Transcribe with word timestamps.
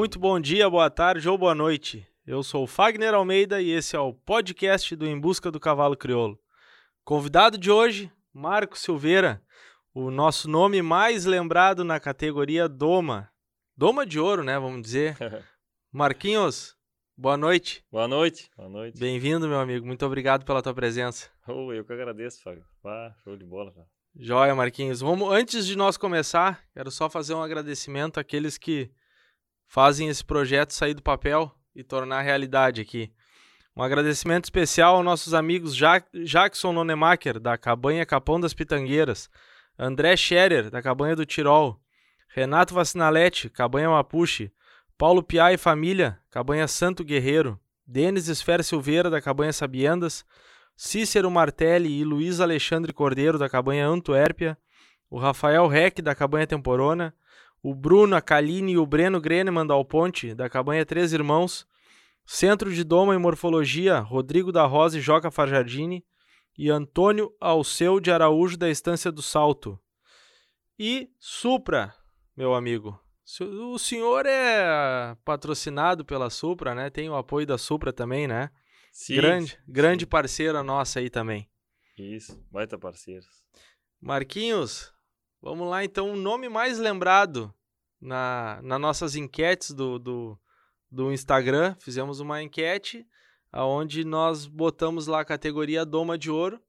Muito 0.00 0.18
bom 0.18 0.40
dia, 0.40 0.70
boa 0.70 0.88
tarde 0.88 1.28
ou 1.28 1.36
boa 1.36 1.54
noite. 1.54 2.08
Eu 2.26 2.42
sou 2.42 2.64
o 2.64 2.66
Fagner 2.66 3.12
Almeida 3.12 3.60
e 3.60 3.70
esse 3.70 3.94
é 3.94 4.00
o 4.00 4.14
podcast 4.14 4.96
do 4.96 5.06
Em 5.06 5.20
Busca 5.20 5.50
do 5.50 5.60
Cavalo 5.60 5.94
Crioulo. 5.94 6.40
Convidado 7.04 7.58
de 7.58 7.70
hoje, 7.70 8.10
Marco 8.32 8.78
Silveira, 8.78 9.42
o 9.92 10.10
nosso 10.10 10.48
nome 10.48 10.80
mais 10.80 11.26
lembrado 11.26 11.84
na 11.84 12.00
categoria 12.00 12.66
Doma. 12.66 13.30
Doma 13.76 14.06
de 14.06 14.18
ouro, 14.18 14.42
né? 14.42 14.58
Vamos 14.58 14.80
dizer. 14.80 15.18
Marquinhos, 15.92 16.78
boa 17.14 17.36
noite. 17.36 17.84
Boa 17.92 18.08
noite. 18.08 18.50
Boa 18.56 18.70
noite. 18.70 18.98
Bem-vindo, 18.98 19.46
meu 19.46 19.60
amigo. 19.60 19.86
Muito 19.86 20.06
obrigado 20.06 20.46
pela 20.46 20.62
tua 20.62 20.72
presença. 20.72 21.28
Oh, 21.46 21.74
eu 21.74 21.84
que 21.84 21.92
agradeço, 21.92 22.42
Fábio. 22.42 22.64
Ah, 22.82 23.12
show 23.22 23.36
de 23.36 23.44
bola. 23.44 23.70
Cara. 23.70 23.86
Joia, 24.16 24.54
Marquinhos. 24.54 25.00
Vamos, 25.00 25.30
antes 25.30 25.66
de 25.66 25.76
nós 25.76 25.98
começar, 25.98 26.64
quero 26.72 26.90
só 26.90 27.10
fazer 27.10 27.34
um 27.34 27.42
agradecimento 27.42 28.18
àqueles 28.18 28.56
que 28.56 28.90
fazem 29.70 30.08
esse 30.08 30.24
projeto 30.24 30.74
sair 30.74 30.94
do 30.94 31.02
papel 31.02 31.48
e 31.76 31.84
tornar 31.84 32.22
realidade 32.22 32.80
aqui. 32.80 33.12
Um 33.74 33.84
agradecimento 33.84 34.46
especial 34.46 34.96
aos 34.96 35.04
nossos 35.04 35.32
amigos 35.32 35.76
ja 35.76 36.02
Jackson 36.24 36.72
Nonemacher, 36.72 37.38
da 37.38 37.56
Cabanha 37.56 38.04
Capão 38.04 38.40
das 38.40 38.52
Pitangueiras, 38.52 39.30
André 39.78 40.16
Scherer, 40.16 40.70
da 40.70 40.82
Cabanha 40.82 41.14
do 41.14 41.24
Tirol, 41.24 41.80
Renato 42.34 42.74
Vacinalete, 42.74 43.48
Cabanha 43.48 43.88
Mapuche, 43.88 44.50
Paulo 44.98 45.22
Piá 45.22 45.52
e 45.52 45.56
Família, 45.56 46.18
Cabanha 46.32 46.66
Santo 46.66 47.04
Guerreiro, 47.04 47.56
Denis 47.86 48.26
Esfera 48.26 48.64
Silveira, 48.64 49.08
da 49.08 49.20
Cabanha 49.20 49.52
Sabiendas, 49.52 50.24
Cícero 50.76 51.30
Martelli 51.30 52.00
e 52.00 52.02
Luiz 52.02 52.40
Alexandre 52.40 52.92
Cordeiro, 52.92 53.38
da 53.38 53.48
Cabanha 53.48 53.86
Antuérpia, 53.86 54.58
o 55.08 55.16
Rafael 55.16 55.68
Reck, 55.68 56.02
da 56.02 56.12
Cabanha 56.12 56.46
Temporona, 56.46 57.14
o 57.62 57.74
Bruno, 57.74 58.16
a 58.16 58.20
Kaline 58.20 58.72
e 58.72 58.78
o 58.78 58.86
Breno 58.86 59.20
Greneman 59.20 59.66
da 59.66 59.74
Alponte, 59.74 60.34
da 60.34 60.48
Cabanha 60.48 60.84
Três 60.86 61.12
Irmãos, 61.12 61.66
Centro 62.26 62.72
de 62.72 62.84
Doma 62.84 63.14
e 63.14 63.18
Morfologia, 63.18 63.98
Rodrigo 63.98 64.52
da 64.52 64.64
Rosa 64.64 64.98
e 64.98 65.00
Joca 65.00 65.30
Farjardini, 65.30 66.04
e 66.56 66.70
Antônio 66.70 67.34
Alceu 67.40 68.00
de 68.00 68.10
Araújo, 68.10 68.56
da 68.56 68.68
Estância 68.68 69.10
do 69.10 69.22
Salto. 69.22 69.78
E 70.78 71.10
Supra, 71.18 71.94
meu 72.36 72.54
amigo. 72.54 72.98
O 73.40 73.78
senhor 73.78 74.26
é 74.26 75.16
patrocinado 75.24 76.04
pela 76.04 76.30
Supra, 76.30 76.74
né? 76.74 76.90
Tem 76.90 77.08
o 77.08 77.16
apoio 77.16 77.46
da 77.46 77.56
Supra 77.56 77.92
também, 77.92 78.26
né? 78.26 78.50
Sim. 78.92 79.14
grande, 79.14 79.50
sim. 79.52 79.56
grande 79.68 80.06
parceira 80.06 80.62
nossa 80.62 80.98
aí 80.98 81.08
também. 81.08 81.48
Isso, 81.96 82.42
baita 82.50 82.78
parceiros. 82.78 83.44
Marquinhos, 84.00 84.92
vamos 85.40 85.68
lá 85.68 85.84
então. 85.84 86.12
O 86.12 86.16
nome 86.16 86.48
mais 86.48 86.78
lembrado 86.78 87.52
na, 88.00 88.60
nas 88.62 88.80
nossas 88.80 89.16
enquetes 89.16 89.72
do, 89.72 89.98
do, 89.98 90.38
do 90.90 91.12
Instagram, 91.12 91.74
fizemos 91.80 92.20
uma 92.20 92.42
enquete 92.42 93.06
onde 93.52 94.04
nós 94.04 94.46
botamos 94.46 95.06
lá 95.06 95.20
a 95.20 95.24
categoria 95.24 95.84
Doma 95.84 96.16
de 96.16 96.30
Ouro, 96.30 96.60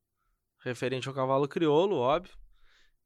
referente 0.59 1.07
ao 1.07 1.13
cavalo 1.13 1.47
crioulo, 1.47 1.97
óbvio. 1.97 2.35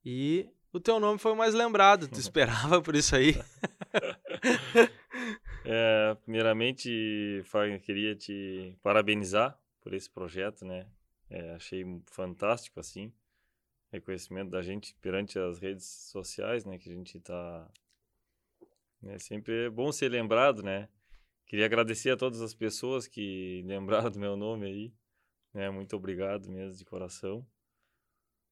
E 0.04 0.48
o 0.72 0.80
teu 0.80 1.00
nome 1.00 1.20
foi 1.20 1.32
o 1.32 1.36
mais 1.36 1.54
lembrado. 1.54 2.08
Tu 2.08 2.20
esperava 2.20 2.82
por 2.82 2.96
isso 2.96 3.16
aí? 3.16 3.36
É, 5.68 6.16
primeiramente, 6.24 7.42
Fagner, 7.46 7.82
queria 7.82 8.16
te 8.16 8.78
parabenizar 8.84 9.58
por 9.82 9.96
esse 9.96 10.08
projeto, 10.08 10.64
né? 10.64 10.86
É, 11.28 11.56
achei 11.56 11.84
fantástico, 12.06 12.80
assim, 12.80 13.12
reconhecimento 13.96 14.52
da 14.52 14.62
gente 14.62 14.96
perante 15.02 15.38
as 15.40 15.60
redes 15.60 15.86
sociais, 15.86 16.66
né? 16.66 16.78
Que 16.78 16.90
a 16.90 16.94
gente 16.94 17.20
tá... 17.20 17.70
Né, 19.02 19.20
sempre 19.20 19.66
é 19.66 19.70
bom 19.70 19.92
ser 19.92 20.10
lembrado, 20.10 20.64
né? 20.64 20.88
Queria 21.46 21.66
agradecer 21.66 22.09
a 22.09 22.18
todas 22.18 22.42
as 22.42 22.53
pessoas 22.53 23.08
que 23.08 23.64
lembraram 23.68 24.09
do 24.09 24.19
meu 24.19 24.36
nome 24.36 24.66
aí, 24.66 24.94
né? 25.53 25.69
Muito 25.69 25.96
obrigado 25.96 26.50
mesmo, 26.50 26.78
de 26.78 26.86
coração. 26.86 27.46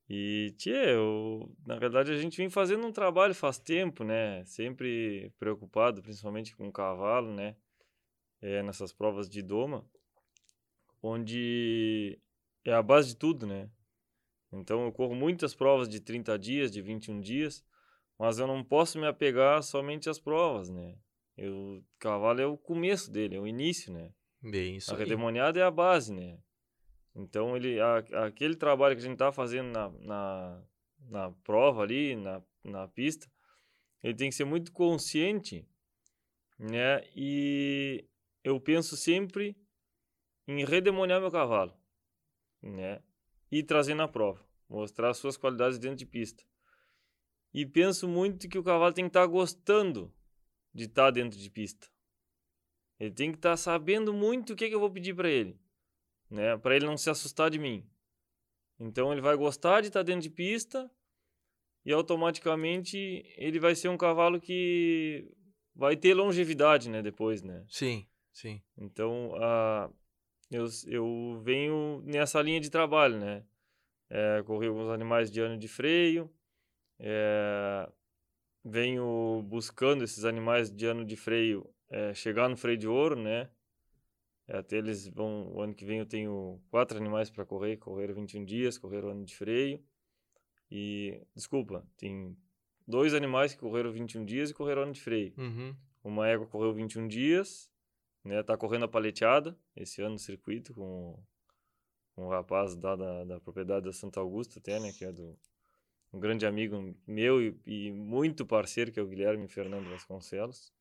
E, 0.09 0.53
tia, 0.57 0.89
eu, 0.89 1.55
na 1.65 1.77
verdade, 1.77 2.11
a 2.11 2.17
gente 2.17 2.37
vem 2.37 2.49
fazendo 2.49 2.85
um 2.85 2.91
trabalho 2.91 3.33
faz 3.33 3.57
tempo, 3.57 4.03
né? 4.03 4.43
Sempre 4.45 5.31
preocupado, 5.39 6.01
principalmente 6.01 6.55
com 6.55 6.67
o 6.67 6.71
cavalo, 6.71 7.33
né? 7.33 7.55
É, 8.41 8.61
nessas 8.61 8.91
provas 8.91 9.29
de 9.29 9.41
doma, 9.41 9.85
onde 11.01 12.19
é 12.65 12.73
a 12.73 12.81
base 12.81 13.09
de 13.09 13.15
tudo, 13.15 13.47
né? 13.47 13.69
Então, 14.53 14.85
eu 14.85 14.91
corro 14.91 15.15
muitas 15.15 15.55
provas 15.55 15.89
de 15.89 15.99
30 15.99 16.37
dias, 16.37 16.71
de 16.71 16.81
21 16.81 17.19
dias, 17.19 17.63
mas 18.17 18.37
eu 18.37 18.45
não 18.45 18.63
posso 18.63 18.99
me 18.99 19.07
apegar 19.07 19.61
somente 19.63 20.09
às 20.09 20.19
provas, 20.19 20.69
né? 20.69 20.95
Eu, 21.35 21.53
o 21.53 21.83
cavalo 21.97 22.39
é 22.39 22.45
o 22.45 22.57
começo 22.57 23.11
dele, 23.11 23.35
é 23.35 23.39
o 23.39 23.47
início, 23.47 23.91
né? 23.91 24.11
Bem, 24.41 24.75
isso 24.75 24.93
a 24.93 24.97
redemoniada 24.97 25.59
é 25.59 25.63
a 25.63 25.71
base, 25.71 26.13
né? 26.13 26.37
Então, 27.15 27.55
ele, 27.55 27.79
a, 27.79 27.97
aquele 28.25 28.55
trabalho 28.55 28.95
que 28.95 29.01
a 29.01 29.05
gente 29.05 29.17
tá 29.17 29.31
fazendo 29.31 29.71
na, 29.71 29.89
na, 29.89 30.63
na 31.09 31.31
prova 31.43 31.81
ali, 31.81 32.15
na, 32.15 32.41
na 32.63 32.87
pista, 32.87 33.29
ele 34.03 34.15
tem 34.15 34.29
que 34.29 34.35
ser 34.35 34.45
muito 34.45 34.71
consciente, 34.71 35.67
né? 36.59 37.03
E 37.15 38.05
eu 38.43 38.59
penso 38.59 38.95
sempre 38.97 39.55
em 40.47 40.65
redemoniar 40.65 41.21
meu 41.21 41.31
cavalo, 41.31 41.73
né? 42.61 43.01
E 43.53 43.63
trazer 43.63 43.93
na 43.93 44.07
prova, 44.07 44.43
mostrar 44.67 45.13
suas 45.13 45.37
qualidades 45.37 45.77
dentro 45.77 45.97
de 45.97 46.05
pista. 46.05 46.43
E 47.53 47.65
penso 47.65 48.07
muito 48.07 48.49
que 48.49 48.57
o 48.57 48.63
cavalo 48.63 48.93
tem 48.93 49.05
que 49.05 49.09
estar 49.09 49.21
tá 49.21 49.27
gostando 49.27 50.11
de 50.73 50.85
estar 50.85 51.05
tá 51.05 51.11
dentro 51.11 51.37
de 51.37 51.49
pista. 51.49 51.87
Ele 52.99 53.11
tem 53.11 53.31
que 53.31 53.37
estar 53.37 53.51
tá 53.51 53.57
sabendo 53.57 54.13
muito 54.13 54.53
o 54.53 54.55
que, 54.55 54.69
que 54.69 54.75
eu 54.75 54.79
vou 54.79 54.89
pedir 54.89 55.13
para 55.13 55.29
ele 55.29 55.59
né? 56.33 56.57
Para 56.57 56.75
ele 56.75 56.85
não 56.85 56.97
se 56.97 57.09
assustar 57.09 57.49
de 57.49 57.59
mim. 57.59 57.85
Então 58.79 59.11
ele 59.11 59.21
vai 59.21 59.35
gostar 59.35 59.81
de 59.81 59.87
estar 59.87 60.03
dentro 60.03 60.21
de 60.21 60.29
pista 60.29 60.89
e 61.85 61.93
automaticamente 61.93 62.97
ele 63.37 63.59
vai 63.59 63.75
ser 63.75 63.89
um 63.89 63.97
cavalo 63.97 64.41
que 64.41 65.31
vai 65.75 65.95
ter 65.95 66.13
longevidade, 66.13 66.89
né? 66.89 67.01
Depois, 67.01 67.41
né? 67.43 67.63
Sim, 67.69 68.07
sim. 68.31 68.61
Então 68.75 69.33
a 69.35 69.89
eu, 70.55 70.67
eu 70.87 71.41
venho 71.43 72.01
nessa 72.05 72.41
linha 72.41 72.59
de 72.59 72.69
trabalho, 72.69 73.17
né? 73.19 73.43
É, 74.09 74.43
corri 74.43 74.67
alguns 74.67 74.89
animais 74.89 75.31
de 75.31 75.39
ano 75.41 75.57
de 75.57 75.67
freio, 75.67 76.29
é, 76.99 77.89
venho 78.63 79.43
buscando 79.47 80.03
esses 80.03 80.23
animais 80.23 80.71
de 80.71 80.85
ano 80.85 81.03
de 81.03 81.15
freio 81.15 81.69
é, 81.89 82.13
chegar 82.13 82.49
no 82.49 82.57
freio 82.57 82.77
de 82.77 82.87
ouro, 82.87 83.15
né? 83.15 83.49
É, 84.47 84.57
até 84.57 84.77
eles 84.77 85.07
vão. 85.07 85.51
O 85.53 85.61
ano 85.61 85.73
que 85.73 85.85
vem 85.85 85.99
eu 85.99 86.05
tenho 86.05 86.61
quatro 86.69 86.97
animais 86.97 87.29
para 87.29 87.45
correr. 87.45 87.77
Correram 87.77 88.13
21 88.13 88.43
dias, 88.43 88.77
correram 88.77 89.09
ano 89.09 89.23
de 89.23 89.35
freio. 89.35 89.79
E. 90.69 91.21
Desculpa, 91.35 91.85
tem 91.97 92.35
dois 92.87 93.13
animais 93.13 93.53
que 93.53 93.59
correram 93.59 93.91
21 93.91 94.25
dias 94.25 94.49
e 94.49 94.53
correram 94.53 94.83
ano 94.83 94.91
de 94.91 95.01
freio. 95.01 95.33
Uhum. 95.37 95.75
Uma 96.03 96.27
égua 96.27 96.47
correu 96.47 96.73
21 96.73 97.07
dias, 97.07 97.71
né? 98.23 98.41
Tá 98.43 98.57
correndo 98.57 98.85
a 98.85 98.87
paleteada 98.87 99.57
esse 99.75 100.01
ano 100.01 100.13
no 100.13 100.19
circuito 100.19 100.73
com 100.73 101.17
um 102.17 102.27
rapaz 102.27 102.75
da, 102.75 102.95
da, 102.95 103.23
da 103.25 103.39
propriedade 103.39 103.85
da 103.85 103.93
Santa 103.93 104.19
Augusta, 104.19 104.59
até, 104.59 104.79
né? 104.79 104.91
Que 104.91 105.05
é 105.05 105.11
do. 105.11 105.37
Um 106.11 106.19
grande 106.19 106.45
amigo 106.45 106.95
meu 107.07 107.41
e, 107.41 107.59
e 107.65 107.91
muito 107.91 108.45
parceiro, 108.45 108.91
que 108.91 108.99
é 108.99 109.03
o 109.03 109.07
Guilherme 109.07 109.47
Fernando 109.47 109.89
Vasconcelos. 109.89 110.71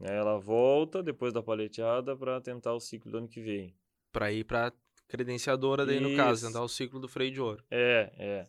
Né? 0.00 0.16
Ela 0.16 0.38
volta 0.38 1.02
depois 1.02 1.34
da 1.34 1.42
paleteada 1.42 2.16
para 2.16 2.40
tentar 2.40 2.72
o 2.72 2.80
ciclo 2.80 3.10
do 3.10 3.18
ano 3.18 3.28
que 3.28 3.42
vem. 3.42 3.76
Para 4.10 4.32
ir 4.32 4.44
para 4.44 4.72
credenciadora 5.06 5.84
daí 5.84 6.00
no 6.00 6.08
Isso. 6.08 6.16
caso, 6.16 6.46
tentar 6.46 6.62
o 6.62 6.68
ciclo 6.68 6.98
do 6.98 7.08
freio 7.08 7.30
de 7.30 7.40
ouro. 7.42 7.62
É, 7.70 8.10
é. 8.16 8.48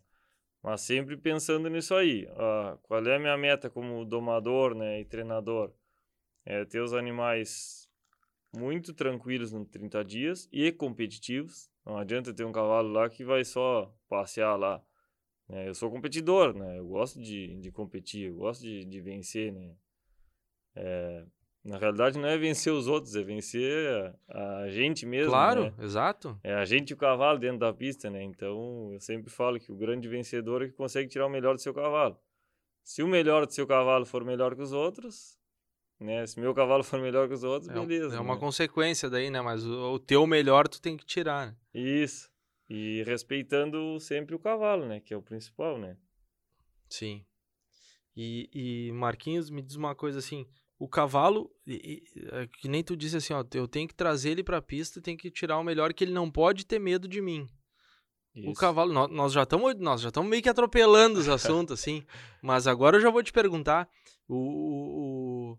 Mas 0.64 0.82
sempre 0.82 1.18
pensando 1.18 1.70
nisso 1.70 1.94
aí. 1.94 2.28
Ah, 2.32 2.78
qual 2.84 3.06
é 3.06 3.16
a 3.16 3.20
minha 3.20 3.38
meta 3.38 3.70
como 3.70 4.06
domador 4.06 4.74
né, 4.74 5.02
e 5.02 5.06
treinador? 5.06 5.74
É 6.46 6.64
ter 6.64 6.80
os 6.80 6.94
animais 6.94 7.85
muito 8.56 8.94
tranquilos 8.94 9.52
nos 9.52 9.68
30 9.68 10.04
dias 10.04 10.50
e 10.52 10.72
competitivos. 10.72 11.70
Não 11.86 11.98
adianta 11.98 12.34
ter 12.34 12.46
um 12.46 12.52
cavalo 12.52 12.92
lá 12.92 13.10
que 13.10 13.24
vai 13.24 13.44
só 13.44 13.94
passear 14.10 14.56
lá. 14.56 14.82
né? 15.48 15.68
eu 15.70 15.76
sou 15.76 15.92
competidor, 15.92 16.56
né? 16.56 16.80
Eu 16.80 16.88
gosto 16.88 17.22
de, 17.22 17.56
de 17.58 17.72
competir, 17.72 18.30
eu 18.30 18.36
gosto 18.36 18.62
de, 18.62 18.86
de 18.86 19.02
vencer, 19.02 19.52
né? 19.52 19.76
É, 20.76 21.26
na 21.66 21.80
realidade, 21.80 22.20
não 22.20 22.30
é 22.30 22.38
vencer 22.38 22.72
os 22.72 22.88
outros, 22.88 23.16
é 23.16 23.24
vencer 23.24 24.16
a, 24.30 24.58
a 24.58 24.70
gente 24.70 25.04
mesmo. 25.04 25.32
Claro, 25.32 25.64
né? 25.64 25.74
exato. 25.80 26.40
É 26.44 26.54
a 26.54 26.64
gente 26.64 26.92
e 26.92 26.94
o 26.94 26.98
cavalo 26.98 27.40
dentro 27.40 27.58
da 27.58 27.74
pista, 27.74 28.08
né? 28.08 28.22
Então, 28.22 28.92
eu 28.94 29.00
sempre 29.00 29.32
falo 29.32 29.60
que 29.60 29.72
o 29.72 29.76
grande 29.76 30.08
vencedor 30.08 30.62
é 30.62 30.68
que 30.68 30.74
consegue 30.74 31.10
tirar 31.10 31.26
o 31.26 31.30
melhor 31.30 31.56
do 31.56 31.62
seu 31.62 31.74
cavalo. 31.74 32.20
Se 32.84 33.02
o 33.02 33.08
melhor 33.08 33.48
do 33.48 33.52
seu 33.52 33.66
cavalo 33.66 34.06
for 34.06 34.24
melhor 34.24 34.56
que 34.56 34.62
os 34.62 34.72
outros, 34.72 35.40
né? 36.00 36.26
Se 36.26 36.40
meu 36.40 36.54
cavalo 36.54 36.84
for 36.84 37.00
melhor 37.00 37.28
que 37.28 37.34
os 37.34 37.44
outros, 37.44 37.70
É, 37.70 37.74
beleza. 37.74 38.16
é 38.16 38.20
uma 38.20 38.36
né? 38.36 38.40
consequência 38.40 39.10
daí, 39.10 39.30
né? 39.30 39.42
Mas 39.42 39.66
o, 39.66 39.94
o 39.94 40.00
teu 40.00 40.26
melhor 40.28 40.68
tu 40.68 40.82
tem 40.82 40.98
que 40.98 41.06
tirar, 41.06 41.48
né? 41.48 41.56
Isso. 41.74 42.30
E 42.70 43.04
respeitando 43.04 44.00
sempre 44.00 44.36
o 44.36 44.40
cavalo, 44.40 44.86
né? 44.86 45.00
Que 45.00 45.14
é 45.14 45.18
o 45.18 45.22
principal, 45.22 45.78
né? 45.78 45.98
Sim. 46.90 47.26
E, 48.16 48.50
e 48.54 48.92
Marquinhos, 48.94 49.50
me 49.50 49.62
diz 49.62 49.76
uma 49.76 49.94
coisa 49.94 50.20
assim, 50.20 50.48
o 50.80 50.88
cavalo, 50.88 51.52
e, 51.68 52.04
e, 52.16 52.26
é 52.32 52.48
que 52.48 52.68
nem 52.68 52.84
tu 52.84 52.96
disse 52.96 53.18
assim, 53.18 53.34
ó, 53.34 53.44
eu 53.54 53.68
tenho 53.68 53.88
que 53.88 53.96
trazer 53.96 54.32
ele 54.32 54.44
para 54.44 54.58
a 54.58 54.62
pista, 54.62 55.02
tenho 55.02 55.18
que 55.18 55.30
tirar 55.30 55.58
o 55.58 55.64
melhor 55.64 55.94
que 55.94 56.04
ele 56.04 56.14
não 56.14 56.32
pode 56.32 56.66
ter 56.66 56.80
medo 56.80 57.08
de 57.08 57.22
mim. 57.22 57.48
Isso. 58.34 58.50
O 58.50 58.54
cavalo, 58.54 58.92
nós, 58.92 59.10
nós 59.12 59.32
já 59.32 59.44
estamos 59.44 59.76
nós 59.76 60.02
já 60.02 60.10
estamos 60.10 60.30
meio 60.30 60.44
que 60.44 60.50
atropelando 60.50 61.20
os 61.20 61.28
assuntos 61.30 61.80
assim, 61.80 62.06
mas 62.42 62.68
agora 62.68 62.98
eu 62.98 63.02
já 63.02 63.10
vou 63.10 63.24
te 63.24 63.32
perguntar, 63.32 63.88
o, 64.28 64.36
o, 65.52 65.58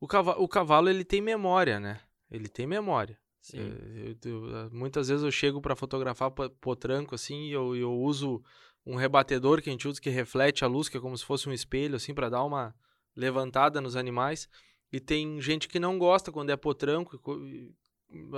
o, 0.00 0.06
cavalo, 0.06 0.42
o 0.42 0.48
cavalo 0.48 0.88
ele 0.88 1.04
tem 1.04 1.20
memória, 1.20 1.80
né? 1.80 2.00
Ele 2.30 2.48
tem 2.48 2.66
memória. 2.66 3.18
Eu, 3.52 4.16
eu, 4.24 4.70
muitas 4.70 5.08
vezes 5.08 5.22
eu 5.22 5.30
chego 5.30 5.60
para 5.60 5.76
fotografar 5.76 6.30
potranco 6.30 7.14
assim, 7.14 7.48
e 7.48 7.52
eu, 7.52 7.76
eu 7.76 7.92
uso 7.92 8.42
um 8.86 8.96
rebatedor 8.96 9.60
que 9.60 9.68
a 9.68 9.72
gente 9.72 9.86
usa 9.86 10.00
que 10.00 10.10
reflete 10.10 10.64
a 10.64 10.68
luz, 10.68 10.88
que 10.88 10.96
é 10.96 11.00
como 11.00 11.16
se 11.16 11.24
fosse 11.24 11.48
um 11.48 11.52
espelho 11.52 11.96
assim 11.96 12.14
para 12.14 12.30
dar 12.30 12.44
uma 12.44 12.74
levantada 13.14 13.80
nos 13.80 13.96
animais. 13.96 14.48
E 14.92 15.00
tem 15.00 15.40
gente 15.40 15.68
que 15.68 15.80
não 15.80 15.98
gosta 15.98 16.30
quando 16.30 16.50
é 16.50 16.56
potranco, 16.56 17.20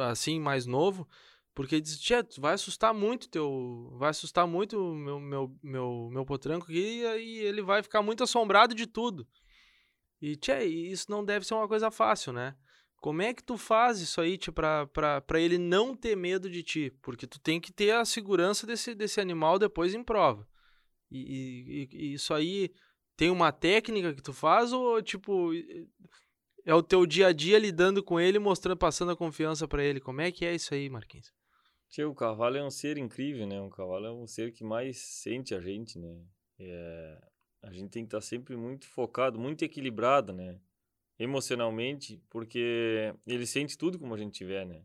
assim, 0.09 0.41
mais 0.41 0.67
novo, 0.67 1.07
porque 1.55 1.81
diz, 1.81 1.99
tia, 1.99 2.27
vai 2.39 2.55
assustar 2.55 2.93
muito 2.95 3.29
teu. 3.29 3.93
Vai 3.99 4.11
assustar 4.11 4.47
muito 4.47 4.79
o 4.79 4.95
meu, 4.95 5.21
meu, 5.21 5.57
meu, 5.63 6.09
meu 6.13 6.25
potranco 6.25 6.67
aqui, 6.67 7.01
e 7.01 7.07
aí 7.07 7.39
ele 7.39 7.63
vai 7.63 7.83
ficar 7.83 8.03
muito 8.03 8.23
assombrado 8.23 8.75
de 8.75 8.87
tudo. 8.87 9.27
E, 10.21 10.37
tia, 10.37 10.65
isso 10.65 11.11
não 11.11 11.25
deve 11.25 11.47
ser 11.47 11.55
uma 11.55 11.69
coisa 11.69 11.91
fácil, 11.91 12.33
né? 12.33 12.57
Como 12.97 13.23
é 13.23 13.35
que 13.35 13.43
tu 13.43 13.57
faz 13.57 14.01
isso 14.01 14.21
aí, 14.21 14.39
tia, 14.39 14.53
pra, 14.53 14.87
pra, 14.87 15.21
pra 15.21 15.41
ele 15.41 15.59
não 15.59 15.95
ter 15.95 16.17
medo 16.17 16.51
de 16.51 16.63
ti? 16.63 16.91
Porque 17.03 17.27
tu 17.27 17.39
tem 17.39 17.61
que 17.61 17.73
ter 17.73 17.93
a 17.93 18.05
segurança 18.05 18.67
desse, 18.67 18.95
desse 18.95 19.21
animal 19.21 19.59
depois 19.59 19.95
em 19.95 20.03
prova. 20.03 20.49
E, 21.11 21.89
e, 21.93 21.97
e 21.97 22.13
isso 22.15 22.35
aí 22.35 22.73
tem 23.17 23.31
uma 23.31 23.53
técnica 23.53 24.15
que 24.15 24.23
tu 24.23 24.33
faz 24.33 24.73
ou, 24.73 25.01
tipo, 25.03 25.51
é 26.65 26.75
o 26.75 26.83
teu 26.83 27.07
dia 27.07 27.29
a 27.29 27.33
dia 27.33 27.59
lidando 27.59 28.03
com 28.03 28.19
ele, 28.19 28.39
mostrando, 28.39 28.77
passando 28.77 29.13
a 29.13 29.17
confiança 29.17 29.69
para 29.69 29.85
ele? 29.85 30.01
Como 30.01 30.21
é 30.21 30.33
que 30.33 30.45
é 30.45 30.55
isso 30.55 30.75
aí, 30.75 30.91
Marquinhos? 30.91 31.33
Tio, 31.89 32.11
o 32.11 32.15
cavalo 32.15 32.57
é 32.57 32.65
um 32.65 32.71
ser 32.71 32.99
incrível, 32.99 33.47
né? 33.47 33.61
Um 33.61 33.71
cavalo 33.71 34.07
é 34.07 34.13
um 34.13 34.27
ser 34.27 34.53
que 34.53 34.65
mais 34.65 34.99
sente 34.99 35.55
a 35.55 35.61
gente, 35.61 35.99
né? 35.99 36.25
É... 36.59 37.19
A 37.63 37.73
gente 37.73 37.91
tem 37.91 38.05
que 38.05 38.09
estar 38.09 38.19
tá 38.19 38.23
sempre 38.23 38.57
muito 38.57 38.87
focado, 38.87 39.39
muito 39.39 39.65
equilibrado, 39.65 40.33
né? 40.33 40.61
Emocionalmente, 41.19 42.23
porque 42.31 43.15
ele 43.27 43.47
sente 43.47 43.77
tudo 43.79 43.99
como 43.99 44.15
a 44.15 44.19
gente 44.19 44.35
tiver, 44.35 44.67
né? 44.67 44.85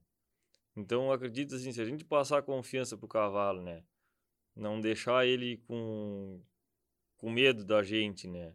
Então, 0.75 1.11
acredito 1.11 1.55
assim, 1.55 1.71
se 1.71 1.81
a 1.81 1.85
gente 1.85 2.05
passar 2.05 2.41
confiança 2.43 2.97
pro 2.97 3.07
cavalo, 3.07 3.61
né? 3.61 3.83
Não 4.55 4.79
deixar 4.79 5.25
ele 5.25 5.57
com 5.67 6.41
com 7.17 7.29
medo 7.29 7.63
da 7.63 7.83
gente, 7.83 8.27
né? 8.27 8.51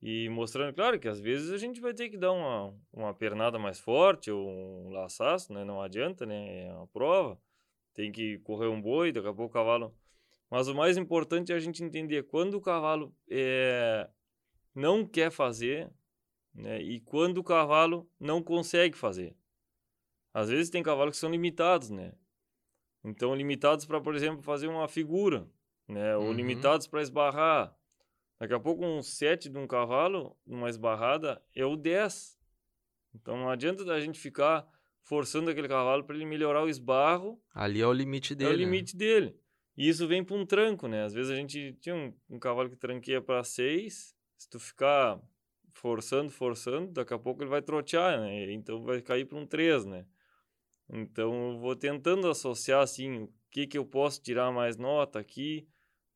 E 0.00 0.28
mostrando, 0.30 0.74
claro, 0.74 0.98
que 0.98 1.08
às 1.08 1.20
vezes 1.20 1.50
a 1.52 1.58
gente 1.58 1.80
vai 1.80 1.94
ter 1.94 2.10
que 2.10 2.16
dar 2.16 2.32
uma, 2.32 2.74
uma 2.92 3.14
pernada 3.14 3.58
mais 3.58 3.80
forte 3.80 4.30
ou 4.30 4.48
um 4.48 4.90
laçaço, 4.90 5.52
né? 5.52 5.64
Não 5.64 5.80
adianta, 5.82 6.26
né? 6.26 6.66
É 6.66 6.72
uma 6.74 6.86
prova. 6.86 7.40
Tem 7.94 8.12
que 8.12 8.38
correr 8.40 8.68
um 8.68 8.80
boi, 8.80 9.12
daqui 9.12 9.28
a 9.28 9.34
pouco 9.34 9.50
o 9.50 9.54
cavalo. 9.54 9.94
Mas 10.50 10.68
o 10.68 10.74
mais 10.74 10.96
importante 10.96 11.52
é 11.52 11.56
a 11.56 11.60
gente 11.60 11.82
entender 11.82 12.24
quando 12.24 12.54
o 12.54 12.60
cavalo 12.60 13.14
é, 13.28 14.08
não 14.74 15.06
quer 15.06 15.30
fazer 15.30 15.90
né? 16.54 16.80
e 16.80 17.00
quando 17.00 17.38
o 17.38 17.44
cavalo 17.44 18.08
não 18.18 18.42
consegue 18.42 18.96
fazer. 18.96 19.36
Às 20.32 20.48
vezes 20.48 20.70
tem 20.70 20.82
cavalos 20.82 21.12
que 21.14 21.20
são 21.20 21.30
limitados, 21.30 21.90
né? 21.90 22.12
Então, 23.04 23.34
limitados 23.34 23.84
para, 23.84 24.00
por 24.00 24.14
exemplo, 24.14 24.42
fazer 24.42 24.66
uma 24.66 24.88
figura 24.88 25.48
né? 25.88 26.16
Ou 26.16 26.26
uhum. 26.26 26.32
limitados 26.32 26.86
para 26.86 27.02
esbarrar. 27.02 27.74
Daqui 28.38 28.54
a 28.54 28.60
pouco 28.60 28.84
um 28.84 29.02
7 29.02 29.48
de 29.48 29.58
um 29.58 29.66
cavalo, 29.66 30.36
numa 30.46 30.68
esbarrada, 30.68 31.42
é 31.54 31.64
o 31.64 31.76
10. 31.76 32.38
Então 33.14 33.36
não 33.36 33.48
adianta 33.48 33.84
da 33.84 34.00
gente 34.00 34.18
ficar 34.18 34.66
forçando 35.02 35.50
aquele 35.50 35.68
cavalo 35.68 36.04
para 36.04 36.16
ele 36.16 36.24
melhorar 36.24 36.62
o 36.62 36.68
esbarro. 36.68 37.40
Ali 37.54 37.80
é 37.80 37.86
o 37.86 37.92
limite 37.92 38.34
dele. 38.34 38.50
É 38.50 38.54
o 38.54 38.58
né? 38.58 38.64
limite 38.64 38.94
né? 38.94 38.98
dele. 38.98 39.40
E 39.76 39.88
isso 39.88 40.06
vem 40.06 40.22
para 40.22 40.36
um 40.36 40.46
tranco, 40.46 40.86
né? 40.86 41.04
Às 41.04 41.12
vezes 41.12 41.30
a 41.30 41.36
gente 41.36 41.72
tinha 41.80 41.94
um, 41.94 42.12
um 42.30 42.38
cavalo 42.38 42.70
que 42.70 42.76
tranqueia 42.76 43.20
para 43.20 43.42
6, 43.42 44.14
se 44.36 44.48
tu 44.48 44.60
ficar 44.60 45.20
forçando, 45.72 46.30
forçando, 46.30 46.92
daqui 46.92 47.12
a 47.12 47.18
pouco 47.18 47.42
ele 47.42 47.50
vai 47.50 47.60
trotear, 47.60 48.20
né? 48.20 48.52
Então 48.52 48.82
vai 48.82 49.02
cair 49.02 49.26
para 49.26 49.38
um 49.38 49.46
3, 49.46 49.84
né? 49.84 50.06
Então 50.88 51.52
eu 51.52 51.58
vou 51.58 51.74
tentando 51.74 52.28
associar 52.28 52.82
assim, 52.82 53.24
o 53.24 53.32
que 53.50 53.66
que 53.66 53.78
eu 53.78 53.84
posso 53.84 54.22
tirar 54.22 54.52
mais 54.52 54.76
nota 54.76 55.18
aqui, 55.18 55.66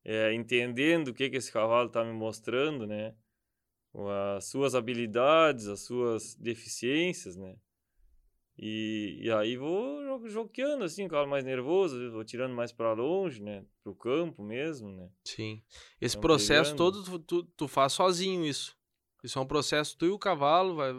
é, 0.05 0.33
entendendo 0.33 1.09
o 1.09 1.13
que, 1.13 1.29
que 1.29 1.37
esse 1.37 1.51
cavalo 1.51 1.87
está 1.87 2.03
me 2.03 2.13
mostrando, 2.13 2.87
né? 2.87 3.13
As 4.37 4.45
suas 4.45 4.75
habilidades, 4.75 5.67
as 5.67 5.81
suas 5.81 6.35
deficiências, 6.35 7.35
né? 7.35 7.57
E, 8.57 9.19
e 9.21 9.31
aí 9.31 9.57
vou 9.57 10.01
joqueando, 10.27 10.83
assim, 10.83 11.05
o 11.05 11.09
cavalo 11.09 11.29
mais 11.29 11.45
nervoso, 11.45 12.11
vou 12.11 12.23
tirando 12.23 12.53
mais 12.53 12.71
para 12.71 12.93
longe, 12.93 13.41
né? 13.41 13.63
Para 13.83 13.91
o 13.91 13.95
campo 13.95 14.43
mesmo, 14.43 14.91
né? 14.91 15.09
Sim. 15.23 15.61
Esse 16.01 16.17
então, 16.17 16.21
processo 16.21 16.71
pegando. 16.71 16.93
todo 16.93 17.03
tu, 17.03 17.19
tu, 17.19 17.43
tu, 17.55 17.67
faz 17.67 17.93
sozinho 17.93 18.45
isso? 18.45 18.77
Isso 19.23 19.37
é 19.37 19.41
um 19.41 19.45
processo, 19.45 19.97
tu 19.97 20.05
e 20.05 20.09
o 20.09 20.19
cavalo, 20.19 20.75
vai... 20.75 20.93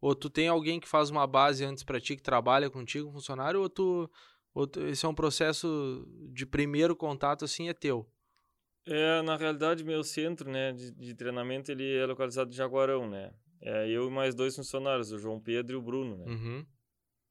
ou 0.00 0.14
tu 0.14 0.28
tem 0.28 0.48
alguém 0.48 0.78
que 0.78 0.88
faz 0.88 1.10
uma 1.10 1.26
base 1.26 1.64
antes 1.64 1.82
para 1.82 2.00
ti, 2.00 2.16
que 2.16 2.22
trabalha 2.22 2.70
contigo, 2.70 3.08
um 3.08 3.12
funcionário, 3.12 3.60
ou 3.60 3.68
tu, 3.68 4.10
ou 4.54 4.66
tu... 4.66 4.80
Esse 4.86 5.06
é 5.06 5.08
um 5.08 5.14
processo 5.14 6.06
de 6.32 6.44
primeiro 6.44 6.94
contato, 6.94 7.44
assim, 7.44 7.68
é 7.68 7.72
teu? 7.72 8.06
É, 8.86 9.22
na 9.22 9.36
realidade, 9.36 9.84
meu 9.84 10.02
centro, 10.02 10.50
né, 10.50 10.72
de, 10.72 10.90
de 10.90 11.14
treinamento, 11.14 11.70
ele 11.70 11.96
é 11.96 12.04
localizado 12.04 12.50
em 12.50 12.54
Jaguarão, 12.54 13.08
né? 13.08 13.32
É 13.60 13.88
eu 13.88 14.08
e 14.08 14.10
mais 14.10 14.34
dois 14.34 14.56
funcionários, 14.56 15.12
o 15.12 15.18
João 15.18 15.40
Pedro 15.40 15.76
e 15.76 15.78
o 15.78 15.82
Bruno, 15.82 16.16
né? 16.16 16.24
Uhum. 16.26 16.66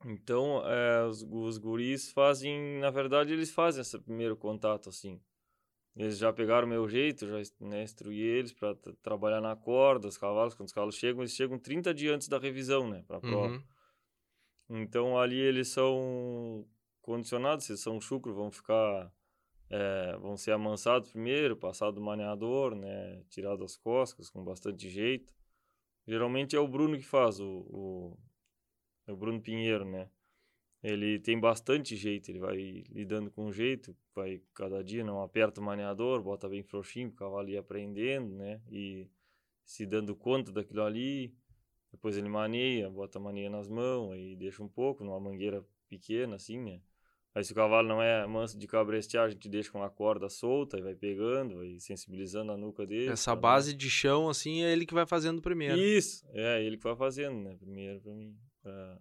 Então, 0.06 0.64
é, 0.66 1.06
os, 1.06 1.24
os 1.24 1.58
guris 1.58 2.12
fazem, 2.12 2.80
na 2.80 2.90
verdade, 2.90 3.34
eles 3.34 3.52
fazem 3.52 3.82
esse 3.82 3.98
primeiro 4.00 4.36
contato, 4.36 4.90
assim. 4.90 5.22
Eles 5.96 6.18
já 6.18 6.32
pegaram 6.32 6.66
o 6.66 6.70
meu 6.70 6.88
jeito, 6.88 7.28
já 7.28 7.38
né, 7.60 7.84
instruí 7.84 8.20
eles 8.22 8.54
para 8.54 8.76
trabalhar 9.02 9.42
na 9.42 9.56
corda, 9.56 10.08
os 10.08 10.18
cavalos, 10.18 10.56
quando 10.56 10.68
os 10.68 10.74
cavalos 10.74 10.96
chegam, 10.96 11.22
eles 11.22 11.36
chegam 11.36 11.60
30 11.60 11.94
dias 11.94 12.16
antes 12.16 12.28
da 12.28 12.40
revisão, 12.40 12.90
né, 12.90 13.04
para 13.06 13.18
a 13.18 13.22
prova. 13.22 13.54
Uhum. 14.70 14.82
Então, 14.82 15.20
ali 15.20 15.38
eles 15.38 15.68
são 15.68 16.66
condicionados, 17.02 17.66
se 17.66 17.78
são 17.78 18.00
chucro, 18.00 18.34
vão 18.34 18.50
ficar 18.50 19.12
é, 19.72 20.18
vão 20.18 20.36
ser 20.36 20.52
amansados 20.52 21.12
primeiro, 21.12 21.56
passado 21.56 21.96
do 21.96 22.02
maneador, 22.02 22.76
né, 22.76 23.24
tirado 23.30 23.64
as 23.64 23.78
costas 23.78 24.30
com 24.30 24.44
bastante 24.44 24.90
jeito. 24.90 25.34
Geralmente 26.06 26.56
é 26.56 26.60
o 26.60 26.68
Bruno 26.68 26.98
que 26.98 27.06
faz, 27.06 27.40
o, 27.40 27.66
o, 27.70 28.20
o 29.14 29.18
Bruno 29.18 29.42
Pinheiro, 29.42 29.86
né? 29.86 30.10
Ele 30.84 31.20
tem 31.20 31.40
bastante 31.40 31.96
jeito, 31.96 32.32
ele 32.32 32.40
vai 32.40 32.84
lidando 32.90 33.30
com 33.30 33.52
jeito, 33.52 33.96
vai 34.16 34.42
cada 34.54 34.84
dia 34.84 35.04
não 35.04 35.22
aperta 35.22 35.62
o 35.62 35.64
maneador, 35.64 36.24
bota 36.24 36.50
bem 36.50 36.64
frouxinho, 36.64 37.10
o 37.10 37.14
cavalo 37.14 37.50
ir 37.50 37.58
aprendendo, 37.58 38.36
né? 38.36 38.60
E 38.72 39.08
se 39.64 39.86
dando 39.86 40.16
conta 40.16 40.52
daquilo 40.52 40.82
ali, 40.82 41.36
depois 41.92 42.18
ele 42.18 42.30
maneia, 42.30 42.90
bota 42.90 43.20
a 43.20 43.22
maneia 43.22 43.50
nas 43.50 43.68
mãos, 43.68 44.14
aí 44.14 44.36
deixa 44.36 44.64
um 44.64 44.68
pouco, 44.68 45.04
numa 45.04 45.20
mangueira 45.20 45.64
pequena 45.88 46.36
assim, 46.36 46.58
né? 46.60 46.82
Aí 47.34 47.44
se 47.44 47.54
o 47.54 47.56
cavalo 47.56 47.88
não 47.88 48.02
é 48.02 48.26
manso 48.28 48.58
de 48.58 48.68
cabrestear, 48.68 49.26
a 49.26 49.30
gente 49.30 49.48
deixa 49.48 49.72
com 49.72 49.82
a 49.84 49.90
corda 49.90 50.28
solta 50.28 50.78
e 50.78 50.82
vai 50.82 50.96
pegando, 50.96 51.58
vai 51.58 51.80
sensibilizando 51.80 52.52
a 52.52 52.58
nuca 52.58 52.86
dele. 52.86 53.10
Essa 53.10 53.36
base 53.36 53.74
de 53.74 53.90
chão, 53.90 54.28
assim, 54.28 54.64
é 54.64 54.72
ele 54.74 54.86
que 54.86 54.94
vai 54.94 55.06
fazendo 55.06 55.42
primeiro. 55.42 55.78
Isso, 55.78 56.26
é 56.34 56.62
ele 56.62 56.76
que 56.76 56.84
vai 56.84 56.96
fazendo, 56.96 57.38
né? 57.40 57.56
Primeiro 57.58 58.02
para 58.02 58.14
mim. 58.14 58.36
Pra... 58.62 59.00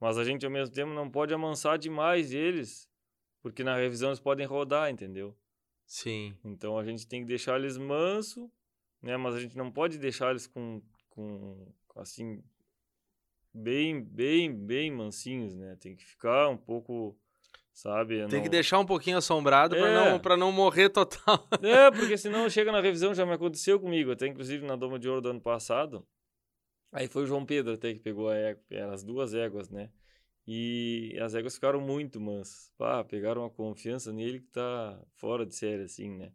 Mas 0.00 0.18
a 0.18 0.24
gente, 0.24 0.44
ao 0.44 0.52
mesmo 0.52 0.74
tempo, 0.74 0.92
não 0.92 1.10
pode 1.10 1.34
amansar 1.34 1.78
demais 1.78 2.32
eles, 2.32 2.88
porque 3.42 3.62
na 3.62 3.76
revisão 3.76 4.10
eles 4.10 4.20
podem 4.20 4.46
rodar, 4.46 4.90
entendeu? 4.90 5.36
Sim. 5.86 6.34
Então 6.44 6.78
a 6.78 6.84
gente 6.84 7.06
tem 7.06 7.22
que 7.22 7.28
deixar 7.28 7.58
eles 7.58 7.76
manso, 7.76 8.50
né? 9.02 9.16
Mas 9.16 9.34
a 9.34 9.40
gente 9.40 9.56
não 9.56 9.70
pode 9.70 9.98
deixar 9.98 10.30
eles 10.30 10.46
com, 10.46 10.82
com 11.10 11.72
assim, 11.96 12.42
bem, 13.52 14.00
bem, 14.02 14.54
bem 14.54 14.90
mansinhos, 14.90 15.54
né? 15.54 15.76
Tem 15.80 15.96
que 15.96 16.04
ficar 16.04 16.48
um 16.48 16.56
pouco 16.56 17.18
sabe? 17.72 18.26
Tem 18.28 18.38
não... 18.38 18.42
que 18.42 18.48
deixar 18.48 18.78
um 18.78 18.86
pouquinho 18.86 19.18
assombrado 19.18 19.74
é. 19.74 19.80
para 19.80 19.94
não, 19.94 20.18
pra 20.18 20.36
não 20.36 20.52
morrer 20.52 20.88
total. 20.90 21.48
É, 21.62 21.90
porque 21.90 22.16
senão 22.16 22.48
chega 22.48 22.72
na 22.72 22.80
revisão, 22.80 23.14
já 23.14 23.24
me 23.24 23.32
aconteceu 23.32 23.78
comigo, 23.80 24.12
até 24.12 24.26
inclusive 24.26 24.66
na 24.66 24.76
Doma 24.76 24.98
de 24.98 25.08
Ouro 25.08 25.20
do 25.20 25.30
ano 25.30 25.40
passado. 25.40 26.06
Aí 26.92 27.08
foi 27.08 27.24
o 27.24 27.26
João 27.26 27.46
Pedro 27.46 27.74
até 27.74 27.92
que 27.92 28.00
pegou 28.00 28.28
a 28.28 28.36
égua, 28.36 28.62
as 28.92 29.04
duas 29.04 29.34
éguas, 29.34 29.70
né? 29.70 29.90
E 30.46 31.16
as 31.20 31.34
éguas 31.34 31.54
ficaram 31.54 31.80
muito 31.80 32.20
mansas. 32.20 32.72
Pá, 32.76 33.04
pegaram 33.04 33.42
uma 33.42 33.50
confiança 33.50 34.12
nele 34.12 34.40
que 34.40 34.48
tá 34.48 35.00
fora 35.16 35.46
de 35.46 35.54
série, 35.54 35.84
assim, 35.84 36.10
né? 36.10 36.32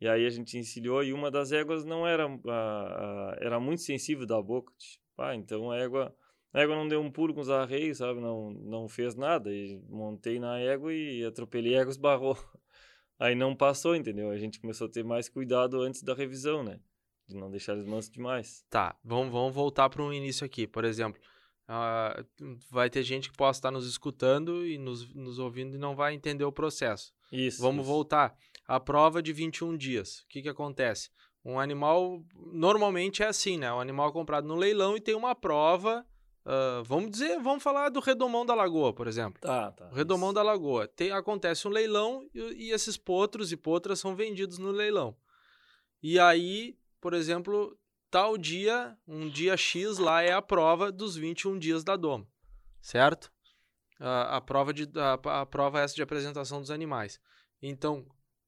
E 0.00 0.08
aí 0.08 0.26
a 0.26 0.30
gente 0.30 0.58
encilhou 0.58 1.02
e 1.04 1.12
uma 1.12 1.30
das 1.30 1.52
éguas 1.52 1.84
não 1.84 2.06
era, 2.06 2.26
a, 2.26 3.32
a, 3.32 3.36
era 3.40 3.60
muito 3.60 3.82
sensível 3.82 4.26
da 4.26 4.40
boca. 4.42 4.72
Pá, 5.16 5.34
então 5.34 5.70
a 5.70 5.78
égua 5.78 6.14
a 6.54 6.60
égua 6.60 6.76
não 6.76 6.86
deu 6.86 7.00
um 7.00 7.10
pulo 7.10 7.34
com 7.34 7.40
os 7.40 7.50
arreios, 7.50 7.98
sabe? 7.98 8.20
Não, 8.20 8.52
não 8.52 8.88
fez 8.88 9.16
nada. 9.16 9.52
E 9.52 9.76
montei 9.88 10.38
na 10.38 10.56
égua 10.60 10.94
e 10.94 11.24
atropelei 11.24 11.76
a 11.76 11.80
égua, 11.80 11.90
esbarrou. 11.90 12.36
Aí 13.18 13.34
não 13.34 13.56
passou, 13.56 13.96
entendeu? 13.96 14.30
A 14.30 14.38
gente 14.38 14.60
começou 14.60 14.86
a 14.86 14.90
ter 14.90 15.04
mais 15.04 15.28
cuidado 15.28 15.80
antes 15.80 16.00
da 16.02 16.14
revisão, 16.14 16.62
né? 16.62 16.78
De 17.26 17.34
não 17.36 17.50
deixar 17.50 17.72
eles 17.72 17.86
mansos 17.86 18.10
demais. 18.10 18.64
Tá, 18.68 18.96
vamos, 19.02 19.32
vamos 19.32 19.54
voltar 19.54 19.88
para 19.88 20.02
um 20.02 20.12
início 20.12 20.44
aqui. 20.44 20.66
Por 20.66 20.84
exemplo, 20.84 21.20
uh, 21.68 22.24
vai 22.70 22.90
ter 22.90 23.02
gente 23.02 23.30
que 23.30 23.36
possa 23.36 23.58
estar 23.58 23.70
nos 23.70 23.86
escutando 23.86 24.66
e 24.66 24.76
nos, 24.78 25.12
nos 25.14 25.38
ouvindo 25.38 25.74
e 25.74 25.78
não 25.78 25.96
vai 25.96 26.14
entender 26.14 26.44
o 26.44 26.52
processo. 26.52 27.12
Isso. 27.32 27.60
Vamos 27.62 27.82
isso. 27.84 27.92
voltar. 27.92 28.36
A 28.66 28.78
prova 28.78 29.22
de 29.22 29.32
21 29.32 29.76
dias. 29.76 30.20
O 30.20 30.28
que, 30.28 30.42
que 30.42 30.48
acontece? 30.48 31.10
Um 31.44 31.58
animal, 31.58 32.24
normalmente 32.34 33.22
é 33.22 33.26
assim, 33.26 33.58
né? 33.58 33.70
Um 33.72 33.80
animal 33.80 34.12
comprado 34.12 34.46
no 34.46 34.54
leilão 34.54 34.96
e 34.96 35.00
tem 35.00 35.14
uma 35.14 35.34
prova. 35.34 36.06
Uh, 36.46 36.84
vamos 36.84 37.10
dizer, 37.10 37.40
vamos 37.40 37.62
falar 37.62 37.90
do 37.90 38.00
redomão 38.00 38.44
da 38.44 38.54
lagoa, 38.54 38.92
por 38.92 39.06
exemplo. 39.06 39.40
Tá, 39.40 39.72
tá. 39.72 39.88
O 39.90 39.94
redomão 39.94 40.28
isso. 40.28 40.34
da 40.34 40.42
lagoa. 40.42 40.88
Tem, 40.88 41.10
acontece 41.10 41.66
um 41.68 41.70
leilão 41.70 42.26
e, 42.34 42.68
e 42.68 42.70
esses 42.70 42.96
potros 42.96 43.52
e 43.52 43.56
potras 43.56 43.98
são 43.98 44.14
vendidos 44.14 44.58
no 44.58 44.70
leilão. 44.70 45.16
E 46.02 46.18
aí, 46.18 46.76
por 47.04 47.12
exemplo, 47.12 47.78
tal 48.10 48.38
dia, 48.38 48.96
um 49.06 49.28
dia 49.28 49.58
X 49.58 49.98
lá 49.98 50.22
é 50.22 50.32
a 50.32 50.40
prova 50.40 50.90
dos 50.90 51.16
21 51.16 51.58
dias 51.58 51.84
da 51.84 51.96
doma, 51.96 52.26
certo? 52.80 53.30
A, 54.00 54.38
a 54.38 54.40
prova 54.40 54.72
de 54.72 54.88
a, 54.96 55.42
a 55.42 55.44
prova 55.44 55.82
essa 55.82 55.94
de 55.94 56.00
apresentação 56.00 56.62
dos 56.62 56.70
animais. 56.70 57.20
Então, 57.60 58.06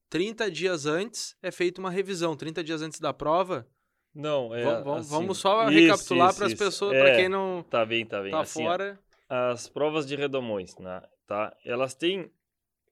30 0.08 0.50
dias 0.50 0.86
antes 0.86 1.36
é 1.42 1.50
feita 1.50 1.82
uma 1.82 1.90
revisão. 1.90 2.34
30 2.34 2.64
dias 2.64 2.80
antes 2.80 2.98
da 2.98 3.12
prova. 3.12 3.68
Não, 4.14 4.54
é. 4.54 4.64
Vamos, 4.64 5.00
assim, 5.00 5.10
vamos 5.10 5.36
só 5.36 5.68
isso, 5.68 5.78
recapitular 5.78 6.34
para 6.34 6.46
as 6.46 6.54
pessoas, 6.54 6.94
é, 6.94 6.98
para 6.98 7.16
quem 7.16 7.28
não. 7.28 7.62
Tá 7.62 7.84
bem, 7.84 8.06
tá 8.06 8.22
bem. 8.22 8.30
Tá 8.30 8.40
assim, 8.40 8.64
fora. 8.64 8.98
As 9.28 9.68
provas 9.68 10.06
de 10.06 10.16
redomões, 10.16 10.74
né? 10.78 11.02
Tá? 11.26 11.54
Elas 11.62 11.94
têm. 11.94 12.32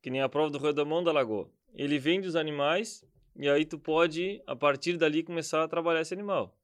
Que 0.02 0.10
nem 0.10 0.20
a 0.20 0.28
prova 0.28 0.50
do 0.50 0.58
redomão 0.58 1.02
da 1.02 1.10
lagoa. 1.10 1.48
Ele 1.72 1.98
vende 1.98 2.28
os 2.28 2.36
animais 2.36 3.02
e 3.36 3.48
aí 3.48 3.64
tu 3.64 3.78
pode, 3.78 4.42
a 4.46 4.54
partir 4.54 4.96
dali, 4.96 5.22
começar 5.22 5.62
a 5.62 5.68
trabalhar 5.68 6.00
esse 6.00 6.14
animal. 6.14 6.56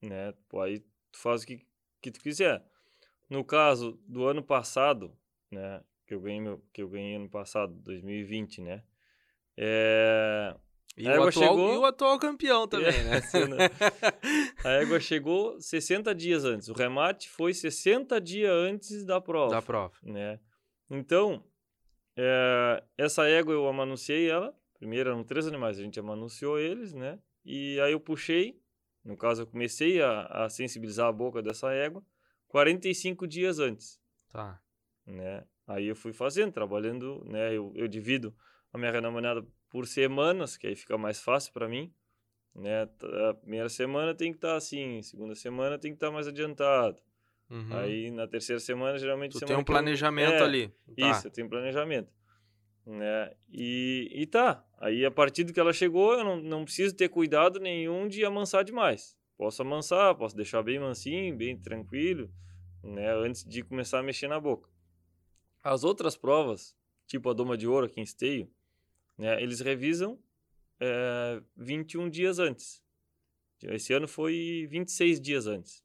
Né? 0.00 0.32
Aí 0.62 0.80
tu 1.10 1.18
faz 1.18 1.42
o 1.42 1.46
que, 1.46 1.66
que 2.00 2.10
tu 2.10 2.20
quiser. 2.20 2.64
No 3.28 3.44
caso 3.44 3.98
do 4.06 4.24
ano 4.26 4.42
passado, 4.42 5.16
né? 5.50 5.82
Que 6.06 6.14
eu 6.14 6.20
ganhei, 6.20 6.40
meu, 6.40 6.64
que 6.72 6.80
eu 6.80 6.88
ganhei 6.88 7.16
ano 7.16 7.28
passado, 7.28 7.74
2020, 7.74 8.60
né? 8.60 8.84
É... 9.56 10.54
E, 10.96 11.06
o 11.08 11.10
atual, 11.10 11.32
chegou... 11.32 11.74
e 11.74 11.76
o 11.76 11.84
atual 11.84 12.18
campeão 12.18 12.66
também, 12.66 12.88
é, 12.94 13.02
né? 13.48 13.70
a 14.64 14.70
égua 14.70 15.00
chegou 15.00 15.60
60 15.60 16.14
dias 16.14 16.44
antes. 16.44 16.68
O 16.68 16.72
remate 16.72 17.28
foi 17.28 17.52
60 17.52 18.20
dias 18.20 18.50
antes 18.50 19.04
da 19.04 19.20
prova. 19.20 19.50
Da 19.50 19.60
prova. 19.60 19.94
Né? 20.02 20.38
Então, 20.88 21.44
é... 22.16 22.82
essa 22.96 23.28
égua 23.28 23.52
eu 23.52 23.66
amanunciei 23.68 24.30
ela. 24.30 24.56
Primeiro 24.78 25.10
eram 25.10 25.24
três 25.24 25.46
animais, 25.46 25.78
a 25.78 25.82
gente 25.82 25.98
amanunciou 25.98 26.58
eles, 26.58 26.92
né? 26.92 27.18
E 27.44 27.80
aí 27.80 27.92
eu 27.92 28.00
puxei, 28.00 28.60
no 29.04 29.16
caso 29.16 29.42
eu 29.42 29.46
comecei 29.46 30.02
a, 30.02 30.22
a 30.26 30.48
sensibilizar 30.48 31.08
a 31.08 31.12
boca 31.12 31.42
dessa 31.42 31.72
égua 31.72 32.04
45 32.48 33.26
dias 33.26 33.58
antes. 33.58 34.00
Tá. 34.28 34.60
Né? 35.06 35.44
Aí 35.66 35.86
eu 35.86 35.96
fui 35.96 36.12
fazendo, 36.12 36.52
trabalhando, 36.52 37.24
né? 37.24 37.54
Eu, 37.54 37.72
eu 37.74 37.88
divido 37.88 38.34
a 38.72 38.78
minha 38.78 38.90
renomada 38.90 39.46
por 39.68 39.86
semanas, 39.86 40.56
que 40.56 40.66
aí 40.66 40.76
fica 40.76 40.96
mais 40.96 41.20
fácil 41.20 41.52
para 41.52 41.68
mim. 41.68 41.92
Né? 42.54 42.88
A 43.28 43.34
primeira 43.34 43.68
semana 43.68 44.14
tem 44.14 44.32
que 44.32 44.38
estar 44.38 44.52
tá 44.52 44.56
assim, 44.56 45.02
segunda 45.02 45.34
semana 45.34 45.78
tem 45.78 45.90
que 45.90 45.96
estar 45.96 46.08
tá 46.08 46.12
mais 46.12 46.26
adiantado. 46.26 47.00
Uhum. 47.50 47.76
Aí 47.76 48.10
na 48.10 48.26
terceira 48.26 48.58
semana, 48.58 48.98
geralmente. 48.98 49.32
Tu 49.32 49.38
semana 49.38 49.54
tem 49.54 49.60
um 49.60 49.64
planejamento 49.64 50.32
eu... 50.32 50.38
é, 50.38 50.42
ali. 50.42 50.68
Tá. 50.68 51.10
Isso, 51.10 51.26
eu 51.26 51.30
tenho 51.30 51.48
planejamento. 51.48 52.12
Né? 52.84 53.32
E, 53.48 54.10
e 54.12 54.26
tá. 54.26 54.64
Aí 54.78 55.04
a 55.04 55.10
partir 55.10 55.44
do 55.44 55.52
que 55.52 55.60
ela 55.60 55.72
chegou, 55.72 56.14
eu 56.14 56.24
não, 56.24 56.36
não 56.36 56.64
preciso 56.64 56.94
ter 56.94 57.08
cuidado 57.08 57.58
nenhum 57.58 58.06
de 58.08 58.24
amansar 58.24 58.62
demais. 58.62 59.16
Posso 59.36 59.62
amansar, 59.62 60.14
posso 60.14 60.36
deixar 60.36 60.62
bem 60.62 60.78
mansinho, 60.78 61.36
bem 61.36 61.56
tranquilo, 61.56 62.30
né? 62.82 63.14
Antes 63.14 63.44
de 63.44 63.62
começar 63.62 63.98
a 63.98 64.02
mexer 64.02 64.28
na 64.28 64.40
boca. 64.40 64.70
As 65.62 65.82
outras 65.82 66.16
provas, 66.16 66.76
tipo 67.06 67.28
a 67.28 67.32
doma 67.32 67.56
de 67.56 67.66
ouro 67.66 67.86
aqui 67.86 68.00
em 68.00 68.04
Esteio, 68.04 68.50
né, 69.18 69.42
eles 69.42 69.60
revisam 69.60 70.18
é, 70.78 71.42
21 71.56 72.08
dias 72.08 72.38
antes. 72.38 72.82
Esse 73.62 73.92
ano 73.92 74.06
foi 74.06 74.66
26 74.70 75.20
dias 75.20 75.46
antes. 75.46 75.82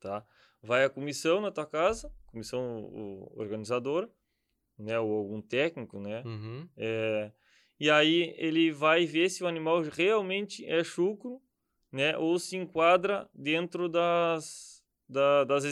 Tá? 0.00 0.26
Vai 0.62 0.84
a 0.84 0.90
comissão 0.90 1.40
na 1.40 1.50
tua 1.50 1.66
casa, 1.66 2.12
comissão 2.26 2.90
organizadora, 3.36 4.10
né, 4.78 4.98
ou 4.98 5.12
algum 5.12 5.40
técnico, 5.40 6.00
né? 6.00 6.22
Uhum. 6.24 6.68
É, 6.76 7.30
e 7.78 7.90
aí 7.90 8.34
ele 8.38 8.70
vai 8.70 9.06
ver 9.06 9.28
se 9.28 9.42
o 9.42 9.46
animal 9.46 9.82
realmente 9.82 10.64
é 10.64 10.82
chucro, 10.84 11.40
né, 11.90 12.16
ou 12.16 12.38
se 12.38 12.56
enquadra 12.56 13.28
dentro 13.32 13.88
das, 13.88 14.84
da, 15.08 15.44
das, 15.44 15.64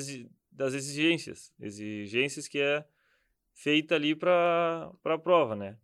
das 0.51 0.75
exigências, 0.75 1.53
exigências 1.61 2.47
que 2.47 2.59
é 2.61 2.85
feita 3.55 3.95
ali 3.95 4.15
para 4.15 4.93
a 5.05 5.19
prova, 5.19 5.57
né? 5.57 5.77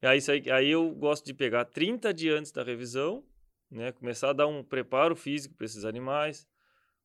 E 0.00 0.06
aí, 0.06 0.18
aí, 0.28 0.50
aí 0.50 0.68
eu 0.70 0.90
gosto 0.94 1.24
de 1.26 1.34
pegar 1.34 1.64
30 1.64 2.14
dias 2.14 2.38
antes 2.38 2.52
da 2.52 2.62
revisão, 2.62 3.24
né? 3.70 3.90
Começar 3.92 4.30
a 4.30 4.32
dar 4.32 4.46
um 4.46 4.62
preparo 4.62 5.16
físico 5.16 5.54
para 5.54 5.66
esses 5.66 5.84
animais. 5.84 6.46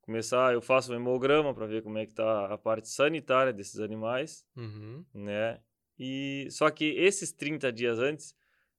Começar, 0.01 0.53
eu 0.53 0.61
faço 0.61 0.91
um 0.91 0.95
hemograma 0.95 1.53
para 1.53 1.65
ver 1.65 1.81
como 1.81 1.97
é 1.97 2.05
que 2.05 2.13
tá 2.13 2.53
a 2.53 2.57
parte 2.57 2.89
sanitária 2.89 3.53
desses 3.53 3.79
animais, 3.79 4.45
uhum. 4.55 5.03
né? 5.13 5.59
E 5.97 6.47
só 6.51 6.69
que 6.69 6.85
esses 6.85 7.31
30 7.31 7.71
dias 7.71 7.99
antes, 7.99 8.35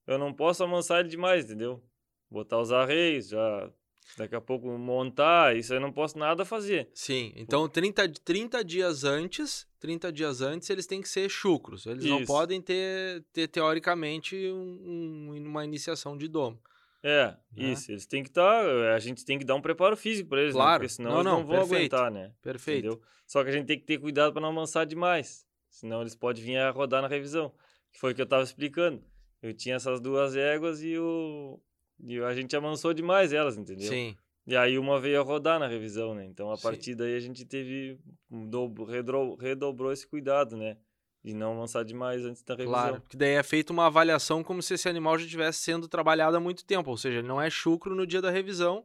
eu 0.07 0.19
não 0.19 0.33
posso 0.33 0.65
amansar 0.65 1.01
ele 1.01 1.09
demais, 1.09 1.45
entendeu? 1.45 1.83
Botar 2.31 2.61
os 2.61 2.73
arreios, 2.73 3.29
já 3.29 3.71
daqui 4.19 4.35
a 4.35 4.41
pouco 4.41 4.69
montar, 4.79 5.57
isso 5.57 5.73
eu 5.73 5.81
não 5.81 5.93
posso 5.93 6.19
nada 6.19 6.45
fazer. 6.45 6.91
Sim, 6.93 7.33
então 7.37 7.69
30, 7.69 8.09
30 8.25 8.65
dias 8.65 9.05
antes 9.05 9.67
30 9.85 10.11
dias 10.11 10.41
antes, 10.41 10.71
eles 10.71 10.87
têm 10.87 11.03
que 11.03 11.09
ser 11.09 11.29
chucros. 11.29 11.85
Eles 11.85 12.05
Isso. 12.05 12.15
não 12.15 12.25
podem 12.25 12.59
ter, 12.59 13.23
ter 13.35 13.49
teoricamente, 13.49 14.35
um, 14.51 15.29
um, 15.31 15.47
uma 15.47 15.63
iniciação 15.63 16.17
de 16.17 16.27
domo. 16.27 16.59
É, 17.03 17.27
né? 17.27 17.73
isso. 17.73 17.93
Eles 17.93 18.07
têm 18.07 18.23
que 18.23 18.31
estar. 18.31 18.65
Tá, 18.65 18.95
a 18.95 18.99
gente 18.99 19.27
tem 19.27 19.39
que 19.39 19.45
dar 19.45 19.55
um 19.55 19.61
preparo 19.61 19.95
físico 19.95 20.31
para 20.31 20.41
eles, 20.41 20.55
né? 20.55 20.59
claro. 20.59 20.73
né? 20.73 20.79
Porque 20.79 20.95
senão 20.95 21.11
não, 21.11 21.19
eles 21.19 21.25
não, 21.27 21.39
não 21.41 21.47
vão 21.47 21.69
perfeito. 21.69 21.95
aguentar, 21.95 22.11
né? 22.11 22.33
Perfeito. 22.41 22.87
Entendeu? 22.87 23.03
Só 23.27 23.45
que 23.45 23.51
a 23.51 23.53
gente 23.53 23.67
tem 23.67 23.79
que 23.79 23.85
ter 23.85 23.99
cuidado 23.99 24.33
para 24.33 24.41
não 24.41 24.49
amansar 24.49 24.87
demais. 24.87 25.47
Senão 25.75 26.01
eles 26.01 26.15
podem 26.15 26.43
vir 26.43 26.57
a 26.57 26.71
rodar 26.71 27.03
na 27.03 27.09
revisão. 27.09 27.53
Que 27.93 27.99
foi 27.99 28.13
o 28.13 28.15
que 28.15 28.21
eu 28.21 28.25
estava 28.25 28.45
explicando. 28.45 29.03
Eu 29.43 29.53
tinha 29.53 29.75
essas 29.75 30.01
duas 30.01 30.37
éguas 30.37 30.83
e, 30.83 30.97
o, 30.97 31.61
e 32.01 32.19
a 32.21 32.33
gente 32.33 32.55
amansou 32.55 32.95
demais 32.95 33.33
elas, 33.33 33.57
entendeu? 33.59 33.89
Sim. 33.89 34.17
E 34.47 34.57
aí 34.57 34.79
uma 34.79 35.01
veio 35.01 35.21
a 35.21 35.25
rodar 35.25 35.59
na 35.59 35.67
revisão, 35.67 36.15
né? 36.15 36.25
Então 36.27 36.51
a 36.51 36.57
Sim. 36.57 36.63
partir 36.63 36.95
daí 36.95 37.17
a 37.17 37.21
gente 37.21 37.45
teve 37.45 37.99
dobro, 38.31 38.85
redobrou, 38.85 39.35
redobrou 39.37 39.93
esse 39.93 40.07
cuidado, 40.07 40.57
né? 40.57 40.77
De 41.25 41.35
não 41.35 41.55
avançar 41.55 41.85
demais 41.85 42.25
antes 42.25 42.43
da 42.43 42.55
revisão. 42.55 42.73
Claro, 42.73 43.01
porque 43.01 43.17
daí 43.17 43.33
é 43.33 43.43
feita 43.43 43.73
uma 43.73 43.87
avaliação 43.87 44.45
como 44.45 44.63
se 44.63 44.75
esse 44.75 44.89
animal 44.89 45.19
já 45.19 45.25
estivesse 45.25 45.59
sendo 45.59 45.89
trabalhado 45.89 46.37
há 46.37 46.41
muito 46.41 46.65
tempo, 46.65 46.91
ou 46.91 46.97
seja, 46.97 47.19
ele 47.19 47.29
não 47.29 47.41
é 47.41 47.51
chucro 47.51 47.97
no 47.97 48.07
dia 48.07 48.23
da 48.23 48.31
revisão, 48.31 48.85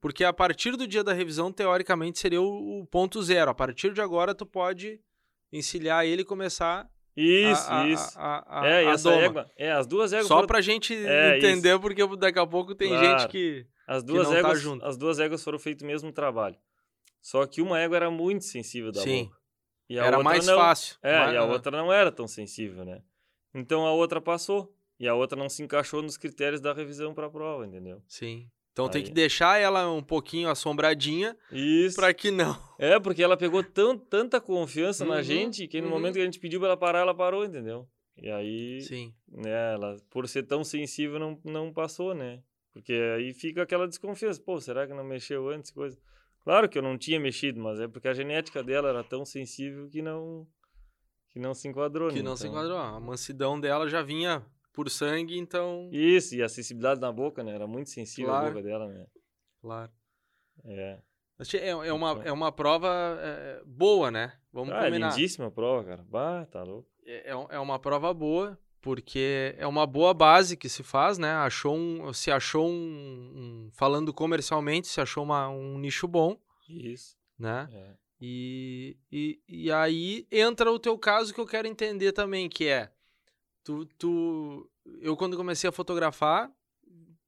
porque 0.00 0.24
a 0.24 0.32
partir 0.32 0.76
do 0.76 0.86
dia 0.86 1.04
da 1.04 1.12
revisão, 1.12 1.52
teoricamente, 1.52 2.18
seria 2.18 2.40
o, 2.40 2.86
ponto 2.90 3.22
zero. 3.22 3.50
A 3.50 3.54
partir 3.54 3.92
de 3.92 4.00
agora, 4.00 4.34
tu 4.34 4.46
pode 4.46 5.00
encilhar 5.52 6.04
ele 6.06 6.22
e 6.22 6.24
começar 6.24 6.90
isso, 7.16 7.70
a, 7.70 7.86
isso. 7.88 8.18
A, 8.18 8.62
a, 8.62 8.66
é, 8.66 8.84
essa 8.86 9.10
doma. 9.10 9.22
égua. 9.22 9.50
É, 9.56 9.72
as 9.72 9.86
duas 9.86 10.12
éguas. 10.12 10.26
Só 10.26 10.36
foram... 10.36 10.48
pra 10.48 10.60
gente 10.60 10.94
é, 10.94 11.36
entender, 11.36 11.72
isso. 11.72 11.80
porque 11.80 12.04
daqui 12.16 12.38
a 12.38 12.46
pouco 12.46 12.74
tem 12.74 12.88
claro. 12.88 13.20
gente 13.20 13.28
que. 13.30 13.66
As 13.86 14.02
duas, 14.02 14.28
tá 14.28 14.38
éguas, 14.38 14.64
tá 14.64 14.86
as 14.86 14.96
duas 14.96 15.18
éguas 15.18 15.44
foram 15.44 15.58
feito 15.58 15.82
o 15.82 15.86
mesmo 15.86 16.12
trabalho. 16.12 16.56
Só 17.20 17.44
que 17.46 17.60
uma 17.60 17.78
égua 17.78 17.96
era 17.96 18.10
muito 18.10 18.44
sensível 18.44 18.90
da 18.90 19.02
Sim. 19.02 19.24
boca. 19.24 19.36
E 19.88 19.98
a 19.98 20.06
era 20.06 20.16
outra 20.16 20.24
mais 20.24 20.46
não, 20.46 20.56
fácil. 20.56 20.96
É, 21.02 21.18
mas... 21.18 21.34
e 21.34 21.36
a 21.36 21.44
outra 21.44 21.76
não 21.76 21.92
era 21.92 22.10
tão 22.10 22.26
sensível, 22.26 22.84
né? 22.84 23.02
Então 23.54 23.86
a 23.86 23.92
outra 23.92 24.20
passou. 24.20 24.74
E 24.98 25.08
a 25.08 25.14
outra 25.14 25.36
não 25.36 25.48
se 25.48 25.62
encaixou 25.62 26.00
nos 26.00 26.16
critérios 26.16 26.60
da 26.60 26.72
revisão 26.72 27.12
para 27.12 27.26
a 27.26 27.30
prova, 27.30 27.66
entendeu? 27.66 28.00
Sim. 28.06 28.48
Então 28.72 28.86
Aí. 28.86 28.90
tem 28.90 29.04
que 29.04 29.10
deixar 29.10 29.60
ela 29.60 29.90
um 29.90 30.02
pouquinho 30.02 30.48
assombradinha. 30.48 31.36
Isso. 31.50 31.96
Pra 31.96 32.12
que 32.14 32.30
não. 32.30 32.58
É, 32.78 32.98
porque 32.98 33.22
ela 33.22 33.36
pegou 33.36 33.62
tão, 33.62 33.96
tanta 33.96 34.40
confiança 34.40 35.04
uhum, 35.04 35.10
na 35.10 35.22
gente 35.22 35.68
que 35.68 35.80
no 35.80 35.88
uhum. 35.88 35.92
momento 35.92 36.14
que 36.14 36.20
a 36.20 36.24
gente 36.24 36.40
pediu 36.40 36.58
pra 36.58 36.70
ela 36.70 36.76
parar, 36.76 37.00
ela 37.00 37.14
parou, 37.14 37.44
entendeu? 37.44 37.86
E 38.16 38.30
aí. 38.30 38.80
Sim. 38.82 39.14
Né, 39.28 39.74
ela, 39.74 39.96
por 40.10 40.26
ser 40.26 40.44
tão 40.44 40.64
sensível, 40.64 41.18
não, 41.18 41.38
não 41.44 41.72
passou, 41.72 42.14
né? 42.14 42.42
Porque 42.72 42.94
aí 43.16 43.34
fica 43.34 43.62
aquela 43.62 43.86
desconfiança. 43.86 44.40
Pô, 44.40 44.58
será 44.58 44.86
que 44.86 44.94
não 44.94 45.04
mexeu 45.04 45.50
antes? 45.50 45.70
Coisa. 45.70 45.98
Claro 46.42 46.68
que 46.68 46.78
eu 46.78 46.82
não 46.82 46.96
tinha 46.96 47.20
mexido, 47.20 47.60
mas 47.60 47.78
é 47.78 47.86
porque 47.86 48.08
a 48.08 48.14
genética 48.14 48.62
dela 48.62 48.88
era 48.88 49.04
tão 49.04 49.24
sensível 49.24 49.88
que 49.88 50.02
não 50.02 50.46
que 51.28 51.38
não 51.38 51.54
se 51.54 51.68
enquadrou. 51.68 52.08
Que 52.08 52.16
né? 52.16 52.22
não 52.22 52.32
então... 52.32 52.36
se 52.36 52.48
enquadrou. 52.48 52.78
A 52.78 52.98
mansidão 52.98 53.60
dela 53.60 53.88
já 53.88 54.02
vinha 54.02 54.44
por 54.72 54.90
sangue, 54.90 55.38
então. 55.38 55.88
Isso, 55.92 56.34
e 56.34 56.42
a 56.42 56.48
sensibilidade 56.48 57.00
na 57.00 57.12
boca, 57.12 57.42
né? 57.42 57.54
Era 57.54 57.66
muito 57.66 57.90
sensível 57.90 58.30
claro. 58.30 58.46
a 58.46 58.50
boca 58.50 58.62
dela, 58.62 58.88
né? 58.88 59.06
Claro. 59.60 59.92
É. 60.64 60.98
É, 61.54 61.68
é, 61.68 61.92
uma, 61.92 62.22
é 62.24 62.32
uma 62.32 62.52
prova 62.52 62.88
é, 63.20 63.62
boa, 63.66 64.10
né? 64.10 64.32
Vamos 64.52 64.72
ah, 64.74 64.84
combinar. 64.84 65.08
É 65.08 65.10
lindíssima 65.10 65.50
prova, 65.50 65.84
cara. 65.84 66.04
Bah, 66.08 66.46
tá 66.46 66.62
louco. 66.62 66.88
É, 67.04 67.30
é, 67.30 67.46
é 67.50 67.58
uma 67.58 67.78
prova 67.78 68.14
boa 68.14 68.58
porque 68.80 69.54
é 69.56 69.66
uma 69.66 69.86
boa 69.86 70.12
base 70.12 70.56
que 70.56 70.68
se 70.68 70.82
faz, 70.82 71.16
né? 71.16 71.32
Achou 71.32 71.76
um, 71.76 72.12
se 72.12 72.30
achou 72.30 72.68
um, 72.68 72.72
um 72.72 73.70
falando 73.72 74.12
comercialmente, 74.12 74.88
se 74.88 75.00
achou 75.00 75.22
uma, 75.22 75.48
um 75.48 75.78
nicho 75.78 76.08
bom. 76.08 76.36
Isso. 76.68 77.16
Né? 77.38 77.68
É. 77.72 77.94
E, 78.20 78.96
e, 79.10 79.40
e 79.48 79.72
aí 79.72 80.26
entra 80.30 80.70
o 80.70 80.78
teu 80.78 80.98
caso 80.98 81.32
que 81.32 81.40
eu 81.40 81.46
quero 81.46 81.66
entender 81.66 82.12
também, 82.12 82.48
que 82.48 82.66
é 82.66 82.92
tu, 83.64 83.86
tu 83.98 84.70
eu 85.00 85.16
quando 85.16 85.36
comecei 85.36 85.68
a 85.68 85.72
fotografar 85.72 86.50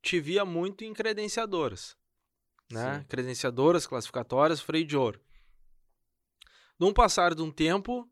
te 0.02 0.20
via 0.20 0.44
muito 0.44 0.84
em 0.84 0.92
credenciadoras, 0.92 1.96
né? 2.70 2.98
Sim. 2.98 3.06
Credenciadoras, 3.08 3.86
classificatórias, 3.86 4.60
freio 4.60 4.84
de 4.84 4.96
ouro. 4.96 5.20
Num 6.78 6.92
passar 6.92 7.34
de 7.34 7.42
um 7.42 7.50
tempo, 7.50 8.08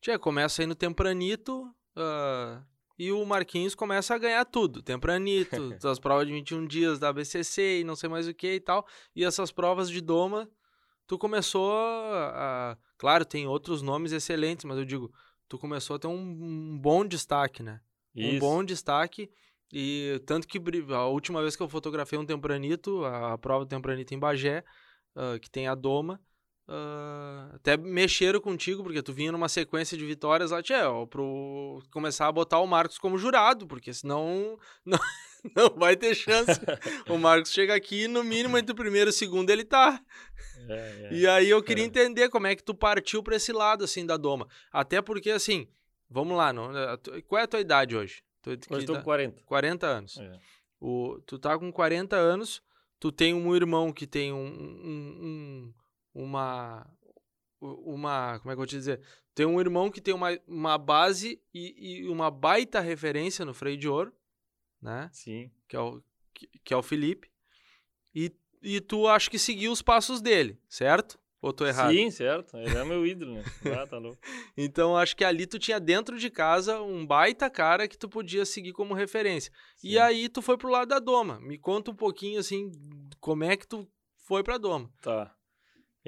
tia, 0.00 0.18
começa 0.18 0.62
aí 0.62 0.66
no 0.66 0.74
tempranito, 0.74 1.64
uh, 1.96 2.64
e 2.98 3.12
o 3.12 3.24
Marquinhos 3.26 3.74
começa 3.74 4.14
a 4.14 4.18
ganhar 4.18 4.44
tudo. 4.44 4.82
Tempranito, 4.82 5.56
as 5.86 5.98
provas 5.98 6.26
de 6.26 6.32
21 6.32 6.66
dias 6.66 6.98
da 6.98 7.12
BCC 7.12 7.80
e 7.80 7.84
não 7.84 7.94
sei 7.94 8.08
mais 8.08 8.26
o 8.26 8.34
que 8.34 8.54
e 8.54 8.60
tal. 8.60 8.86
E 9.14 9.24
essas 9.24 9.52
provas 9.52 9.90
de 9.90 10.00
doma, 10.00 10.48
tu 11.06 11.18
começou 11.18 11.72
a... 11.74 12.78
Claro, 12.96 13.24
tem 13.26 13.46
outros 13.46 13.82
nomes 13.82 14.12
excelentes, 14.12 14.64
mas 14.64 14.78
eu 14.78 14.84
digo, 14.84 15.12
tu 15.48 15.58
começou 15.58 15.96
a 15.96 15.98
ter 15.98 16.06
um, 16.06 16.18
um 16.18 16.78
bom 16.78 17.04
destaque, 17.04 17.62
né? 17.62 17.80
Isso. 18.14 18.36
Um 18.36 18.38
bom 18.38 18.64
destaque. 18.64 19.30
E 19.72 20.22
tanto 20.26 20.46
que 20.46 20.60
a 20.92 21.06
última 21.06 21.40
vez 21.42 21.56
que 21.56 21.62
eu 21.62 21.68
fotografei 21.68 22.18
um 22.18 22.26
tempranito, 22.26 23.04
a, 23.04 23.34
a 23.34 23.38
prova 23.38 23.64
do 23.64 23.68
tempranito 23.68 24.14
em 24.14 24.18
Bagé, 24.18 24.64
uh, 25.16 25.38
que 25.40 25.50
tem 25.50 25.66
a 25.66 25.74
doma, 25.74 26.20
Uh, 26.68 27.54
até 27.54 27.76
mexeram 27.76 28.40
contigo, 28.40 28.82
porque 28.82 29.00
tu 29.00 29.12
vinha 29.12 29.30
numa 29.30 29.48
sequência 29.48 29.96
de 29.96 30.04
vitórias 30.04 30.50
lá, 30.50 30.60
tchê, 30.60 30.74
ó, 30.82 31.06
pro 31.06 31.80
começar 31.92 32.26
a 32.26 32.32
botar 32.32 32.58
o 32.58 32.66
Marcos 32.66 32.98
como 32.98 33.16
jurado, 33.16 33.68
porque 33.68 33.94
senão 33.94 34.58
não, 34.84 34.98
não 35.54 35.70
vai 35.76 35.94
ter 35.94 36.12
chance. 36.16 36.60
o 37.08 37.16
Marcos 37.18 37.52
chega 37.52 37.72
aqui, 37.72 38.08
no 38.08 38.24
mínimo, 38.24 38.58
entre 38.58 38.72
o 38.72 38.76
primeiro 38.76 39.10
e 39.10 39.12
o 39.12 39.12
segundo 39.12 39.50
ele 39.50 39.64
tá. 39.64 40.02
É, 40.68 40.74
é. 40.74 41.08
E 41.12 41.26
aí 41.28 41.48
eu 41.48 41.62
queria 41.62 41.84
é. 41.84 41.86
entender 41.86 42.28
como 42.30 42.48
é 42.48 42.56
que 42.56 42.64
tu 42.64 42.74
partiu 42.74 43.22
pra 43.22 43.36
esse 43.36 43.52
lado, 43.52 43.84
assim, 43.84 44.04
da 44.04 44.16
doma. 44.16 44.48
Até 44.72 45.00
porque, 45.00 45.30
assim, 45.30 45.68
vamos 46.10 46.36
lá, 46.36 46.52
não, 46.52 46.72
qual 47.28 47.40
é 47.40 47.44
a 47.44 47.48
tua 47.48 47.60
idade 47.60 47.96
hoje? 47.96 48.24
Tu, 48.42 48.50
hoje 48.50 48.82
eu 48.82 48.86
tô 48.86 48.96
com 48.96 49.02
40. 49.02 49.42
40 49.44 49.86
anos. 49.86 50.18
É. 50.18 50.32
O, 50.80 51.20
tu 51.24 51.38
tá 51.38 51.56
com 51.56 51.70
40 51.70 52.16
anos, 52.16 52.60
tu 52.98 53.12
tem 53.12 53.32
um 53.32 53.54
irmão 53.54 53.92
que 53.92 54.04
tem 54.04 54.32
um, 54.32 54.46
um, 54.46 55.18
um 55.22 55.74
uma 56.16 56.90
uma 57.60 58.38
como 58.40 58.50
é 58.50 58.54
que 58.54 58.56
eu 58.56 58.56
vou 58.56 58.66
te 58.66 58.76
dizer? 58.76 59.00
Tem 59.34 59.44
um 59.44 59.60
irmão 59.60 59.90
que 59.90 60.00
tem 60.00 60.14
uma, 60.14 60.38
uma 60.46 60.78
base 60.78 61.40
e, 61.52 62.00
e, 62.02 62.08
uma 62.08 62.30
baita 62.30 62.80
referência 62.80 63.44
no 63.44 63.52
freio 63.52 63.76
de 63.76 63.88
ouro 63.88 64.12
né? 64.80 65.10
Sim. 65.12 65.50
Que 65.68 65.76
é 65.76 65.80
o 65.80 66.02
que, 66.32 66.48
que 66.64 66.74
é 66.74 66.76
o 66.76 66.82
Felipe. 66.82 67.30
E, 68.14 68.32
e 68.62 68.80
tu 68.80 69.06
acho 69.08 69.30
que 69.30 69.38
seguiu 69.38 69.72
os 69.72 69.82
passos 69.82 70.20
dele 70.20 70.58
certo? 70.68 71.18
Ou 71.42 71.52
tô 71.52 71.66
errado? 71.66 71.92
Sim 71.92 72.10
certo. 72.10 72.56
Ele 72.56 72.76
é 72.76 72.84
meu 72.84 73.06
ídolo 73.06 73.34
né? 73.34 73.44
Ah, 73.78 73.86
tá 73.86 73.98
louco. 73.98 74.18
Então 74.56 74.96
acho 74.96 75.14
que 75.14 75.24
ali 75.24 75.46
tu 75.46 75.58
tinha 75.58 75.78
dentro 75.78 76.18
de 76.18 76.30
casa 76.30 76.80
um 76.80 77.06
baita 77.06 77.50
cara 77.50 77.86
que 77.86 77.98
tu 77.98 78.08
podia 78.08 78.46
seguir 78.46 78.72
como 78.72 78.94
referência. 78.94 79.52
Sim. 79.76 79.88
e 79.88 79.98
aí 79.98 80.30
tu 80.30 80.40
foi 80.40 80.56
pro 80.56 80.70
lado 80.70 80.88
da 80.88 80.98
doma. 80.98 81.38
Me 81.40 81.58
conta 81.58 81.90
um 81.90 81.94
pouquinho 81.94 82.40
assim 82.40 82.72
como 83.20 83.44
é 83.44 83.54
que 83.56 83.66
tu 83.66 83.86
foi 84.24 84.42
pra 84.42 84.56
doma. 84.56 84.90
Tá 85.02 85.35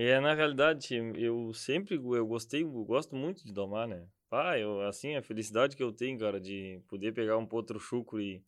é, 0.00 0.20
na 0.20 0.32
realidade, 0.32 0.94
eu 1.16 1.52
sempre 1.52 1.96
eu 1.96 2.24
gostei, 2.24 2.62
eu 2.62 2.84
gosto 2.84 3.16
muito 3.16 3.44
de 3.44 3.52
domar, 3.52 3.88
né? 3.88 4.06
Ah, 4.30 4.56
eu, 4.56 4.80
assim, 4.82 5.16
a 5.16 5.22
felicidade 5.22 5.76
que 5.76 5.82
eu 5.82 5.90
tenho, 5.90 6.16
cara, 6.16 6.40
de 6.40 6.80
poder 6.86 7.12
pegar 7.12 7.36
um 7.36 7.44
potro 7.44 7.80
chucro 7.80 8.20
e 8.20 8.40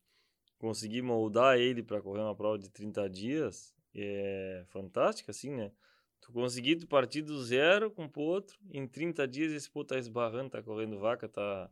conseguir 0.58 1.02
moldar 1.02 1.58
ele 1.58 1.82
para 1.82 2.00
correr 2.00 2.20
uma 2.20 2.36
prova 2.36 2.56
de 2.56 2.70
30 2.70 3.10
dias 3.10 3.74
é 3.92 4.62
fantástica, 4.68 5.32
assim, 5.32 5.50
né? 5.50 5.72
Tu 6.20 6.30
conseguir 6.32 6.86
partir 6.86 7.22
do 7.22 7.42
zero 7.42 7.90
com 7.90 8.04
o 8.04 8.08
potro, 8.08 8.56
em 8.70 8.86
30 8.86 9.26
dias 9.26 9.52
esse 9.52 9.68
potro 9.68 9.96
tá 9.96 9.98
esbarrando, 9.98 10.50
tá 10.50 10.62
correndo 10.62 11.00
vaca, 11.00 11.28
tá, 11.28 11.68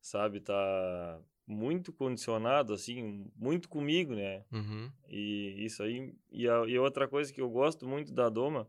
sabe, 0.00 0.40
tá 0.40 1.20
muito 1.46 1.92
condicionado, 1.92 2.72
assim, 2.72 3.30
muito 3.36 3.68
comigo, 3.68 4.16
né? 4.16 4.44
Uhum. 4.50 4.90
E 5.08 5.64
isso 5.64 5.84
aí, 5.84 6.12
e, 6.32 6.48
a, 6.48 6.64
e 6.66 6.76
outra 6.80 7.06
coisa 7.06 7.32
que 7.32 7.40
eu 7.40 7.48
gosto 7.48 7.86
muito 7.86 8.12
da 8.12 8.28
doma 8.28 8.68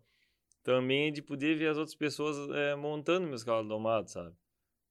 também 0.65 1.13
de 1.13 1.21
poder 1.21 1.55
ver 1.55 1.67
as 1.67 1.77
outras 1.77 1.95
pessoas 1.95 2.49
é, 2.49 2.75
montando 2.75 3.27
meus 3.27 3.43
cavalos 3.43 3.69
domados, 3.69 4.11
sabe? 4.13 4.35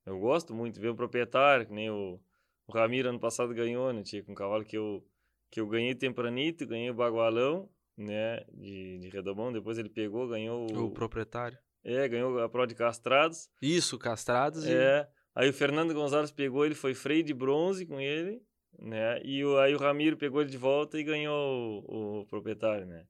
Eu 0.06 0.20
gosto 0.20 0.54
muito 0.54 0.74
de 0.74 0.80
ver 0.80 0.90
o 0.90 0.94
proprietário, 0.94 1.66
que 1.66 1.72
nem 1.72 1.90
o, 1.90 2.20
o 2.68 2.72
Ramiro 2.72 3.08
ano 3.08 3.18
passado 3.18 3.52
ganhou, 3.52 3.92
né? 3.92 4.02
Tinha 4.04 4.22
com 4.22 4.30
um 4.30 4.36
cavalo 4.36 4.64
que 4.64 4.78
eu, 4.78 5.04
que 5.50 5.60
eu 5.60 5.66
ganhei 5.66 5.92
tempranito, 5.92 6.64
ganhei 6.64 6.90
o 6.90 6.94
bagualão, 6.94 7.68
né? 7.98 8.44
De, 8.52 8.98
de 8.98 9.08
redomão, 9.08 9.52
depois 9.52 9.76
ele 9.76 9.88
pegou, 9.88 10.28
ganhou 10.28 10.70
o... 10.70 10.84
O 10.84 10.90
proprietário. 10.92 11.58
É, 11.82 12.06
ganhou 12.08 12.38
a 12.38 12.48
prova 12.48 12.68
de 12.68 12.76
castrados. 12.76 13.50
Isso, 13.60 13.98
castrados 13.98 14.64
É, 14.66 15.00
e... 15.00 15.06
aí 15.34 15.50
o 15.50 15.52
Fernando 15.52 15.92
Gonzalez 15.92 16.30
pegou, 16.30 16.64
ele 16.64 16.76
foi 16.76 16.94
freio 16.94 17.24
de 17.24 17.34
bronze 17.34 17.84
com 17.84 18.00
ele, 18.00 18.40
né? 18.78 19.20
E 19.24 19.44
o, 19.44 19.58
aí 19.58 19.74
o 19.74 19.78
Ramiro 19.78 20.16
pegou 20.16 20.40
ele 20.40 20.50
de 20.50 20.56
volta 20.56 21.00
e 21.00 21.02
ganhou 21.02 21.84
o, 21.88 22.20
o 22.20 22.26
proprietário, 22.26 22.86
né? 22.86 23.04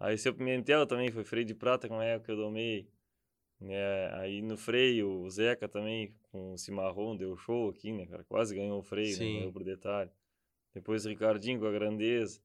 Aí 0.00 0.16
seu 0.16 0.32
Pimentel 0.32 0.86
também 0.86 1.10
foi 1.10 1.24
freio 1.24 1.44
de 1.44 1.54
prata 1.54 1.88
com 1.88 1.98
a 1.98 2.04
época 2.04 2.26
que 2.26 2.32
eu 2.32 2.36
domei. 2.36 2.88
Né? 3.60 4.14
Aí 4.14 4.40
no 4.40 4.56
freio, 4.56 5.22
o 5.22 5.30
Zeca 5.30 5.68
também 5.68 6.14
com 6.30 6.52
o 6.52 6.58
Cimarrão 6.58 7.16
deu 7.16 7.36
show 7.36 7.70
aqui, 7.70 7.92
né, 7.92 8.06
cara? 8.06 8.22
Quase 8.24 8.54
ganhou 8.54 8.78
o 8.78 8.82
freio, 8.82 9.18
né? 9.18 9.24
Ganhou 9.24 9.52
por 9.52 9.64
detalhe. 9.64 10.10
Depois 10.72 11.04
o 11.04 11.08
Ricardinho 11.08 11.58
com 11.58 11.66
a 11.66 11.72
grandeza. 11.72 12.40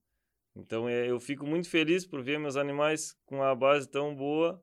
Então 0.55 0.89
é, 0.89 1.09
eu 1.09 1.19
fico 1.19 1.45
muito 1.45 1.69
feliz 1.69 2.05
por 2.05 2.23
ver 2.23 2.39
meus 2.39 2.55
animais 2.55 3.15
com 3.25 3.43
a 3.43 3.53
base 3.53 3.87
tão 3.87 4.15
boa 4.15 4.61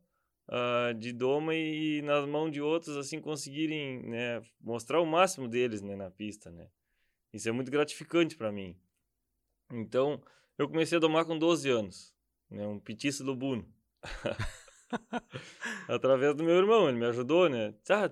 uh, 0.48 0.94
de 0.94 1.12
doma 1.12 1.55
e, 1.55 1.98
e, 1.98 2.03
nas 2.03 2.26
mãos 2.26 2.50
de 2.50 2.61
outros 2.61 2.96
assim 2.96 3.20
conseguirem 3.20 4.03
né, 4.03 4.42
mostrar 4.61 5.00
o 5.00 5.07
máximo 5.07 5.46
deles 5.48 5.83
né, 5.83 5.94
na 5.94 6.11
pista, 6.11 6.50
né? 6.50 6.68
Isso 7.33 7.48
é 7.48 7.53
muito 7.53 7.70
gratificante 7.70 8.37
para 8.37 8.50
mim. 8.50 8.76
Então 9.72 10.20
eu 10.59 10.68
comecei 10.68 10.96
a 10.96 11.00
domar 11.00 11.24
com 11.24 11.38
12 11.38 11.68
anos 11.68 12.12
né? 12.50 12.66
Um 12.66 12.78
petiço 12.78 13.24
do 13.24 13.34
Buno. 13.34 13.66
Através 15.88 16.34
do 16.34 16.42
meu 16.42 16.56
irmão, 16.56 16.88
ele 16.88 16.98
me 16.98 17.06
ajudou, 17.06 17.48
né? 17.48 17.72
Tá, 17.84 18.08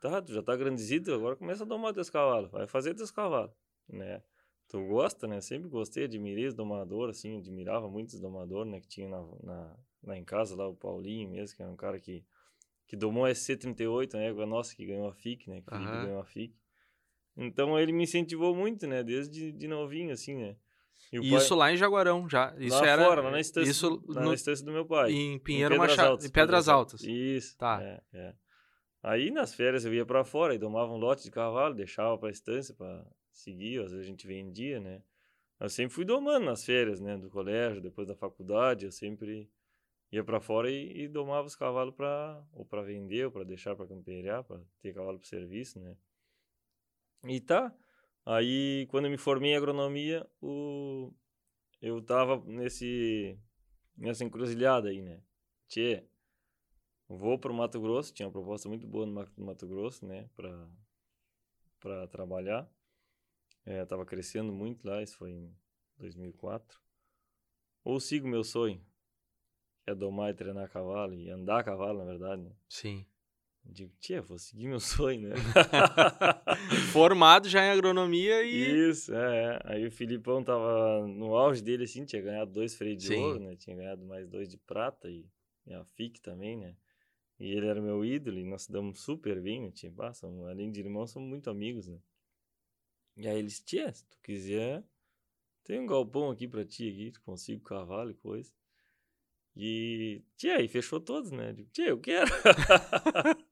tá, 0.00 0.22
tu 0.22 0.32
já 0.32 0.42
tá 0.42 0.56
grandezito, 0.56 1.12
agora 1.12 1.36
começa 1.36 1.62
a 1.62 1.66
domar 1.66 1.92
teus 1.92 2.10
cavalos, 2.10 2.50
vai 2.50 2.66
fazer 2.66 2.94
teus 2.94 3.10
cavalos, 3.10 3.52
né? 3.88 4.22
Tu 4.68 4.84
gosta, 4.86 5.26
né? 5.26 5.40
Sempre 5.40 5.68
gostei, 5.68 6.04
admirei 6.04 6.46
os 6.46 6.54
domadores, 6.54 7.18
assim, 7.18 7.38
admirava 7.38 7.88
muito 7.88 8.10
os 8.10 8.20
domadores, 8.20 8.70
né? 8.70 8.80
Que 8.80 8.88
tinha 8.88 9.08
na, 9.08 9.26
na, 9.42 9.76
lá 10.02 10.16
em 10.16 10.24
casa, 10.24 10.54
lá 10.54 10.68
o 10.68 10.76
Paulinho 10.76 11.30
mesmo, 11.30 11.56
que 11.56 11.62
era 11.62 11.70
um 11.70 11.76
cara 11.76 11.98
que, 11.98 12.24
que 12.86 12.96
domou 12.96 13.24
a 13.24 13.30
SC38, 13.30 14.14
né? 14.14 14.28
A 14.28 14.46
nossa 14.46 14.76
que 14.76 14.84
ganhou 14.84 15.08
a 15.08 15.14
FIC, 15.14 15.48
né? 15.48 15.62
Que 15.62 15.74
uhum. 15.74 15.84
ganhou 15.84 16.20
a 16.20 16.24
FIC. 16.24 16.54
Então 17.36 17.78
ele 17.78 17.92
me 17.92 18.02
incentivou 18.02 18.54
muito, 18.54 18.86
né? 18.86 19.02
Desde 19.02 19.52
de 19.52 19.68
novinho, 19.68 20.12
assim, 20.12 20.34
né? 20.34 20.56
Isso 21.12 21.48
pai... 21.50 21.58
lá 21.58 21.72
em 21.72 21.76
Jaguarão, 21.76 22.28
já. 22.28 22.54
Isso 22.58 22.80
lá 22.80 22.86
era 22.86 23.04
fora, 23.04 23.22
lá 23.22 23.30
na 23.30 23.40
estância, 23.40 23.70
isso 23.70 24.02
lá 24.08 24.22
no... 24.22 24.28
na 24.28 24.34
estância 24.34 24.64
do 24.64 24.72
meu 24.72 24.84
pai. 24.84 25.12
Em 25.12 25.38
Pinheiro 25.38 25.74
em 25.74 25.78
Machado, 25.78 26.10
Altas, 26.10 26.26
em 26.26 26.30
Pedras 26.30 26.68
Altas. 26.68 27.02
Isso. 27.02 27.56
Tá. 27.56 27.82
É, 27.82 28.00
é. 28.12 28.34
Aí 29.02 29.30
nas 29.30 29.54
férias 29.54 29.84
eu 29.84 29.94
ia 29.94 30.04
para 30.04 30.24
fora 30.24 30.54
e 30.54 30.58
tomava 30.58 30.92
um 30.92 30.96
lote 30.96 31.22
de 31.22 31.30
cavalo, 31.30 31.74
deixava 31.74 32.18
para 32.18 32.30
estância 32.30 32.74
para 32.74 33.06
seguir, 33.30 33.80
às 33.80 33.92
vezes 33.92 34.06
a 34.06 34.08
gente 34.08 34.26
vendia, 34.26 34.80
né? 34.80 35.02
Eu 35.60 35.68
sempre 35.68 35.94
fui 35.94 36.04
domando 36.04 36.46
nas 36.46 36.64
férias, 36.64 37.00
né, 37.00 37.16
do 37.16 37.28
colégio, 37.28 37.80
depois 37.80 38.06
da 38.06 38.14
faculdade, 38.14 38.84
eu 38.84 38.92
sempre 38.92 39.50
ia 40.10 40.22
para 40.22 40.40
fora 40.40 40.70
e, 40.70 41.02
e, 41.02 41.08
domava 41.08 41.46
os 41.46 41.56
cavalos 41.56 41.94
para 41.94 42.42
ou 42.52 42.64
para 42.64 42.82
vender 42.82 43.26
ou 43.26 43.32
para 43.32 43.44
deixar 43.44 43.74
para 43.74 43.86
campear, 43.86 44.44
para 44.44 44.60
ter 44.80 44.94
cavalo 44.94 45.18
para 45.18 45.26
serviço, 45.26 45.80
né? 45.80 45.96
E 47.24 47.40
tá, 47.40 47.74
Aí, 48.30 48.86
quando 48.90 49.06
eu 49.06 49.10
me 49.10 49.16
formei 49.16 49.52
em 49.52 49.56
agronomia, 49.56 50.28
o... 50.42 51.10
eu 51.80 52.02
tava 52.02 52.36
nesse... 52.44 53.38
nessa 53.96 54.22
encruzilhada 54.22 54.90
aí, 54.90 55.00
né? 55.00 55.22
Tchê, 55.66 56.04
vou 57.08 57.38
pro 57.38 57.54
Mato 57.54 57.80
Grosso, 57.80 58.12
tinha 58.12 58.26
uma 58.26 58.32
proposta 58.32 58.68
muito 58.68 58.86
boa 58.86 59.06
no 59.06 59.44
Mato 59.46 59.66
Grosso, 59.66 60.04
né? 60.04 60.28
Pra, 60.36 60.70
pra 61.80 62.06
trabalhar. 62.08 62.70
É, 63.64 63.82
tava 63.86 64.04
crescendo 64.04 64.52
muito 64.52 64.86
lá, 64.86 65.02
isso 65.02 65.16
foi 65.16 65.30
em 65.30 65.56
2004. 65.96 66.78
Ou 67.82 67.98
sigo 67.98 68.28
meu 68.28 68.44
sonho, 68.44 68.84
que 69.84 69.90
é 69.90 69.94
domar 69.94 70.32
e 70.32 70.34
treinar 70.34 70.68
cavalo, 70.68 71.14
e 71.14 71.30
andar 71.30 71.60
a 71.60 71.64
cavalo, 71.64 72.00
na 72.00 72.04
verdade, 72.04 72.42
né? 72.42 72.52
Sim. 72.68 73.06
Digo, 73.70 73.92
tia, 74.00 74.22
vou 74.22 74.38
seguir 74.38 74.66
meu 74.66 74.80
sonho, 74.80 75.28
né? 75.28 75.34
Formado 76.90 77.48
já 77.48 77.64
em 77.64 77.70
agronomia 77.70 78.42
e. 78.42 78.88
Isso, 78.90 79.14
é, 79.14 79.44
é. 79.44 79.60
Aí 79.64 79.86
o 79.86 79.92
Filipão 79.92 80.42
tava 80.42 81.06
no 81.06 81.36
auge 81.36 81.62
dele, 81.62 81.84
assim, 81.84 82.04
tinha 82.06 82.22
ganhado 82.22 82.50
dois 82.50 82.74
freios 82.74 83.02
de 83.02 83.08
Sim. 83.08 83.22
ouro, 83.22 83.38
né? 83.38 83.56
Tinha 83.56 83.76
ganhado 83.76 84.04
mais 84.06 84.26
dois 84.26 84.48
de 84.48 84.56
prata 84.56 85.08
e, 85.10 85.26
e 85.66 85.74
a 85.74 85.84
FIC 85.84 86.20
também, 86.22 86.56
né? 86.56 86.74
E 87.38 87.52
ele 87.52 87.66
era 87.66 87.80
meu 87.80 88.04
ídolo 88.04 88.38
e 88.38 88.44
nós 88.44 88.66
damos 88.66 89.00
super 89.00 89.40
bem, 89.40 89.62
né? 89.62 89.70
Tipo, 89.70 90.02
ah, 90.02 90.14
somos, 90.14 90.48
além 90.48 90.70
de 90.70 90.80
irmãos, 90.80 91.10
somos 91.10 91.28
muito 91.28 91.50
amigos, 91.50 91.86
né? 91.86 91.98
E 93.16 93.28
aí 93.28 93.38
eles, 93.38 93.60
tia, 93.60 93.92
se 93.92 94.04
tu 94.06 94.18
quiser, 94.22 94.82
tem 95.62 95.78
um 95.78 95.86
galpão 95.86 96.30
aqui 96.30 96.48
pra 96.48 96.64
ti 96.64 96.88
aqui, 96.88 97.10
tu 97.12 97.20
consigo 97.20 97.62
cavalo 97.62 98.10
e 98.10 98.14
coisa. 98.14 98.50
E, 99.54 100.22
tia, 100.36 100.56
aí 100.56 100.68
fechou 100.68 101.00
todos, 101.00 101.30
né? 101.30 101.52
Digo, 101.52 101.68
tia, 101.70 101.88
eu 101.88 102.00
quero. 102.00 102.30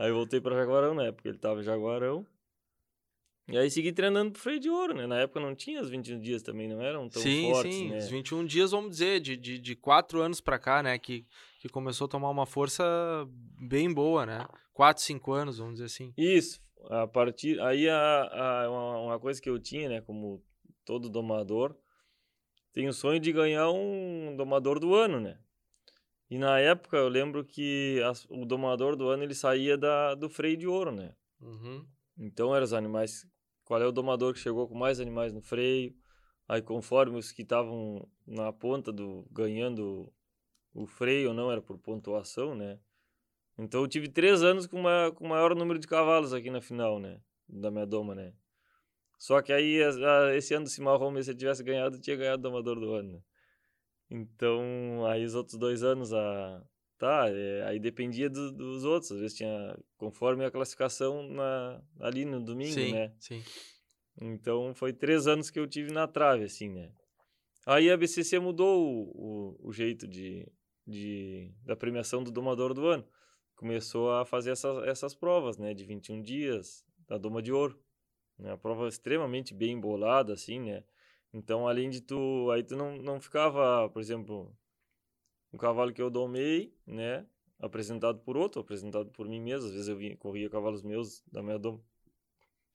aí 0.00 0.10
voltei 0.10 0.40
pra 0.40 0.56
Jaguarão 0.56 0.94
na 0.94 1.04
época, 1.04 1.28
ele 1.28 1.38
tava 1.38 1.60
em 1.60 1.64
Jaguarão. 1.64 2.26
E 3.48 3.58
aí 3.58 3.68
segui 3.68 3.92
treinando 3.92 4.30
pro 4.30 4.40
freio 4.40 4.60
de 4.60 4.70
ouro, 4.70 4.94
né? 4.94 5.06
Na 5.06 5.18
época 5.18 5.40
não 5.40 5.54
tinha 5.54 5.80
os 5.82 5.90
21 5.90 6.20
dias 6.20 6.42
também, 6.42 6.68
não 6.68 6.80
eram 6.80 7.08
tão 7.08 7.20
sim, 7.20 7.50
fortes, 7.50 7.74
sim, 7.74 7.88
né? 7.90 7.98
os 7.98 8.08
21 8.08 8.46
dias, 8.46 8.70
vamos 8.70 8.90
dizer, 8.90 9.20
de, 9.20 9.36
de, 9.36 9.58
de 9.58 9.74
quatro 9.74 10.20
anos 10.20 10.40
pra 10.40 10.58
cá, 10.58 10.82
né? 10.82 10.96
Que, 10.98 11.26
que 11.60 11.68
começou 11.68 12.04
a 12.04 12.08
tomar 12.08 12.30
uma 12.30 12.46
força 12.46 12.84
bem 13.60 13.92
boa, 13.92 14.24
né? 14.24 14.46
Quatro, 14.72 15.02
cinco 15.02 15.32
anos, 15.32 15.58
vamos 15.58 15.74
dizer 15.74 15.86
assim. 15.86 16.14
Isso. 16.16 16.62
A 16.88 17.06
partir 17.08 17.60
aí 17.60 17.88
a, 17.88 18.62
a 18.64 18.70
uma, 18.70 18.98
uma 19.00 19.20
coisa 19.20 19.42
que 19.42 19.50
eu 19.50 19.58
tinha, 19.58 19.88
né, 19.88 20.00
como 20.00 20.42
todo 20.84 21.10
domador, 21.10 21.76
tem 22.72 22.88
o 22.88 22.92
sonho 22.92 23.18
de 23.18 23.32
ganhar 23.32 23.68
um 23.70 24.34
domador 24.36 24.78
do 24.78 24.94
ano, 24.94 25.20
né? 25.20 25.38
E 26.30 26.38
na 26.38 26.60
época 26.60 26.96
eu 26.96 27.08
lembro 27.08 27.44
que 27.44 28.00
as, 28.08 28.24
o 28.30 28.44
domador 28.44 28.94
do 28.94 29.08
ano 29.08 29.24
ele 29.24 29.34
saía 29.34 29.76
da, 29.76 30.14
do 30.14 30.30
freio 30.30 30.56
de 30.56 30.66
ouro, 30.66 30.92
né? 30.92 31.12
Uhum. 31.40 31.84
Então 32.16 32.54
eram 32.54 32.64
os 32.64 32.72
animais. 32.72 33.26
Qual 33.64 33.82
é 33.82 33.86
o 33.86 33.92
domador 33.92 34.32
que 34.32 34.38
chegou 34.38 34.68
com 34.68 34.78
mais 34.78 35.00
animais 35.00 35.32
no 35.32 35.42
freio? 35.42 35.92
Aí 36.48 36.62
conforme 36.62 37.18
os 37.18 37.32
que 37.32 37.42
estavam 37.42 38.08
na 38.24 38.52
ponta 38.52 38.92
do 38.92 39.26
ganhando 39.30 40.12
o 40.72 40.86
freio 40.86 41.34
não 41.34 41.50
era 41.50 41.60
por 41.60 41.78
pontuação, 41.78 42.54
né? 42.54 42.78
Então 43.58 43.80
eu 43.80 43.88
tive 43.88 44.08
três 44.08 44.42
anos 44.42 44.68
com, 44.68 44.78
uma, 44.78 45.12
com 45.12 45.24
o 45.24 45.28
maior 45.28 45.54
número 45.54 45.80
de 45.80 45.86
cavalos 45.86 46.32
aqui 46.32 46.48
na 46.48 46.60
final, 46.60 47.00
né? 47.00 47.20
Da 47.48 47.72
minha 47.72 47.86
doma, 47.86 48.14
né? 48.14 48.32
Só 49.18 49.42
que 49.42 49.52
aí 49.52 49.82
a, 49.82 50.28
a, 50.28 50.36
esse 50.36 50.54
ano 50.54 50.64
do 50.64 50.70
Cimarrome, 50.70 51.22
se 51.22 51.32
eu 51.32 51.36
tivesse 51.36 51.62
ganhado, 51.62 51.96
eu 51.96 52.00
tinha 52.00 52.16
ganhado 52.16 52.38
o 52.38 52.50
domador 52.50 52.78
do 52.78 52.94
ano, 52.94 53.12
né? 53.14 53.22
Então, 54.10 55.06
aí 55.06 55.24
os 55.24 55.34
outros 55.34 55.56
dois 55.56 55.84
anos, 55.84 56.12
a, 56.12 56.62
tá, 56.98 57.26
é, 57.28 57.62
aí 57.62 57.78
dependia 57.78 58.28
do, 58.28 58.50
dos 58.52 58.84
outros. 58.84 59.12
Às 59.12 59.20
vezes 59.20 59.36
tinha, 59.36 59.78
conforme 59.96 60.44
a 60.44 60.50
classificação 60.50 61.28
na, 61.28 61.80
ali 62.00 62.24
no 62.24 62.40
domingo, 62.40 62.74
sim, 62.74 62.92
né? 62.92 63.14
Sim. 63.18 63.42
Então, 64.20 64.74
foi 64.74 64.92
três 64.92 65.26
anos 65.26 65.48
que 65.48 65.58
eu 65.58 65.66
tive 65.66 65.92
na 65.92 66.08
trave, 66.08 66.44
assim, 66.44 66.68
né? 66.68 66.92
Aí 67.64 67.90
a 67.90 67.96
BCC 67.96 68.38
mudou 68.38 68.82
o, 68.84 69.56
o, 69.62 69.68
o 69.68 69.72
jeito 69.72 70.08
de, 70.08 70.46
de, 70.86 71.52
da 71.64 71.76
premiação 71.76 72.22
do 72.22 72.32
domador 72.32 72.74
do 72.74 72.86
ano. 72.86 73.06
Começou 73.54 74.12
a 74.12 74.24
fazer 74.24 74.50
essas, 74.50 74.82
essas 74.88 75.14
provas, 75.14 75.56
né? 75.56 75.72
De 75.72 75.84
21 75.84 76.20
dias, 76.20 76.84
da 77.06 77.16
doma 77.16 77.40
de 77.40 77.52
ouro. 77.52 77.78
Né? 78.38 78.52
A 78.52 78.56
prova 78.56 78.88
extremamente 78.88 79.54
bem 79.54 79.72
embolada, 79.72 80.32
assim, 80.32 80.60
né? 80.60 80.82
Então, 81.32 81.68
além 81.68 81.90
de 81.90 82.00
tu... 82.00 82.50
Aí 82.50 82.62
tu 82.62 82.76
não, 82.76 82.96
não 82.96 83.20
ficava, 83.20 83.88
por 83.90 84.00
exemplo, 84.00 84.56
um 85.52 85.58
cavalo 85.58 85.92
que 85.92 86.02
eu 86.02 86.10
domei, 86.10 86.74
né? 86.86 87.26
Apresentado 87.58 88.20
por 88.20 88.36
outro, 88.36 88.60
apresentado 88.60 89.10
por 89.10 89.28
mim 89.28 89.40
mesmo. 89.40 89.68
Às 89.68 89.72
vezes 89.72 89.88
eu 89.88 90.18
corria 90.18 90.48
cavalos 90.48 90.82
meus 90.82 91.22
da 91.30 91.42
minha 91.42 91.58
doma 91.58 91.82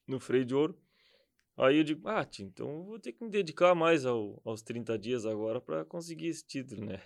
no 0.07 0.19
freio 0.19 0.45
de 0.45 0.55
ouro. 0.55 0.77
Aí 1.57 1.77
eu 1.77 1.83
digo, 1.83 2.07
ah, 2.07 2.23
tia, 2.25 2.45
então 2.45 2.83
vou 2.83 2.99
ter 2.99 3.13
que 3.13 3.23
me 3.23 3.29
dedicar 3.29 3.73
mais 3.73 4.05
ao, 4.05 4.41
aos 4.43 4.61
30 4.61 4.97
dias 4.99 5.25
agora 5.25 5.61
para 5.61 5.85
conseguir 5.85 6.27
esse 6.27 6.45
título, 6.45 6.85
né? 6.85 7.01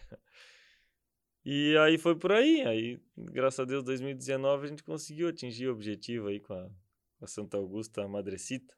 E 1.45 1.77
aí 1.77 1.97
foi 1.97 2.15
por 2.15 2.31
aí. 2.31 2.61
Aí, 2.63 2.99
graças 3.15 3.59
a 3.59 3.65
Deus, 3.65 3.83
2019 3.83 4.65
a 4.65 4.69
gente 4.69 4.83
conseguiu 4.83 5.29
atingir 5.29 5.67
o 5.67 5.71
objetivo 5.71 6.27
aí 6.27 6.39
com 6.39 6.53
a, 6.53 6.69
a 7.21 7.27
Santa 7.27 7.57
Augusta 7.57 8.07
Madrecita. 8.07 8.75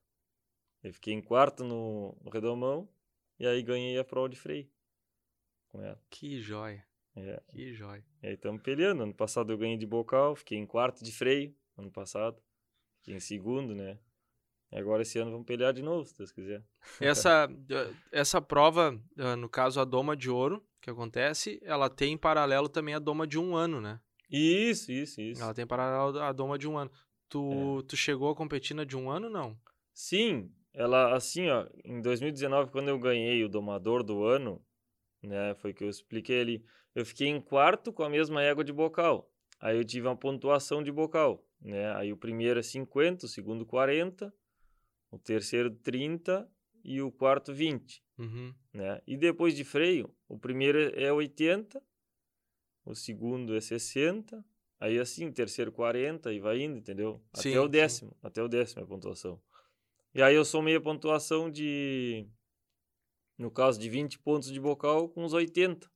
Eu 0.84 0.94
fiquei 0.94 1.14
em 1.14 1.22
quarto 1.22 1.64
no, 1.64 2.18
no 2.24 2.32
Redomão 2.32 2.90
e 3.40 3.46
aí 3.46 3.62
ganhei 3.62 3.98
a 3.98 4.04
prova 4.04 4.30
de 4.30 4.36
freio 4.36 4.68
com 5.70 5.82
ela. 5.82 6.00
Que 6.10 6.40
joia. 6.42 6.86
É. 7.16 7.42
Que 7.50 7.74
joia. 7.74 8.04
E 8.22 8.28
aí 8.28 8.34
estamos 8.34 8.62
peleando. 8.62 9.04
Ano 9.04 9.14
passado 9.14 9.52
eu 9.52 9.58
ganhei 9.58 9.78
de 9.78 9.86
bocal, 9.86 10.36
fiquei 10.36 10.58
em 10.58 10.66
quarto 10.66 11.04
de 11.04 11.12
freio, 11.12 11.56
ano 11.78 11.92
passado. 11.92 12.42
Fiquei 12.98 13.16
em 13.16 13.20
segundo, 13.20 13.74
né? 13.74 13.98
E 14.72 14.78
agora 14.78 15.02
esse 15.02 15.20
ano 15.20 15.32
vamos 15.32 15.46
pelear 15.46 15.74
de 15.74 15.82
novo, 15.82 16.06
se 16.06 16.18
Deus 16.18 16.32
quiser. 16.32 16.64
Essa, 17.00 17.50
essa 18.12 18.42
prova, 18.42 18.98
no 19.38 19.50
caso 19.50 19.82
a 19.82 19.86
doma 19.86 20.16
de 20.16 20.30
ouro, 20.30 20.66
que 20.80 20.90
acontece, 20.90 21.60
ela 21.64 21.90
tem 21.90 22.14
em 22.14 22.18
paralelo 22.18 22.70
também 22.70 22.94
a 22.94 23.00
doma 23.00 23.28
de 23.28 23.38
um 23.38 23.56
ano, 23.56 23.82
né? 23.82 24.00
Isso, 24.30 24.92
isso, 24.92 25.20
isso. 25.20 25.42
Ela 25.42 25.54
tem 25.54 25.64
em 25.64 25.68
paralelo 25.68 26.20
a 26.20 26.32
doma 26.32 26.58
de 26.58 26.68
um 26.68 26.78
ano. 26.78 26.90
Tu, 27.28 27.80
é. 27.80 27.88
tu 27.88 27.98
chegou 27.98 28.30
a 28.30 28.36
competir 28.36 28.74
na 28.74 28.86
de 28.86 28.96
um 28.96 29.10
ano, 29.10 29.30
não? 29.30 29.60
Sim, 29.94 30.50
ela, 30.74 31.16
assim, 31.16 31.50
ó, 31.50 31.68
em 31.84 32.02
2019, 32.02 32.72
quando 32.72 32.88
eu 32.88 33.00
ganhei 33.00 33.44
o 33.44 33.50
domador 33.50 34.04
do 34.04 34.24
ano, 34.24 34.64
né, 35.22 35.54
foi 35.56 35.74
que 35.74 35.84
eu 35.84 35.90
expliquei 35.90 36.42
ali, 36.42 36.66
eu 36.96 37.06
fiquei 37.06 37.28
em 37.28 37.42
quarto 37.42 37.92
com 37.92 38.04
a 38.04 38.10
mesma 38.10 38.42
égua 38.42 38.64
de 38.64 38.74
bocal. 38.74 39.30
Aí 39.60 39.78
eu 39.78 39.86
tive 39.86 40.08
uma 40.08 40.16
pontuação 40.18 40.82
de 40.82 40.92
bocal, 40.92 41.46
né? 41.62 41.94
Aí 41.96 42.12
o 42.12 42.18
primeiro 42.18 42.60
é 42.60 42.64
50, 42.64 43.26
o 43.26 43.30
segundo 43.30 43.66
40, 43.66 44.34
o 45.12 45.20
terceiro 45.20 45.70
30 45.70 46.50
e 46.84 47.02
o 47.02 47.12
quarto 47.12 47.54
20. 47.54 48.04
Uhum. 48.18 48.54
Né? 48.74 49.02
E 49.06 49.16
depois 49.16 49.56
de 49.56 49.64
freio, 49.64 50.14
o 50.28 50.38
primeiro 50.38 50.80
é 51.00 51.14
80, 51.14 51.82
o 52.84 52.96
segundo 52.96 53.56
é 53.56 53.62
60, 53.62 54.44
aí 54.80 55.00
assim, 55.00 55.32
terceiro 55.32 55.72
40 55.72 56.34
e 56.34 56.40
vai 56.40 56.62
indo, 56.62 56.78
entendeu? 56.78 57.22
Sim, 57.36 57.52
até 57.52 57.60
o 57.60 57.68
décimo, 57.68 58.12
sim. 58.12 58.18
até 58.24 58.44
o 58.44 58.48
décimo 58.48 58.82
é 58.82 58.84
a 58.84 58.88
pontuação. 58.88 59.40
E 60.14 60.22
aí 60.22 60.36
eu 60.36 60.44
somei 60.44 60.76
a 60.76 60.82
pontuação 60.82 61.50
de, 61.50 62.28
no 63.38 63.50
caso 63.50 63.80
de 63.80 63.90
20 63.90 64.20
pontos 64.20 64.52
de 64.52 64.60
bocal 64.60 65.08
com 65.10 65.24
os 65.24 65.34
80 65.34 65.90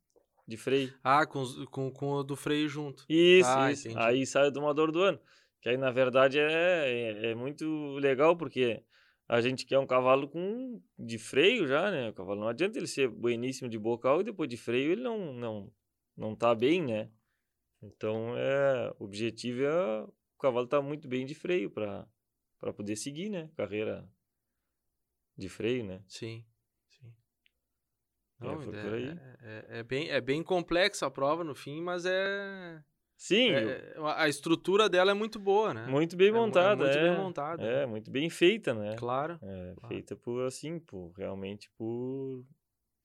de 0.47 0.57
freio. 0.57 0.93
Ah, 1.03 1.25
com, 1.25 1.43
com, 1.71 1.91
com 1.91 2.11
o 2.13 2.23
do 2.23 2.35
freio 2.35 2.69
junto. 2.69 3.05
Isso, 3.09 3.49
ah, 3.49 3.71
isso. 3.71 3.87
Entendi. 3.87 4.03
Aí 4.03 4.25
sai 4.25 4.47
o 4.47 4.51
domador 4.51 4.91
do 4.91 5.01
ano. 5.01 5.19
Que 5.61 5.69
aí, 5.69 5.77
na 5.77 5.91
verdade, 5.91 6.39
é, 6.39 6.43
é, 6.45 7.31
é 7.31 7.35
muito 7.35 7.95
legal, 7.95 8.37
porque 8.37 8.83
a 9.27 9.41
gente 9.41 9.65
quer 9.65 9.79
um 9.79 9.87
cavalo 9.87 10.27
com 10.27 10.79
de 10.97 11.17
freio 11.17 11.67
já, 11.67 11.89
né? 11.89 12.09
O 12.09 12.13
cavalo 12.13 12.41
não 12.41 12.47
adianta 12.47 12.77
ele 12.77 12.87
ser 12.87 13.09
bueníssimo 13.09 13.67
de 13.67 13.79
bocal 13.79 14.21
e 14.21 14.23
depois 14.23 14.49
de 14.49 14.57
freio 14.57 14.91
ele 14.91 15.01
não 15.01 15.33
não 15.33 15.73
não 16.15 16.35
tá 16.35 16.53
bem, 16.53 16.83
né? 16.83 17.09
Então 17.81 18.37
é 18.37 18.93
o 18.99 19.05
objetivo 19.05 19.63
é 19.63 20.03
o 20.03 20.39
cavalo 20.39 20.67
tá 20.67 20.81
muito 20.81 21.07
bem 21.07 21.25
de 21.25 21.33
freio 21.33 21.71
para 21.71 22.07
para 22.65 22.73
poder 22.73 22.95
seguir, 22.95 23.29
né? 23.29 23.47
Carreira 23.55 24.09
de 25.37 25.47
freio, 25.47 25.83
né? 25.85 26.01
Sim, 26.07 26.43
sim. 26.89 27.13
É, 28.41 28.43
Não, 28.43 28.73
é, 28.73 28.87
é- 28.87 29.37
é- 29.75 29.79
é 29.79 29.83
bem, 29.83 30.09
é 30.09 30.19
bem 30.19 30.41
complexa 30.41 31.05
a 31.05 31.11
prova 31.11 31.43
no 31.43 31.53
fim, 31.53 31.79
mas 31.79 32.07
é, 32.07 32.83
Sim, 33.15 33.49
é- 33.51 33.93
a 34.15 34.27
estrutura 34.27 34.89
dela 34.89 35.11
é 35.11 35.13
muito 35.13 35.37
boa, 35.37 35.75
né? 35.75 35.85
muito 35.87 36.17
bem 36.17 36.29
É 36.29 36.31
mu- 36.31 36.37
é 36.37 36.41
montada, 36.41 36.85
muito 36.85 36.97
é. 36.97 37.01
bem 37.03 37.11
montada, 37.15 37.63
É, 37.63 37.79
né? 37.81 37.85
muito 37.85 38.09
bem 38.09 38.31
feita, 38.31 38.73
né? 38.73 38.95
Claro. 38.95 39.33
É, 39.43 39.75
Claro. 39.75 39.87
feita 39.87 40.15
por 40.15 40.43
assim, 40.47 40.79
por 40.79 41.11
realmente 41.15 41.69
por 41.77 42.43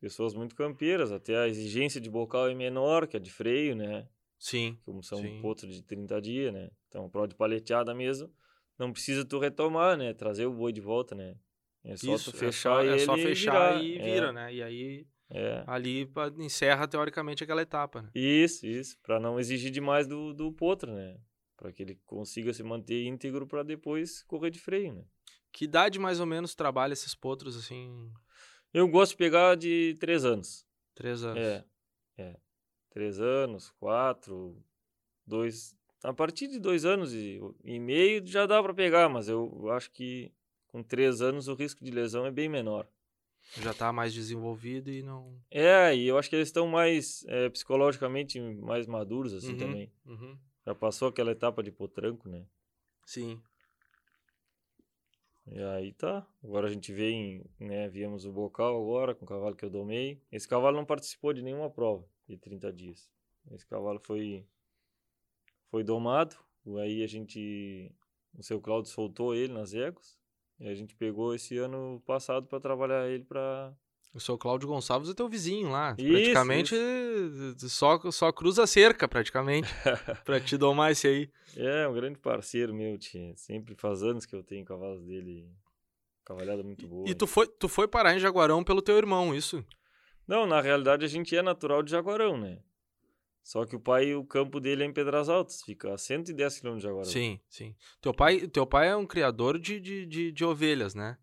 pessoas 0.01 0.33
muito 0.33 0.55
campeiras. 0.57 1.12
Até 1.12 1.37
a 1.37 1.46
exigência 1.49 2.01
de 2.01 2.09
bocal 2.09 2.49
é 2.49 2.55
menor 2.55 3.07
que 3.07 3.18
a 3.18 3.20
de 3.20 3.31
freio, 3.31 3.77
né? 3.77 4.09
Sim. 4.38 4.79
Como 4.87 5.03
são 5.03 5.20
Sim. 5.20 5.42
potros 5.42 5.75
de 5.77 5.83
30 5.83 6.18
dias, 6.18 6.51
né? 6.51 6.70
Então, 6.88 7.11
prova 7.11 7.29
de 7.29 7.35
paleteada 7.35 7.94
mesmo, 7.94 8.33
não 8.81 8.93
precisa 8.93 9.25
tu 9.25 9.38
retomar, 9.38 9.97
né? 9.97 10.12
Trazer 10.14 10.47
o 10.47 10.53
boi 10.53 10.73
de 10.73 10.81
volta, 10.81 11.14
né? 11.14 11.37
É 11.85 11.97
só 11.97 12.14
Isso, 12.14 12.31
tu 12.33 12.37
é 12.37 12.38
fechar 12.40 12.71
só, 12.75 12.83
ele 12.83 12.95
é 12.95 12.99
só 12.99 13.16
e 13.16 13.23
fechar 13.23 13.53
virar. 13.53 13.85
e 13.85 13.99
É, 13.99 14.03
vira, 14.03 14.33
né? 14.33 14.55
E 14.55 14.62
aí 14.62 15.07
É. 15.31 15.62
ali 15.66 16.11
encerra 16.38 16.88
teoricamente 16.88 17.45
aquela 17.45 17.62
etapa, 17.62 18.03
né? 18.03 18.11
Isso, 18.14 18.66
isso. 18.66 18.99
Pra 19.03 19.21
não 19.21 19.38
exigir 19.38 19.71
demais 19.71 20.07
do, 20.07 20.33
do 20.35 20.51
potro, 20.53 20.93
né? 20.93 21.19
Pra 21.57 21.71
que 21.73 21.83
ele 21.83 22.01
consiga 22.07 22.53
se 22.55 22.62
manter 22.62 23.05
íntegro 23.07 23.47
pra 23.47 23.62
depois 23.62 24.23
correr 24.25 24.51
de 24.51 24.59
freio, 24.59 24.95
né? 24.95 25.05
Que 25.53 25.64
idade 25.66 25.99
mais 25.99 26.19
ou 26.21 26.27
menos 26.27 26.55
trabalha 26.55 26.93
esses 26.93 27.14
potros 27.14 27.57
assim? 27.57 28.11
Eu 28.73 28.88
gosto 28.88 29.12
de 29.12 29.19
pegar 29.19 29.57
de 29.57 29.95
três 30.01 30.25
anos. 30.25 30.66
Três 30.95 31.23
anos. 31.25 31.38
É, 31.38 31.64
é. 32.19 32.37
Três 32.90 33.21
anos, 33.21 33.71
quatro, 33.71 34.62
dois. 35.27 35.77
A 36.03 36.13
partir 36.13 36.49
de 36.49 36.59
dois 36.59 36.85
anos 36.85 37.13
e, 37.15 37.41
e 37.65 37.79
meio 37.79 38.27
já 38.27 38.47
dá 38.47 38.63
para 38.63 38.73
pegar, 38.73 39.09
mas 39.09 39.29
eu 39.29 39.71
acho 39.71 39.91
que 39.91 40.33
com 40.69 40.83
três 40.83 41.21
anos 41.21 41.49
o 41.49 41.55
risco 41.55 41.85
de 41.85 41.91
lesão 41.91 42.25
é 42.25 42.31
bem 42.31 42.49
menor. 42.49 42.87
Já 43.59 43.75
tá 43.75 43.93
mais 43.93 44.15
desenvolvido 44.15 44.91
e 44.91 45.03
não. 45.03 45.37
É, 45.51 45.95
e 45.95 46.07
eu 46.07 46.17
acho 46.17 46.31
que 46.31 46.37
eles 46.37 46.49
estão 46.49 46.67
mais 46.69 47.25
é, 47.27 47.49
psicologicamente 47.49 48.39
mais 48.41 48.87
maduros 48.87 49.35
assim 49.35 49.53
Uhum, 49.53 49.59
também. 49.59 49.93
uhum. 50.07 50.39
Já 50.65 50.75
passou 50.75 51.09
aquela 51.09 51.33
etapa 51.33 51.63
de 51.63 51.71
potranco, 51.73 52.29
né? 52.29 52.45
Sim. 53.05 53.41
E 55.47 55.59
aí 55.63 55.93
tá. 55.93 56.27
Agora 56.45 56.69
a 56.69 56.71
gente 56.71 56.93
vem, 56.93 57.45
né? 57.59 57.89
Viemos 57.89 58.25
o 58.25 58.33
bocal 58.33 58.77
agora 58.81 59.15
com 59.15 59.25
o 59.25 59.29
cavalo 59.29 59.57
que 59.57 59.65
eu 59.65 59.71
domei. 59.71 60.23
Esse 60.31 60.47
cavalo 60.47 60.77
não 60.77 60.85
participou 60.85 61.33
de 61.33 61.43
nenhuma 61.43 61.69
prova 61.71 62.05
de 62.29 62.37
30 62.37 62.73
dias. 62.73 63.11
Esse 63.51 63.67
cavalo 63.67 63.99
foi 63.99 64.47
foi 65.70 65.85
domado. 65.85 66.37
Aí 66.78 67.02
a 67.02 67.06
gente 67.06 67.90
o 68.38 68.42
seu 68.42 68.61
Cláudio 68.61 68.90
soltou 68.90 69.35
ele 69.35 69.52
nas 69.52 69.74
éguas. 69.74 70.18
E 70.59 70.68
a 70.68 70.74
gente 70.74 70.94
pegou 70.94 71.35
esse 71.35 71.56
ano 71.56 72.02
passado 72.06 72.46
para 72.46 72.61
trabalhar 72.61 73.09
ele 73.09 73.24
para 73.24 73.72
O 74.12 74.20
seu 74.20 74.37
Cláudio 74.37 74.68
Gonçalves 74.68 75.09
é 75.09 75.14
teu 75.14 75.28
vizinho 75.28 75.70
lá. 75.70 75.96
Isso, 75.98 76.11
praticamente 76.11 76.76
Só, 77.61 77.98
só 78.11 78.30
cruza 78.30 78.64
a 78.64 78.66
cerca, 78.66 79.09
praticamente. 79.09 79.68
pra 80.24 80.38
te 80.38 80.59
domar 80.59 80.92
esse 80.92 81.09
aí. 81.09 81.30
É, 81.56 81.88
um 81.88 81.94
grande 81.94 82.18
parceiro 82.18 82.74
meu, 82.74 82.98
tia. 82.98 83.35
Sempre 83.37 83.74
faz 83.74 84.02
anos 84.02 84.26
que 84.26 84.37
eu 84.37 84.42
tenho 84.42 84.64
cavalos 84.64 85.02
dele. 85.02 85.50
Cavalhada 86.24 86.62
muito 86.62 86.87
boa. 86.87 87.09
E 87.09 87.14
tu 87.14 87.26
foi, 87.26 87.46
tu 87.46 87.66
foi 87.66 87.88
parar 87.88 88.14
em 88.14 88.20
Jaguarão 88.20 88.62
pelo 88.62 88.83
teu 88.83 88.96
irmão, 88.96 89.35
isso? 89.35 89.64
Não, 90.28 90.46
na 90.46 90.61
realidade 90.61 91.04
a 91.04 91.09
gente 91.09 91.35
é 91.35 91.42
natural 91.42 91.83
de 91.83 91.90
Jaguarão, 91.90 92.37
né? 92.37 92.59
Só 93.42 93.64
que 93.64 93.74
o 93.74 93.81
pai, 93.81 94.14
o 94.14 94.24
campo 94.24 94.61
dele 94.61 94.83
é 94.83 94.87
em 94.87 94.92
Pedras 94.92 95.29
Altas, 95.29 95.62
fica 95.62 95.92
a 95.92 95.98
110 95.98 96.61
km 96.61 96.76
de 96.76 96.83
Jaguarão. 96.83 97.05
Sim, 97.05 97.40
sim. 97.48 97.74
Teu 98.00 98.14
pai, 98.14 98.46
teu 98.46 98.66
pai 98.66 98.88
é 98.88 98.96
um 98.96 99.07
criador 99.07 99.59
de, 99.59 99.81
de, 99.81 100.07
de, 100.07 100.33
de 100.33 100.44
ovelhas, 100.44 100.94
né? 100.94 101.16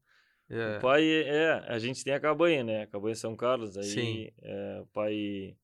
É. 0.50 0.78
O 0.78 0.82
pai 0.82 1.04
é, 1.06 1.52
a 1.68 1.78
gente 1.78 2.04
tem 2.04 2.14
a 2.14 2.20
cabanha, 2.20 2.64
né? 2.64 2.84
A 2.84 2.88
cabanha 2.88 3.16
São 3.16 3.36
Carlos, 3.36 3.78
aí 3.78 3.84
Sim. 3.84 4.32
é, 4.42 4.80
o 4.82 4.86
pai 4.88 5.56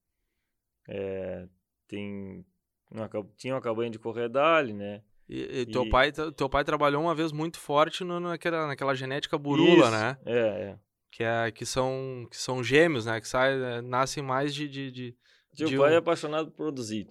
é, 0.88 1.48
tem 1.88 2.46
uma, 2.92 3.10
tinha 3.38 3.56
uma 3.56 3.62
cabanha 3.62 3.90
de 3.90 4.00
corredale, 4.00 4.74
né? 4.74 5.02
E, 5.28 5.62
e 5.62 5.66
teu, 5.66 5.88
Pai, 5.90 6.12
teu 6.12 6.50
pai 6.50 6.64
trabalhou 6.64 7.02
uma 7.02 7.16
vez 7.16 7.32
muito 7.32 7.58
forte 7.58 8.04
no, 8.04 8.20
naquela, 8.20 8.68
naquela 8.68 8.94
genética 8.94 9.38
burula, 9.38 9.86
Isso, 9.86 9.92
né? 9.92 10.18
É, 10.26 10.40
é. 10.40 10.80
Que, 11.10 11.24
é, 11.24 11.52
que, 11.52 11.66
são, 11.66 12.28
que 12.30 12.38
são 12.38 12.64
gêmeos, 12.64 13.06
né? 13.06 13.22
Que 13.22 13.28
sai, 13.28 13.54
é, 13.54 13.82
nascem 13.82 14.22
mais 14.22 14.54
de. 14.54 14.68
de, 14.68 14.92
de 14.92 15.16
Teu 15.56 15.68
de 15.70 15.78
pai 15.78 15.92
um- 15.92 15.96
é 15.96 15.98
apaixonado 15.98 16.52
por 16.52 16.58
produzir. 16.58 17.08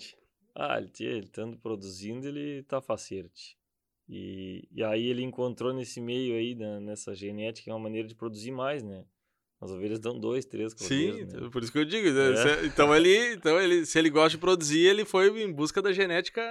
Ah, 0.54 0.78
ele, 0.78 0.90
ele 1.00 1.26
estando 1.26 1.56
produzindo, 1.58 2.26
ele 2.28 2.62
tá 2.64 2.80
facerte. 2.80 3.56
E, 4.08 4.68
e 4.70 4.82
aí 4.84 5.06
ele 5.06 5.22
encontrou 5.22 5.72
nesse 5.72 6.00
meio 6.00 6.34
aí, 6.34 6.54
né, 6.54 6.80
nessa 6.80 7.14
genética, 7.14 7.70
uma 7.70 7.78
maneira 7.78 8.06
de 8.06 8.14
produzir 8.14 8.50
mais, 8.50 8.82
né? 8.82 9.04
As 9.64 9.70
ovelhas 9.70 10.00
dão 10.00 10.18
dois, 10.18 10.44
três 10.44 10.72
Sim, 10.76 11.06
cordeiros, 11.12 11.32
né? 11.34 11.48
por 11.52 11.62
isso 11.62 11.70
que 11.70 11.78
eu 11.78 11.84
digo. 11.84 12.10
né? 12.10 12.30
É. 12.62 12.66
Então, 12.66 12.92
ele, 12.92 13.34
então 13.34 13.60
ele, 13.60 13.86
se 13.86 13.96
ele 13.96 14.10
gosta 14.10 14.30
de 14.30 14.38
produzir, 14.38 14.80
ele 14.80 15.04
foi 15.04 15.28
em 15.40 15.52
busca 15.52 15.80
da 15.80 15.92
genética. 15.92 16.42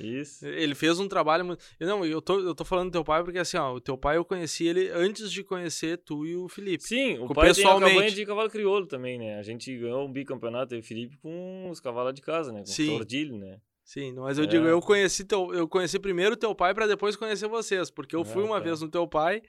Isso. 0.00 0.44
Ele 0.44 0.74
fez 0.74 0.98
um 0.98 1.06
trabalho. 1.06 1.44
muito- 1.44 1.64
Não, 1.78 2.04
eu 2.04 2.20
tô, 2.20 2.40
eu 2.40 2.56
tô 2.56 2.64
falando 2.64 2.88
do 2.88 2.92
teu 2.94 3.04
pai 3.04 3.22
porque 3.22 3.38
assim, 3.38 3.56
ó, 3.56 3.72
o 3.72 3.80
teu 3.80 3.96
pai 3.96 4.16
eu 4.16 4.24
conheci 4.24 4.66
ele 4.66 4.90
antes 4.90 5.30
de 5.30 5.44
conhecer 5.44 5.98
tu 5.98 6.26
e 6.26 6.34
o 6.34 6.48
Felipe. 6.48 6.82
Sim, 6.82 7.18
o 7.20 7.28
pai 7.32 7.52
tem 7.54 7.64
a 7.64 7.74
pessoalmente. 7.76 8.14
de 8.16 8.26
cavalo 8.26 8.50
crioulo 8.50 8.84
também, 8.86 9.16
né? 9.16 9.38
A 9.38 9.44
gente 9.44 9.72
ganhou 9.78 10.04
um 10.04 10.12
bicampeonato, 10.12 10.74
eu 10.74 10.78
e 10.78 10.80
o 10.80 10.84
Felipe, 10.84 11.16
com 11.18 11.70
os 11.70 11.78
cavalos 11.78 12.14
de 12.14 12.20
casa, 12.20 12.50
né? 12.50 12.58
Com 12.60 12.66
Sim. 12.66 12.88
tordilho, 12.88 13.38
né? 13.38 13.58
Sim, 13.84 14.12
mas 14.14 14.38
eu 14.38 14.44
É. 14.44 14.46
digo, 14.48 14.66
eu 14.66 14.80
conheci 14.80 15.24
teu, 15.24 15.54
eu 15.54 15.68
conheci 15.68 16.00
primeiro 16.00 16.34
teu 16.36 16.52
pai 16.52 16.74
para 16.74 16.88
depois 16.88 17.14
conhecer 17.14 17.46
vocês, 17.46 17.92
porque 17.92 18.16
eu 18.16 18.24
fui 18.24 18.42
Ah, 18.42 18.46
uma 18.46 18.56
tá. 18.58 18.64
vez 18.64 18.80
no 18.80 18.88
teu 18.90 19.06
pai 19.06 19.40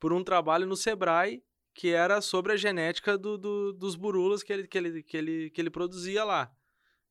por 0.00 0.14
um 0.14 0.24
trabalho 0.24 0.66
no 0.66 0.74
Sebrae 0.74 1.42
que 1.74 1.88
era 1.90 2.20
sobre 2.20 2.52
a 2.52 2.56
genética 2.56 3.16
do, 3.16 3.38
do- 3.38 3.72
dos 3.72 3.96
burulas 3.96 4.42
que 4.42 4.52
ele, 4.52 4.66
que, 4.66 4.76
ele, 4.78 5.02
que, 5.02 5.16
ele, 5.16 5.50
que 5.50 5.60
ele 5.60 5.70
produzia 5.70 6.24
lá. 6.24 6.50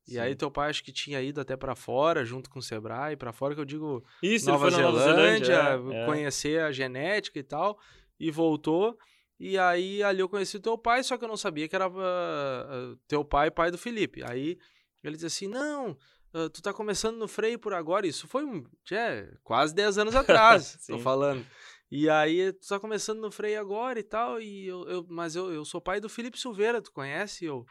E 0.06 0.18
aí 0.18 0.32
Sim. 0.32 0.36
teu 0.36 0.50
pai 0.50 0.68
acho 0.70 0.82
que 0.82 0.92
tinha 0.92 1.20
ido 1.22 1.40
até 1.40 1.56
para 1.56 1.74
fora, 1.76 2.24
junto 2.24 2.50
com 2.50 2.58
o 2.58 2.62
Sebrae, 2.62 3.16
para 3.16 3.32
fora 3.32 3.54
que 3.54 3.60
eu 3.60 3.64
digo 3.64 4.04
Isso, 4.22 4.46
Nova, 4.50 4.68
na 4.70 4.78
Nova 4.78 4.98
Zelândia, 4.98 5.46
Zelândia, 5.46 5.96
é, 5.96 6.02
é. 6.02 6.06
conhecer 6.06 6.60
a 6.60 6.72
genética 6.72 7.38
e 7.38 7.42
tal, 7.42 7.78
e 8.18 8.30
voltou. 8.30 8.96
E 9.38 9.56
aí 9.58 10.02
ali 10.02 10.20
eu 10.20 10.28
conheci 10.28 10.58
teu 10.60 10.76
pai, 10.76 11.02
só 11.04 11.16
que 11.16 11.24
eu 11.24 11.28
não 11.28 11.36
sabia 11.36 11.68
que 11.68 11.74
era 11.76 11.86
ah, 11.86 12.96
teu 13.06 13.24
pai, 13.24 13.50
pai 13.50 13.70
do 13.70 13.78
Felipe. 13.78 14.22
Aí 14.24 14.58
ele 15.02 15.14
disse 15.14 15.26
assim: 15.26 15.48
"Não, 15.48 15.96
ah, 16.34 16.48
tu 16.52 16.60
tá 16.62 16.72
começando 16.72 17.16
no 17.16 17.28
freio 17.28 17.58
por 17.58 17.72
agora". 17.74 18.06
Isso 18.06 18.26
foi 18.26 18.44
é, 18.90 19.28
quase 19.42 19.74
10 19.74 19.98
anos 19.98 20.14
atrás, 20.14 20.72
tô 20.86 20.96
Sim. 20.98 21.02
falando. 21.02 21.46
E 21.94 22.08
aí 22.08 22.54
tu 22.54 22.66
tá 22.66 22.80
começando 22.80 23.20
no 23.20 23.30
freio 23.30 23.60
agora 23.60 24.00
e 24.00 24.02
tal, 24.02 24.40
e 24.40 24.66
eu, 24.66 24.88
eu- 24.88 25.06
mas 25.10 25.36
eu, 25.36 25.52
eu 25.52 25.62
sou 25.62 25.78
pai 25.78 26.00
do 26.00 26.08
Felipe 26.08 26.38
Silveira, 26.40 26.80
tu 26.80 26.90
conhece? 26.90 27.44
E 27.44 27.48
Eu 27.48 27.66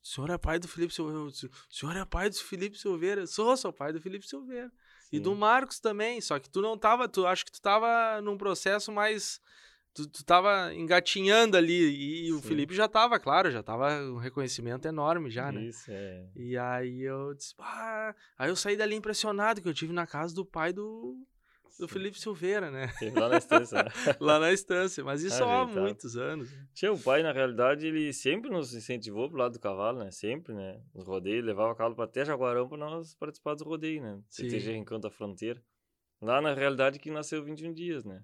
o 0.00 0.06
senhor 0.06 0.30
é 0.30 0.38
pai 0.38 0.60
do 0.60 0.68
Felipe 0.68 0.94
Silveira. 0.94 1.18
"O 1.24 1.30
senhor 1.68 1.96
é 1.96 2.04
pai 2.04 2.30
do 2.30 2.36
Felipe 2.36 2.78
Silveira. 2.78 3.26
Sou, 3.26 3.56
sou 3.56 3.72
pai 3.72 3.92
do 3.92 4.00
Felipe 4.00 4.26
Silveira. 4.26 4.70
E 5.10 5.18
do 5.18 5.32
Sim. 5.32 5.36
Marcos 5.38 5.80
também, 5.80 6.20
só 6.20 6.38
que 6.38 6.48
tu 6.48 6.62
não 6.62 6.78
tava, 6.78 7.08
tu 7.08 7.26
acho 7.26 7.44
que 7.44 7.50
tu 7.52 7.60
tava 7.60 8.20
num 8.22 8.38
processo 8.38 8.90
mais 8.92 9.40
tu, 9.92 10.08
tu 10.08 10.24
tava 10.24 10.72
engatinhando 10.74 11.56
ali 11.56 11.72
e, 11.90 12.26
e 12.28 12.32
o 12.32 12.40
Sim. 12.40 12.48
Felipe 12.48 12.74
já 12.74 12.88
tava, 12.88 13.18
claro, 13.18 13.50
já 13.50 13.62
tava 13.62 13.90
um 14.04 14.16
reconhecimento 14.18 14.86
enorme 14.86 15.30
já, 15.30 15.50
né? 15.52 15.60
Isso, 15.64 15.90
é. 15.90 16.28
E 16.36 16.56
aí 16.56 17.02
eu 17.02 17.34
disse, 17.34 17.54
"Ah", 17.58 18.14
aí 18.38 18.48
eu 18.48 18.56
saí 18.56 18.76
dali 18.76 18.94
impressionado 18.94 19.60
que 19.60 19.68
eu 19.68 19.74
tive 19.74 19.92
na 19.92 20.06
casa 20.06 20.32
do 20.34 20.46
pai 20.46 20.72
do, 20.72 21.18
do 21.78 21.86
Sim. 21.88 21.92
Felipe 21.94 22.18
Silveira, 22.20 22.70
né? 22.70 22.92
Teve 22.98 23.18
lá 23.18 23.28
na 23.28 23.38
estância, 23.38 23.82
né? 23.82 23.90
Lá 24.20 24.38
na 24.38 24.52
estância, 24.52 25.02
mas 25.02 25.22
isso 25.22 25.42
há 25.42 25.62
Ajeitado. 25.62 25.80
muitos 25.80 26.16
anos. 26.16 26.50
né? 26.52 26.66
Tinha 26.74 26.92
o 26.92 26.98
pai, 26.98 27.22
na 27.22 27.32
realidade, 27.32 27.86
ele 27.86 28.12
sempre 28.12 28.50
nos 28.50 28.74
incentivou 28.74 29.28
pro 29.28 29.38
lado 29.38 29.52
do 29.54 29.60
cavalo, 29.60 29.98
né? 29.98 30.10
Sempre, 30.10 30.54
né? 30.54 30.80
Os 30.94 31.04
rodeios, 31.06 31.44
levava 31.44 31.72
o 31.72 31.74
cavalo 31.76 31.94
pra 31.96 32.04
até 32.04 32.24
Jaguarão 32.24 32.68
pra 32.68 32.78
nós 32.78 33.14
participar 33.14 33.54
dos 33.54 33.62
rodeios, 33.62 34.02
né? 34.02 34.20
Sim. 34.28 34.48
CTG 34.50 34.76
Encanto 34.76 35.02
da 35.02 35.10
Fronteira. 35.10 35.62
Lá, 36.20 36.40
na 36.40 36.54
realidade, 36.54 36.98
que 36.98 37.10
nasceu 37.10 37.42
21 37.42 37.72
dias, 37.72 38.04
né? 38.04 38.22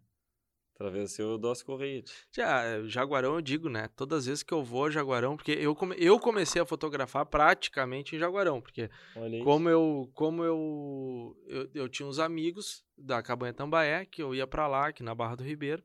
Dócio 1.40 1.66
Correia. 1.66 2.02
tio. 2.02 2.14
Já, 2.32 2.82
Jaguarão 2.86 3.34
eu 3.34 3.40
digo, 3.42 3.68
né? 3.68 3.88
Todas 3.96 4.20
as 4.20 4.26
vezes 4.26 4.42
que 4.42 4.54
eu 4.54 4.62
vou 4.62 4.84
a 4.86 4.90
Jaguarão, 4.90 5.36
porque 5.36 5.52
eu, 5.52 5.74
come- 5.74 5.96
eu 5.98 6.18
comecei 6.20 6.62
a 6.62 6.66
fotografar 6.66 7.26
praticamente 7.26 8.14
em 8.14 8.18
Jaguarão, 8.18 8.60
porque 8.60 8.88
como 9.42 9.68
eu 9.68 10.10
como 10.14 10.44
eu, 10.44 11.36
eu 11.46 11.70
eu 11.74 11.88
tinha 11.88 12.08
uns 12.08 12.18
amigos 12.18 12.84
da 12.96 13.22
Cabanha 13.22 13.52
Tambaé 13.52 14.04
que 14.06 14.22
eu 14.22 14.34
ia 14.34 14.46
pra 14.46 14.66
lá 14.68 14.88
aqui 14.88 15.02
na 15.02 15.14
Barra 15.14 15.34
do 15.36 15.44
Ribeiro 15.44 15.82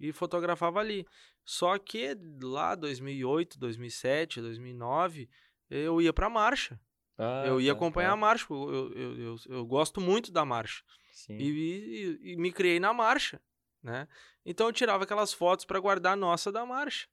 e 0.00 0.12
fotografava 0.12 0.80
ali. 0.80 1.06
Só 1.44 1.76
que 1.78 2.16
lá 2.42 2.74
2008, 2.74 3.58
2007, 3.58 4.40
2009, 4.40 5.28
eu 5.68 6.00
ia 6.00 6.12
pra 6.12 6.30
marcha. 6.30 6.80
Ah, 7.18 7.44
eu 7.46 7.60
ia 7.60 7.72
tá, 7.72 7.76
acompanhar 7.76 8.08
a 8.14 8.16
claro. 8.16 8.20
marcha. 8.20 8.46
Eu, 8.48 8.72
eu, 8.72 8.92
eu, 8.96 9.16
eu, 9.18 9.36
eu 9.50 9.66
gosto 9.66 10.00
muito 10.00 10.32
da 10.32 10.44
marcha. 10.44 10.82
Sim. 11.12 11.36
E, 11.36 12.18
e- 12.22 12.32
e 12.32 12.36
me 12.36 12.50
criei 12.52 12.80
na 12.80 12.92
marcha, 12.94 13.40
né? 13.82 14.06
Então 14.44 14.66
eu 14.66 14.72
tirava 14.72 15.04
aquelas 15.04 15.32
fotos 15.32 15.64
pra 15.64 15.80
guardar 15.80 16.12
a 16.12 16.16
nossa 16.16 16.50
da 16.52 16.64
marcha. 16.66 17.06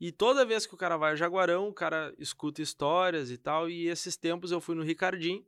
E 0.00 0.10
toda 0.10 0.44
vez 0.46 0.66
que 0.66 0.74
o 0.74 0.78
cara 0.78 0.96
vai 0.96 1.12
a 1.12 1.16
Jaguarão, 1.16 1.68
o 1.68 1.74
cara 1.74 2.14
escuta 2.18 2.62
histórias 2.62 3.30
e 3.30 3.36
tal. 3.36 3.68
E 3.68 3.86
esses 3.88 4.16
tempos 4.16 4.50
eu 4.50 4.60
fui 4.60 4.74
no 4.74 4.82
Ricardim. 4.82 5.44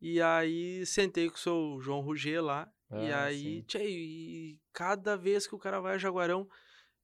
E 0.00 0.20
aí 0.22 0.84
sentei 0.86 1.28
com 1.28 1.36
o 1.36 1.38
seu 1.38 1.78
João 1.80 2.00
Ruger 2.00 2.42
lá. 2.42 2.68
e 2.90 3.10
Ah, 3.12 3.24
aí, 3.24 3.42
sim. 3.58 3.62
tchê, 3.66 3.84
e 3.88 4.60
cada 4.72 5.16
vez 5.16 5.46
que 5.46 5.54
o 5.54 5.58
cara 5.58 5.80
vai 5.80 5.94
a 5.94 5.98
Jaguarão, 5.98 6.48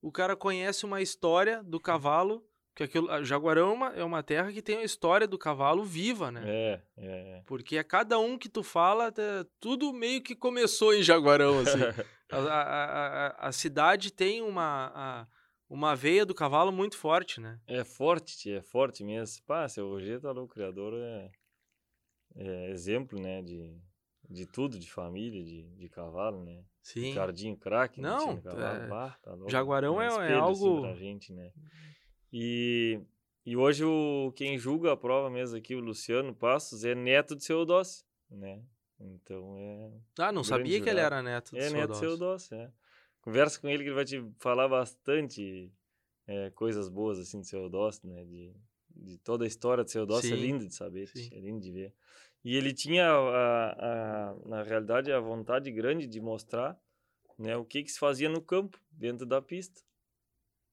o 0.01 0.11
cara 0.13 0.35
conhece 0.37 0.85
uma 0.87 1.03
história 1.03 1.63
do 1.63 1.79
cavalo. 1.81 2.43
Que 2.75 2.85
aquilo, 2.85 3.25
Jaguarão 3.25 3.71
é 3.71 3.73
uma, 3.75 3.89
é 3.97 4.05
uma 4.05 4.23
terra 4.23 4.51
que 4.53 4.63
tem 4.63 4.79
a 4.79 4.83
história 4.85 5.27
do 5.27 5.37
cavalo 5.37 5.85
viva, 5.85 6.31
né? 6.31 6.43
É, 6.47 6.83
é, 6.97 7.39
é. 7.39 7.43
Porque 7.47 7.77
a 7.77 7.85
cada 7.85 8.19
um 8.19 8.39
que 8.39 8.49
tu 8.49 8.63
fala, 8.63 9.11
tá- 9.13 9.45
tudo 9.59 9.93
meio 9.93 10.23
que 10.23 10.35
começou 10.37 10.95
em 10.95 11.03
Jaguarão, 11.03 11.59
assim. 11.61 11.79
a, 12.37 12.63
a, 12.63 13.49
a, 13.49 13.53
cidade 13.53 14.13
tem 14.13 14.43
uma, 14.43 15.29
uma 15.69 15.95
veia 15.97 16.25
do 16.25 16.35
cavalo 16.35 16.71
muito 16.73 16.97
forte, 16.97 17.41
né? 17.41 17.61
É 17.67 17.85
forte, 17.85 18.53
é 18.53 18.63
forte 18.63 19.03
mesmo. 19.05 19.43
Pá, 19.45 19.69
seu 19.69 19.89
Roger 19.89 20.21
tá 20.21 20.31
louco, 20.31 20.53
o 20.53 20.55
criador 20.55 20.95
é, 20.95 21.31
é 22.37 22.71
exemplo, 22.71 23.21
né, 23.21 23.43
de, 23.43 23.77
de 24.29 24.47
tudo, 24.47 24.79
de 24.79 24.91
família, 24.91 25.45
de, 25.45 25.69
de 25.77 25.89
cavalo, 25.89 26.45
né? 26.45 26.63
Sim. 26.83 27.09
Ricardinho 27.09 27.57
craque, 27.57 28.01
Não, 28.01 28.35
Não, 28.35 28.43
cavalo, 28.43 28.83
é, 28.83 28.89
bah, 28.89 29.19
tá 29.23 29.33
louco. 29.35 29.51
Jaguarão 29.51 30.01
é- 30.01 30.07
é 30.07 30.09
espelho, 30.09 30.45
assim, 30.45 30.67
algo- 30.67 30.81
pra 30.83 30.95
gente, 30.95 31.33
né? 31.33 31.53
E, 32.33 33.01
e 33.45 33.57
hoje 33.57 33.85
o, 33.85 34.33
quem 34.37 34.57
julga 34.57 34.93
a 34.93 34.97
prova 34.97 35.29
mesmo 35.29 35.57
aqui, 35.57 35.75
o 35.75 35.81
Luciano 35.81 36.35
Passos, 36.35 36.85
é 36.85 36.95
neto 36.95 37.35
de 37.37 37.45
seu 37.45 37.59
Eudócio, 37.59 38.05
né? 38.31 38.63
Então 39.01 39.57
é... 39.59 39.91
Ah, 40.19 40.33
não 40.33 40.45
sabia 40.45 40.81
que 40.81 40.89
ele 40.89 41.01
jurado. 41.01 41.15
era 41.15 41.23
neto 41.23 41.53
do 41.53 41.59
É 41.59 41.63
seu 41.63 41.73
neto 41.73 41.89
do 41.89 41.97
seu. 41.97 42.11
Eudócio, 42.11 42.55
é. 42.57 42.71
Conversa 43.23 43.61
com 43.61 43.69
ele 43.69 43.83
que 43.83 43.89
ele 43.89 43.95
vai 43.95 44.05
te 44.05 44.23
falar 44.39 44.69
bastante 44.69 45.73
é, 46.27 46.51
coisas 46.51 46.89
boas, 46.89 47.19
assim, 47.19 47.41
do 47.41 47.47
seu 47.47 47.63
Eudócio, 47.63 48.09
né? 48.09 48.25
De, 48.25 48.55
de 48.91 49.19
toda 49.19 49.45
a 49.45 49.49
história 49.49 49.83
do 49.83 49.91
seu 49.91 50.03
Eudócio, 50.03 50.33
é 50.33 50.37
lindo 50.37 50.67
de 50.67 50.75
saber, 50.75 51.09
sim. 51.09 51.29
é 51.33 51.41
lindo 51.41 51.61
de 51.61 51.73
ver. 51.73 51.95
E 52.43 52.57
ele 52.57 52.73
tinha, 52.73 53.07
a, 53.11 54.31
a, 54.31 54.35
na 54.47 54.63
realidade, 54.63 55.13
a 55.13 55.21
vontade 55.21 55.71
grande 55.71 56.07
de 56.07 56.21
mostrar 56.21 56.81
né, 57.39 57.57
o 57.57 57.65
que, 57.65 57.83
que 57.83 57.91
se 57.91 57.99
fazia 57.99 58.29
no 58.29 58.41
campo, 58.41 58.79
dentro 58.91 59.27
da 59.27 59.43
pista. 59.43 59.83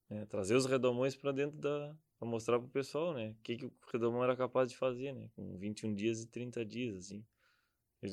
né, 0.10 0.26
trazer 0.26 0.56
os 0.56 0.66
redomões 0.66 1.16
para 1.16 1.32
dentro 1.32 1.58
da... 1.58 1.96
para 2.18 2.28
mostrar 2.28 2.60
pro 2.60 2.70
pessoal, 2.70 3.14
né? 3.14 3.32
O 3.32 3.44
que, 3.44 3.58
que 3.58 3.66
o 3.66 3.74
redomão 3.92 4.24
era 4.24 4.36
capaz 4.36 4.70
de 4.70 4.78
fazer, 4.78 5.14
né? 5.14 5.30
Com 5.36 5.58
21 5.58 5.94
dias 5.94 6.22
e 6.22 6.28
30 6.28 6.66
dias, 6.66 6.96
assim. 6.96 7.26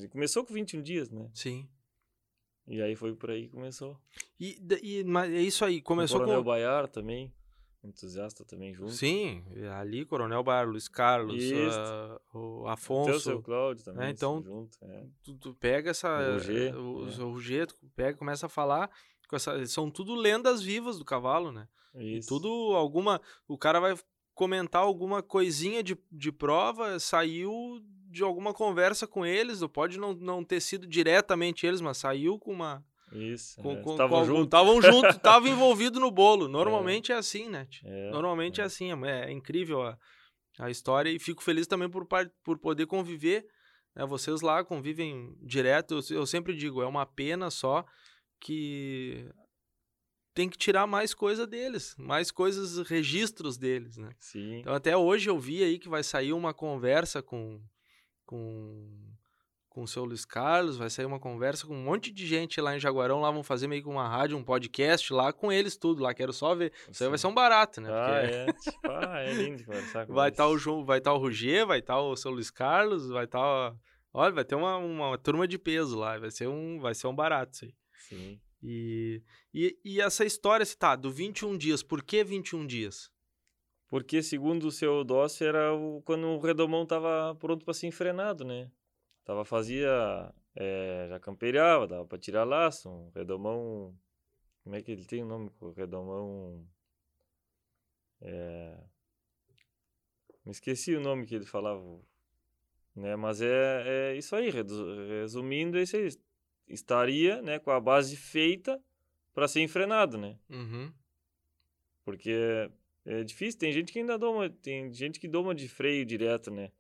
Ele 0.01 0.09
começou 0.09 0.45
com 0.45 0.55
21 0.55 0.83
dias, 0.83 1.11
né? 1.11 1.31
Sim. 1.35 1.69
E 2.67 2.81
aí 2.81 2.97
foi 2.97 3.15
por 3.15 3.31
aí 3.31 3.47
que 3.47 3.53
começou. 3.55 3.99
E, 4.41 4.59
e 4.83 5.05
mas 5.05 5.31
é 5.31 5.41
isso 5.41 5.65
aí, 5.65 5.81
começou 5.83 6.17
o 6.17 6.21
Coronel 6.21 6.43
com... 6.43 6.49
Baiar 6.49 6.89
também, 6.89 7.33
entusiasta 7.83 8.45
também 8.45 8.73
junto. 8.73 8.93
Sim, 8.93 9.45
ali, 9.79 10.07
Coronel 10.07 10.43
Bar, 10.43 10.67
Luiz 10.67 10.89
Carlos, 10.89 11.43
ah, 11.43 12.21
o 12.33 12.39
Até 12.39 12.39
o 12.39 12.69
Afonso... 12.69 13.21
seu 13.21 13.43
Cláudio 13.43 13.85
também, 13.85 14.07
É, 14.07 14.11
então, 14.11 14.39
assim, 14.39 14.45
junto. 14.45 14.79
É. 14.83 15.07
tu, 15.23 15.35
tu 15.37 15.55
pega 15.55 15.91
essa. 15.91 16.09
O 16.09 16.33
Roger, 16.33 16.77
o, 16.77 17.09
é. 17.09 17.23
o 17.23 17.33
Roger, 17.33 17.67
tu 17.67 17.87
pega, 17.95 18.17
começa 18.17 18.47
a 18.47 18.49
falar. 18.49 18.91
essa, 19.31 19.67
são 19.67 19.91
tudo 19.91 20.15
lendas 20.15 20.63
vivas 20.63 20.99
do 20.99 21.05
cavalo, 21.05 21.53
né? 21.53 21.69
Isso. 21.95 22.27
E 22.27 22.29
tudo 22.29 22.49
alguma, 22.75 23.21
o 23.47 23.59
cara 23.59 23.79
vai 23.79 23.95
comentar 24.35 24.83
alguma 24.83 25.23
coisinha 25.23 25.83
de, 25.83 25.97
de 26.11 26.33
prova, 26.33 26.99
saiu 26.99 27.53
de 28.15 28.23
alguma 28.23 28.55
conversa 28.55 29.07
com 29.07 29.27
eles, 29.27 29.61
ou 29.61 29.69
pode 29.69 29.99
não, 29.99 30.15
não 30.15 30.45
ter 30.45 30.61
sido 30.61 30.87
diretamente 30.87 31.67
eles, 31.67 31.81
mas 31.81 31.99
saiu 31.99 32.39
com 32.39 32.53
uma 32.53 32.85
Isso. 33.13 33.61
com, 33.61 33.73
é, 33.73 33.83
com, 33.83 33.91
Estavam 33.93 34.21
com 34.21 34.25
juntos. 34.25 34.45
Estavam 34.45 34.83
junto, 34.83 35.09
estavam 35.09 35.49
envolvido 35.53 36.01
no 36.01 36.11
bolo. 36.11 36.49
Normalmente 36.49 37.13
é, 37.13 37.17
assim, 37.17 37.49
né? 37.49 37.67
É, 37.85 38.11
Normalmente 38.11 38.61
é, 38.61 38.65
é. 38.65 38.67
assim, 38.67 38.91
é, 39.05 39.27
é 39.27 39.33
incrível 39.33 39.83
a, 39.83 39.99
a 40.59 40.71
história 40.71 41.11
e 41.11 41.19
fico 41.19 41.43
feliz 41.43 41.67
também 41.67 41.89
por, 41.89 42.07
por 42.43 42.59
poder 42.59 42.87
conviver. 42.87 43.47
Né? 43.95 44.07
Vocês 44.07 44.41
lá 44.41 44.65
convivem 44.65 45.37
direto. 45.43 45.95
Eu, 45.95 46.17
eu 46.19 46.27
sempre 46.27 46.55
digo, 46.55 46.83
é 46.83 46.87
uma 46.87 47.05
pena 47.05 47.51
só 47.51 47.85
que 48.41 49.29
tem 50.35 50.49
que 50.49 50.59
tirar 50.59 50.87
mais 50.87 51.15
coisa 51.15 51.47
deles, 51.47 51.95
mais 51.97 52.31
coisas, 52.31 52.87
registros 52.89 53.57
deles, 53.57 53.97
né? 53.97 54.11
Sim. 54.19 54.59
Então 54.59 54.75
até 54.75 54.97
hoje 54.97 55.31
eu 55.31 55.39
vi 55.39 55.63
aí 55.63 55.79
que 55.79 55.89
vai 55.89 56.03
sair 56.03 56.33
uma 56.33 56.53
conversa 56.53 57.23
com 57.23 57.63
com 58.35 59.05
com 59.75 59.83
o 59.83 59.89
seu 59.89 60.05
Luiz 60.05 60.25
Carlos, 60.25 60.77
vai 60.77 60.89
sair 60.89 61.05
uma 61.05 61.19
conversa 61.19 61.67
com 61.67 61.75
um 61.75 61.83
monte 61.83 62.13
de 62.13 62.25
gente 62.25 62.61
lá 62.61 62.77
em 62.77 62.79
Jaguarão, 62.79 63.21
lá 63.21 63.29
vão 63.33 63.43
fazer 63.43 63.67
meio 63.67 63.83
que 63.83 63.89
uma 63.89 64.09
rádio, 64.09 64.39
um 64.39 64.45
podcast 64.45 65.13
lá 65.13 65.33
com 65.33 65.51
eles 65.51 65.77
tudo 65.77 66.01
lá, 66.01 66.15
quero 66.15 66.33
só 66.33 66.55
ver. 66.55 66.73
Isso 66.89 67.03
aí 67.03 67.09
vai 67.09 67.19
ser 67.19 67.27
um 67.27 67.35
barato, 67.35 67.81
né? 67.81 67.89
Ah, 67.91 68.21
Porque 68.21 68.35
é. 68.37 68.53
Tipo, 68.53 68.89
ah, 68.89 69.21
é 69.21 69.33
lindo 69.33 69.65
conversar 69.65 70.07
com 70.07 70.15
vai 70.15 70.29
estar 70.29 70.47
o 70.47 70.57
João, 70.57 70.85
vai 70.85 70.99
estar 70.99 71.13
o 71.13 71.19
Rugier, 71.19 71.67
vai 71.67 71.81
estar 71.81 72.01
o 72.01 72.15
seu 72.15 72.31
Luiz 72.31 72.53
Carlos, 72.53 73.09
vai 73.09 73.25
estar, 73.25 73.75
olha, 74.13 74.33
vai 74.33 74.45
ter 74.45 74.55
uma, 74.55 74.77
uma 74.77 75.19
turma 75.19 75.47
de 75.49 75.59
peso 75.59 75.99
lá, 75.99 76.17
vai 76.21 76.31
ser 76.31 76.47
um, 76.47 76.79
vai 76.79 76.95
ser 76.95 77.09
um 77.09 77.15
barato 77.15 77.55
isso 77.55 77.65
aí. 77.65 77.75
Sim. 78.09 78.41
E, 78.63 79.21
e, 79.53 79.77
e 79.85 80.01
essa 80.01 80.25
história, 80.25 80.65
se 80.65 80.79
tá, 80.79 80.95
do 80.95 81.11
21 81.11 81.59
dias, 81.59 81.83
por 81.83 82.01
que 82.01 82.23
21 82.23 82.65
dias? 82.65 83.11
Porque, 83.95 84.25
segundo 84.25 84.65
o 84.67 84.73
seu 84.73 85.05
Dócio, 85.05 85.47
era 85.47 85.73
o, 85.73 86.03
quando 86.03 86.27
o 86.27 86.41
redomão 86.41 86.85
tava 86.85 87.33
pronto 87.37 87.65
para 87.65 87.73
ser 87.73 87.87
enfrenado, 87.87 88.45
né? 88.45 88.69
Tava, 89.25 89.45
fazia, 89.45 90.35
é, 90.57 91.07
já 91.11 91.21
camperiava, 91.21 91.87
dava 91.87 92.05
para 92.05 92.19
tirar 92.19 92.43
laço, 92.43 92.91
um 92.91 93.11
redomão, 93.11 93.97
como 94.65 94.75
é 94.75 94.83
que 94.83 94.91
ele 94.91 95.05
tem 95.05 95.23
o 95.23 95.27
nome? 95.27 95.49
O 95.61 95.71
redomão, 95.71 96.67
é, 98.21 98.81
me 100.45 100.51
esqueci 100.51 100.97
o 100.97 101.01
nome 101.01 101.25
que 101.25 101.37
ele 101.37 101.47
falava, 101.47 101.81
né? 102.97 103.15
Mas 103.15 103.41
é, 103.41 103.85
é 103.87 104.17
isso 104.17 104.35
aí, 104.35 104.51
resumindo, 104.51 105.79
é 105.79 105.83
isso 105.83 105.97
aí. 105.97 106.09
Estaria, 106.67 107.41
né, 107.43 107.61
com 107.61 107.71
a 107.71 107.79
base 107.79 108.17
feita 108.17 108.83
para 109.33 109.47
ser 109.47 109.61
enfrenado, 109.61 110.19
né? 110.19 110.37
Uhum. 110.51 110.93
Porque 112.05 112.69
é 113.05 113.23
difícil, 113.23 113.61
tem 113.61 113.73
gente 113.73 113.93
que 113.93 113.99
ainda 113.99 114.19
doma, 114.19 114.49
tem 114.49 114.93
gente 114.93 115.21
que 115.21 115.29
doma 115.29 115.55
de 115.55 115.69
freio 115.69 116.05
direto, 116.05 116.51
né? 116.51 116.73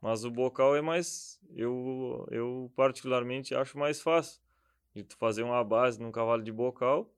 Mas 0.00 0.24
o 0.24 0.30
bocal 0.30 0.76
é 0.76 0.82
mais, 0.82 1.40
eu, 1.54 2.26
eu 2.30 2.70
particularmente 2.76 3.54
acho 3.54 3.78
mais 3.78 4.00
fácil 4.00 4.40
de 4.94 5.02
tu 5.02 5.16
fazer 5.16 5.42
uma 5.42 5.62
base 5.64 6.00
num 6.00 6.12
cavalo 6.12 6.42
de 6.42 6.52
bocal, 6.52 7.12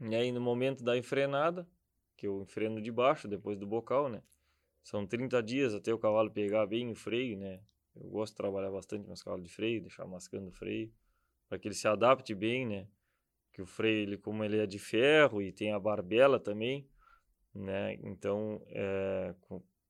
e 0.00 0.14
aí 0.14 0.32
no 0.32 0.40
momento 0.40 0.82
da 0.82 0.96
enfrenada, 0.96 1.68
que 2.16 2.26
eu 2.26 2.42
enfreno 2.42 2.80
de 2.80 2.90
baixo 2.90 3.28
depois 3.28 3.58
do 3.58 3.66
bocal, 3.66 4.08
né? 4.08 4.22
São 4.82 5.06
30 5.06 5.42
dias 5.42 5.74
até 5.74 5.92
o 5.92 5.98
cavalo 5.98 6.30
pegar 6.30 6.66
bem 6.66 6.90
o 6.90 6.94
freio, 6.94 7.36
né? 7.36 7.60
Eu 7.94 8.08
gosto 8.08 8.32
de 8.32 8.38
trabalhar 8.38 8.70
bastante 8.70 9.06
meus 9.06 9.22
cavalos 9.22 9.46
de 9.46 9.52
freio, 9.52 9.82
deixar 9.82 10.06
mascando 10.06 10.48
o 10.48 10.52
freio, 10.52 10.92
para 11.48 11.58
que 11.58 11.68
ele 11.68 11.74
se 11.74 11.86
adapte 11.86 12.34
bem, 12.34 12.66
né? 12.66 12.88
que 13.52 13.60
o 13.60 13.66
freio, 13.66 14.02
ele, 14.02 14.16
como 14.16 14.42
ele 14.42 14.58
é 14.58 14.66
de 14.66 14.78
ferro 14.78 15.42
e 15.42 15.52
tem 15.52 15.72
a 15.72 15.78
barbela 15.78 16.40
também, 16.40 16.88
né? 17.54 17.94
Então, 18.02 18.62
é, 18.68 19.34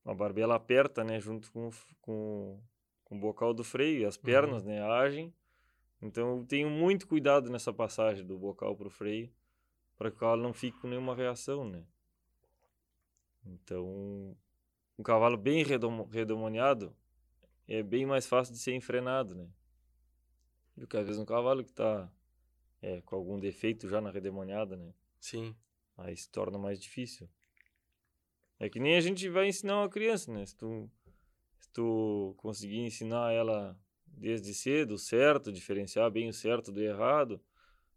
a 0.05 0.15
barbela 0.15 0.57
aperta, 0.57 1.05
né? 1.05 1.21
Junto 1.21 1.51
com, 1.53 1.71
com, 2.01 2.61
com 3.05 3.17
o 3.17 3.21
bocal 3.21 3.55
do 3.55 3.65
freio 3.65 4.01
e 4.01 4.05
as 4.05 4.17
pernas, 4.17 4.65
né? 4.65 4.83
Agem. 4.83 5.33
Então, 6.01 6.39
eu 6.39 6.45
tenho 6.45 6.69
muito 6.69 7.07
cuidado 7.07 7.49
nessa 7.51 7.73
passagem 7.73 8.27
do 8.27 8.39
bocal 8.39 8.77
para 8.77 8.89
o 8.89 8.91
freio, 8.91 9.33
para 9.97 10.11
que 10.11 10.17
o 10.17 10.21
cavalo 10.21 10.43
não 10.43 10.53
fique 10.53 10.81
com 10.81 10.89
nenhuma 10.89 11.15
reação, 11.15 11.65
né? 11.65 11.85
Então, 13.45 14.37
um 14.99 15.03
cavalo 15.03 15.37
bem 15.37 15.65
redom- 15.65 16.07
redomoniado 16.07 16.95
é 17.69 17.83
bem 17.83 18.05
mais 18.05 18.27
fácil 18.27 18.53
de 18.53 18.61
ser 18.61 18.75
enfrenado, 18.75 19.35
né? 19.35 19.49
Do 20.77 20.87
que 20.87 20.97
às 20.97 21.07
vezes 21.07 21.21
um 21.21 21.25
cavalo 21.25 21.63
que 21.63 21.71
está 21.71 22.11
é, 22.81 23.01
com 23.03 23.15
algum 23.15 23.39
defeito 23.39 23.89
já 23.89 24.01
na 24.01 24.11
redemoniada, 24.11 24.77
né? 24.77 24.93
Sim. 25.21 25.55
Aí 25.97 26.17
se 26.17 26.29
torna 26.31 26.59
mais 26.59 26.81
difícil. 26.81 27.29
É 28.63 28.69
que 28.69 28.79
nem 28.79 28.95
a 28.95 29.01
gente 29.01 29.29
vai 29.29 29.49
ensinar 29.49 29.81
uma 29.81 29.89
criança, 29.89 30.33
né? 30.33 30.47
Se 30.47 30.57
tu, 30.57 30.89
se 31.59 31.69
tu 31.73 32.33
conseguir 32.37 32.79
ensinar 32.79 33.33
ela 33.33 33.77
desde 34.07 34.55
cedo 34.55 34.95
o 34.95 34.99
certo, 34.99 35.51
diferenciar 35.51 36.09
bem 36.13 36.29
o 36.29 36.33
certo 36.33 36.71
do 36.71 36.81
errado, 36.81 37.41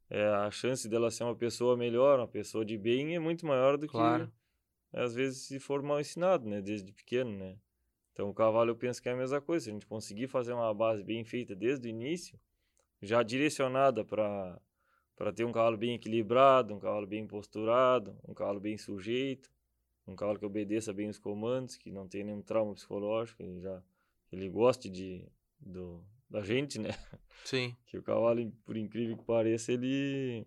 é, 0.10 0.26
a 0.26 0.50
chance 0.50 0.90
dela 0.90 1.12
ser 1.12 1.24
uma 1.24 1.36
pessoa 1.36 1.78
melhor, 1.78 2.18
uma 2.18 2.28
pessoa 2.28 2.66
de 2.66 2.80
bem 2.80 3.16
é 3.16 3.20
muito 3.20 3.46
maior 3.46 3.78
do 3.78 3.86
Claro. 3.86 4.26
que 4.90 4.98
às 4.98 5.14
vezes 5.14 5.44
se 5.44 5.60
for 5.60 5.84
mal 5.84 6.00
ensinado, 6.00 6.50
né? 6.50 6.64
Desde 6.64 6.92
pequeno, 6.92 7.30
né? 7.38 7.60
Então 8.12 8.28
o 8.28 8.34
cavalo 8.34 8.72
eu 8.72 8.76
penso 8.76 9.00
que 9.00 9.08
é 9.08 9.12
a 9.12 9.16
mesma 9.16 9.40
coisa. 9.40 9.66
Se 9.66 9.70
a 9.70 9.74
gente 9.74 9.86
conseguir 9.86 10.28
fazer 10.28 10.54
uma 10.54 10.74
base 10.74 11.04
bem 11.04 11.24
feita 11.24 11.56
desde 11.56 11.88
o 11.88 11.92
início, 11.92 12.40
já 13.04 13.22
direcionada 13.22 14.04
para 14.04 14.60
para 15.16 15.32
ter 15.32 15.46
um 15.46 15.52
cavalo 15.52 15.78
bem 15.78 15.94
equilibrado, 15.94 16.74
um 16.74 16.80
cavalo 16.80 17.06
bem 17.06 17.26
posturado, 17.26 18.18
um 18.28 18.34
cavalo 18.34 18.60
bem 18.60 18.78
sujeito, 18.78 19.50
um 20.08 20.16
cavalo 20.16 20.40
que 20.40 20.46
obedeça 20.46 20.94
bem 20.94 21.10
os 21.10 21.20
comandos, 21.20 21.78
que 21.78 21.92
não 21.92 22.08
tenha 22.08 22.26
nenhum 22.26 22.42
trauma 22.42 22.74
psicológico, 22.74 23.42
ele 23.42 23.60
já 23.62 23.82
ele 24.32 24.50
goste 24.50 24.90
de 24.90 25.26
do, 25.60 26.04
da 26.30 26.42
gente, 26.42 26.80
né? 26.80 26.90
Sim. 27.44 27.76
Que 27.88 27.98
o 27.98 28.04
cavalo, 28.04 28.52
por 28.66 28.76
incrível 28.78 29.18
que 29.18 29.24
pareça, 29.24 29.72
ele 29.72 30.46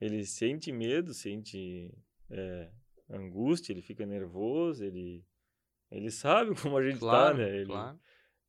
ele 0.00 0.24
sente 0.26 0.70
medo, 0.72 1.14
sente 1.14 1.90
é, 2.30 2.70
angústia, 3.08 3.72
ele 3.72 3.82
fica 3.82 4.04
nervoso, 4.04 4.84
ele 4.84 5.24
ele 5.90 6.10
sabe 6.10 6.54
como 6.60 6.76
a 6.76 6.82
gente 6.82 6.98
Claro, 6.98 7.36
tá, 7.38 7.42
né? 7.44 7.56
Ele, 7.56 7.66
claro. 7.66 7.98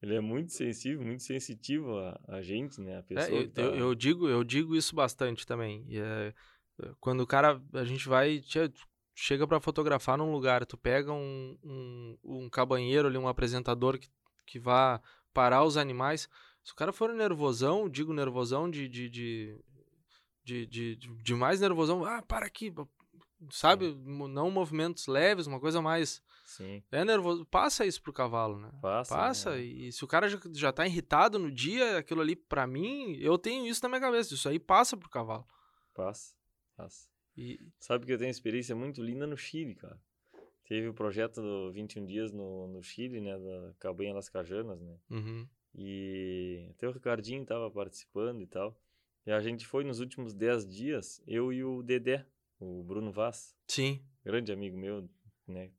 ele 0.01 0.15
é 0.15 0.19
muito 0.21 0.51
sensível, 0.51 1.05
muito 1.05 1.23
sensitivo 1.23 1.97
a, 1.97 2.19
a 2.27 2.41
gente, 2.41 2.81
né? 2.81 2.95
A 2.97 2.99
É, 2.99 3.01
pessoa 3.03 3.39
eu, 3.41 3.47
que 3.47 3.53
tá... 3.53 3.61
eu, 3.61 3.75
eu 3.75 3.95
digo, 3.95 4.27
eu 4.27 4.43
digo 4.43 4.75
isso 4.75 4.95
bastante 4.95 5.45
também. 5.45 5.85
É, 5.91 6.33
é, 6.81 6.93
quando 6.99 7.21
o 7.21 7.27
cara, 7.27 7.61
a 7.73 7.83
gente 7.85 8.07
vai, 8.07 8.41
chega 9.19 9.47
pra 9.47 9.59
fotografar 9.59 10.15
num 10.15 10.31
lugar, 10.31 10.63
tu 10.63 10.77
pega 10.77 11.11
um, 11.11 11.57
um, 11.63 12.17
um 12.23 12.49
cabanheiro 12.49 13.07
ali, 13.07 13.17
um 13.17 13.27
apresentador 13.27 13.97
que, 13.97 14.07
que 14.45 14.59
vá 14.59 15.01
parar 15.33 15.63
os 15.63 15.75
animais. 15.75 16.29
Se 16.63 16.71
o 16.71 16.75
cara 16.75 16.93
for 16.93 17.11
nervosão, 17.13 17.89
digo 17.89 18.13
nervosão 18.13 18.69
de, 18.69 18.87
de, 18.87 19.09
de, 19.09 19.59
de, 20.43 20.65
de, 20.67 20.95
de- 20.95 21.33
mais 21.33 21.59
nervosão, 21.59 22.05
ah, 22.05 22.21
para 22.21 22.45
aqui, 22.45 22.71
sabe? 23.49 23.91
Mo- 23.95 24.27
Não 24.27 24.51
movimentos 24.51 25.07
leves, 25.07 25.47
uma 25.47 25.59
coisa 25.59 25.81
mais. 25.81 26.21
Sim, 26.45 26.83
É 26.91 27.03
nervoso, 27.03 27.43
passa 27.45 27.85
isso 27.87 28.01
pro 28.01 28.13
cavalo, 28.13 28.59
né? 28.59 28.69
passa. 28.81 29.15
Passa, 29.15 29.51
né? 29.55 29.61
e 29.63 29.91
se 29.91 30.03
o 30.05 30.07
cara 30.07 30.29
já, 30.29 30.39
já 30.53 30.71
tá 30.71 30.85
irritado 30.85 31.39
no 31.39 31.51
dia, 31.51 31.97
aquilo 31.97 32.21
ali, 32.21 32.35
pra 32.35 32.67
mim, 32.67 33.17
eu 33.19 33.35
tenho 33.37 33.65
isso 33.65 33.81
na 33.81 33.89
minha 33.89 33.99
cabeça. 34.01 34.33
Isso 34.33 34.47
aí 34.47 34.59
passa 34.59 34.95
pro 34.95 35.09
cavalo. 35.09 35.45
Passa, 35.95 36.35
passa. 36.77 37.09
E, 37.37 37.59
Sabe 37.79 38.05
que 38.05 38.11
eu 38.11 38.17
tenho 38.17 38.31
experiência 38.31 38.75
muito 38.75 39.01
linda 39.01 39.27
no 39.27 39.37
Chile, 39.37 39.75
cara. 39.75 39.99
Teve 40.65 40.87
o 40.89 40.93
projeto 40.93 41.41
do 41.41 41.71
21 41.71 42.05
dias 42.05 42.31
no, 42.33 42.67
no 42.67 42.83
Chile, 42.83 43.21
né, 43.21 43.37
da 43.37 43.73
Cabanha 43.79 44.13
Las 44.13 44.27
Cajanas, 44.27 44.81
né? 44.81 44.97
uhum, 45.09 45.47
E 45.73 46.67
até 46.71 46.87
o 46.87 46.91
Ricardinho 46.91 47.45
tava 47.45 47.69
participando 47.71 48.41
e 48.41 48.47
tal. 48.47 48.77
E 49.25 49.31
a 49.31 49.39
gente 49.39 49.65
foi 49.65 49.83
nos 49.83 49.99
últimos 49.99 50.33
10 50.33 50.67
dias, 50.67 51.21
eu 51.27 51.53
e 51.53 51.63
o 51.63 51.81
Dedé, 51.83 52.25
o 52.59 52.83
Bruno 52.83 53.11
Vaz, 53.11 53.55
sim, 53.67 54.01
grande 54.25 54.51
amigo 54.51 54.77
meu, 54.77 55.07
né? 55.47 55.71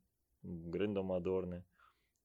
Um 0.45 0.71
grande 0.71 0.95
domador, 0.95 1.45
né? 1.45 1.63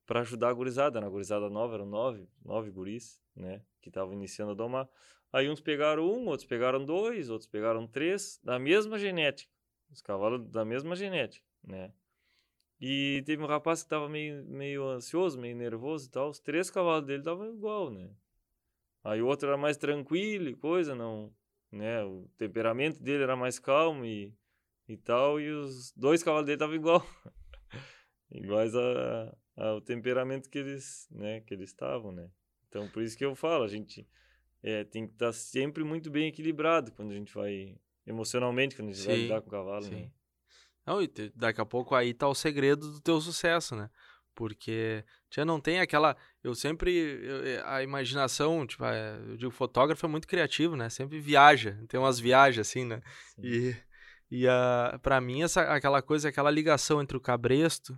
Pra 0.05 0.19
ajudar 0.21 0.49
a 0.49 0.53
gurizada. 0.53 1.01
Na 1.01 1.09
gurizada 1.09 1.49
nova 1.49 1.73
eram 1.75 1.85
nove, 1.85 2.27
nove 2.45 2.69
guris, 2.71 3.19
né? 3.35 3.61
Que 3.81 3.89
estavam 3.89 4.13
iniciando 4.13 4.51
a 4.51 4.55
domar. 4.55 4.87
Aí 5.33 5.49
uns 5.49 5.59
pegaram 5.59 6.05
um, 6.05 6.27
outros 6.27 6.45
pegaram 6.45 6.85
dois, 6.85 7.31
outros 7.31 7.49
pegaram 7.49 7.87
três, 7.87 8.39
da 8.43 8.59
mesma 8.59 8.99
genética. 8.99 9.51
Os 9.89 9.99
cavalos 9.99 10.47
da 10.51 10.63
mesma 10.63 10.95
genética, 10.95 11.43
né? 11.63 11.91
E 12.79 13.23
teve 13.25 13.41
um 13.41 13.47
rapaz 13.47 13.81
que 13.81 13.89
tava 13.89 14.07
meio, 14.07 14.45
meio 14.45 14.87
ansioso, 14.87 15.39
meio 15.39 15.55
nervoso 15.55 16.07
e 16.07 16.11
tal. 16.11 16.29
Os 16.29 16.39
três 16.39 16.69
cavalos 16.69 17.07
dele 17.07 17.19
estavam 17.19 17.47
igual, 17.51 17.89
né? 17.89 18.11
Aí 19.03 19.23
o 19.23 19.27
outro 19.27 19.47
era 19.47 19.57
mais 19.57 19.75
tranquilo 19.75 20.49
e 20.49 20.55
coisa, 20.55 20.93
não, 20.93 21.33
né? 21.71 22.03
O 22.03 22.29
temperamento 22.37 23.01
dele 23.01 23.23
era 23.23 23.35
mais 23.35 23.57
calmo 23.57 24.05
e, 24.05 24.35
e 24.87 24.95
tal, 24.97 25.39
e 25.39 25.49
os 25.49 25.91
dois 25.93 26.21
cavalos 26.21 26.45
dele 26.45 26.57
estavam 26.57 26.75
igual. 26.75 27.03
Iguais 28.29 28.75
a, 28.75 29.35
ao 29.55 29.81
temperamento 29.81 30.49
que 30.49 30.59
eles, 30.59 31.07
né, 31.11 31.41
que 31.41 31.53
eles 31.53 31.69
estavam, 31.69 32.11
né? 32.11 32.29
Então, 32.67 32.89
por 32.89 33.03
isso 33.03 33.17
que 33.17 33.25
eu 33.25 33.35
falo, 33.35 33.63
a 33.63 33.67
gente 33.67 34.07
é, 34.63 34.83
tem 34.85 35.05
que 35.05 35.13
estar 35.13 35.27
tá 35.27 35.33
sempre 35.33 35.83
muito 35.83 36.09
bem 36.09 36.27
equilibrado 36.27 36.91
quando 36.93 37.11
a 37.11 37.15
gente 37.15 37.33
vai 37.33 37.77
emocionalmente 38.05 38.75
quando 38.75 38.89
a 38.89 38.91
gente 38.91 39.01
sim, 39.01 39.07
vai 39.07 39.17
lidar 39.17 39.41
com 39.41 39.47
o 39.47 39.51
cavalo, 39.51 39.83
sim. 39.83 39.95
né? 39.95 40.11
Não, 40.85 41.01
e 41.01 41.09
daqui 41.35 41.61
a 41.61 41.65
pouco 41.65 41.95
aí 41.95 42.13
tá 42.13 42.27
o 42.27 42.35
segredo 42.35 42.91
do 42.91 42.99
teu 42.99 43.19
sucesso, 43.21 43.75
né? 43.75 43.89
Porque 44.35 45.03
já 45.29 45.45
não 45.45 45.59
tem 45.59 45.79
aquela. 45.79 46.17
Eu 46.43 46.55
sempre. 46.55 46.91
Eu, 46.91 47.45
eh, 47.45 47.63
a 47.65 47.83
imaginação, 47.83 48.65
tipo, 48.65 48.83
é, 48.83 49.15
eu 49.27 49.37
digo, 49.37 49.51
fotógrafo 49.51 50.05
é 50.05 50.09
muito 50.09 50.27
criativo, 50.27 50.75
né? 50.75 50.89
Sempre 50.89 51.19
viaja. 51.19 51.79
Tem 51.87 51.99
umas 51.99 52.19
viagens 52.19 52.67
assim, 52.67 52.83
né? 52.83 52.99
Sim. 53.35 53.41
E, 53.43 53.75
e 54.31 54.47
a, 54.47 54.99
pra 55.01 55.21
mim, 55.21 55.43
essa, 55.43 55.61
aquela 55.61 56.01
coisa, 56.01 56.29
aquela 56.29 56.49
ligação 56.49 57.01
entre 57.01 57.15
o 57.15 57.21
cabresto 57.21 57.97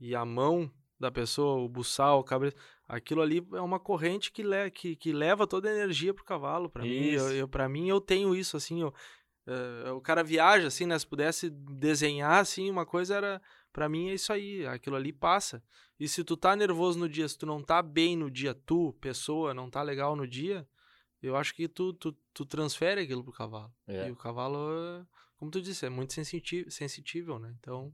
e 0.00 0.14
a 0.14 0.24
mão 0.24 0.72
da 0.98 1.10
pessoa, 1.12 1.62
o 1.62 1.68
buçal, 1.68 2.20
o 2.20 2.24
cabresto, 2.24 2.58
aquilo 2.94 3.22
ali 3.22 3.46
é 3.52 3.60
uma 3.60 3.80
corrente 3.80 4.30
que, 4.30 4.42
le, 4.42 4.70
que, 4.70 4.96
que 4.96 5.12
leva 5.12 5.46
toda 5.46 5.68
a 5.68 5.72
energia 5.72 6.14
pro 6.14 6.24
cavalo. 6.24 6.68
Pra 6.68 6.82
mim, 6.82 7.06
eu, 7.06 7.32
eu, 7.32 7.48
pra 7.48 7.68
mim, 7.68 7.88
eu 7.88 8.00
tenho 8.00 8.34
isso, 8.34 8.56
assim, 8.56 8.80
eu, 8.80 8.94
uh, 9.46 9.94
o 9.94 10.00
cara 10.00 10.22
viaja, 10.22 10.68
assim, 10.68 10.86
né? 10.86 10.98
Se 10.98 11.06
pudesse 11.06 11.50
desenhar, 11.50 12.40
assim, 12.40 12.70
uma 12.70 12.86
coisa 12.86 13.16
era 13.16 13.42
para 13.72 13.88
mim 13.88 14.08
é 14.10 14.14
isso 14.14 14.32
aí, 14.32 14.64
aquilo 14.66 14.94
ali 14.94 15.12
passa. 15.12 15.60
E 15.98 16.06
se 16.06 16.22
tu 16.22 16.36
tá 16.36 16.54
nervoso 16.54 16.96
no 16.96 17.08
dia, 17.08 17.28
se 17.28 17.36
tu 17.36 17.44
não 17.44 17.60
tá 17.60 17.82
bem 17.82 18.16
no 18.16 18.30
dia, 18.30 18.54
tu, 18.54 18.92
pessoa, 19.00 19.52
não 19.52 19.68
tá 19.68 19.82
legal 19.82 20.14
no 20.14 20.28
dia, 20.28 20.66
eu 21.20 21.36
acho 21.36 21.52
que 21.54 21.66
tu, 21.66 21.92
tu, 21.92 22.12
tu 22.32 22.46
transfere 22.46 23.00
aquilo 23.00 23.24
pro 23.24 23.32
cavalo. 23.32 23.72
É. 23.88 24.08
E 24.08 24.12
o 24.12 24.16
cavalo, 24.16 25.04
como 25.36 25.50
tu 25.50 25.60
disse, 25.60 25.84
é 25.84 25.90
muito 25.90 26.12
sensitivo, 26.12 26.70
sensitível, 26.70 27.38
né? 27.40 27.52
Então. 27.58 27.92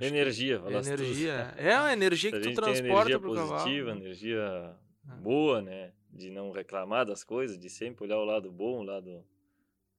Energia, 0.00 0.62
energia. 0.66 1.54
É 1.56 1.74
a 1.74 1.92
energia 1.92 2.30
que 2.30 2.40
tu 2.40 2.54
transporta 2.54 3.10
energia 3.10 3.18
pro 3.18 3.34
positiva, 3.34 3.86
cavalo. 3.86 4.04
Energia 4.04 4.76
é. 5.08 5.14
boa, 5.16 5.62
né? 5.62 5.92
De 6.10 6.30
não 6.30 6.50
reclamar 6.50 7.06
das 7.06 7.24
coisas, 7.24 7.58
de 7.58 7.70
sempre 7.70 8.04
olhar 8.04 8.18
o 8.18 8.24
lado 8.24 8.50
bom, 8.50 8.80
o 8.80 8.82
lado, 8.82 9.24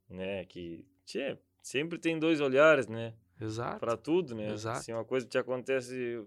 né? 0.09 0.45
Que 0.45 0.85
tchê, 1.05 1.37
sempre 1.61 1.97
tem 1.97 2.19
dois 2.19 2.39
olhares, 2.39 2.87
né? 2.87 3.13
Exato. 3.39 3.79
Para 3.79 3.97
tudo, 3.97 4.35
né? 4.35 4.51
Exato. 4.51 4.83
Se 4.83 4.93
uma 4.93 5.05
coisa 5.05 5.25
te 5.25 5.37
acontece 5.37 6.23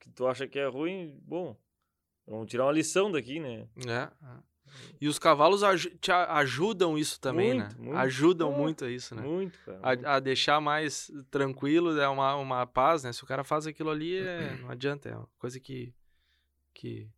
que 0.00 0.08
tu 0.10 0.26
acha 0.26 0.46
que 0.46 0.58
é 0.58 0.66
ruim, 0.66 1.18
bom, 1.22 1.56
vamos 2.26 2.50
tirar 2.50 2.64
uma 2.64 2.72
lição 2.72 3.10
daqui, 3.10 3.38
né? 3.38 3.68
É. 3.86 4.10
E 5.00 5.08
os 5.08 5.18
cavalos 5.18 5.62
aj 5.62 5.86
te 6.00 6.10
ajudam 6.10 6.96
isso 6.96 7.20
também, 7.20 7.54
muito, 7.54 7.78
né? 7.78 7.84
Muito, 7.84 7.98
ajudam 7.98 8.52
é, 8.52 8.56
muito 8.56 8.84
a 8.84 8.90
isso, 8.90 9.14
né? 9.14 9.22
Muito, 9.22 9.58
cara. 9.60 9.80
A, 9.82 10.16
a, 10.16 10.20
deixar 10.20 10.60
mais 10.60 11.10
tranquilo, 11.30 11.98
é 11.98 12.08
uma, 12.08 12.34
uma 12.36 12.66
paz, 12.66 13.02
né? 13.02 13.12
Se 13.12 13.22
o 13.22 13.26
cara 13.26 13.44
faz 13.44 13.66
aquilo 13.66 13.90
ali, 13.90 14.16
é, 14.18 14.56
não 14.62 14.70
adianta, 14.70 15.08
é 15.08 15.16
uma 15.16 15.28
coisa 15.38 15.60
que, 15.60 15.94
que, 16.72 17.08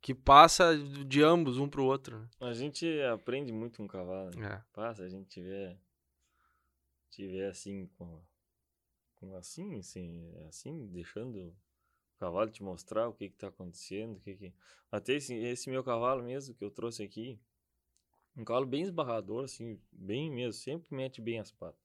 que 0.00 0.14
passa 0.14 0.76
de 0.76 1.22
ambos, 1.22 1.58
um 1.58 1.68
pro 1.68 1.84
outro, 1.84 2.18
né? 2.18 2.28
A 2.40 2.52
gente 2.52 2.86
aprende 3.02 3.52
muito 3.52 3.78
com 3.78 3.84
um 3.84 3.88
cavalo, 3.88 4.30
né? 4.36 4.54
É. 4.54 4.62
Passa, 4.72 5.04
a 5.04 5.08
gente 5.08 5.28
tiver, 5.28 5.78
tiver 7.10 7.48
assim, 7.48 7.86
com 7.96 8.22
assim, 9.36 9.78
assim, 9.78 10.32
assim, 10.48 10.86
deixando 10.86 11.36
o 11.38 11.56
cavalo 12.18 12.50
te 12.50 12.62
mostrar 12.62 13.08
o 13.08 13.14
que 13.14 13.26
está 13.26 13.48
acontecendo, 13.48 14.16
o 14.16 14.20
que, 14.20 14.34
que... 14.36 14.54
até 14.90 15.14
esse, 15.14 15.34
esse 15.34 15.70
meu 15.70 15.82
cavalo 15.84 16.22
mesmo 16.22 16.54
que 16.54 16.64
eu 16.64 16.70
trouxe 16.70 17.02
aqui, 17.02 17.38
um 18.36 18.44
cavalo 18.44 18.66
bem 18.66 18.82
esbarrador, 18.82 19.44
assim, 19.44 19.80
bem 19.90 20.30
mesmo, 20.30 20.52
sempre 20.52 20.94
mete 20.94 21.20
bem 21.20 21.38
as 21.38 21.50
patas. 21.50 21.80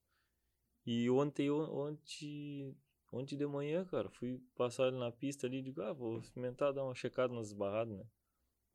E 0.85 1.09
ontem, 1.09 1.49
ontem, 1.49 2.75
ontem 3.11 3.37
de 3.37 3.45
manhã, 3.45 3.85
cara, 3.85 4.09
fui 4.09 4.41
passar 4.55 4.87
ele 4.87 4.97
na 4.97 5.11
pista 5.11 5.47
ali, 5.47 5.61
digo, 5.61 5.81
ah, 5.81 5.93
vou 5.93 6.19
experimentar 6.19 6.73
dar 6.73 6.83
uma 6.83 6.93
checada 6.93 7.33
nas 7.33 7.47
esbarradas, 7.47 7.97
né? 7.97 8.05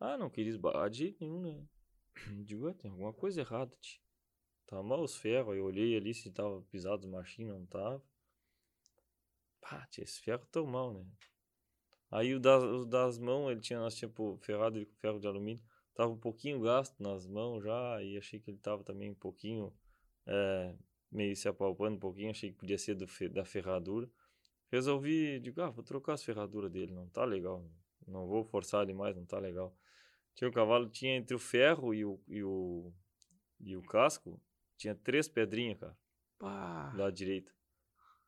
Ah, 0.00 0.16
não 0.16 0.30
queria 0.30 0.50
esbarrar 0.50 0.88
de 0.88 0.98
jeito 0.98 1.18
nenhum, 1.20 1.40
né? 1.40 1.66
Digo, 2.44 2.68
ah, 2.68 2.74
tem 2.74 2.90
alguma 2.90 3.12
coisa 3.12 3.40
errada, 3.40 3.76
tio. 3.80 4.00
Tá 4.66 4.82
mal 4.82 5.02
os 5.02 5.16
ferros, 5.16 5.56
eu 5.56 5.64
olhei 5.64 5.96
ali 5.96 6.12
se 6.12 6.30
tava 6.30 6.60
pisado 6.70 7.06
os 7.06 7.10
machinhos, 7.10 7.58
não 7.58 7.66
tava. 7.66 8.02
Pá, 9.60 9.86
tinha 9.90 10.04
esse 10.04 10.20
ferro 10.20 10.46
tão 10.50 10.66
mal, 10.66 10.92
né? 10.92 11.06
Aí 12.10 12.34
o 12.34 12.40
das, 12.40 12.62
o 12.62 12.84
das 12.84 13.18
mãos, 13.18 13.50
ele 13.50 13.60
tinha, 13.60 13.78
nós 13.78 13.94
tipo, 13.94 14.38
ferrado 14.42 14.78
ele 14.78 14.86
com 14.86 14.94
ferro 14.96 15.18
de 15.18 15.26
alumínio. 15.26 15.62
Tava 15.94 16.12
um 16.12 16.18
pouquinho 16.18 16.60
gasto 16.60 17.00
nas 17.02 17.26
mãos 17.26 17.62
já, 17.62 18.02
e 18.02 18.16
achei 18.16 18.40
que 18.40 18.50
ele 18.50 18.58
tava 18.58 18.82
também 18.84 19.10
um 19.10 19.14
pouquinho, 19.14 19.74
é, 20.26 20.74
meio 21.10 21.34
se 21.36 21.48
apalpando 21.48 21.96
um 21.96 22.00
pouquinho, 22.00 22.30
achei 22.30 22.50
que 22.50 22.56
podia 22.56 22.78
ser 22.78 22.94
do, 22.94 23.06
da 23.30 23.44
ferradura. 23.44 24.08
Resolvi, 24.70 25.40
digo, 25.40 25.60
ah, 25.60 25.70
vou 25.70 25.82
trocar 25.82 26.14
as 26.14 26.22
ferraduras 26.22 26.70
dele, 26.70 26.92
não 26.92 27.08
tá 27.08 27.24
legal, 27.24 27.64
não 28.06 28.26
vou 28.26 28.44
forçar 28.44 28.82
ele 28.82 28.94
mais, 28.94 29.16
não 29.16 29.24
tá 29.24 29.38
legal. 29.38 29.74
Tinha 30.34 30.48
o 30.48 30.52
cavalo, 30.52 30.88
tinha 30.88 31.16
entre 31.16 31.34
o 31.34 31.38
ferro 31.38 31.92
e 31.92 32.04
o, 32.04 32.20
e 32.28 32.42
o, 32.44 32.92
e 33.60 33.76
o 33.76 33.82
casco, 33.82 34.40
tinha 34.76 34.94
três 34.94 35.26
pedrinhas, 35.26 35.78
cara, 35.78 35.98
Pá. 36.38 36.90
da 36.96 37.10
direita 37.10 37.50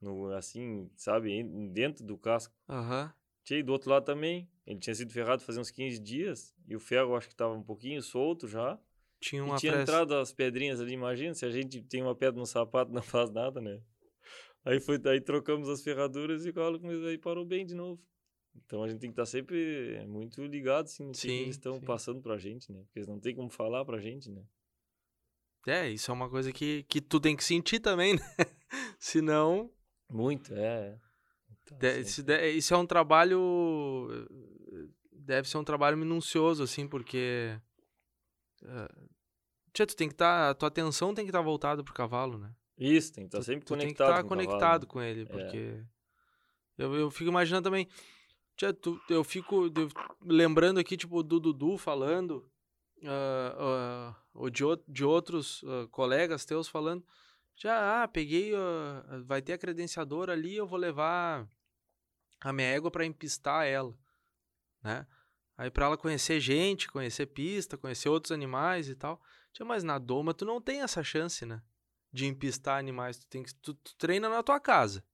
no, 0.01 0.33
assim, 0.33 0.91
sabe, 0.97 1.43
dentro 1.73 2.05
do 2.05 2.17
casco. 2.17 2.55
Aham. 2.69 3.05
Uhum. 3.05 3.20
Do 3.65 3.73
outro 3.73 3.91
lado 3.91 4.05
também, 4.05 4.49
ele 4.67 4.79
tinha 4.79 4.95
sido 4.95 5.13
ferrado 5.13 5.43
fazia 5.43 5.61
uns 5.61 5.71
15 5.71 5.99
dias, 5.99 6.55
e 6.69 6.77
o 6.77 6.81
ferro 6.81 7.17
acho 7.17 7.27
que 7.27 7.35
estava 7.35 7.55
um 7.55 7.63
pouquinho 7.63 8.01
solto 8.03 8.47
já. 8.47 8.79
Tinha 9.21 9.45
uma 9.45 9.57
e 9.57 9.59
tinha 9.59 9.73
pressa. 9.73 9.93
entrado 9.93 10.15
as 10.15 10.33
pedrinhas 10.33 10.81
ali, 10.81 10.93
imagina, 10.93 11.35
se 11.35 11.45
a 11.45 11.51
gente 11.51 11.83
tem 11.83 12.03
uma 12.03 12.15
pedra 12.15 12.39
no 12.39 12.47
sapato 12.47 12.93
não 12.95 13.03
faz 13.03 13.31
nada, 13.31 13.61
né? 13.61 13.83
Aí 14.65 14.79
foi, 14.79 15.01
aí 15.07 15.21
trocamos 15.21 15.69
as 15.69 15.83
ferraduras 15.83 16.45
e 16.45 16.51
o 16.51 16.55
cavalo 16.55 16.81
aí 17.07 17.19
parou 17.19 17.45
bem 17.45 17.65
de 17.65 17.75
novo. 17.75 18.01
Então 18.55 18.83
a 18.83 18.89
gente 18.89 19.01
tem 19.01 19.11
que 19.11 19.15
estar 19.15 19.23
tá 19.23 19.27
sempre 19.27 20.05
muito 20.07 20.45
ligado 20.45 20.85
assim, 20.85 21.05
no 21.05 21.13
que 21.13 21.31
eles 21.31 21.57
estão 21.57 21.81
passando 21.81 22.21
pra 22.21 22.37
gente, 22.37 22.71
né? 22.71 22.81
Porque 22.85 22.99
eles 22.99 23.09
não 23.09 23.19
tem 23.19 23.35
como 23.35 23.49
falar 23.49 23.85
pra 23.85 24.01
gente, 24.01 24.31
né? 24.31 24.43
É, 25.67 25.89
isso 25.89 26.11
é 26.11 26.15
uma 26.15 26.29
coisa 26.29 26.53
que, 26.53 26.85
que 26.85 27.01
tu 27.01 27.21
tem 27.21 27.37
que 27.37 27.45
sentir 27.45 27.81
também, 27.81 28.15
né? 28.17 28.21
Senão 28.99 29.71
muito, 30.09 30.55
é. 30.55 30.99
De, 31.79 32.01
isso, 32.01 32.23
de, 32.23 32.51
isso 32.51 32.75
é 32.75 32.77
um 32.77 32.87
trabalho. 32.87 34.09
Deve 35.13 35.49
ser 35.49 35.59
um 35.59 35.65
trabalho 35.65 35.97
minucioso, 35.97 36.63
assim, 36.63 36.89
porque. 36.89 37.59
Uh, 38.63 39.09
tia, 39.73 39.87
tu 39.87 39.97
tem 39.97 40.09
que 40.09 40.15
estar. 40.15 40.49
Tá, 40.49 40.55
tua 40.55 40.69
atenção 40.69 41.15
tem 41.15 41.25
que 41.25 41.31
estar 41.31 41.39
tá 41.39 41.45
voltada 41.45 41.85
pro 41.85 41.95
cavalo, 41.95 42.39
né? 42.39 42.53
Isso, 42.77 43.13
tem 43.13 43.25
que 43.25 43.29
estar 43.29 43.39
tá 43.39 43.45
sempre 43.45 43.65
tu, 43.65 43.69
conectado. 43.69 43.87
Tem 43.87 43.95
que 43.95 44.03
estar 44.03 44.23
tá 44.23 44.29
conectado 44.29 44.87
cavalo. 44.87 44.87
com 44.87 45.03
ele, 45.03 45.23
é. 45.23 45.25
porque. 45.27 45.83
É. 46.79 46.85
Eu, 46.85 46.95
eu 46.95 47.11
fico 47.11 47.31
imaginando 47.31 47.65
também. 47.65 47.87
Tia, 48.57 48.73
tu, 48.73 49.01
eu 49.09 49.23
fico 49.23 49.67
eu, 49.67 49.89
lembrando 50.23 50.81
aqui, 50.81 50.97
tipo, 50.97 51.23
do 51.23 51.39
Dudu 51.39 51.79
falando. 51.79 52.51
Uh, 53.03 54.11
uh, 54.11 54.17
ou 54.35 54.51
de, 54.51 54.63
de 54.87 55.03
outros 55.03 55.65
colegas 55.91 56.45
teus 56.45 56.69
falando 56.69 57.03
já, 57.61 58.03
ah, 58.03 58.09
peguei, 58.09 58.55
uh, 58.55 59.23
vai 59.27 59.43
ter 59.43 59.53
a 59.53 59.59
credenciadora 59.59 60.33
ali, 60.33 60.57
eu 60.57 60.67
vou 60.67 60.79
levar 60.79 61.47
a 62.41 62.53
minha 62.53 62.69
égua 62.69 62.91
para 62.91 63.05
empistar 63.05 63.67
ela, 63.67 63.97
né? 64.83 65.07
Aí 65.57 65.71
para 65.71 65.87
ela 65.87 65.97
conhecer 65.97 66.41
gente, 66.41 66.91
conhecer 66.91 67.27
pista, 67.27 67.77
conhecer 67.77 68.09
outros 68.09 68.33
animais 68.33 68.89
e 68.89 68.95
tal. 68.95 69.21
Tinha, 69.53 69.67
mas 69.67 69.85
na 69.85 69.99
doma 69.99 70.33
tu 70.33 70.45
não 70.45 70.61
tem 70.61 70.81
essa 70.81 71.05
chance, 71.05 71.45
né? 71.45 71.63
De 72.13 72.27
empistar 72.27 72.79
animais, 72.79 73.19
tu 73.19 73.27
tem 73.27 73.43
que 73.43 73.55
tu, 73.55 73.75
tu 73.75 73.95
treina 73.97 74.29
na 74.29 74.43
tua 74.43 74.59
casa, 74.59 75.05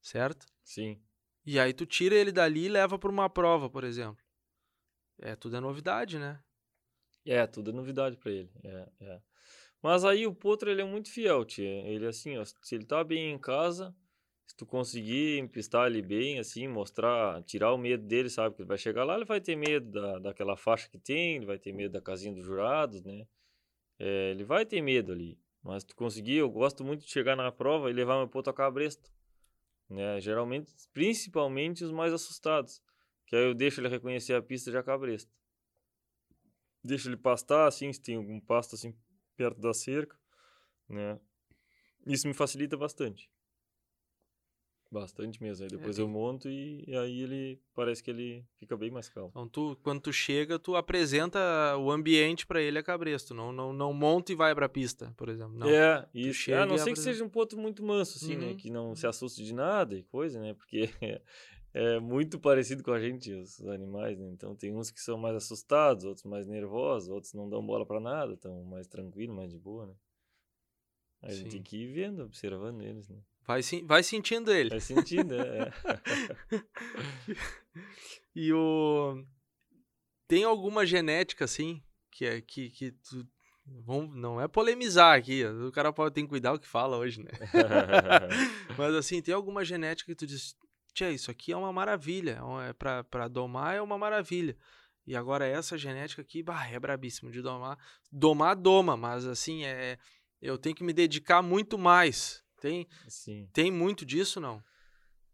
certo? 0.00 0.46
Sim. 0.62 1.00
E 1.44 1.58
aí 1.58 1.72
tu 1.72 1.86
tira 1.86 2.14
ele 2.14 2.30
dali 2.30 2.66
e 2.66 2.68
leva 2.68 2.98
para 2.98 3.10
uma 3.10 3.30
prova, 3.30 3.70
por 3.70 3.82
exemplo. 3.82 4.22
É, 5.20 5.34
tudo 5.34 5.56
é 5.56 5.60
novidade, 5.60 6.18
né? 6.18 6.38
É, 7.24 7.46
tudo 7.46 7.70
é 7.70 7.72
novidade 7.72 8.16
para 8.16 8.30
ele. 8.30 8.50
É, 8.62 8.88
é. 9.00 9.22
Mas 9.82 10.04
aí 10.04 10.26
o 10.26 10.34
Potro, 10.34 10.70
ele 10.70 10.82
é 10.82 10.84
muito 10.84 11.10
fiel, 11.10 11.44
tia. 11.44 11.66
Ele, 11.88 12.06
assim, 12.06 12.36
ó, 12.36 12.44
se 12.44 12.74
ele 12.74 12.84
tá 12.84 13.02
bem 13.02 13.32
em 13.32 13.38
casa, 13.38 13.94
se 14.48 14.56
tu 14.56 14.64
conseguir 14.64 15.38
empistar 15.38 15.88
ele 15.88 16.00
bem, 16.00 16.38
assim, 16.38 16.66
mostrar, 16.66 17.42
tirar 17.42 17.70
o 17.74 17.76
medo 17.76 18.02
dele, 18.06 18.30
sabe? 18.30 18.56
Que 18.56 18.62
ele 18.62 18.68
vai 18.68 18.78
chegar 18.78 19.04
lá, 19.04 19.14
ele 19.14 19.26
vai 19.26 19.42
ter 19.42 19.54
medo 19.54 19.90
da, 19.90 20.18
daquela 20.18 20.56
faixa 20.56 20.88
que 20.88 20.98
tem, 20.98 21.36
ele 21.36 21.44
vai 21.44 21.58
ter 21.58 21.70
medo 21.70 21.92
da 21.92 22.00
casinha 22.00 22.34
dos 22.34 22.46
jurados, 22.46 23.02
né? 23.02 23.28
É, 23.98 24.30
ele 24.30 24.44
vai 24.44 24.64
ter 24.64 24.80
medo 24.80 25.12
ali. 25.12 25.38
Mas 25.62 25.84
tu 25.84 25.94
conseguir, 25.94 26.36
eu 26.36 26.50
gosto 26.50 26.82
muito 26.82 27.04
de 27.04 27.10
chegar 27.10 27.36
na 27.36 27.52
prova 27.52 27.90
e 27.90 27.92
levar 27.92 28.16
meu 28.16 28.26
potro 28.26 28.50
a 28.50 28.54
cabresto. 28.54 29.12
Né? 29.86 30.18
Geralmente, 30.18 30.72
principalmente 30.94 31.84
os 31.84 31.92
mais 31.92 32.14
assustados. 32.14 32.82
Que 33.26 33.36
aí 33.36 33.44
eu 33.44 33.54
deixo 33.54 33.82
ele 33.82 33.88
reconhecer 33.88 34.32
a 34.32 34.40
pista 34.40 34.76
a 34.78 34.82
cabresto. 34.82 35.30
Deixo 36.82 37.06
ele 37.06 37.18
pastar, 37.18 37.66
assim, 37.66 37.92
se 37.92 38.00
tem 38.00 38.16
algum 38.16 38.40
pasto 38.40 38.76
assim 38.76 38.96
perto 39.36 39.60
da 39.60 39.74
cerca, 39.74 40.18
né? 40.88 41.20
Isso 42.06 42.26
me 42.26 42.32
facilita 42.32 42.78
bastante. 42.78 43.30
Bastante 44.90 45.42
mesmo. 45.42 45.64
Aí 45.64 45.70
depois 45.70 45.98
é, 45.98 46.02
eu 46.02 46.08
monto 46.08 46.48
e, 46.48 46.82
e, 46.86 46.96
aí 46.96 47.20
ele 47.20 47.60
parece 47.74 48.02
que 48.02 48.10
ele 48.10 48.42
fica 48.56 48.74
bem 48.74 48.90
mais 48.90 49.06
calmo. 49.08 49.28
Então 49.30 49.46
tu, 49.46 49.78
quando 49.82 50.00
tu 50.00 50.12
chega, 50.12 50.58
tu 50.58 50.76
apresenta 50.76 51.76
o 51.76 51.90
ambiente 51.90 52.46
para 52.46 52.62
ele 52.62 52.78
a 52.78 52.82
cabresto, 52.82 53.34
não, 53.34 53.52
não, 53.52 53.70
não 53.70 53.92
monta 53.92 54.32
e 54.32 54.34
vai 54.34 54.54
para 54.54 54.64
a 54.64 54.68
pista, 54.68 55.12
por 55.14 55.28
exemplo. 55.28 55.58
Não. 55.58 55.68
É, 55.68 56.08
isso. 56.14 56.54
Ah, 56.54 56.62
a 56.62 56.66
não 56.66 56.78
ser 56.78 56.94
que 56.94 57.00
seja 57.00 57.22
um 57.22 57.28
ponto 57.28 57.58
muito 57.58 57.84
manso 57.84 58.16
assim, 58.16 58.34
né, 58.34 58.46
uhum. 58.46 58.52
né, 58.52 58.56
que 58.56 58.70
não 58.70 58.94
se 58.94 59.06
assuste 59.06 59.44
de 59.44 59.52
nada 59.52 59.94
e 59.94 60.02
coisa, 60.04 60.40
né? 60.40 60.54
Porque 60.54 60.88
é 61.74 62.00
muito 62.00 62.40
parecido 62.40 62.82
com 62.82 62.90
a 62.90 62.98
gente, 62.98 63.30
os 63.30 63.60
animais, 63.68 64.18
né? 64.18 64.30
Então 64.30 64.56
tem 64.56 64.74
uns 64.74 64.90
que 64.90 65.02
são 65.02 65.18
mais 65.18 65.36
assustados, 65.36 66.04
outros 66.04 66.24
mais 66.24 66.46
nervosos, 66.46 67.10
outros 67.10 67.34
não 67.34 67.46
dão 67.46 67.64
bola 67.64 67.84
para 67.84 68.00
nada, 68.00 68.32
estão 68.32 68.64
mais 68.64 68.86
tranquilo, 68.86 69.34
mais 69.34 69.50
de 69.50 69.58
boa, 69.58 69.84
né? 69.84 69.94
A 71.20 71.32
gente 71.32 71.50
tem 71.50 71.62
que 71.62 71.76
ir 71.76 71.92
vendo, 71.92 72.22
observando 72.22 72.80
eles, 72.80 73.06
né? 73.08 73.18
Vai, 73.48 73.62
vai 73.86 74.02
sentindo 74.02 74.52
ele. 74.52 74.68
Vai 74.68 74.80
sentindo, 74.80 75.34
é. 75.34 75.72
e 78.36 78.52
o... 78.52 79.24
Tem 80.28 80.44
alguma 80.44 80.84
genética, 80.84 81.46
assim, 81.46 81.82
que, 82.12 82.26
é, 82.26 82.42
que, 82.42 82.68
que 82.68 82.92
tu... 82.92 83.26
Vamos, 83.86 84.14
não 84.14 84.38
é 84.38 84.46
polemizar 84.46 85.16
aqui, 85.16 85.44
o 85.46 85.72
cara 85.72 85.92
pode 85.92 86.14
ter 86.14 86.22
que 86.22 86.28
cuidar 86.28 86.52
o 86.52 86.58
que 86.58 86.68
fala 86.68 86.98
hoje, 86.98 87.22
né? 87.22 87.30
Mas 88.78 88.94
assim, 88.94 89.20
tem 89.20 89.34
alguma 89.34 89.64
genética 89.64 90.10
que 90.10 90.16
tu 90.16 90.26
diz, 90.26 90.54
tia, 90.94 91.10
isso 91.10 91.30
aqui 91.30 91.52
é 91.52 91.56
uma 91.56 91.72
maravilha, 91.72 92.40
é 92.66 92.72
pra, 92.72 93.04
pra 93.04 93.28
domar 93.28 93.74
é 93.74 93.82
uma 93.82 93.98
maravilha. 93.98 94.56
E 95.06 95.14
agora 95.16 95.46
essa 95.46 95.76
genética 95.76 96.22
aqui, 96.22 96.42
bah, 96.42 96.66
é 96.66 96.78
brabíssimo 96.78 97.30
de 97.30 97.42
domar. 97.42 97.78
Domar, 98.10 98.56
doma, 98.56 98.96
mas 98.96 99.26
assim, 99.26 99.64
é 99.64 99.98
eu 100.40 100.56
tenho 100.56 100.74
que 100.74 100.84
me 100.84 100.92
dedicar 100.92 101.42
muito 101.42 101.76
mais. 101.76 102.42
Tem, 102.60 102.86
Sim. 103.08 103.48
tem 103.52 103.70
muito 103.70 104.04
disso, 104.04 104.40
não? 104.40 104.62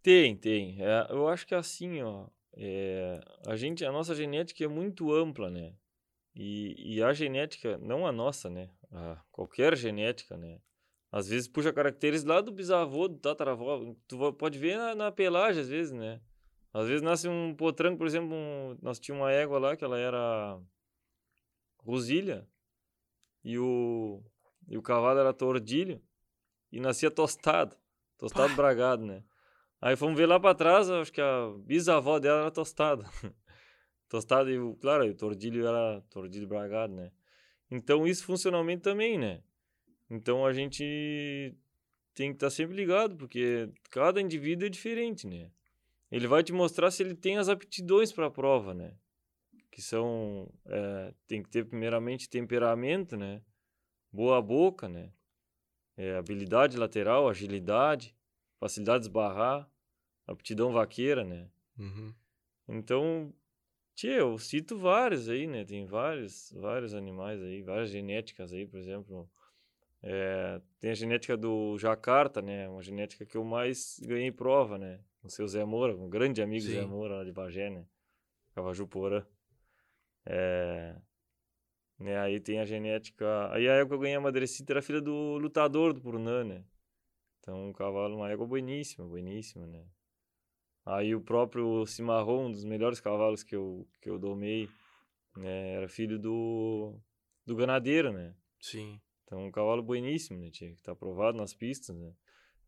Tem, 0.02 0.36
tem. 0.36 0.76
É, 0.80 1.06
eu 1.10 1.28
acho 1.28 1.46
que 1.46 1.54
é 1.54 1.56
assim, 1.56 2.02
ó, 2.02 2.28
é, 2.56 3.20
a 3.46 3.56
gente, 3.56 3.84
a 3.84 3.90
nossa 3.90 4.14
genética 4.14 4.64
é 4.64 4.68
muito 4.68 5.12
ampla, 5.12 5.50
né? 5.50 5.74
E, 6.36 6.96
e 6.96 7.02
a 7.02 7.12
genética, 7.12 7.78
não 7.78 8.06
a 8.06 8.12
nossa, 8.12 8.50
né? 8.50 8.68
A 8.92 9.22
qualquer 9.30 9.76
genética, 9.76 10.36
né? 10.36 10.60
Às 11.10 11.28
vezes 11.28 11.48
puxa 11.48 11.72
caracteres 11.72 12.24
lá 12.24 12.40
do 12.40 12.52
bisavô, 12.52 13.08
do 13.08 13.18
tataravó. 13.18 13.94
Tu 14.06 14.32
pode 14.34 14.58
ver 14.58 14.76
na, 14.76 14.94
na 14.94 15.12
pelagem, 15.12 15.62
às 15.62 15.68
vezes, 15.68 15.92
né? 15.92 16.20
Às 16.72 16.88
vezes 16.88 17.02
nasce 17.02 17.28
um 17.28 17.54
potranco, 17.54 17.98
por 17.98 18.06
exemplo, 18.06 18.34
um, 18.34 18.76
nós 18.82 18.98
tínhamos 18.98 19.24
uma 19.24 19.32
égua 19.32 19.58
lá 19.60 19.76
que 19.76 19.84
ela 19.84 19.96
era 19.96 20.60
rosilha 21.78 22.48
e 23.44 23.56
o, 23.58 24.22
e 24.66 24.76
o 24.76 24.82
cavalo 24.82 25.20
era 25.20 25.32
tordilho 25.32 26.02
e 26.74 26.80
nascia 26.80 27.10
tostado, 27.10 27.76
tostado 28.18 28.50
Pá. 28.50 28.56
bragado, 28.56 29.04
né? 29.04 29.22
Aí 29.80 29.96
fomos 29.96 30.18
ver 30.18 30.26
lá 30.26 30.40
para 30.40 30.54
trás, 30.54 30.90
acho 30.90 31.12
que 31.12 31.20
a 31.20 31.52
bisavó 31.58 32.18
dela 32.18 32.40
era 32.40 32.50
tostada. 32.50 33.04
tostada 34.08 34.50
e, 34.50 34.56
claro, 34.80 35.06
o 35.06 35.14
tordilho 35.14 35.66
era 35.66 36.00
tordilho 36.10 36.46
bragado, 36.46 36.94
né? 36.94 37.12
Então 37.70 38.06
isso 38.06 38.24
funcionalmente 38.24 38.82
também, 38.82 39.18
né? 39.18 39.42
Então 40.10 40.44
a 40.44 40.52
gente 40.52 41.54
tem 42.14 42.30
que 42.30 42.36
estar 42.36 42.46
tá 42.46 42.50
sempre 42.50 42.76
ligado, 42.76 43.16
porque 43.16 43.70
cada 43.90 44.20
indivíduo 44.20 44.66
é 44.66 44.70
diferente, 44.70 45.26
né? 45.26 45.50
Ele 46.10 46.26
vai 46.26 46.42
te 46.42 46.52
mostrar 46.52 46.90
se 46.90 47.02
ele 47.02 47.14
tem 47.14 47.38
as 47.38 47.48
aptidões 47.48 48.12
para 48.12 48.26
a 48.26 48.30
prova, 48.30 48.74
né? 48.74 48.94
Que 49.70 49.82
são, 49.82 50.48
é, 50.66 51.14
tem 51.26 51.42
que 51.42 51.50
ter 51.50 51.64
primeiramente 51.64 52.28
temperamento, 52.28 53.16
né? 53.16 53.42
boa 54.14 54.40
boca, 54.40 54.88
né? 54.88 55.10
É, 55.96 56.16
habilidade 56.16 56.76
lateral, 56.76 57.28
agilidade, 57.28 58.14
facilidade 58.58 59.00
de 59.00 59.06
esbarrar, 59.06 59.70
aptidão 60.26 60.72
vaqueira, 60.72 61.24
né? 61.24 61.48
Uhum. 61.78 62.12
Então, 62.68 63.32
tia, 63.94 64.16
eu 64.16 64.38
cito 64.38 64.78
vários 64.78 65.28
aí, 65.28 65.46
né? 65.46 65.64
Tem 65.64 65.86
vários, 65.86 66.52
vários 66.56 66.94
animais 66.94 67.40
aí, 67.42 67.62
várias 67.62 67.90
genéticas 67.90 68.52
aí, 68.52 68.66
por 68.66 68.78
exemplo. 68.78 69.30
É, 70.02 70.60
tem 70.80 70.90
a 70.90 70.94
genética 70.94 71.36
do 71.36 71.78
Jacarta, 71.78 72.42
né? 72.42 72.68
Uma 72.68 72.82
genética 72.82 73.24
que 73.24 73.36
eu 73.36 73.44
mais 73.44 73.98
ganhei 74.04 74.30
prova, 74.30 74.76
né? 74.76 75.00
O 75.22 75.30
seu 75.30 75.46
Zé 75.48 75.64
Moura, 75.64 75.96
um 75.96 76.10
grande 76.10 76.42
amigo 76.42 76.66
Sim. 76.66 76.74
Zé 76.74 76.84
Moura 76.84 77.16
lá 77.16 77.24
de 77.24 77.32
Bagé, 77.32 77.70
né? 77.70 77.86
Cavaju 78.54 78.86
Porã. 78.86 79.24
É, 80.26 80.94
né? 82.04 82.18
Aí 82.20 82.38
tem 82.38 82.60
a 82.60 82.66
genética. 82.66 83.50
Aí 83.50 83.66
a 83.66 83.76
égua 83.76 83.88
que 83.88 83.94
eu 83.94 83.98
ganhei 83.98 84.16
a 84.16 84.20
madrecita 84.20 84.74
era 84.74 84.82
filha 84.82 85.00
do 85.00 85.38
lutador 85.38 85.94
do 85.94 86.02
Purunã, 86.02 86.44
né? 86.44 86.62
Então, 87.40 87.68
um 87.68 87.72
cavalo, 87.72 88.16
uma 88.16 88.30
égua 88.30 88.46
bueníssima, 88.46 89.06
bueníssima, 89.06 89.66
né? 89.66 89.86
Aí 90.84 91.14
o 91.14 91.20
próprio 91.20 91.86
Cimarrão, 91.86 92.46
um 92.46 92.52
dos 92.52 92.64
melhores 92.64 93.00
cavalos 93.00 93.42
que 93.42 93.56
eu, 93.56 93.88
que 94.02 94.10
eu 94.10 94.18
domei, 94.18 94.68
né? 95.34 95.72
Era 95.72 95.88
filho 95.88 96.18
do, 96.18 96.94
do 97.46 97.56
ganadeiro, 97.56 98.12
né? 98.12 98.34
Sim. 98.60 99.00
Então, 99.24 99.46
um 99.46 99.50
cavalo 99.50 99.82
bueníssimo, 99.82 100.38
né? 100.38 100.50
Tinha 100.50 100.70
que 100.70 100.76
estar 100.76 100.92
tá 100.92 100.92
aprovado 100.92 101.38
nas 101.38 101.54
pistas, 101.54 101.96
né? 101.96 102.12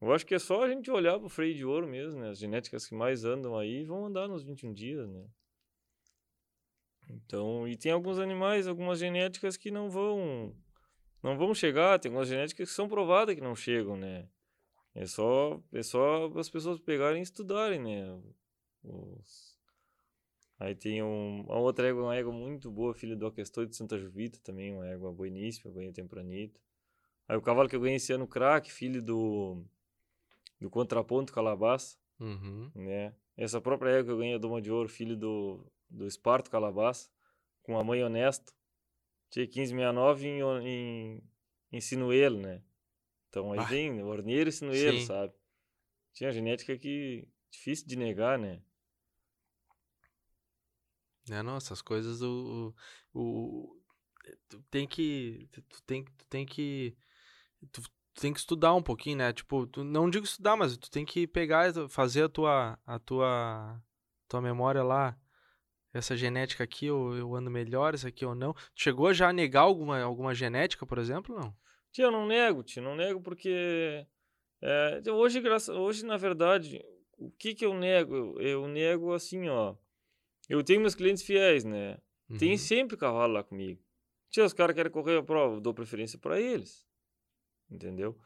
Eu 0.00 0.12
acho 0.12 0.24
que 0.24 0.34
é 0.34 0.38
só 0.38 0.64
a 0.64 0.68
gente 0.68 0.90
olhar 0.90 1.18
pro 1.18 1.28
freio 1.28 1.54
de 1.54 1.64
ouro 1.64 1.86
mesmo, 1.86 2.20
né? 2.20 2.30
As 2.30 2.38
genéticas 2.38 2.86
que 2.86 2.94
mais 2.94 3.24
andam 3.24 3.56
aí 3.56 3.84
vão 3.84 4.06
andar 4.06 4.28
nos 4.28 4.42
21 4.42 4.72
dias, 4.72 5.06
né? 5.10 5.26
Então, 7.08 7.66
e 7.68 7.76
tem 7.76 7.92
alguns 7.92 8.18
animais, 8.18 8.66
algumas 8.66 8.98
genéticas 8.98 9.56
que 9.56 9.70
não 9.70 9.88
vão 9.88 10.54
não 11.22 11.36
vão 11.36 11.54
chegar, 11.54 11.98
tem 11.98 12.08
algumas 12.08 12.28
genéticas 12.28 12.68
que 12.68 12.74
são 12.74 12.88
provadas 12.88 13.34
que 13.34 13.40
não 13.40 13.54
chegam, 13.54 13.96
né? 13.96 14.28
É 14.94 15.06
só, 15.06 15.60
é 15.72 15.82
só 15.82 16.26
as 16.38 16.48
pessoas 16.48 16.80
pegarem 16.80 17.20
e 17.20 17.22
estudarem, 17.22 17.80
né? 17.80 18.18
Os... 18.82 19.56
Aí 20.58 20.74
tem 20.74 21.02
um, 21.02 21.42
uma 21.42 21.58
outra 21.58 21.88
égua, 21.88 22.04
uma 22.04 22.16
égua 22.16 22.32
muito 22.32 22.70
boa, 22.70 22.94
filha 22.94 23.14
do 23.14 23.26
Aquestor 23.26 23.66
de 23.66 23.76
Santa 23.76 23.98
Juvita 23.98 24.38
também, 24.42 24.72
uma 24.72 24.86
égua 24.86 25.12
bueníssima, 25.12 25.72
ganhei 25.72 25.92
tempranito. 25.92 26.60
Aí 27.28 27.36
o 27.36 27.42
cavalo 27.42 27.68
que 27.68 27.76
eu 27.76 27.80
ganhei 27.80 27.96
esse 27.96 28.12
ano, 28.12 28.26
Crack, 28.26 28.72
filho 28.72 29.02
do, 29.02 29.64
do 30.60 30.70
Contraponto 30.70 31.32
Calabás, 31.32 31.98
uhum. 32.18 32.70
né? 32.74 33.14
Essa 33.36 33.60
própria 33.60 33.90
égua 33.90 34.04
que 34.04 34.10
eu 34.12 34.18
ganhei, 34.18 34.34
a 34.34 34.38
Doma 34.38 34.62
de 34.62 34.70
Ouro, 34.70 34.88
filho 34.88 35.16
do 35.16 35.66
do 35.88 36.06
Esparto 36.06 36.50
Calabás, 36.50 37.10
com 37.62 37.78
a 37.78 37.84
mãe 37.84 38.02
honesto. 38.02 38.54
Tinha 39.30 39.44
1569 39.44 40.26
em, 40.26 40.40
em, 40.66 41.22
em 41.72 41.80
Sinuelo, 41.80 42.40
né? 42.40 42.62
Então 43.28 43.52
aí 43.52 43.58
ah. 43.58 43.64
vem 43.64 44.02
Orneiro 44.02 44.48
e 44.48 44.52
Sinuelo, 44.52 44.98
Sim. 44.98 45.06
sabe? 45.06 45.34
Tinha 46.12 46.32
genética 46.32 46.78
que 46.78 47.28
difícil 47.50 47.86
de 47.86 47.96
negar, 47.96 48.38
né? 48.38 48.62
É, 51.30 51.42
não, 51.42 51.56
essas 51.56 51.82
coisas 51.82 52.22
o, 52.22 52.72
o, 53.12 53.20
o 53.20 53.82
tu 54.48 54.62
tem 54.70 54.86
que 54.86 55.48
tu 55.52 55.82
tem 55.82 56.04
tu 56.04 56.26
tem 56.26 56.46
que 56.46 56.96
tu, 57.72 57.82
tu, 57.82 57.90
tem 58.14 58.32
que 58.32 58.38
estudar 58.38 58.74
um 58.74 58.82
pouquinho, 58.82 59.18
né? 59.18 59.32
Tipo, 59.32 59.66
tu, 59.66 59.82
não 59.82 60.08
digo 60.08 60.24
estudar, 60.24 60.56
mas 60.56 60.76
tu 60.76 60.90
tem 60.90 61.04
que 61.04 61.26
pegar 61.26 61.72
fazer 61.88 62.22
a 62.22 62.28
tua 62.28 62.78
a 62.86 62.98
tua 63.00 63.82
tua 64.28 64.40
memória 64.40 64.82
lá 64.84 65.18
essa 65.96 66.16
genética 66.16 66.64
aqui 66.64 66.86
eu, 66.86 67.14
eu 67.14 67.34
ando 67.34 67.50
melhor, 67.50 67.94
essa 67.94 68.08
aqui 68.08 68.24
ou 68.24 68.34
não. 68.34 68.54
Chegou 68.74 69.12
já 69.12 69.28
a 69.28 69.32
negar 69.32 69.62
alguma, 69.62 70.00
alguma 70.00 70.34
genética, 70.34 70.86
por 70.86 70.98
exemplo, 70.98 71.38
não? 71.38 71.54
Tia, 71.92 72.04
eu 72.04 72.12
não 72.12 72.26
nego, 72.26 72.62
tia, 72.62 72.82
não 72.82 72.94
nego 72.94 73.20
porque 73.20 74.06
é, 74.60 75.02
hoje, 75.10 75.40
graça, 75.40 75.72
hoje, 75.72 76.04
na 76.04 76.16
verdade, 76.16 76.84
o 77.18 77.30
que 77.30 77.54
que 77.54 77.64
eu 77.64 77.74
nego? 77.74 78.40
Eu, 78.40 78.66
nego 78.68 79.12
assim, 79.12 79.48
ó, 79.48 79.74
eu 80.48 80.62
tenho 80.62 80.80
meus 80.80 80.94
clientes 80.94 81.22
fiéis, 81.22 81.64
né? 81.64 81.98
Uhum. 82.28 82.38
Tem 82.38 82.56
sempre 82.56 82.96
cavalo 82.96 83.34
lá 83.34 83.42
comigo. 83.42 83.80
Tia, 84.30 84.44
os 84.44 84.52
caras 84.52 84.74
querem 84.74 84.90
correr 84.90 85.18
a 85.18 85.22
prova, 85.22 85.56
eu 85.56 85.60
dou 85.60 85.72
preferência 85.72 86.18
para 86.18 86.40
eles, 86.40 86.86
entendeu? 87.70 88.18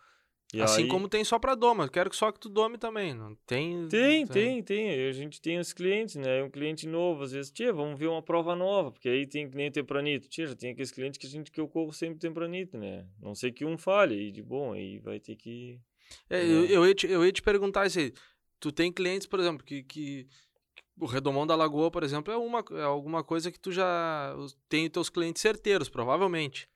E 0.52 0.60
assim 0.60 0.82
aí... 0.82 0.88
como 0.88 1.08
tem 1.08 1.22
só 1.22 1.38
para 1.38 1.54
doma, 1.54 1.88
quero 1.88 2.10
que 2.10 2.16
só 2.16 2.32
que 2.32 2.40
tu 2.40 2.48
dome 2.48 2.76
também, 2.76 3.14
não 3.14 3.36
tem? 3.46 3.86
Tem, 3.88 4.26
tem, 4.26 4.62
tem. 4.62 5.08
A 5.08 5.12
gente 5.12 5.40
tem 5.40 5.58
os 5.58 5.72
clientes, 5.72 6.16
né? 6.16 6.42
Um 6.42 6.50
cliente 6.50 6.88
novo, 6.88 7.22
às 7.22 7.30
vezes, 7.30 7.52
tia, 7.52 7.72
vamos 7.72 7.98
ver 7.98 8.08
uma 8.08 8.20
prova 8.20 8.56
nova, 8.56 8.90
porque 8.90 9.08
aí 9.08 9.26
tem 9.26 9.48
que 9.48 9.56
nem 9.56 9.70
tempranito. 9.70 10.28
Tia, 10.28 10.48
já 10.48 10.56
tem 10.56 10.72
aqueles 10.72 10.90
clientes 10.90 11.18
que 11.18 11.26
a 11.26 11.30
gente 11.30 11.52
que 11.52 11.60
eu 11.60 11.68
corro 11.68 11.92
sempre 11.92 12.18
tempranito, 12.18 12.76
né? 12.76 13.06
Não 13.22 13.34
sei 13.34 13.52
que 13.52 13.64
um 13.64 13.78
falhe, 13.78 14.28
e 14.28 14.32
de 14.32 14.42
bom, 14.42 14.72
aí 14.72 14.98
vai 14.98 15.20
ter 15.20 15.36
que. 15.36 15.80
É, 16.28 16.42
eu, 16.44 16.66
eu, 16.66 16.86
ia 16.86 16.94
te, 16.94 17.06
eu 17.06 17.24
ia 17.24 17.30
te 17.30 17.42
perguntar 17.42 17.86
isso 17.86 17.98
Tu 18.58 18.72
tem 18.72 18.92
clientes, 18.92 19.26
por 19.26 19.40
exemplo, 19.40 19.64
que, 19.64 19.82
que 19.84 20.26
o 20.98 21.06
Redomão 21.06 21.46
da 21.46 21.56
Lagoa, 21.56 21.90
por 21.90 22.02
exemplo, 22.02 22.32
é, 22.32 22.36
uma, 22.36 22.62
é 22.72 22.82
alguma 22.82 23.24
coisa 23.24 23.50
que 23.50 23.58
tu 23.58 23.72
já 23.72 24.34
tem 24.68 24.84
os 24.84 24.90
teus 24.90 25.08
clientes 25.08 25.40
certeiros, 25.40 25.88
provavelmente. 25.88 26.68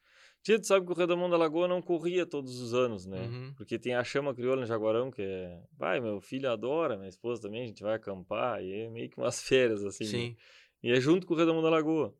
Tia, 0.45 0.61
tu 0.61 0.67
sabe 0.67 0.85
que 0.85 0.93
o 0.93 0.95
Redomão 0.95 1.31
da 1.31 1.39
Lagoa 1.39 1.67
não 1.67 1.81
corria 1.81 2.27
todos 2.27 2.61
os 2.61 2.75
anos, 2.75 3.07
né? 3.07 3.23
Uhum. 3.23 3.55
Porque 3.57 3.79
tem 3.79 3.95
a 3.95 4.05
chama 4.05 4.35
crioula 4.35 4.63
em 4.63 4.67
Jaguarão, 4.67 5.11
que 5.11 5.23
é... 5.23 5.59
Vai, 5.73 6.01
meu 6.01 6.21
filho 6.21 6.51
adora, 6.51 6.99
minha 6.99 7.09
esposa 7.09 7.41
também, 7.41 7.63
a 7.63 7.67
gente 7.67 7.83
vai 7.83 7.95
acampar, 7.95 8.63
e 8.63 8.83
é 8.83 8.91
meio 8.91 9.09
que 9.09 9.17
umas 9.17 9.41
férias, 9.49 9.83
assim. 9.83 10.05
Né? 10.05 10.11
Sim. 10.11 10.29
Né? 10.29 10.37
E 10.83 10.93
é 10.93 11.01
junto 11.01 11.27
com 11.27 11.33
o 11.33 11.37
Redomão 11.39 11.63
da 11.63 11.71
Lagoa, 11.71 12.15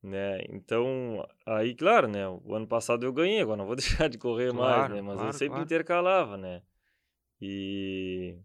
né? 0.00 0.38
Então, 0.50 1.26
aí, 1.44 1.74
claro, 1.74 2.06
né? 2.06 2.28
O 2.28 2.54
ano 2.54 2.68
passado 2.68 3.04
eu 3.04 3.12
ganhei, 3.12 3.40
agora 3.40 3.56
não 3.56 3.66
vou 3.66 3.74
deixar 3.74 4.08
de 4.08 4.18
correr 4.18 4.52
claro, 4.52 4.80
mais, 4.80 4.92
né? 4.92 5.02
Mas 5.02 5.14
claro, 5.14 5.28
eu 5.30 5.32
sempre 5.32 5.48
claro. 5.48 5.64
intercalava, 5.64 6.36
né? 6.36 6.62
E... 7.42 8.38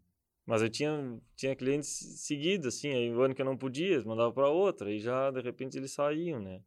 Mas 0.44 0.64
eu 0.64 0.72
tinha, 0.72 1.22
tinha 1.36 1.56
clientes 1.56 1.88
seguidos, 1.88 2.66
assim, 2.66 2.90
aí 2.90 3.14
o 3.14 3.22
ano 3.22 3.36
que 3.36 3.44
eu 3.44 3.46
não 3.46 3.56
podia, 3.56 4.02
mandava 4.06 4.34
para 4.34 4.50
outra, 4.50 4.92
e 4.92 4.98
já, 4.98 5.30
de 5.30 5.40
repente, 5.40 5.78
eles 5.78 5.92
saíam, 5.92 6.40
né? 6.40 6.64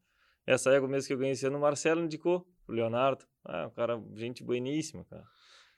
Essa 0.47 0.71
égua 0.71 0.89
mesmo 0.89 1.09
que 1.09 1.13
eu 1.13 1.19
ganhei 1.19 1.33
esse 1.33 1.45
ano, 1.45 1.59
o 1.59 1.61
Marcelo 1.61 2.05
indicou 2.05 2.47
o 2.73 2.77
Leonardo. 2.77 3.25
Ah, 3.45 3.66
um 3.66 3.70
cara, 3.70 4.01
gente 4.14 4.43
bueníssima, 4.43 5.05
cara. 5.05 5.25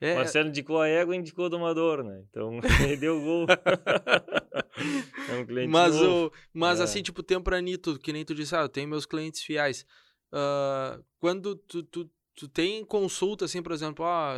É, 0.00 0.14
Marcelo 0.16 0.48
indicou 0.48 0.80
a 0.80 0.88
égua 0.88 1.14
e 1.14 1.18
indicou 1.18 1.46
o 1.46 1.48
domador, 1.48 2.02
né? 2.02 2.24
Então, 2.28 2.58
ele 2.82 2.96
deu 2.96 3.20
gol. 3.20 3.46
é 5.28 5.34
um 5.40 5.46
cliente 5.46 5.68
Mas, 5.70 5.94
novo. 5.94 6.26
o, 6.26 6.32
mas 6.52 6.80
É. 6.80 6.82
assim, 6.84 7.02
tipo, 7.02 7.22
tempranito, 7.22 7.98
que 7.98 8.12
nem 8.12 8.24
tu 8.24 8.34
disse, 8.34 8.54
ah, 8.56 8.62
eu 8.62 8.68
tenho 8.68 8.88
meus 8.88 9.06
clientes 9.06 9.42
fiéis. 9.42 9.86
Ah, 10.32 10.98
quando 11.20 11.56
tu, 11.56 11.82
tu, 11.84 12.10
tu 12.34 12.48
tem 12.48 12.84
consulta, 12.84 13.44
assim, 13.44 13.62
por 13.62 13.72
exemplo, 13.72 14.04
ah, 14.04 14.34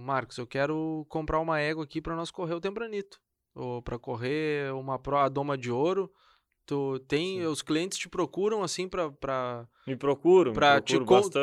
Marcos, 0.00 0.38
eu 0.38 0.46
quero 0.46 1.04
comprar 1.08 1.40
uma 1.40 1.58
égua 1.60 1.84
aqui 1.84 2.00
para 2.00 2.16
nós 2.16 2.30
correr 2.30 2.54
o 2.54 2.60
tempranito. 2.60 3.18
Ou 3.54 3.82
para 3.82 3.98
correr 3.98 4.72
uma 4.74 4.98
pro, 4.98 5.16
a 5.16 5.28
doma 5.28 5.58
de 5.58 5.70
ouro. 5.70 6.10
Tu 6.70 7.00
tem, 7.00 7.40
Sim. 7.40 7.46
os 7.46 7.62
clientes 7.62 7.98
te 7.98 8.08
procuram, 8.08 8.62
assim, 8.62 8.88
pra, 8.88 9.68
Me 9.84 9.96
procuro, 9.96 10.52
pra 10.52 10.76
me 10.76 10.82
te, 10.82 10.96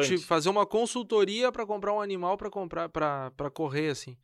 te 0.08 0.18
fazer 0.20 0.48
uma 0.48 0.66
consultoria 0.66 1.52
para 1.52 1.66
comprar 1.66 1.92
um 1.92 2.00
animal 2.00 2.38
para 2.38 2.50
comprar, 2.50 2.88
para 2.88 3.52
correr, 3.54 3.90
assim. 3.90 4.16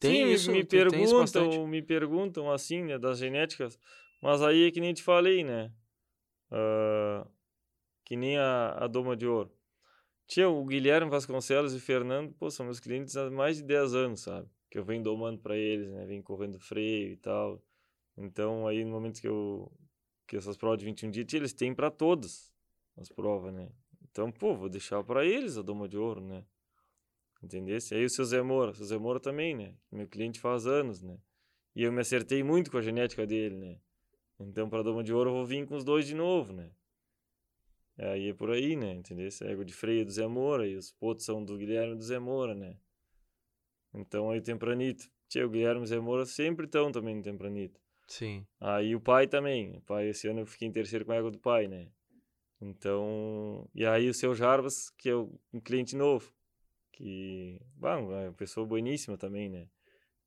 Tem 0.00 0.22
Sim, 0.22 0.32
isso? 0.32 0.50
me, 0.50 0.64
Tu 0.64 0.70
perguntam, 0.70 1.66
me 1.66 1.82
perguntam 1.82 2.50
assim, 2.50 2.84
né, 2.84 2.98
das 2.98 3.18
genéticas, 3.18 3.78
mas 4.22 4.40
aí 4.40 4.68
é 4.68 4.70
que 4.70 4.80
nem 4.80 4.94
te 4.94 5.02
falei, 5.02 5.44
né? 5.44 5.70
Ah, 6.50 7.26
que 8.02 8.16
nem 8.16 8.38
a, 8.38 8.78
a 8.78 8.86
Doma 8.86 9.14
de 9.14 9.26
Ouro. 9.26 9.52
Tia, 10.26 10.48
o 10.48 10.64
Guilherme 10.64 11.10
Vasconcelos 11.10 11.74
e 11.74 11.76
o 11.76 11.80
Fernando, 11.80 12.32
pô, 12.32 12.50
são 12.50 12.64
meus 12.64 12.80
clientes 12.80 13.14
há 13.14 13.30
mais 13.30 13.58
de 13.58 13.62
10 13.62 13.94
anos, 13.94 14.20
sabe? 14.20 14.48
Que 14.70 14.78
eu 14.78 14.84
venho 14.86 15.02
domando 15.02 15.38
pra 15.38 15.54
eles, 15.54 15.90
né? 15.90 16.06
Venho 16.06 16.22
correndo 16.22 16.58
freio 16.58 17.12
e 17.12 17.16
tal. 17.18 17.62
Então, 18.16 18.66
aí 18.66 18.82
no 18.86 18.90
momento 18.90 19.20
que 19.20 19.28
eu 19.28 19.70
que 20.26 20.36
essas 20.36 20.56
provas 20.56 20.78
de 20.78 20.84
21 20.84 21.10
dias, 21.10 21.32
eles 21.34 21.52
têm 21.52 21.74
pra 21.74 21.90
todas 21.90 22.52
as 22.96 23.08
provas, 23.08 23.52
né? 23.52 23.68
Então, 24.10 24.32
pô, 24.32 24.54
vou 24.54 24.68
deixar 24.68 25.02
pra 25.04 25.24
eles 25.24 25.56
a 25.56 25.62
Doma 25.62 25.88
de 25.88 25.96
Ouro, 25.96 26.20
né? 26.20 26.44
Entendesse? 27.42 27.94
Aí 27.94 28.04
o 28.04 28.10
seu 28.10 28.24
Zé 28.24 28.42
Moura, 28.42 28.70
o 28.70 28.74
seu 28.74 28.86
Zé 28.86 28.98
Moura 28.98 29.20
também, 29.20 29.54
né? 29.54 29.74
Meu 29.92 30.08
cliente 30.08 30.40
faz 30.40 30.66
anos, 30.66 31.02
né? 31.02 31.18
E 31.74 31.82
eu 31.82 31.92
me 31.92 32.00
acertei 32.00 32.42
muito 32.42 32.70
com 32.70 32.78
a 32.78 32.82
genética 32.82 33.26
dele, 33.26 33.56
né? 33.56 33.78
Então, 34.40 34.68
para 34.68 34.82
Doma 34.82 35.04
de 35.04 35.12
Ouro, 35.12 35.30
eu 35.30 35.34
vou 35.34 35.44
vir 35.44 35.66
com 35.66 35.76
os 35.76 35.84
dois 35.84 36.06
de 36.06 36.14
novo, 36.14 36.52
né? 36.52 36.70
Aí 37.98 38.28
é 38.28 38.34
por 38.34 38.50
aí, 38.50 38.76
né? 38.76 38.94
Entendeu? 38.94 39.26
Esse 39.26 39.44
ego 39.44 39.64
de 39.64 39.72
freio 39.72 40.04
do 40.04 40.10
Zé 40.10 40.26
Moura 40.26 40.66
e 40.66 40.76
os 40.76 40.92
potos 40.92 41.24
são 41.24 41.44
do 41.44 41.56
Guilherme 41.56 41.94
e 41.94 41.96
do 41.96 42.02
Zé 42.02 42.18
Moura, 42.18 42.54
né? 42.54 42.76
Então, 43.94 44.30
aí 44.30 44.38
o 44.38 44.42
Tempranito. 44.42 45.10
Tia, 45.28 45.46
o 45.46 45.50
Guilherme 45.50 45.80
e 45.80 45.84
o 45.84 45.86
Zé 45.86 45.98
Moura 45.98 46.26
sempre 46.26 46.66
estão 46.66 46.92
também 46.92 47.16
no 47.16 47.22
Tempranito. 47.22 47.80
Sim. 48.06 48.46
Aí 48.60 48.94
o 48.94 49.00
pai 49.00 49.26
também. 49.26 49.76
O 49.76 49.80
pai, 49.80 50.08
esse 50.08 50.28
ano 50.28 50.40
eu 50.40 50.46
fiquei 50.46 50.68
em 50.68 50.72
terceiro 50.72 51.04
com 51.04 51.12
a 51.12 51.16
égua 51.16 51.30
do 51.30 51.38
pai, 51.38 51.66
né? 51.66 51.88
Então, 52.60 53.68
e 53.74 53.84
aí 53.84 54.08
o 54.08 54.14
seu 54.14 54.34
Jarbas, 54.34 54.90
que 54.90 55.10
é 55.10 55.16
um 55.16 55.60
cliente 55.62 55.94
novo, 55.94 56.32
que, 56.92 57.60
bom, 57.74 58.12
é 58.12 58.28
uma 58.28 58.32
pessoa 58.32 58.66
boníssima 58.66 59.18
também, 59.18 59.48
né? 59.48 59.68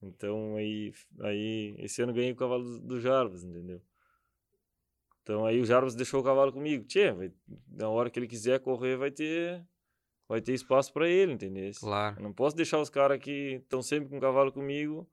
Então, 0.02 0.56
aí, 0.56 0.94
aí 1.22 1.76
esse 1.80 2.02
ano 2.02 2.14
ganhei 2.14 2.32
o 2.32 2.36
cavalo 2.36 2.64
do, 2.64 2.80
do 2.80 3.00
Jarbas, 3.00 3.44
entendeu? 3.44 3.82
Então, 5.24 5.46
aí 5.46 5.60
o 5.60 5.66
Jarbas 5.66 5.96
deixou 5.96 6.22
o 6.22 6.24
cavalo 6.24 6.54
comigo. 6.54 6.86
Tchê, 6.86 7.12
vai, 7.12 7.32
na 7.68 7.90
hora 7.90 8.10
que 8.10 8.20
ele 8.20 8.28
quiser 8.28 8.60
correr, 8.60 8.96
vai 8.96 9.12
ter, 9.12 9.66
vai 10.28 10.42
ter 10.42 10.54
espaço 10.54 10.94
para 10.94 11.10
ele, 11.10 11.34
entendeu? 11.34 11.72
Claro. 11.80 12.18
Eu 12.18 12.24
não 12.24 12.34
posso 12.34 12.56
deixar 12.56 12.80
os 12.80 12.90
caras 12.90 13.20
que 13.20 13.60
estão 13.62 13.82
sempre 13.82 14.10
com 14.10 14.18
o 14.18 14.22
cavalo 14.22 14.52
comigo 14.52 15.10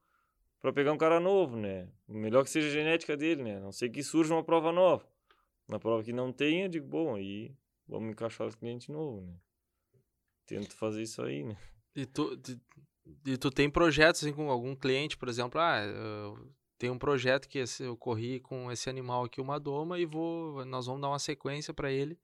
para 0.61 0.73
pegar 0.73 0.93
um 0.93 0.99
cara 0.99 1.21
novo, 1.21 1.57
né? 1.57 1.89
Melhor 2.09 2.43
que 2.45 2.51
seja 2.51 2.69
a 2.69 2.71
genética 2.73 3.17
dele, 3.17 3.43
né? 3.43 3.57
A 3.57 3.61
não 3.61 3.73
sei 3.73 3.89
que 3.89 4.03
surja 4.03 4.35
uma 4.35 4.45
prova 4.45 4.73
nova. 4.73 5.07
Na 5.69 5.79
prova 5.79 6.03
que 6.03 6.13
não 6.13 6.33
tem, 6.33 6.63
eu 6.63 6.69
digo, 6.69 6.87
bom, 6.87 7.15
aí 7.17 7.55
vamos 7.89 8.11
encaixar 8.11 8.47
os 8.47 8.55
clientes 8.55 8.89
novos, 8.89 9.25
né? 9.27 9.35
Tento 10.47 10.75
fazer 10.77 11.03
isso 11.03 11.23
aí, 11.23 11.43
né? 11.45 11.57
E 11.95 12.07
tu, 12.07 12.39
e 13.25 13.37
tu 13.37 13.51
tem 13.51 13.69
projetos 13.69 14.23
assim, 14.23 14.33
com 14.33 14.51
algum 14.51 14.77
cliente, 14.77 15.17
por 15.17 15.29
exemplo, 15.29 15.61
ah, 15.61 15.83
eu 15.85 16.49
tenho 16.79 16.93
um 16.93 16.99
projeto 16.99 17.49
que 17.49 17.59
esse- 17.59 17.83
eu 17.83 17.97
corri 17.97 18.39
com 18.41 18.71
esse 18.71 18.89
animal 18.89 19.25
aqui, 19.25 19.41
uma 19.41 19.59
doma, 19.59 19.99
e 19.99 20.07
vou, 20.07 20.65
nós 20.65 20.87
vamos 20.87 21.01
dar 21.03 21.09
uma 21.09 21.19
sequência 21.19 21.75
para 21.75 21.91
ele 21.91 22.19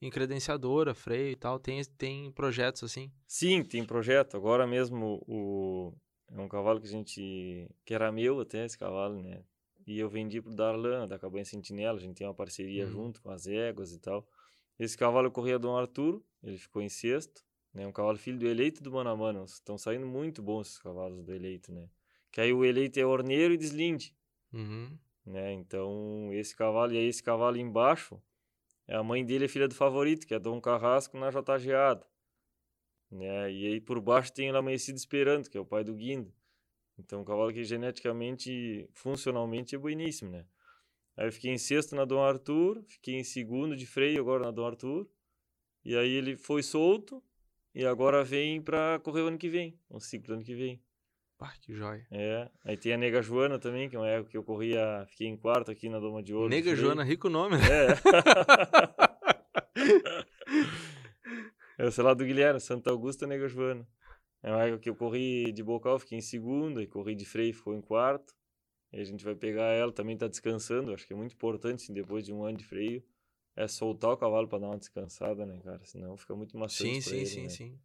em 0.00 0.10
credenciadora, 0.10 0.94
freio 0.94 1.30
e 1.32 1.36
tal. 1.36 1.58
Tem, 1.58 1.82
tem 1.96 2.30
projetos 2.30 2.84
assim? 2.84 3.10
Sim, 3.26 3.64
tem 3.64 3.84
projeto. 3.84 4.36
Agora 4.36 4.66
mesmo 4.66 5.24
o 5.26 5.92
é 6.36 6.40
um 6.40 6.48
cavalo 6.48 6.80
que 6.80 6.86
a 6.86 6.90
gente 6.90 7.70
que 7.84 7.94
era 7.94 8.10
meu 8.10 8.40
até 8.40 8.64
esse 8.64 8.76
cavalo, 8.76 9.22
né? 9.22 9.42
E 9.86 9.98
eu 9.98 10.08
vendi 10.08 10.40
pro 10.40 10.54
Darlan 10.54 11.06
da 11.06 11.18
Cabanha 11.18 11.44
Sentinela, 11.44 11.98
a 11.98 12.00
gente 12.00 12.16
tem 12.16 12.26
uma 12.26 12.34
parceria 12.34 12.84
Uhum. 12.86 12.90
junto 12.90 13.22
com 13.22 13.30
as 13.30 13.46
éguas 13.46 13.92
e 13.92 13.98
tal. 14.00 14.26
Esse 14.78 14.96
cavalo 14.98 15.30
corria 15.30 15.58
Dom 15.58 15.76
Arturo, 15.76 16.24
ele 16.42 16.58
ficou 16.58 16.82
em 16.82 16.88
sexto, 16.88 17.44
né? 17.72 17.86
Um 17.86 17.92
cavalo 17.92 18.18
filho 18.18 18.38
do 18.38 18.46
eleito 18.46 18.82
do 18.82 18.90
mano 18.90 19.10
a 19.10 19.16
mano. 19.16 19.44
Estão 19.44 19.78
saindo 19.78 20.06
muito 20.06 20.42
bons 20.42 20.68
esses 20.68 20.78
cavalos 20.78 21.22
do 21.24 21.32
eleito, 21.32 21.70
né? 21.72 21.88
Que 22.32 22.40
aí 22.40 22.52
o 22.52 22.64
eleito 22.64 22.98
é 22.98 23.06
orneiro 23.06 23.54
e 23.54 23.56
deslinde, 23.56 24.16
Uhum. 24.52 24.98
né? 25.24 25.52
Então, 25.52 26.30
esse 26.32 26.56
cavalo 26.56 26.92
e 26.92 26.98
aí 26.98 27.04
esse 27.06 27.22
cavalo 27.22 27.56
embaixo, 27.56 28.20
a 28.88 29.02
mãe 29.02 29.24
dele 29.24 29.44
é 29.44 29.48
filha 29.48 29.68
do 29.68 29.74
favorito, 29.74 30.26
que 30.26 30.34
é 30.34 30.38
Dom 30.38 30.60
Carrasco 30.60 31.16
na 31.16 31.30
J 31.30 31.58
Geada 31.58 32.04
né? 33.14 33.50
E 33.52 33.66
aí 33.66 33.80
por 33.80 34.00
baixo 34.00 34.32
tem 34.32 34.50
o 34.50 34.56
Amanhecido 34.56 34.96
Esperando, 34.96 35.48
que 35.48 35.56
é 35.56 35.60
o 35.60 35.64
pai 35.64 35.84
do 35.84 35.94
Guindo. 35.94 36.32
Então, 36.98 37.20
um 37.20 37.24
cavalo 37.24 37.52
que 37.52 37.64
geneticamente, 37.64 38.88
funcionalmente 38.92 39.74
é 39.74 39.78
bueníssimo, 39.78 40.30
né? 40.30 40.44
Aí 41.16 41.26
eu 41.26 41.32
fiquei 41.32 41.52
em 41.52 41.58
sexto 41.58 41.94
na 41.94 42.04
Dom 42.04 42.22
Arthur, 42.22 42.82
fiquei 42.86 43.14
em 43.14 43.24
segundo 43.24 43.76
de 43.76 43.86
freio 43.86 44.20
agora 44.20 44.44
na 44.44 44.50
Dom 44.50 44.66
Arthur. 44.66 45.08
E 45.84 45.96
aí 45.96 46.10
ele 46.10 46.36
foi 46.36 46.62
solto 46.62 47.22
e 47.74 47.84
agora 47.84 48.24
vem 48.24 48.60
pra 48.62 48.98
correr 49.00 49.22
o 49.22 49.26
ano 49.26 49.38
que 49.38 49.48
vem, 49.48 49.78
o 49.88 50.00
ciclo 50.00 50.28
do 50.28 50.34
ano 50.34 50.44
que 50.44 50.54
vem. 50.54 50.82
Pá, 51.36 51.52
que 51.60 51.74
joia. 51.74 52.06
É, 52.10 52.48
aí 52.64 52.76
tem 52.76 52.92
a 52.92 52.96
Nega 52.96 53.20
Joana 53.20 53.58
também, 53.58 53.88
que 53.88 53.96
é 53.96 53.98
uma 53.98 54.08
época 54.08 54.30
que 54.30 54.36
eu 54.36 54.44
corria, 54.44 55.04
fiquei 55.08 55.26
em 55.26 55.36
quarto 55.36 55.70
aqui 55.70 55.88
na 55.88 55.98
Doma 55.98 56.22
de 56.22 56.32
Ouro. 56.32 56.48
Nega. 56.48 56.76
Joana, 56.76 57.02
rico 57.02 57.28
nome, 57.28 57.56
né? 57.58 57.64
É. 57.64 57.94
Essa 61.78 62.02
é 62.02 62.04
lá 62.04 62.14
do 62.14 62.24
Guilherme, 62.24 62.60
Santa 62.60 62.90
Augusta 62.90 63.26
Nega 63.26 63.48
Joana. 63.48 63.86
É 64.42 64.50
uma 64.50 64.62
época 64.64 64.80
que 64.82 64.90
eu 64.90 64.94
corri 64.96 65.52
de 65.52 65.62
bocal, 65.62 65.98
fiquei 65.98 66.18
em 66.18 66.22
segundo, 66.22 66.80
e 66.80 66.86
corri 66.86 67.14
de 67.14 67.24
freio, 67.24 67.54
ficou 67.54 67.74
em 67.74 67.80
quarto. 67.80 68.34
E 68.92 69.00
a 69.00 69.04
gente 69.04 69.24
vai 69.24 69.34
pegar 69.34 69.72
ela, 69.72 69.92
também 69.92 70.16
tá 70.16 70.28
descansando, 70.28 70.92
acho 70.92 71.06
que 71.06 71.12
é 71.12 71.16
muito 71.16 71.34
importante, 71.34 71.82
assim, 71.82 71.92
depois 71.92 72.24
de 72.24 72.32
um 72.32 72.44
ano 72.44 72.58
de 72.58 72.64
freio, 72.64 73.02
é 73.56 73.66
soltar 73.66 74.10
o 74.12 74.16
cavalo 74.16 74.46
para 74.46 74.58
dar 74.60 74.66
uma 74.68 74.78
descansada, 74.78 75.44
né, 75.44 75.58
cara? 75.64 75.84
Senão 75.84 76.16
fica 76.16 76.34
muito 76.36 76.56
maçante 76.56 76.94
Sim, 76.94 77.00
sim, 77.00 77.16
ele, 77.16 77.26
sim, 77.26 77.42
né? 77.42 77.48
sim. 77.48 77.80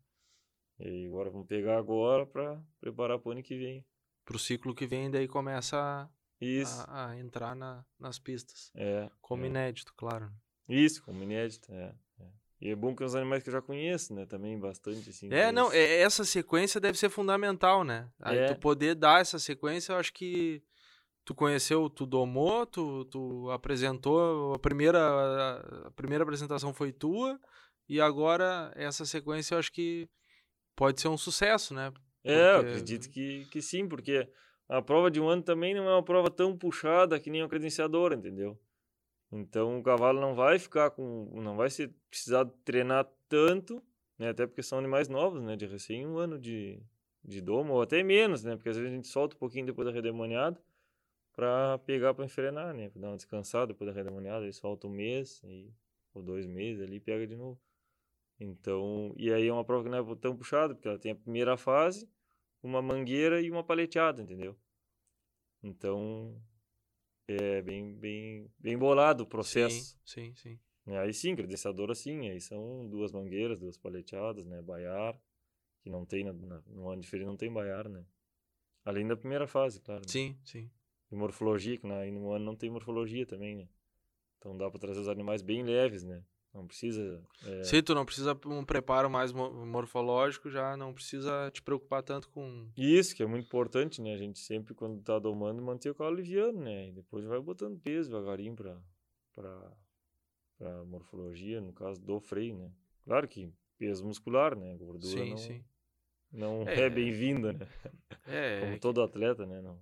E 0.80 1.08
agora 1.08 1.30
vamos 1.30 1.48
pegar 1.48 1.78
agora 1.78 2.26
para 2.26 2.62
preparar 2.80 3.18
pro 3.20 3.32
ano 3.32 3.42
que 3.42 3.58
vem. 3.58 3.86
Pro 4.24 4.38
ciclo 4.38 4.76
que 4.76 4.86
vem, 4.86 5.10
daí 5.10 5.28
começa 5.28 5.78
a- 5.78 6.10
a 7.10 7.18
entrar 7.18 7.56
na- 7.56 7.84
nas 8.00 8.20
pistas. 8.20 8.72
é. 8.76 9.10
Como 9.22 9.44
é. 9.44 9.48
inédito, 9.48 9.94
claro. 9.96 10.32
Isso, 10.68 11.04
como 11.04 11.24
inédito, 11.24 11.72
é. 11.74 11.94
É. 12.62 12.66
E 12.68 12.72
é 12.72 12.76
bom 12.76 12.96
que 12.96 13.04
é 13.04 13.06
uns 13.06 13.16
animais 13.16 13.44
que 13.44 13.50
eu 13.50 13.54
já 13.54 13.62
conheço, 13.62 14.14
né? 14.14 14.26
Também 14.26 14.60
bastante, 14.60 15.10
assim. 15.10 15.30
É, 15.32 15.52
não, 15.52 15.72
é- 15.72 16.02
essa 16.02 16.24
sequência 16.26 16.80
deve 16.80 16.98
ser 16.98 17.10
fundamental, 17.10 17.84
né? 17.84 18.10
Aí 18.20 18.38
É. 18.38 18.54
tu 18.54 18.60
poder 18.60 18.96
dar 18.96 19.22
essa 19.22 19.40
sequência, 19.40 19.94
eu 19.94 19.98
acho 19.98 20.14
que 20.14 20.62
tu 21.26 21.36
conheceu, 21.36 21.90
tu 21.90 22.06
domou, 22.06 22.66
tu, 22.66 23.06
tu 23.06 23.50
apresentou, 23.52 24.54
a 24.54 24.60
primeira, 24.60 25.00
a 25.86 25.92
primeira 25.92 26.24
apresentação 26.24 26.74
foi 26.74 26.92
tua, 26.92 27.40
e 27.88 28.02
agora 28.02 28.72
essa 28.76 29.06
sequência 29.06 29.56
eu 29.56 29.60
acho 29.60 29.72
que 29.72 30.08
pode 30.76 31.00
ser 31.02 31.08
um 31.08 31.18
sucesso, 31.18 31.74
né? 31.74 31.92
É, 32.24 32.56
eu 32.56 32.56
Porque- 32.60 32.70
acredito 32.72 33.10
que, 33.10 33.46
que 33.52 33.62
sim, 33.62 33.88
porque 33.88 34.28
a 34.68 34.82
prova 34.82 35.10
de 35.10 35.20
um 35.22 35.28
ano 35.30 35.42
também 35.42 35.74
não 35.74 35.88
é 35.88 35.94
uma 35.94 36.04
prova 36.04 36.30
tão 36.30 36.58
puxada 36.58 37.20
que 37.20 37.30
nem 37.30 37.42
a 37.42 37.48
credenciadora, 37.48 38.16
entendeu? 38.16 38.60
Então 39.32 39.80
o 39.80 39.84
cavalo 39.84 40.20
não 40.20 40.34
vai 40.36 40.58
ficar 40.58 40.92
com. 40.92 41.30
não 41.36 41.56
vai 41.56 41.70
ser, 41.70 41.94
precisar 42.10 42.46
treinar 42.66 43.08
tanto, 43.28 43.82
né? 44.18 44.30
Até 44.30 44.48
porque 44.48 44.64
são 44.64 44.80
animais 44.80 45.08
novos, 45.08 45.44
né? 45.44 45.56
De 45.56 45.66
recém 45.66 46.06
um 46.06 46.18
ano 46.18 46.40
de, 46.40 46.82
de 47.24 47.42
domo, 47.42 47.74
ou 47.74 47.82
até 47.82 48.02
menos, 48.04 48.44
né? 48.44 48.56
Porque 48.56 48.70
às 48.70 48.78
vezes 48.78 48.92
a 48.92 48.96
gente 48.96 49.08
solta 49.08 49.36
um 49.36 49.40
pouquinho 49.40 49.66
depois 49.66 49.88
da 49.88 49.94
redemoniada 49.94 50.60
para 51.34 51.78
pegar 51.80 52.14
para 52.14 52.26
enfrenar, 52.26 52.74
né? 52.74 52.90
Pra 52.90 53.02
dar 53.02 53.08
uma 53.10 53.16
descansada 53.18 53.68
depois 53.68 53.90
da 53.90 53.96
redemoniada, 53.96 54.46
aí 54.46 54.54
solta 54.54 54.88
um 54.88 54.90
mês, 54.90 55.42
aí, 55.46 55.72
ou 56.14 56.24
dois 56.24 56.46
meses 56.46 56.82
ali 56.82 56.98
e 56.98 57.00
pega 57.00 57.26
de 57.28 57.36
novo. 57.36 57.60
Então, 58.40 59.14
e 59.18 59.32
aí 59.32 59.48
é 59.48 59.54
uma 59.54 59.66
prova 59.66 59.84
que 59.84 59.90
não 59.90 59.98
é 60.00 60.16
tão 60.16 60.36
puxada, 60.36 60.74
porque 60.74 60.88
ela 60.88 60.98
tem 60.98 61.12
a 61.12 61.16
primeira 61.16 61.58
fase, 61.58 62.10
uma 62.64 62.82
mangueira 62.82 63.42
e 63.42 63.52
uma 63.52 63.64
paleteada, 63.64 64.22
entendeu? 64.22 64.56
Então, 65.62 66.42
é 67.34 67.62
bem, 67.62 67.96
bem, 67.96 68.52
bem 68.58 68.78
bolado 68.78 69.24
o 69.24 69.28
processo. 69.28 69.98
Sim, 70.06 70.34
sim, 70.34 70.36
sim. 70.36 70.60
né? 70.86 71.00
Aí 71.00 71.14
sim, 71.14 71.36
credenciadora 71.36 71.94
sim, 71.96 72.30
aí 72.30 72.40
são 72.42 72.88
duas 72.88 73.12
mangueiras, 73.12 73.60
duas 73.60 73.78
paleteadas, 73.78 74.46
né? 74.46 74.62
Baiar, 74.62 75.20
que 75.82 75.90
não 75.90 76.06
tem, 76.06 76.24
na, 76.24 76.34
na, 76.34 76.62
no 76.68 76.90
ano 76.90 77.02
diferente 77.02 77.28
não 77.28 77.38
tem 77.38 77.52
baiar, 77.52 77.88
né? 77.88 78.06
Além 78.84 79.08
da 79.08 79.16
primeira 79.16 79.48
fase, 79.48 79.82
claro. 79.82 80.02
né? 80.02 80.08
Sim, 80.08 80.38
sim. 80.44 80.70
E 81.12 81.16
morfologia, 81.16 81.78
que 81.78 81.88
na, 81.88 82.06
no 82.06 82.32
ano 82.32 82.46
não 82.46 82.56
tem 82.56 82.70
morfologia 82.70 83.26
também, 83.26 83.56
né? 83.56 83.68
Então 84.38 84.56
dá 84.58 84.70
para 84.70 84.80
trazer 84.80 85.00
os 85.00 85.08
animais 85.08 85.42
bem 85.42 85.64
leves, 85.64 86.04
né? 86.04 86.24
Não 86.54 86.66
precisa. 86.66 87.24
É... 87.46 87.64
Se 87.64 87.82
tu 87.82 87.94
não 87.94 88.06
precisa 88.06 88.38
um 88.48 88.66
preparo 88.66 89.10
mais 89.10 89.32
morfológico, 89.32 90.50
já 90.50 90.76
não 90.76 90.94
precisa 90.94 91.52
te 91.52 91.62
preocupar 91.62 92.02
tanto 92.02 92.30
com. 92.30 92.68
Isso, 92.76 93.16
que 93.16 93.22
é 93.22 93.26
muito 93.26 93.46
importante, 93.46 94.02
né? 94.02 94.14
A 94.14 94.18
gente 94.18 94.40
sempre, 94.40 94.74
quando 94.74 95.02
tá 95.02 95.20
domando, 95.20 95.62
manter 95.62 95.92
o 95.92 95.96
calo 95.96 96.16
liviano, 96.16 96.60
né? 96.60 96.88
E 96.88 96.92
depois 96.92 97.26
vai 97.26 97.40
botando 97.40 97.80
peso 97.80 98.10
devagarinho 98.10 98.56
pra, 98.56 98.82
pra, 99.36 99.78
pra 100.58 100.86
morfologia, 100.86 101.62
no 101.62 101.72
caso 101.72 102.02
do 102.02 102.20
freio, 102.20 102.58
né? 102.58 102.72
Claro 103.06 103.28
que 103.28 103.54
peso 103.78 104.04
muscular, 104.06 104.56
né? 104.56 104.76
Gordura 104.76 105.24
sim, 105.24 105.30
não, 105.30 105.38
sim. 105.38 105.64
não 106.32 106.64
é, 106.68 106.82
é 106.82 106.90
bem-vinda, 106.90 107.54
né? 107.54 107.68
É, 108.26 108.60
Como 108.62 108.74
é 108.74 108.80
todo 108.80 109.02
atleta, 109.02 109.46
né? 109.46 109.62
Não, 109.62 109.80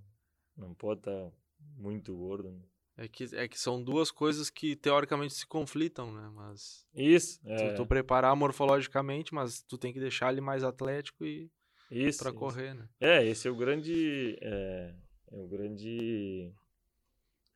não 0.55 0.73
pode 0.73 0.99
estar 0.99 1.11
tá 1.11 1.31
muito 1.77 2.15
gordo, 2.15 2.51
né? 2.51 2.61
É 2.97 3.07
que, 3.07 3.25
é 3.35 3.47
que 3.47 3.59
são 3.59 3.81
duas 3.83 4.09
coisas 4.09 4.49
que 4.49 4.75
teoricamente 4.75 5.35
se 5.35 5.45
conflitam, 5.45 6.11
né? 6.11 6.31
Mas. 6.33 6.83
Isso. 6.95 7.39
É. 7.45 7.69
Tu, 7.69 7.75
tu 7.75 7.85
preparar 7.85 8.35
morfologicamente, 8.35 9.35
mas 9.35 9.61
tu 9.61 9.77
tem 9.77 9.93
que 9.93 9.99
deixar 9.99 10.31
ele 10.31 10.41
mais 10.41 10.63
atlético 10.63 11.23
e. 11.23 11.51
Isso. 11.91 12.23
Pra 12.23 12.33
correr, 12.33 12.73
né? 12.73 12.89
É, 12.99 13.23
esse 13.23 13.47
é 13.47 13.51
o 13.51 13.55
grande. 13.55 14.35
É, 14.41 14.95
é 15.31 15.37
o 15.37 15.47
grande. 15.47 16.51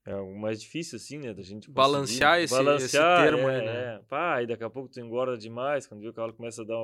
É 0.06 0.16
o 0.16 0.36
mais 0.36 0.62
difícil, 0.62 0.98
assim, 0.98 1.18
né? 1.18 1.34
Da 1.34 1.42
gente 1.42 1.72
balancear 1.72 2.40
esse, 2.40 2.54
balancear, 2.54 3.20
esse 3.20 3.32
termo 3.32 3.50
é, 3.50 3.60
aí, 3.60 3.66
né? 3.66 3.96
É. 3.96 4.00
Pá, 4.08 4.36
aí 4.36 4.46
daqui 4.46 4.64
a 4.64 4.70
pouco 4.70 4.90
tu 4.90 5.00
engorda 5.00 5.38
demais, 5.38 5.88
quando 5.88 6.08
o 6.08 6.14
cavalo 6.14 6.34
começa 6.34 6.62
a 6.62 6.66
dar, 6.66 6.78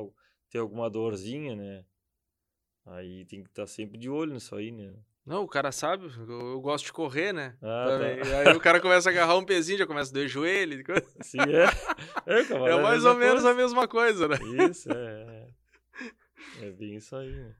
ter 0.49 0.57
alguma 0.57 0.89
dorzinha, 0.89 1.55
né? 1.55 1.85
Aí 2.87 3.23
tem 3.25 3.43
que 3.43 3.49
estar 3.49 3.63
tá 3.63 3.67
sempre 3.67 3.99
de 3.99 4.09
olho 4.09 4.33
nisso 4.33 4.55
aí, 4.55 4.71
né? 4.71 4.93
Não, 5.27 5.43
o 5.43 5.47
cara 5.47 5.73
sabe, 5.73 6.09
eu, 6.25 6.39
eu 6.51 6.61
gosto 6.61 6.85
de 6.85 6.93
correr, 6.93 7.33
né? 7.33 7.57
Ah, 7.61 7.85
tá. 7.85 8.49
Aí 8.49 8.55
o 8.55 8.61
cara 8.61 8.79
começa 8.79 9.09
a 9.09 9.11
agarrar 9.11 9.35
um 9.35 9.43
pezinho, 9.43 9.77
já 9.77 9.85
começa 9.85 10.09
a 10.09 10.13
doer 10.13 10.29
joelho. 10.29 10.81
Sim, 11.21 11.39
é. 11.41 11.65
É, 12.25 12.39
é, 12.39 12.69
é 12.71 12.81
mais 12.81 13.03
ou 13.03 13.13
menos 13.13 13.43
a 13.43 13.53
mesma 13.53 13.89
coisa, 13.89 14.29
né? 14.29 14.37
Isso, 14.69 14.89
é. 14.89 15.49
É, 16.61 16.67
é 16.67 16.71
bem 16.71 16.95
isso 16.95 17.13
aí, 17.13 17.29
né? 17.29 17.53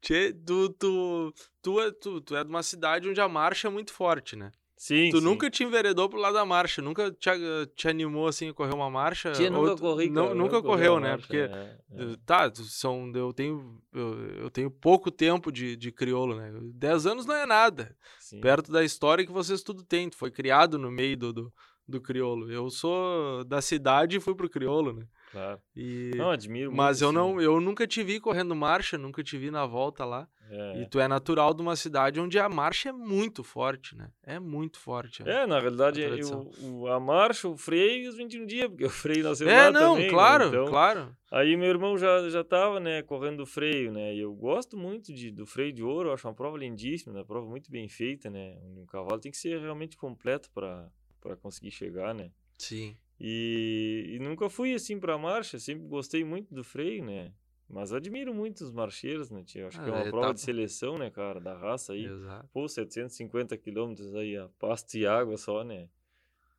Tchê, 0.00 0.32
tu, 0.32 0.70
tu, 0.70 1.32
tu, 1.62 1.80
é, 1.80 1.92
tu, 1.92 2.20
tu 2.20 2.34
é 2.34 2.42
de 2.42 2.50
uma 2.50 2.64
cidade 2.64 3.08
onde 3.08 3.20
a 3.20 3.28
marcha 3.28 3.68
é 3.68 3.70
muito 3.70 3.92
forte, 3.92 4.34
né? 4.34 4.50
Sim, 4.82 5.10
Tu 5.10 5.18
sim. 5.18 5.24
nunca 5.24 5.48
te 5.48 5.62
enveredou 5.62 6.08
pro 6.08 6.18
lado 6.18 6.34
da 6.34 6.44
marcha, 6.44 6.82
nunca 6.82 7.12
te, 7.12 7.30
te 7.76 7.86
animou 7.86 8.26
assim 8.26 8.48
a 8.48 8.52
correr 8.52 8.74
uma 8.74 8.90
marcha? 8.90 9.30
Tia, 9.30 9.48
nunca 9.48 9.76
corri, 9.76 10.10
cara, 10.10 10.26
não, 10.30 10.34
Nunca 10.34 10.60
correu, 10.60 10.98
né? 10.98 11.10
Marcha, 11.10 11.22
Porque, 11.24 11.36
é, 11.36 11.78
é. 11.92 12.16
tá, 12.26 12.50
são, 12.52 13.12
eu 13.14 13.32
tenho, 13.32 13.80
eu, 13.92 14.28
eu, 14.38 14.50
tenho 14.50 14.68
pouco 14.68 15.08
tempo 15.08 15.52
de, 15.52 15.76
de 15.76 15.92
crioulo, 15.92 16.34
né? 16.34 16.52
Dez 16.74 17.06
anos 17.06 17.24
não 17.24 17.36
é 17.36 17.46
nada, 17.46 17.96
sim. 18.18 18.40
perto 18.40 18.72
da 18.72 18.82
história 18.82 19.24
que 19.24 19.30
vocês 19.30 19.62
tudo 19.62 19.84
têm. 19.84 20.10
Tu 20.10 20.16
foi 20.16 20.32
criado 20.32 20.76
no 20.76 20.90
meio 20.90 21.16
do, 21.16 21.32
do, 21.32 21.52
do 21.86 22.00
crioulo. 22.00 22.50
Eu 22.50 22.68
sou 22.68 23.44
da 23.44 23.62
cidade 23.62 24.16
e 24.16 24.20
fui 24.20 24.34
pro 24.34 24.50
crioulo, 24.50 24.94
né? 24.94 25.06
Claro. 25.32 25.58
E... 25.74 26.10
Não, 26.14 26.30
admiro 26.30 26.70
Mas 26.70 27.00
muito, 27.00 27.08
eu 27.08 27.12
não, 27.12 27.40
eu 27.40 27.58
nunca 27.58 27.86
te 27.86 28.04
vi 28.04 28.20
correndo 28.20 28.54
marcha, 28.54 28.98
nunca 28.98 29.24
te 29.24 29.38
vi 29.38 29.50
na 29.50 29.64
volta 29.64 30.04
lá. 30.04 30.28
É. 30.50 30.82
E 30.82 30.86
tu 30.86 31.00
é 31.00 31.08
natural 31.08 31.54
de 31.54 31.62
uma 31.62 31.74
cidade 31.74 32.20
onde 32.20 32.38
a 32.38 32.46
marcha 32.46 32.90
é 32.90 32.92
muito 32.92 33.42
forte, 33.42 33.96
né? 33.96 34.10
É 34.22 34.38
muito 34.38 34.78
forte. 34.78 35.26
É, 35.26 35.46
na 35.46 35.58
realidade, 35.58 36.02
eu, 36.02 36.86
a 36.88 37.00
marcha, 37.00 37.48
o 37.48 37.56
freio 37.56 38.04
e 38.04 38.08
os 38.08 38.16
21 38.16 38.44
dias, 38.44 38.68
porque 38.68 38.84
o 38.84 38.90
freio 38.90 39.24
nasceu 39.24 39.48
é, 39.48 39.64
lá 39.64 39.70
não, 39.70 39.92
também. 39.94 40.04
Né? 40.04 40.10
claro, 40.10 40.44
né? 40.44 40.50
então, 40.50 40.66
claro. 40.66 41.16
Aí 41.30 41.56
meu 41.56 41.70
irmão 41.70 41.96
já, 41.96 42.28
já 42.28 42.44
tava, 42.44 42.78
né, 42.78 43.00
correndo 43.00 43.40
o 43.40 43.46
freio, 43.46 43.90
né? 43.90 44.14
E 44.14 44.20
eu 44.20 44.34
gosto 44.34 44.76
muito 44.76 45.14
de, 45.14 45.30
do 45.30 45.46
freio 45.46 45.72
de 45.72 45.82
ouro, 45.82 46.10
eu 46.10 46.12
acho 46.12 46.28
uma 46.28 46.34
prova 46.34 46.58
lindíssima, 46.58 47.14
né? 47.14 47.20
Uma 47.20 47.26
prova 47.26 47.48
muito 47.48 47.70
bem 47.70 47.88
feita, 47.88 48.28
né? 48.28 48.58
Um 48.62 48.84
cavalo 48.84 49.18
tem 49.18 49.32
que 49.32 49.38
ser 49.38 49.58
realmente 49.58 49.96
completo 49.96 50.50
para 50.52 51.36
conseguir 51.40 51.70
chegar, 51.70 52.14
né? 52.14 52.30
Sim. 52.58 52.94
E, 53.24 54.16
e 54.16 54.18
nunca 54.18 54.50
fui 54.50 54.74
assim 54.74 54.98
para 54.98 55.16
marcha, 55.16 55.56
sempre 55.56 55.86
gostei 55.86 56.24
muito 56.24 56.52
do 56.52 56.64
freio, 56.64 57.04
né? 57.04 57.32
Mas 57.70 57.92
admiro 57.92 58.34
muito 58.34 58.62
os 58.62 58.72
marcheiros, 58.72 59.30
né, 59.30 59.44
tio? 59.44 59.68
Acho 59.68 59.80
ah, 59.80 59.84
que 59.84 59.90
é 59.90 59.92
uma 59.92 60.10
prova 60.10 60.34
de 60.34 60.40
seleção, 60.40 60.98
né, 60.98 61.08
cara, 61.08 61.40
da 61.40 61.56
raça 61.56 61.92
aí. 61.92 62.04
Exato. 62.04 62.48
Pô, 62.52 62.68
750 62.68 63.56
quilômetros 63.56 64.12
aí, 64.16 64.36
a 64.36 64.48
pasto 64.58 64.96
e 64.96 65.06
água 65.06 65.36
só, 65.36 65.62
né? 65.62 65.88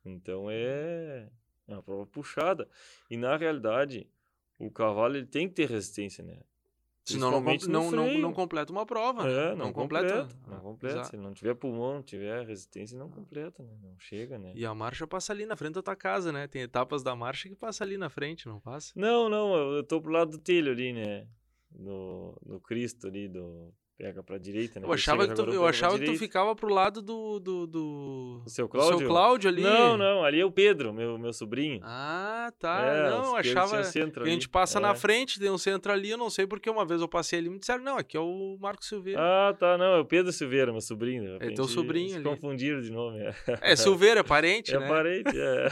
Então 0.02 0.50
é, 0.50 1.28
é 1.68 1.72
uma 1.74 1.82
prova 1.82 2.06
puxada. 2.06 2.66
E 3.10 3.16
na 3.18 3.36
realidade, 3.36 4.08
o 4.58 4.70
cavalo 4.70 5.16
ele 5.16 5.26
tem 5.26 5.46
que 5.46 5.54
ter 5.54 5.68
resistência, 5.68 6.24
né? 6.24 6.40
Senão 7.04 7.30
não, 7.30 7.40
não, 7.68 7.90
não, 7.90 8.18
não, 8.18 8.32
completa 8.32 8.72
uma 8.72 8.86
prova. 8.86 9.28
É, 9.28 9.50
não, 9.50 9.66
não 9.66 9.72
completa. 9.74 10.22
completa. 10.22 10.36
Não 10.48 10.60
completa. 10.60 10.96
Exato. 10.96 11.10
Se 11.10 11.16
não 11.18 11.34
tiver 11.34 11.54
pulmão, 11.54 11.94
não 11.94 12.02
tiver 12.02 12.46
resistência, 12.46 12.98
não 12.98 13.10
completa, 13.10 13.62
né? 13.62 13.76
Não 13.82 13.94
chega, 13.98 14.38
né? 14.38 14.52
E 14.54 14.64
a 14.64 14.74
marcha 14.74 15.06
passa 15.06 15.32
ali 15.32 15.44
na 15.44 15.54
frente 15.54 15.74
da 15.74 15.82
tua 15.82 15.94
casa, 15.94 16.32
né? 16.32 16.48
Tem 16.48 16.62
etapas 16.62 17.02
da 17.02 17.14
marcha 17.14 17.46
que 17.46 17.54
passa 17.54 17.84
ali 17.84 17.98
na 17.98 18.08
frente, 18.08 18.48
não 18.48 18.58
passa? 18.58 18.92
Não, 18.96 19.28
não, 19.28 19.54
eu 19.74 19.84
tô 19.84 20.00
pro 20.00 20.12
lado 20.12 20.30
do 20.30 20.38
telho 20.38 20.72
ali, 20.72 20.94
né? 20.94 21.28
No, 21.70 22.40
no 22.46 22.58
Cristo 22.58 23.06
ali 23.06 23.28
do 23.28 23.70
pega 23.96 24.22
pra 24.22 24.38
direita, 24.38 24.80
né? 24.80 24.86
Eu 24.86 24.92
achava 24.92 25.26
que 25.26 25.34
tu, 25.34 25.42
eu 25.50 25.66
achava 25.66 25.98
que 25.98 26.04
tu 26.04 26.16
ficava 26.16 26.54
pro 26.54 26.68
lado 26.68 27.00
do. 27.00 27.38
do, 27.38 27.66
do... 27.66 28.42
O 28.44 28.50
seu 28.50 28.68
Cláudio? 28.68 28.96
O 28.96 28.98
seu 28.98 29.08
Cláudio 29.08 29.48
ali. 29.48 29.62
Não, 29.62 29.96
não, 29.96 30.24
ali 30.24 30.40
é 30.40 30.44
o 30.44 30.50
Pedro, 30.50 30.92
meu, 30.92 31.18
meu 31.18 31.32
sobrinho. 31.32 31.80
Ah, 31.82 32.52
tá. 32.58 32.80
É, 32.80 33.10
não, 33.10 33.24
eu 33.24 33.36
achava 33.36 33.82
que 33.82 34.20
a 34.20 34.24
gente 34.26 34.48
passa 34.48 34.78
é. 34.78 34.82
na 34.82 34.94
frente, 34.94 35.38
tem 35.38 35.50
um 35.50 35.58
centro 35.58 35.92
ali, 35.92 36.10
eu 36.10 36.18
não 36.18 36.30
sei 36.30 36.46
porque 36.46 36.68
uma 36.68 36.84
vez 36.84 37.00
eu 37.00 37.08
passei 37.08 37.38
ali 37.38 37.48
e 37.48 37.50
me 37.50 37.58
disseram, 37.58 37.82
não, 37.82 37.96
aqui 37.96 38.16
é 38.16 38.20
o 38.20 38.58
Marco 38.60 38.84
Silveira. 38.84 39.20
Ah, 39.20 39.54
tá, 39.54 39.78
não, 39.78 39.94
é 39.94 40.00
o 40.00 40.04
Pedro 40.04 40.32
Silveira, 40.32 40.72
meu 40.72 40.80
sobrinho. 40.80 41.36
É 41.40 41.50
teu 41.50 41.66
sobrinho 41.66 42.10
se 42.10 42.16
ali. 42.16 42.24
confundiram 42.24 42.80
de 42.80 42.90
nome. 42.90 43.20
É, 43.20 43.34
é 43.72 43.76
Silveira, 43.76 44.20
é 44.20 44.24
parente, 44.24 44.74
é 44.74 44.78
né? 44.78 44.86
É 44.86 44.88
parente, 44.88 45.32
é. 45.34 45.68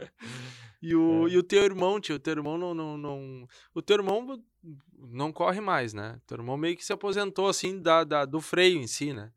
E 0.82 0.94
o, 0.94 1.26
é. 1.28 1.32
e 1.32 1.38
o 1.38 1.42
teu 1.42 1.62
irmão, 1.62 2.00
tio, 2.00 2.16
o 2.16 2.18
teu 2.18 2.32
irmão 2.32 2.56
não, 2.56 2.74
não, 2.74 2.96
não. 2.96 3.46
O 3.74 3.82
teu 3.82 3.96
irmão 3.96 4.42
não 4.98 5.32
corre 5.32 5.60
mais, 5.60 5.92
né? 5.92 6.20
Teu 6.26 6.38
irmão 6.38 6.56
meio 6.56 6.76
que 6.76 6.84
se 6.84 6.92
aposentou, 6.92 7.48
assim, 7.48 7.80
da, 7.80 8.04
da, 8.04 8.24
do 8.24 8.40
freio 8.40 8.78
em 8.78 8.86
si, 8.86 9.12
né? 9.12 9.32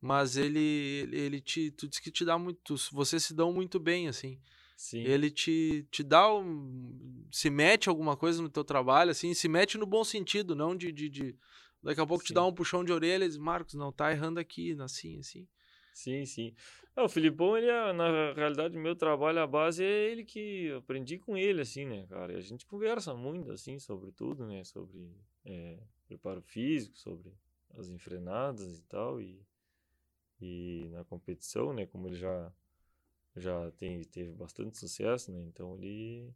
Mas 0.00 0.36
ele, 0.36 1.08
ele 1.12 1.40
te. 1.40 1.70
Tu 1.70 1.88
diz 1.88 1.98
que 1.98 2.10
te 2.10 2.24
dá 2.24 2.36
muito. 2.36 2.76
Vocês 2.92 3.24
se 3.24 3.32
dão 3.32 3.52
muito 3.52 3.80
bem, 3.80 4.08
assim. 4.08 4.38
Sim. 4.76 5.02
Ele 5.02 5.30
te, 5.30 5.86
te 5.90 6.02
dá 6.02 6.32
um. 6.34 7.26
Se 7.32 7.48
mete 7.48 7.88
alguma 7.88 8.16
coisa 8.16 8.42
no 8.42 8.50
teu 8.50 8.64
trabalho, 8.64 9.10
assim, 9.10 9.32
se 9.32 9.48
mete 9.48 9.78
no 9.78 9.86
bom 9.86 10.04
sentido, 10.04 10.54
não 10.54 10.76
de. 10.76 10.92
de, 10.92 11.08
de 11.08 11.36
daqui 11.82 12.00
a 12.00 12.06
pouco 12.06 12.22
Sim. 12.22 12.28
te 12.28 12.34
dá 12.34 12.44
um 12.44 12.52
puxão 12.52 12.84
de 12.84 12.92
orelha 12.92 13.24
e 13.24 13.28
diz, 13.28 13.38
Marcos, 13.38 13.74
não, 13.74 13.90
tá 13.90 14.10
errando 14.10 14.38
aqui, 14.38 14.76
assim, 14.80 15.18
assim. 15.18 15.48
Sim, 15.94 16.26
sim. 16.26 16.52
É, 16.96 17.02
o 17.02 17.08
Filipão, 17.08 17.56
ele 17.56 17.68
é, 17.68 17.92
na 17.92 18.32
realidade, 18.32 18.76
meu 18.76 18.96
trabalho, 18.96 19.38
a 19.40 19.46
base 19.46 19.84
é 19.84 20.10
ele 20.10 20.24
que 20.24 20.72
aprendi 20.72 21.18
com 21.18 21.36
ele, 21.36 21.60
assim, 21.60 21.86
né, 21.86 22.04
cara? 22.08 22.32
E 22.32 22.36
a 22.36 22.40
gente 22.40 22.66
conversa 22.66 23.14
muito, 23.14 23.52
assim, 23.52 23.78
sobre 23.78 24.10
tudo, 24.10 24.44
né? 24.44 24.64
Sobre 24.64 25.08
é, 25.44 25.78
preparo 26.08 26.42
físico, 26.42 26.98
sobre 26.98 27.32
as 27.78 27.88
enfrenadas 27.88 28.80
e 28.80 28.82
tal. 28.82 29.20
E, 29.20 29.40
e 30.40 30.88
na 30.90 31.04
competição, 31.04 31.72
né? 31.72 31.86
Como 31.86 32.08
ele 32.08 32.16
já, 32.16 32.52
já 33.36 33.70
tem, 33.78 34.02
teve 34.02 34.32
bastante 34.32 34.76
sucesso, 34.76 35.30
né? 35.30 35.42
Então 35.42 35.76
ele 35.76 36.28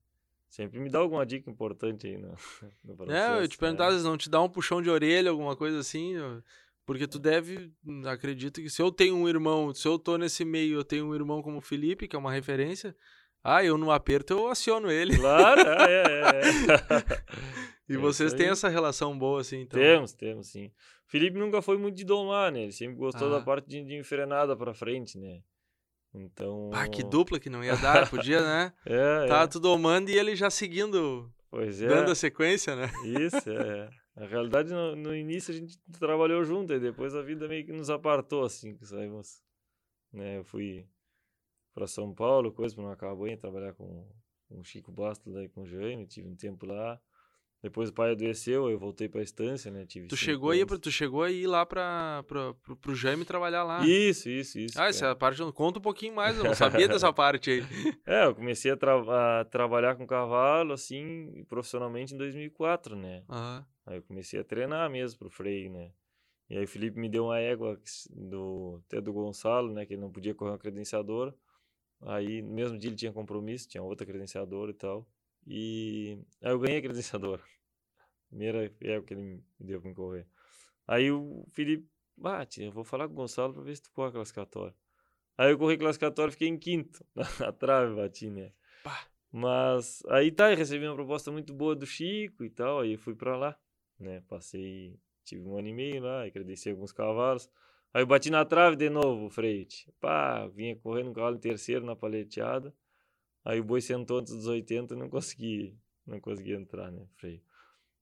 sempre 0.48 0.78
me 0.78 0.88
dá 0.88 1.00
alguma 1.00 1.26
dica 1.26 1.50
importante 1.50 2.06
aí 2.06 2.16
no, 2.16 2.32
no 2.84 2.96
processo. 2.96 3.32
É, 3.32 3.42
eu 3.42 3.48
te 3.48 3.58
perguntar, 3.58 3.90
né? 3.90 4.02
não 4.02 4.16
te 4.16 4.30
dá 4.30 4.40
um 4.40 4.48
puxão 4.48 4.80
de 4.80 4.88
orelha, 4.88 5.30
alguma 5.30 5.56
coisa 5.56 5.80
assim? 5.80 6.14
Porque 6.88 7.06
tu 7.06 7.18
deve, 7.18 7.70
acredito 8.06 8.62
que 8.62 8.70
se 8.70 8.80
eu 8.80 8.90
tenho 8.90 9.14
um 9.14 9.28
irmão, 9.28 9.74
se 9.74 9.86
eu 9.86 9.98
tô 9.98 10.16
nesse 10.16 10.42
meio, 10.42 10.78
eu 10.78 10.82
tenho 10.82 11.04
um 11.04 11.14
irmão 11.14 11.42
como 11.42 11.58
o 11.58 11.60
Felipe, 11.60 12.08
que 12.08 12.16
é 12.16 12.18
uma 12.18 12.32
referência, 12.32 12.96
ah, 13.44 13.62
eu 13.62 13.76
no 13.76 13.90
aperto 13.90 14.32
eu 14.32 14.48
aciono 14.48 14.90
ele. 14.90 15.14
Claro, 15.18 15.60
é, 15.60 16.02
é. 16.02 16.30
é. 16.30 17.22
e 17.92 17.94
é 17.94 17.98
vocês 17.98 18.32
têm 18.32 18.48
essa 18.48 18.70
relação 18.70 19.18
boa, 19.18 19.42
assim, 19.42 19.60
então? 19.60 19.78
Temos, 19.78 20.14
temos, 20.14 20.46
sim. 20.46 20.68
O 20.68 21.10
Felipe 21.10 21.38
nunca 21.38 21.60
foi 21.60 21.76
muito 21.76 21.94
de 21.94 22.06
domar, 22.06 22.50
né? 22.50 22.62
Ele 22.62 22.72
sempre 22.72 22.96
gostou 22.96 23.28
ah. 23.28 23.38
da 23.38 23.44
parte 23.44 23.68
de, 23.68 23.84
de 23.84 23.94
enfrenada 23.94 24.56
pra 24.56 24.72
frente, 24.72 25.18
né? 25.18 25.42
Então... 26.14 26.70
Pá, 26.72 26.88
que 26.88 27.02
dupla 27.02 27.38
que 27.38 27.50
não 27.50 27.62
ia 27.62 27.76
dar, 27.76 28.08
podia, 28.08 28.40
né? 28.40 28.72
é, 28.86 29.26
tá 29.26 29.42
é. 29.42 29.46
tu 29.46 29.60
domando 29.60 30.10
e 30.10 30.16
ele 30.16 30.34
já 30.34 30.48
seguindo, 30.48 31.30
pois 31.50 31.82
é. 31.82 31.86
dando 31.86 32.12
a 32.12 32.14
sequência, 32.14 32.74
né? 32.74 32.90
Isso, 33.04 33.50
é. 33.50 33.90
Na 34.18 34.26
realidade, 34.26 34.72
no, 34.72 34.96
no, 34.96 35.14
início 35.14 35.54
a 35.54 35.56
gente 35.56 35.78
trabalhou 35.98 36.42
junto 36.44 36.72
e 36.72 36.80
depois 36.80 37.14
a 37.14 37.22
vida 37.22 37.46
meio 37.46 37.64
que 37.64 37.72
nos 37.72 37.88
apartou, 37.88 38.44
assim, 38.44 38.74
que 38.74 38.84
saímos. 38.84 39.40
Né? 40.12 40.38
Eu 40.38 40.44
fui 40.44 40.84
para 41.72 41.86
São 41.86 42.12
Paulo, 42.12 42.52
coisa 42.52 42.74
para 42.74 42.84
não 42.84 42.90
acabar 42.90 43.36
trabalhar 43.36 43.74
com, 43.74 44.06
com 44.48 44.58
o 44.58 44.64
Chico 44.64 44.90
Bastos 44.90 45.36
e 45.36 45.48
com 45.48 45.62
o 45.62 45.66
Jaime, 45.66 46.04
tive 46.06 46.28
um 46.28 46.34
tempo 46.34 46.66
lá. 46.66 47.00
Depois 47.60 47.88
o 47.88 47.92
pai 47.92 48.12
adoeceu, 48.12 48.70
eu 48.70 48.78
voltei 48.78 49.08
para 49.08 49.20
a 49.20 49.24
estância, 49.24 49.68
né? 49.68 49.84
Tive 49.84 50.06
tu 50.06 50.16
chegou 50.16 50.50
aí, 50.50 50.64
tu 50.64 50.92
chegou 50.92 51.24
aí 51.24 51.44
lá 51.44 51.66
para 51.66 52.22
pro, 52.24 52.54
pro 52.76 52.94
Jaime 52.94 53.24
trabalhar 53.24 53.64
lá. 53.64 53.84
Isso, 53.84 54.28
isso, 54.28 54.60
isso. 54.60 54.80
Ah, 54.80 54.88
essa 54.88 55.06
é. 55.08 55.14
parte, 55.16 55.42
conta 55.52 55.80
um 55.80 55.82
pouquinho 55.82 56.14
mais, 56.14 56.38
eu 56.38 56.44
não 56.44 56.54
sabia 56.54 56.86
dessa 56.86 57.12
parte 57.12 57.50
aí. 57.50 57.62
É, 58.06 58.26
eu 58.26 58.34
comecei 58.34 58.70
a, 58.70 58.76
tra 58.76 59.40
a, 59.40 59.44
trabalhar 59.44 59.96
com 59.96 60.06
cavalo 60.06 60.72
assim, 60.72 61.44
profissionalmente 61.48 62.14
em 62.14 62.16
2004, 62.16 62.94
né? 62.94 63.22
Uhum. 63.28 63.64
Aí 63.88 63.96
eu 63.96 64.02
comecei 64.02 64.38
a 64.38 64.44
treinar 64.44 64.90
mesmo 64.90 65.18
pro 65.18 65.30
freio, 65.30 65.72
né? 65.72 65.90
E 66.50 66.58
aí 66.58 66.64
o 66.64 66.68
Felipe 66.68 66.98
me 66.98 67.08
deu 67.08 67.24
uma 67.24 67.38
égua 67.38 67.80
do 68.10 68.82
até 68.86 69.00
do 69.00 69.12
Gonçalo, 69.12 69.72
né, 69.72 69.86
que 69.86 69.94
ele 69.94 70.00
não 70.00 70.12
podia 70.12 70.34
correr 70.34 70.50
uma 70.50 70.58
credenciadora. 70.58 71.34
Aí, 72.02 72.42
no 72.42 72.52
mesmo 72.54 72.78
dia 72.78 72.90
ele 72.90 72.96
tinha 72.96 73.12
compromisso, 73.12 73.68
tinha 73.68 73.82
outra 73.82 74.06
credenciadora 74.06 74.70
e 74.70 74.74
tal. 74.74 75.08
E 75.46 76.18
aí 76.42 76.52
eu 76.52 76.58
ganhei 76.58 76.78
a 76.78 76.82
credenciadora. 76.82 77.42
Primeira 78.28 78.72
é 78.82 78.98
o 78.98 79.02
que 79.02 79.14
ele 79.14 79.22
me 79.22 79.44
deu 79.58 79.80
pra 79.80 79.88
me 79.88 79.96
correr. 79.96 80.26
Aí 80.86 81.10
o 81.10 81.46
Felipe, 81.52 81.88
bate, 82.16 82.62
eu 82.62 82.70
vou 82.70 82.84
falar 82.84 83.08
com 83.08 83.14
o 83.14 83.16
Gonçalo 83.16 83.54
pra 83.54 83.62
ver 83.62 83.74
se 83.74 83.82
tu 83.82 83.90
corre 83.92 84.12
classificatória. 84.12 84.74
Aí 85.36 85.50
eu 85.50 85.58
corri 85.58 85.78
classificatória 85.78 86.32
fiquei 86.32 86.48
em 86.48 86.58
quinto. 86.58 87.04
Na 87.40 87.52
trave 87.52 87.94
bati, 87.94 88.28
né? 88.28 88.52
Pá. 88.84 89.06
Mas 89.32 90.02
aí 90.08 90.30
tá, 90.30 90.50
eu 90.50 90.56
recebi 90.56 90.86
uma 90.86 90.94
proposta 90.94 91.32
muito 91.32 91.54
boa 91.54 91.74
do 91.74 91.86
Chico 91.86 92.44
e 92.44 92.50
tal, 92.50 92.80
aí 92.80 92.92
eu 92.92 92.98
fui 92.98 93.14
pra 93.14 93.36
lá, 93.36 93.58
né? 93.98 94.22
Passei, 94.28 94.98
tive 95.24 95.42
um 95.42 95.58
ano 95.58 95.68
e 95.68 95.72
meio 95.72 96.02
lá, 96.02 96.30
credenciei 96.30 96.72
alguns 96.72 96.92
cavalos. 96.92 97.48
Aí 97.92 98.02
eu 98.02 98.06
bati 98.06 98.30
na 98.30 98.44
trave 98.44 98.76
de 98.76 98.90
novo, 98.90 99.26
o 99.26 99.30
freite. 99.30 99.90
Pá, 100.00 100.46
vinha 100.48 100.76
correndo 100.76 101.10
um 101.10 101.12
cavalo 101.12 101.36
em 101.36 101.40
terceiro 101.40 101.84
na 101.84 101.96
paleteada. 101.96 102.74
Aí 103.44 103.60
o 103.60 103.64
boi 103.64 103.80
sentou 103.80 104.18
antes 104.18 104.34
dos 104.34 104.46
80 104.46 104.94
e 104.94 104.96
não 104.96 105.08
consegui, 105.08 105.76
não 106.06 106.20
consegui 106.20 106.52
entrar, 106.52 106.90
né, 106.90 107.06
freio. 107.14 107.40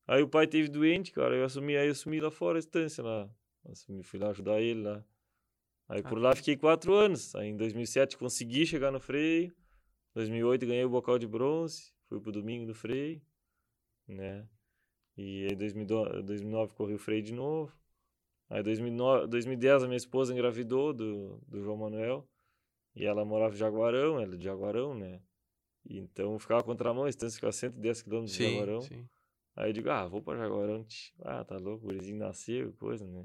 Aí 0.06 0.22
o 0.22 0.28
pai 0.28 0.46
teve 0.46 0.68
doente, 0.68 1.12
cara, 1.12 1.34
eu 1.34 1.44
assumi, 1.44 1.76
aí 1.76 1.86
eu 1.86 1.92
assumi 1.92 2.20
lá 2.20 2.30
fora 2.30 2.58
a 2.58 2.60
estância 2.60 3.02
lá. 3.02 3.28
Assumi, 3.68 4.02
fui 4.02 4.18
lá 4.18 4.30
ajudar 4.30 4.60
ele 4.60 4.82
lá. 4.82 5.04
Aí 5.88 6.02
por 6.02 6.18
lá 6.18 6.34
fiquei 6.34 6.56
quatro 6.56 6.94
anos. 6.94 7.34
Aí 7.34 7.48
em 7.48 7.56
2007 7.56 8.16
consegui 8.16 8.66
chegar 8.66 8.90
no 8.90 9.00
freio. 9.00 9.54
2008 10.14 10.66
ganhei 10.66 10.84
o 10.84 10.88
bocal 10.88 11.18
de 11.18 11.26
bronze, 11.26 11.92
fui 12.08 12.18
pro 12.18 12.32
domingo 12.32 12.66
do 12.66 12.74
freio, 12.74 13.20
né? 14.08 14.48
E 15.16 15.46
em 15.46 15.56
2009 15.56 16.74
corri 16.74 16.94
o 16.94 16.98
freio 16.98 17.22
de 17.22 17.32
novo. 17.32 17.72
Aí 18.48 18.60
em 18.60 19.28
2010 19.28 19.82
a 19.82 19.86
minha 19.86 19.96
esposa 19.96 20.32
engravidou 20.32 20.92
do, 20.92 21.40
do 21.48 21.60
João 21.60 21.76
Manuel. 21.76 22.28
E 22.94 23.04
ela 23.04 23.24
morava 23.24 23.54
em 23.54 23.58
Jaguarão, 23.58 24.20
ela 24.20 24.34
é 24.34 24.36
de 24.38 24.44
Jaguarão, 24.44 24.94
né? 24.94 25.20
E 25.84 25.98
então 25.98 26.38
ficava 26.38 26.62
contramão, 26.62 27.04
a 27.04 27.08
distância 27.08 27.36
ficava 27.36 27.52
110 27.52 28.02
km 28.02 28.24
de 28.24 28.30
sim, 28.30 28.50
Jaguarão. 28.50 28.80
Sim. 28.80 29.08
Aí 29.54 29.70
eu 29.70 29.72
digo, 29.72 29.90
ah, 29.90 30.06
vou 30.06 30.22
pra 30.22 30.36
Jaguarão. 30.36 30.86
Ah, 31.20 31.44
tá 31.44 31.56
louco, 31.56 31.84
o 31.84 31.88
gurizinho 31.88 32.18
nasceu, 32.18 32.72
coisa, 32.74 33.06
né? 33.06 33.24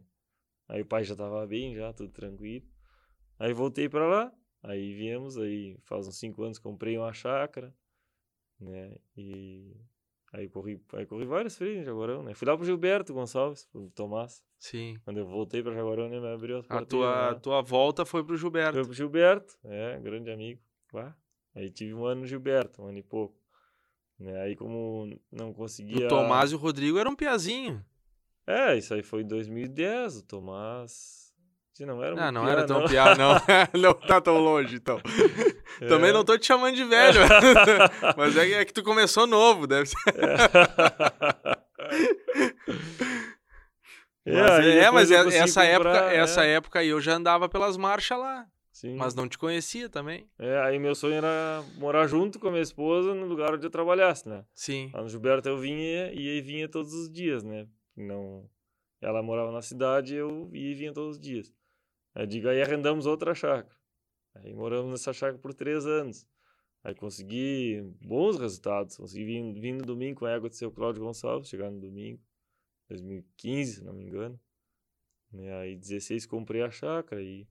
Aí 0.68 0.82
o 0.82 0.86
pai 0.86 1.04
já 1.04 1.16
tava 1.16 1.46
bem, 1.46 1.76
já, 1.76 1.92
tudo 1.92 2.12
tranquilo. 2.12 2.66
Aí 3.38 3.54
voltei 3.54 3.90
pra 3.90 4.08
lá, 4.08 4.34
aí 4.62 4.94
viemos, 4.94 5.38
aí 5.38 5.78
faz 5.84 6.08
uns 6.08 6.18
5 6.18 6.44
anos 6.44 6.60
comprei 6.60 6.98
uma 6.98 7.12
chácara, 7.12 7.74
né? 8.60 8.96
E 9.18 9.76
Aí 10.34 10.48
corri, 10.48 10.82
aí 10.94 11.06
corri 11.06 11.26
várias 11.26 11.58
freiras 11.58 11.82
em 11.82 11.86
Jaguarão, 11.86 12.24
né? 12.24 12.34
Fui 12.34 12.48
lá 12.48 12.56
pro 12.56 12.66
Gilberto 12.66 13.14
Gonçalves, 13.14 13.66
pro 13.66 13.90
Tomás. 13.90 14.42
Sim. 14.58 14.98
Quando 15.04 15.18
eu 15.18 15.26
voltei 15.26 15.62
pra 15.62 15.74
Jaguarão, 15.74 16.06
ele 16.06 16.22
me 16.22 16.34
abriu 16.34 16.60
as 16.60 16.66
portas. 16.66 16.84
A 16.84 16.90
tua, 16.90 17.32
né? 17.34 17.40
tua 17.42 17.62
volta 17.62 18.06
foi 18.06 18.24
pro 18.24 18.38
Gilberto. 18.38 18.76
Foi 18.76 18.86
pro 18.86 18.94
Gilberto, 18.94 19.58
é, 19.66 20.00
grande 20.00 20.32
amigo. 20.32 20.62
Lá. 20.94 21.18
Aí 21.54 21.70
tive 21.70 21.94
um 21.94 22.06
ano 22.06 22.22
no 22.22 22.28
Gilberto, 22.28 22.82
um 22.82 22.88
ano 22.88 23.00
e 23.00 23.04
pouco. 23.04 23.38
Né? 24.18 24.40
Aí 24.42 24.56
como 24.56 25.20
não 25.30 25.54
conseguia... 25.54 26.06
O 26.06 26.10
Tomás 26.10 26.52
e 26.52 26.56
o 26.56 26.58
Rodrigo 26.58 26.98
eram 26.98 27.12
um 27.12 27.16
piazinho. 27.16 27.84
É, 28.48 28.78
isso 28.78 28.94
aí 28.94 29.04
foi 29.04 29.24
em 29.24 29.28
2010, 29.28 30.18
o 30.18 30.24
Tomás... 30.24 31.31
Se 31.74 31.86
não 31.86 32.04
era 32.04 32.28
ah, 32.28 32.32
não 32.32 32.44
piá, 32.44 32.52
era 32.52 32.66
tão 32.66 32.82
não. 32.82 32.88
piá, 32.88 33.16
não. 33.16 33.34
não 33.82 33.94
tá 33.94 34.20
tão 34.20 34.38
longe, 34.38 34.76
então. 34.76 35.02
É. 35.80 35.88
Também 35.88 36.12
não 36.12 36.24
tô 36.24 36.38
te 36.38 36.46
chamando 36.46 36.76
de 36.76 36.84
velho. 36.84 37.22
mas 38.18 38.36
é, 38.36 38.52
é, 38.52 38.66
que 38.66 38.74
tu 38.74 38.84
começou 38.84 39.26
novo, 39.26 39.66
deve 39.66 39.86
ser. 39.86 39.98
É, 44.26 44.34
mas, 44.34 44.66
é, 44.66 44.78
é 44.78 44.92
mas 44.92 45.12
essa, 45.12 45.64
época, 45.64 46.12
é. 46.12 46.18
essa 46.18 46.44
época 46.44 46.80
aí 46.80 46.90
eu 46.90 47.00
já 47.00 47.14
andava 47.14 47.48
pelas 47.48 47.78
marchas 47.78 48.20
lá. 48.20 48.46
Sim. 48.72 48.96
Mas 48.96 49.14
não 49.14 49.28
te 49.28 49.38
conhecia 49.38 49.90
também. 49.90 50.28
É, 50.40 50.60
aí 50.62 50.80
meu 50.80 50.96
sonho 50.96 51.16
era 51.16 51.64
morar 51.78 52.08
junto 52.08 52.40
com 52.40 52.48
a 52.48 52.52
minha 52.52 52.64
esposa 52.64 53.14
no 53.14 53.26
lugar 53.26 53.54
onde 53.54 53.66
eu 53.66 53.70
trabalhasse, 53.70 54.28
né? 54.28 54.44
Sim. 54.54 54.90
Lá 54.94 55.02
no 55.02 55.10
Gilberto 55.10 55.48
eu 55.48 55.58
vinha 55.58 56.12
e 56.14 56.30
aí 56.30 56.42
vinha 56.42 56.68
todos 56.68 56.94
os 56.94 57.12
dias, 57.12 57.44
né? 57.44 57.68
Não... 57.96 58.50
Ela 59.02 59.22
morava 59.22 59.52
na 59.52 59.62
cidade 59.62 60.16
eu 60.16 60.50
ia 60.54 60.72
e 60.72 60.76
vinha 60.76 60.94
todos 60.94 61.18
os 61.18 61.20
dias. 61.20 61.52
Aí 62.14 62.28
digo, 62.28 62.48
aí 62.48 62.62
arrendamos 62.62 63.06
outra 63.06 63.34
chácara. 63.34 63.76
Aí 64.36 64.54
moramos 64.54 64.92
nessa 64.92 65.14
chácara 65.14 65.38
por 65.38 65.54
três 65.54 65.86
anos. 65.86 66.28
Aí 66.84 66.96
consegui 66.96 67.82
bons 68.02 68.38
resultados. 68.40 68.98
Consegui 68.98 69.26
vir, 69.26 69.54
vir 69.60 69.74
no 69.74 69.86
domingo 69.86 70.20
com 70.20 70.26
a 70.26 70.32
égua 70.32 70.50
do 70.50 70.56
seu 70.56 70.72
Cláudio 70.72 71.04
Gonçalves, 71.04 71.50
chegar 71.50 71.70
no 71.70 71.80
domingo, 71.80 72.22
2015, 72.90 73.74
se 73.74 73.84
não 73.84 73.94
me 73.94 74.04
engano. 74.04 74.40
E 75.34 75.38
né, 75.38 75.54
aí 75.56 75.76
16 75.76 76.26
comprei 76.26 76.62
a 76.62 76.70
chácara 76.70 77.22
e 77.22 77.48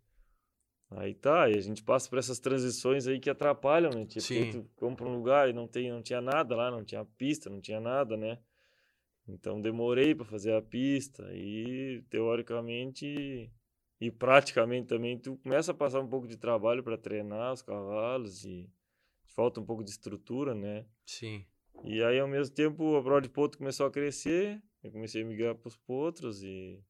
aí 0.90 1.14
tá, 1.14 1.48
e 1.48 1.56
a 1.56 1.60
gente 1.60 1.82
passa 1.82 2.10
por 2.10 2.18
essas 2.18 2.38
transições 2.38 3.06
aí 3.06 3.20
que 3.20 3.30
atrapalham, 3.30 3.90
né? 3.92 4.04
Tipo, 4.04 4.26
Sim. 4.26 4.50
tu 4.50 4.70
compra 4.76 5.06
um 5.06 5.14
lugar 5.14 5.48
e 5.48 5.52
não 5.52 5.66
tem, 5.66 5.90
não 5.90 6.02
tinha 6.02 6.20
nada 6.20 6.54
lá, 6.56 6.70
não 6.70 6.84
tinha 6.84 7.04
pista, 7.04 7.48
não 7.48 7.60
tinha 7.60 7.80
nada, 7.80 8.16
né? 8.16 8.38
Então 9.26 9.60
demorei 9.60 10.14
para 10.14 10.26
fazer 10.26 10.52
a 10.54 10.60
pista 10.60 11.24
e 11.32 12.02
teoricamente 12.10 13.50
e 14.00 14.10
praticamente 14.10 14.86
também 14.86 15.18
tu 15.18 15.36
começa 15.36 15.72
a 15.72 15.74
passar 15.74 16.00
um 16.00 16.08
pouco 16.08 16.26
de 16.26 16.36
trabalho 16.36 16.82
para 16.82 16.96
treinar 16.96 17.52
os 17.52 17.62
cavalos 17.62 18.44
e 18.44 18.68
falta 19.26 19.60
um 19.60 19.64
pouco 19.64 19.84
de 19.84 19.90
estrutura, 19.90 20.54
né? 20.54 20.86
Sim. 21.04 21.44
E 21.84 22.02
aí 22.02 22.18
ao 22.18 22.28
mesmo 22.28 22.54
tempo 22.54 22.96
a 22.96 23.02
prova 23.02 23.20
de 23.20 23.28
potro 23.28 23.58
começou 23.58 23.86
a 23.86 23.90
crescer, 23.90 24.62
eu 24.82 24.90
comecei 24.90 25.22
a 25.22 25.26
migrar 25.26 25.54
para 25.54 25.68
os 25.68 25.76
potros 25.76 26.42
e 26.42 26.82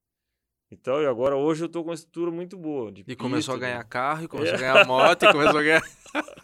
e 0.71 0.77
tal, 0.77 1.03
e 1.03 1.07
agora 1.07 1.37
hoje 1.37 1.65
eu 1.65 1.69
tô 1.69 1.83
com 1.83 1.89
uma 1.91 1.95
estrutura 1.95 2.31
muito 2.31 2.57
boa. 2.57 2.95
e 3.05 3.17
começou 3.17 3.57
a 3.57 3.59
ganhar 3.59 3.79
né? 3.79 3.87
carro, 3.89 4.25
e 4.25 4.29
começou 4.29 4.55
é. 4.55 4.57
a 4.57 4.61
ganhar 4.61 4.87
moto, 4.87 5.25
e 5.25 5.33
começou 5.33 5.59
a 5.59 5.63
ganhar. 5.65 5.83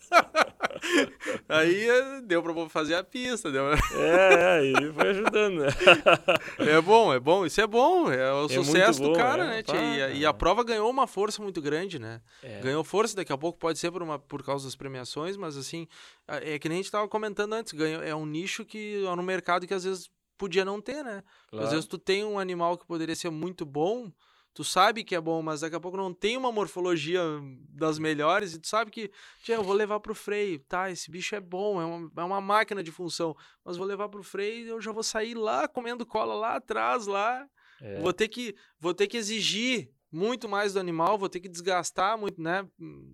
Aí 1.48 1.86
deu 2.24 2.42
pra 2.42 2.68
fazer 2.68 2.96
a 2.96 3.04
pista, 3.04 3.50
deu. 3.50 3.72
É, 3.72 3.78
é, 3.94 4.58
aí 4.58 4.92
foi 4.92 5.08
ajudando, 5.10 5.60
né? 5.60 5.68
É 6.58 6.80
bom, 6.80 7.12
é 7.12 7.20
bom, 7.20 7.46
isso 7.46 7.60
é 7.60 7.66
bom, 7.66 8.10
é 8.10 8.32
o 8.32 8.46
é 8.46 8.48
sucesso 8.48 9.00
bom, 9.00 9.12
do 9.12 9.16
cara, 9.16 9.44
é, 9.44 9.48
né? 9.48 9.62
Pá, 9.62 9.76
e, 9.76 10.02
a, 10.02 10.10
e, 10.10 10.26
a, 10.26 10.32
prova 10.32 10.64
ganhou 10.64 10.90
uma 10.90 11.06
força 11.06 11.42
muito 11.42 11.60
grande, 11.62 11.98
né? 11.98 12.20
É. 12.42 12.60
Ganhou 12.60 12.82
força, 12.82 13.14
daqui 13.14 13.32
a 13.32 13.38
pouco 13.38 13.58
pode 13.58 13.78
ser 13.78 13.90
por, 13.92 14.02
uma, 14.02 14.18
por 14.18 14.42
causa 14.42 14.64
das 14.64 14.74
premiações, 14.74 15.36
mas 15.36 15.56
assim, 15.56 15.86
é 16.26 16.58
que 16.58 16.68
nem 16.68 16.80
a 16.80 16.82
gente 16.82 16.90
tava 16.90 17.08
comentando 17.08 17.52
antes, 17.52 17.72
ganhou, 17.72 18.02
é 18.02 18.14
um 18.14 18.26
nicho 18.26 18.64
que 18.64 19.04
é 19.04 19.16
no 19.16 19.22
mercado 19.22 19.66
que 19.66 19.74
às 19.74 19.84
vezes 19.84 20.10
podia 20.36 20.64
não 20.64 20.80
ter, 20.80 21.02
né? 21.02 21.22
Claro. 21.48 21.66
Às 21.66 21.72
vezes 21.72 21.86
tu 21.86 21.98
tem 21.98 22.24
um 22.24 22.38
animal 22.38 22.76
que 22.76 22.86
poderia 22.86 23.14
ser 23.14 23.30
muito 23.30 23.64
bom, 23.64 24.10
tu 24.56 24.64
sabe 24.64 25.04
que 25.04 25.14
é 25.14 25.20
bom, 25.20 25.42
mas 25.42 25.60
daqui 25.60 25.76
a 25.76 25.80
pouco 25.80 25.98
não 25.98 26.14
tem 26.14 26.34
uma 26.34 26.50
morfologia 26.50 27.20
das 27.68 27.98
melhores 27.98 28.54
e 28.54 28.58
tu 28.58 28.66
sabe 28.66 28.90
que, 28.90 29.10
eu 29.46 29.62
vou 29.62 29.74
levar 29.74 30.00
pro 30.00 30.14
freio, 30.14 30.58
tá, 30.60 30.90
esse 30.90 31.10
bicho 31.10 31.34
é 31.34 31.40
bom, 31.40 31.78
é 31.78 31.84
uma, 31.84 32.10
é 32.16 32.24
uma 32.24 32.40
máquina 32.40 32.82
de 32.82 32.90
função, 32.90 33.36
mas 33.62 33.76
vou 33.76 33.86
levar 33.86 34.08
pro 34.08 34.22
freio 34.22 34.64
e 34.64 34.68
eu 34.68 34.80
já 34.80 34.92
vou 34.92 35.02
sair 35.02 35.34
lá 35.34 35.68
comendo 35.68 36.06
cola 36.06 36.34
lá 36.34 36.56
atrás, 36.56 37.06
lá, 37.06 37.46
é. 37.82 38.00
vou 38.00 38.14
ter 38.14 38.28
que 38.28 38.56
vou 38.80 38.94
ter 38.94 39.06
que 39.06 39.18
exigir 39.18 39.90
muito 40.10 40.48
mais 40.48 40.72
do 40.72 40.80
animal, 40.80 41.18
vou 41.18 41.28
ter 41.28 41.40
que 41.40 41.50
desgastar 41.50 42.16
muito, 42.16 42.40
né? 42.40 42.66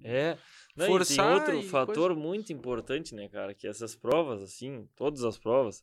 É. 0.04 0.38
Não, 0.76 0.86
Forçar 0.86 1.38
e 1.38 1.44
tem 1.44 1.54
outro 1.56 1.70
fator 1.70 2.14
coisa... 2.14 2.14
muito 2.14 2.52
importante, 2.52 3.16
né, 3.16 3.28
cara, 3.28 3.52
que 3.52 3.66
essas 3.66 3.96
provas, 3.96 4.42
assim, 4.42 4.88
todas 4.94 5.24
as 5.24 5.36
provas, 5.36 5.82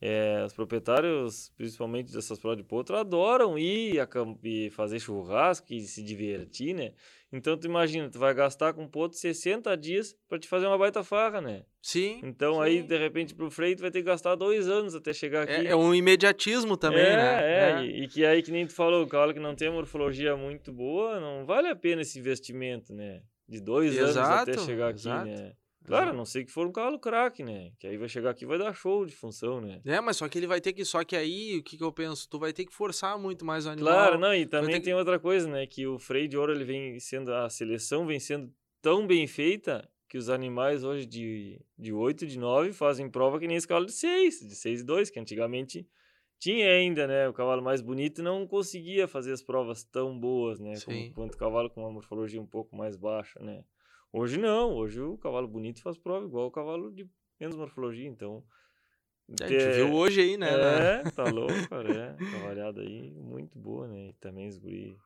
é, 0.00 0.44
os 0.44 0.52
proprietários, 0.52 1.50
principalmente 1.56 2.12
dessas 2.12 2.38
provas 2.38 2.58
de 2.58 2.64
potro, 2.64 2.96
adoram 2.96 3.58
ir 3.58 3.98
a 4.00 4.08
e 4.42 4.70
fazer 4.70 4.98
churrasco 5.00 5.72
e 5.72 5.80
se 5.82 6.02
divertir, 6.02 6.74
né? 6.74 6.92
Então, 7.32 7.56
tu 7.56 7.66
imagina, 7.66 8.08
tu 8.08 8.18
vai 8.18 8.32
gastar 8.32 8.72
com 8.72 8.86
potro 8.86 9.16
60 9.16 9.76
dias 9.76 10.16
para 10.28 10.38
te 10.38 10.46
fazer 10.46 10.66
uma 10.66 10.78
baita 10.78 11.02
farra, 11.02 11.40
né? 11.40 11.64
Sim. 11.82 12.20
Então, 12.22 12.54
sim. 12.54 12.60
aí, 12.60 12.82
de 12.82 12.96
repente, 12.96 13.34
pro 13.34 13.50
freio, 13.50 13.76
tu 13.76 13.82
vai 13.82 13.90
ter 13.90 13.98
que 13.98 14.06
gastar 14.06 14.36
dois 14.36 14.68
anos 14.68 14.94
até 14.94 15.12
chegar 15.12 15.48
é, 15.48 15.56
aqui. 15.56 15.66
É, 15.66 15.70
é 15.70 15.76
um 15.76 15.94
imediatismo 15.94 16.76
também, 16.76 17.04
é, 17.04 17.16
né? 17.16 17.42
É, 17.42 17.70
é. 17.70 17.84
E, 17.84 18.04
e, 18.04 18.08
que 18.08 18.24
aí, 18.24 18.42
que 18.42 18.52
nem 18.52 18.66
tu 18.66 18.74
falou, 18.74 19.02
o 19.02 19.08
cavalo 19.08 19.34
que 19.34 19.40
não 19.40 19.54
tem 19.54 19.70
morfologia 19.70 20.36
muito 20.36 20.72
boa, 20.72 21.18
não 21.18 21.44
vale 21.44 21.68
a 21.68 21.76
pena 21.76 22.02
esse 22.02 22.18
investimento, 22.18 22.94
né? 22.94 23.22
De 23.48 23.60
dois 23.60 23.96
exato, 23.96 24.18
anos 24.18 24.40
até 24.42 24.58
chegar 24.58 24.88
aqui, 24.88 25.00
exato. 25.00 25.26
né? 25.26 25.52
Claro, 25.86 26.10
a 26.10 26.12
não 26.12 26.24
sei 26.24 26.44
que 26.44 26.50
for 26.50 26.66
um 26.66 26.72
cavalo 26.72 26.98
craque, 26.98 27.42
né? 27.42 27.70
Que 27.78 27.86
aí 27.86 27.96
vai 27.96 28.08
chegar 28.08 28.30
aqui 28.30 28.44
e 28.44 28.46
vai 28.46 28.58
dar 28.58 28.74
show 28.74 29.06
de 29.06 29.14
função, 29.14 29.60
né? 29.60 29.80
É, 29.84 30.00
mas 30.00 30.16
só 30.16 30.28
que 30.28 30.38
ele 30.38 30.46
vai 30.46 30.60
ter 30.60 30.72
que. 30.72 30.84
Só 30.84 31.04
que 31.04 31.16
aí, 31.16 31.58
o 31.58 31.62
que, 31.62 31.76
que 31.76 31.84
eu 31.84 31.92
penso? 31.92 32.28
Tu 32.28 32.38
vai 32.38 32.52
ter 32.52 32.64
que 32.64 32.74
forçar 32.74 33.18
muito 33.18 33.44
mais 33.44 33.66
o 33.66 33.70
animal. 33.70 33.92
Claro, 33.92 34.18
não, 34.18 34.34
e 34.34 34.46
também 34.46 34.80
tem 34.80 34.82
que... 34.82 34.94
outra 34.94 35.18
coisa, 35.18 35.48
né? 35.48 35.66
Que 35.66 35.86
o 35.86 35.98
freio 35.98 36.28
de 36.28 36.36
ouro, 36.36 36.52
ele 36.52 36.64
vem 36.64 36.98
sendo. 36.98 37.32
A 37.32 37.48
seleção 37.48 38.06
vem 38.06 38.18
sendo 38.18 38.52
tão 38.82 39.06
bem 39.06 39.26
feita 39.26 39.88
que 40.08 40.18
os 40.18 40.28
animais 40.28 40.84
hoje 40.84 41.06
de, 41.06 41.60
de 41.76 41.92
8, 41.92 42.26
de 42.26 42.38
9 42.38 42.72
fazem 42.72 43.10
prova 43.10 43.38
que 43.38 43.46
nem 43.46 43.56
esse 43.56 43.66
cavalo 43.66 43.86
de 43.86 43.92
6, 43.92 44.40
de 44.40 44.54
6 44.54 44.80
e 44.80 44.84
2, 44.84 45.10
que 45.10 45.18
antigamente 45.18 45.86
tinha 46.38 46.70
ainda, 46.70 47.06
né? 47.06 47.28
O 47.28 47.32
cavalo 47.32 47.62
mais 47.62 47.80
bonito 47.80 48.22
não 48.22 48.46
conseguia 48.46 49.08
fazer 49.08 49.32
as 49.32 49.42
provas 49.42 49.84
tão 49.84 50.18
boas, 50.18 50.60
né? 50.60 50.76
Sim. 50.76 50.84
Como, 50.84 51.14
quanto 51.14 51.34
o 51.34 51.38
cavalo 51.38 51.70
com 51.70 51.80
uma 51.80 51.90
morfologia 51.90 52.40
um 52.40 52.46
pouco 52.46 52.76
mais 52.76 52.96
baixa, 52.96 53.40
né? 53.40 53.64
Hoje 54.12 54.38
não, 54.38 54.74
hoje 54.74 55.00
o 55.00 55.18
cavalo 55.18 55.46
bonito 55.46 55.82
faz 55.82 55.98
prova 55.98 56.26
igual 56.26 56.46
o 56.46 56.50
cavalo 56.50 56.92
de 56.92 57.08
menos 57.38 57.56
morfologia, 57.56 58.08
então. 58.08 58.44
É, 59.40 59.44
a 59.44 59.48
gente 59.48 59.68
viu 59.70 59.92
hoje 59.92 60.20
aí, 60.20 60.36
né? 60.36 60.48
É, 60.48 61.02
tá 61.10 61.24
louco, 61.24 61.68
cara. 61.68 61.88
É, 61.90 62.16
cavalhada 62.30 62.80
aí, 62.80 63.10
muito 63.10 63.58
boa, 63.58 63.88
né? 63.88 64.08
E 64.08 64.12
também 64.14 64.48
os 64.48 64.58
guri 64.58 64.96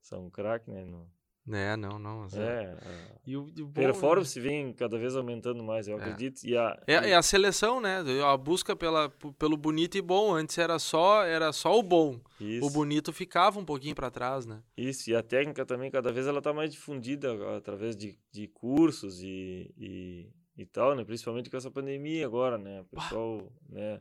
são 0.00 0.30
craque, 0.30 0.70
né? 0.70 0.84
No, 0.84 1.10
É, 1.52 1.76
não, 1.76 1.98
não. 1.98 2.26
é. 2.34 2.76
É, 2.84 3.18
E 3.24 3.36
o, 3.36 3.48
e 3.56 3.62
o 3.62 3.66
bom, 3.66 3.72
performance 3.72 4.38
vem 4.40 4.72
cada 4.72 4.98
vez 4.98 5.14
aumentando 5.14 5.62
mais, 5.62 5.86
eu 5.86 5.96
É. 5.96 6.00
acredito. 6.00 6.42
E 6.44 6.56
a, 6.56 6.76
É, 6.86 7.10
é 7.10 7.14
a 7.14 7.22
seleção, 7.22 7.80
né? 7.80 7.98
A 8.24 8.36
busca 8.36 8.74
pela, 8.74 9.08
pelo 9.38 9.56
bonito 9.56 9.96
e 9.96 10.02
bom. 10.02 10.34
Antes 10.34 10.58
era 10.58 10.78
só, 10.78 11.22
era 11.24 11.52
só 11.52 11.78
o 11.78 11.82
bom. 11.82 12.18
isso, 12.40 12.66
O 12.66 12.70
bonito 12.70 13.12
ficava 13.12 13.58
um 13.60 13.64
pouquinho 13.64 13.94
pra 13.94 14.10
trás, 14.10 14.44
né? 14.44 14.60
isso, 14.76 15.08
e 15.10 15.14
a 15.14 15.22
técnica 15.22 15.64
também, 15.64 15.90
cada 15.90 16.12
vez 16.12 16.26
ela 16.26 16.42
tá 16.42 16.52
mais 16.52 16.70
difundida 16.72 17.56
através 17.56 17.96
de, 17.96 18.18
de 18.32 18.48
cursos 18.48 19.22
e, 19.22 19.72
e, 19.78 20.28
e 20.56 20.66
tal, 20.66 20.94
né? 20.96 21.04
Principalmente 21.04 21.48
com 21.48 21.56
essa 21.56 21.70
pandemia 21.70 22.26
agora, 22.26 22.58
né? 22.58 22.80
O 22.80 22.84
pessoal, 22.84 23.52
né? 23.68 24.00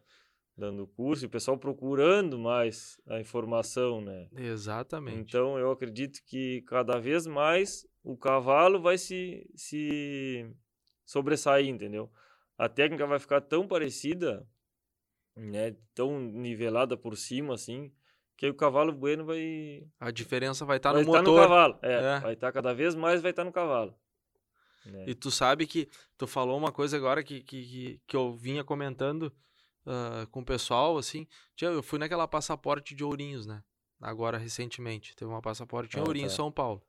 Dando 0.58 0.88
curso 0.88 1.26
e 1.26 1.28
o 1.28 1.30
pessoal 1.30 1.58
procurando 1.58 2.40
mais 2.40 2.98
a 3.08 3.20
informação, 3.20 4.00
né? 4.00 4.30
Exatamente. 4.38 5.20
Então 5.20 5.60
eu 5.60 5.70
acredito 5.70 6.22
que 6.26 6.62
cada 6.62 6.98
vez 6.98 7.28
mais 7.28 7.86
o 8.02 8.16
cavalo 8.16 8.82
vai 8.82 8.98
se, 8.98 9.46
se 9.54 10.50
sobressair, 11.06 11.68
entendeu? 11.68 12.10
A 12.58 12.70
técnica 12.70 13.06
vai 13.06 13.20
ficar 13.20 13.42
tão 13.42 13.68
parecida, 13.68 14.48
né? 15.36 15.76
Tão 15.94 16.20
nivelada 16.22 16.96
por 16.96 17.18
cima 17.18 17.54
assim, 17.56 17.92
que 18.38 18.46
aí 18.46 18.52
o 18.52 18.56
cavalo 18.56 18.94
bueno 18.94 19.26
vai 19.26 19.84
A 20.00 20.10
diferença 20.10 20.64
vai 20.64 20.78
estar 20.78 20.94
vai 20.94 21.04
no 21.04 21.08
estar 21.10 21.22
no 21.22 21.30
motor. 21.32 21.44
cavalo. 21.50 21.80
É, 21.82 21.94
É. 22.16 22.20
vai 22.22 22.34
estar 22.34 22.52
cada 22.54 22.74
vez 22.74 22.96
mais 22.96 23.22
vai 23.22 23.32
estar 23.32 23.44
no 23.44 23.52
cavalo. 23.52 23.94
né? 24.86 25.04
E 25.06 25.14
tu 25.14 25.30
sabe 25.30 25.68
que 25.68 25.90
tu 26.18 26.26
falou 26.28 26.58
uma 26.58 26.72
coisa 26.72 26.96
agora 26.96 27.22
que, 27.24 27.42
que, 27.42 27.62
que, 27.66 28.02
que 28.08 28.16
eu 28.16 28.34
vinha 28.34 28.64
comentando 28.64 29.34
ah, 29.86 30.28
com 30.32 30.42
o 30.42 30.46
pessoal, 30.46 30.98
assim. 30.98 31.28
Tia, 31.56 31.70
eu 31.70 31.84
fui 31.84 32.00
naquela 32.00 32.28
passaporte 32.28 32.96
de 32.96 33.04
Ourinhos, 33.04 33.46
né? 33.46 33.64
Agora, 34.02 34.38
recentemente. 34.38 35.16
Teve 35.16 35.30
uma 35.30 35.42
passaporte 35.42 35.98
em 35.98 36.00
Ah, 36.00 36.04
Ourinhos, 36.04 36.32
tá. 36.34 36.38
São 36.38 36.52
Paulo. 36.52 36.82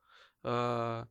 Ah, 0.45 1.07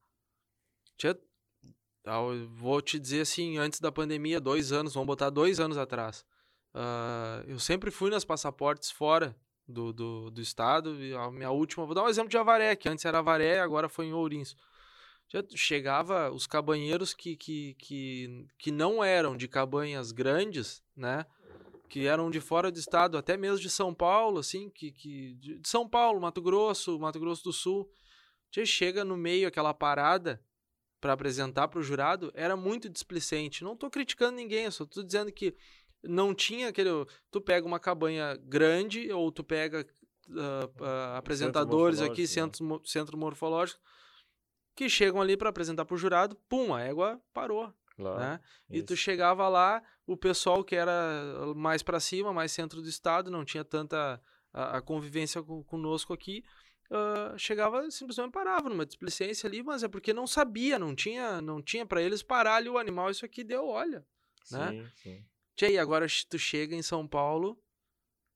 eu 2.06 2.48
vou 2.50 2.82
te 2.82 3.00
dizer 3.00 3.22
assim, 3.22 3.58
antes 3.58 3.80
da 3.80 3.92
pandemia, 3.92 4.40
dois 4.40 4.72
anos, 4.72 4.94
vamos 4.94 5.08
botar 5.08 5.30
dois 5.30 5.60
anos 5.60 5.78
atrás. 5.78 6.26
ah, 6.74 7.44
eu 7.48 7.58
sempre 7.60 7.90
fui 7.90 8.10
nas 8.10 8.26
passaportes 8.26 8.92
fora 8.92 9.36
do, 9.68 9.92
do, 9.94 10.30
do 10.30 10.42
estado. 10.42 11.02
E 11.02 11.14
a 11.16 11.32
minha 11.32 11.50
última, 11.52 11.86
vou 11.86 11.96
dar 11.96 12.04
um 12.04 12.10
exemplo 12.10 12.30
de 12.30 12.38
Avaré, 12.38 12.76
que 12.76 12.90
antes 12.90 13.06
era 13.06 13.20
Avaré, 13.20 13.60
agora 13.60 13.88
foi 13.90 14.08
em 14.08 14.14
Ourinhos. 14.14 14.56
Já 15.28 15.42
chegava 15.56 16.30
os 16.32 16.46
cabanheiros 16.46 17.14
que, 17.14 17.36
que, 17.36 17.74
que, 17.80 18.46
que 18.60 18.72
não 18.72 19.04
eram 19.04 19.36
de 19.36 19.48
cabanhas 19.48 20.12
grandes, 20.12 20.84
né? 20.96 21.26
Que 21.88 22.08
eram 22.08 22.30
de 22.32 22.40
fora 22.42 22.72
do 22.72 22.80
estado, 22.80 23.18
até 23.18 23.38
mesmo 23.38 23.60
de 23.60 23.70
São 23.70 23.94
Paulo, 23.94 24.40
assim, 24.40 24.70
que, 24.70 24.92
que 24.92 25.36
de 25.36 25.62
São 25.66 25.88
Paulo, 25.88 26.20
Mato 26.20 26.42
Grosso, 26.42 27.00
Mato 27.00 27.20
Grosso 27.20 27.44
do 27.44 27.54
Sul. 27.54 27.90
Já 28.52 28.66
chega 28.66 29.04
no 29.04 29.18
meio 29.18 29.48
aquela 29.48 29.74
parada 29.74 30.42
para 31.00 31.14
apresentar 31.14 31.68
para 31.68 31.80
o 31.80 31.84
jurado, 31.84 32.32
era 32.34 32.56
muito 32.56 32.90
displicente. 32.90 33.64
Não 33.64 33.76
tô 33.76 33.90
criticando 33.90 34.38
ninguém, 34.38 34.70
só 34.72 34.86
tô 34.86 35.04
dizendo 35.04 35.32
que 35.32 35.56
não 36.04 36.34
tinha 36.34 36.70
aquele. 36.70 36.90
Tu 37.30 37.42
pega 37.42 37.68
uma 37.68 37.80
cabanha 37.80 38.36
grande 38.44 39.12
ou 39.12 39.32
tu 39.32 39.44
pega 39.44 39.86
ah, 40.32 40.70
ah, 40.82 41.18
apresentadores 41.18 42.00
aqui, 42.00 42.22
morfológico, 42.22 42.22
né? 42.22 42.28
centros, 42.28 42.62
mo- 42.62 42.82
centro 42.86 43.18
morfológico, 43.18 43.80
que 44.76 44.90
chegam 44.90 45.22
ali 45.22 45.38
para 45.38 45.50
apresentar 45.50 45.86
para 45.86 45.94
o 45.94 45.98
jurado, 45.98 46.36
pum, 46.50 46.74
a 46.74 46.82
égua 46.82 47.22
parou, 47.34 47.72
Claro. 47.96 48.20
né? 48.20 48.40
E 48.70 48.84
tu 48.84 48.96
chegava 48.96 49.48
lá, 49.48 49.82
o 50.06 50.18
pessoal 50.18 50.64
que 50.64 50.76
era 50.76 50.94
mais 51.56 51.82
para 51.82 52.00
cima, 52.00 52.34
mais 52.34 52.52
centro 52.52 52.82
do 52.82 52.90
estado, 52.90 53.32
não 53.32 53.46
tinha 53.46 53.64
tanta 53.64 54.22
a, 54.54 54.78
a 54.78 54.82
convivência 54.82 55.42
co- 55.42 55.64
conosco 55.64 56.14
aqui, 56.14 56.44
ah, 56.92 57.36
chegava 57.38 57.90
simplesmente 57.90 58.32
parava 58.32 58.70
numa 58.70 58.86
displicência 58.86 59.48
ali, 59.48 59.64
mas 59.64 59.82
é 59.84 59.88
porque 59.88 60.14
não 60.14 60.28
sabia, 60.28 60.78
não 60.78 60.94
tinha, 60.96 61.42
não 61.42 61.62
tinha 61.62 61.86
para 61.86 62.02
eles 62.02 62.22
parar 62.22 62.56
ali 62.56 62.70
o 62.70 62.78
animal, 62.78 63.10
isso 63.10 63.26
aqui 63.26 63.44
deu, 63.44 63.68
olha. 63.68 64.06
né? 64.52 64.72
Sim, 64.72 64.88
sim. 64.96 65.26
Tchê, 65.56 65.72
e 65.72 65.78
agora 65.80 66.06
tu 66.30 66.38
chega 66.38 66.76
em 66.76 66.82
São 66.82 67.08
Paulo 67.08 67.58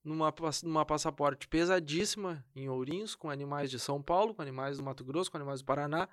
numa, 0.02 0.34
numa 0.62 0.86
passaporte 0.86 1.46
pesadíssima 1.46 2.42
em 2.56 2.68
Ourinhos, 2.68 3.14
com 3.14 3.28
animais 3.28 3.70
de 3.70 3.78
São 3.78 4.02
Paulo, 4.02 4.34
com 4.34 4.40
animais 4.40 4.78
do 4.78 4.82
Mato 4.82 5.04
Grosso, 5.04 5.30
com 5.30 5.36
animais 5.36 5.60
do 5.60 5.66
Paraná, 5.66 6.08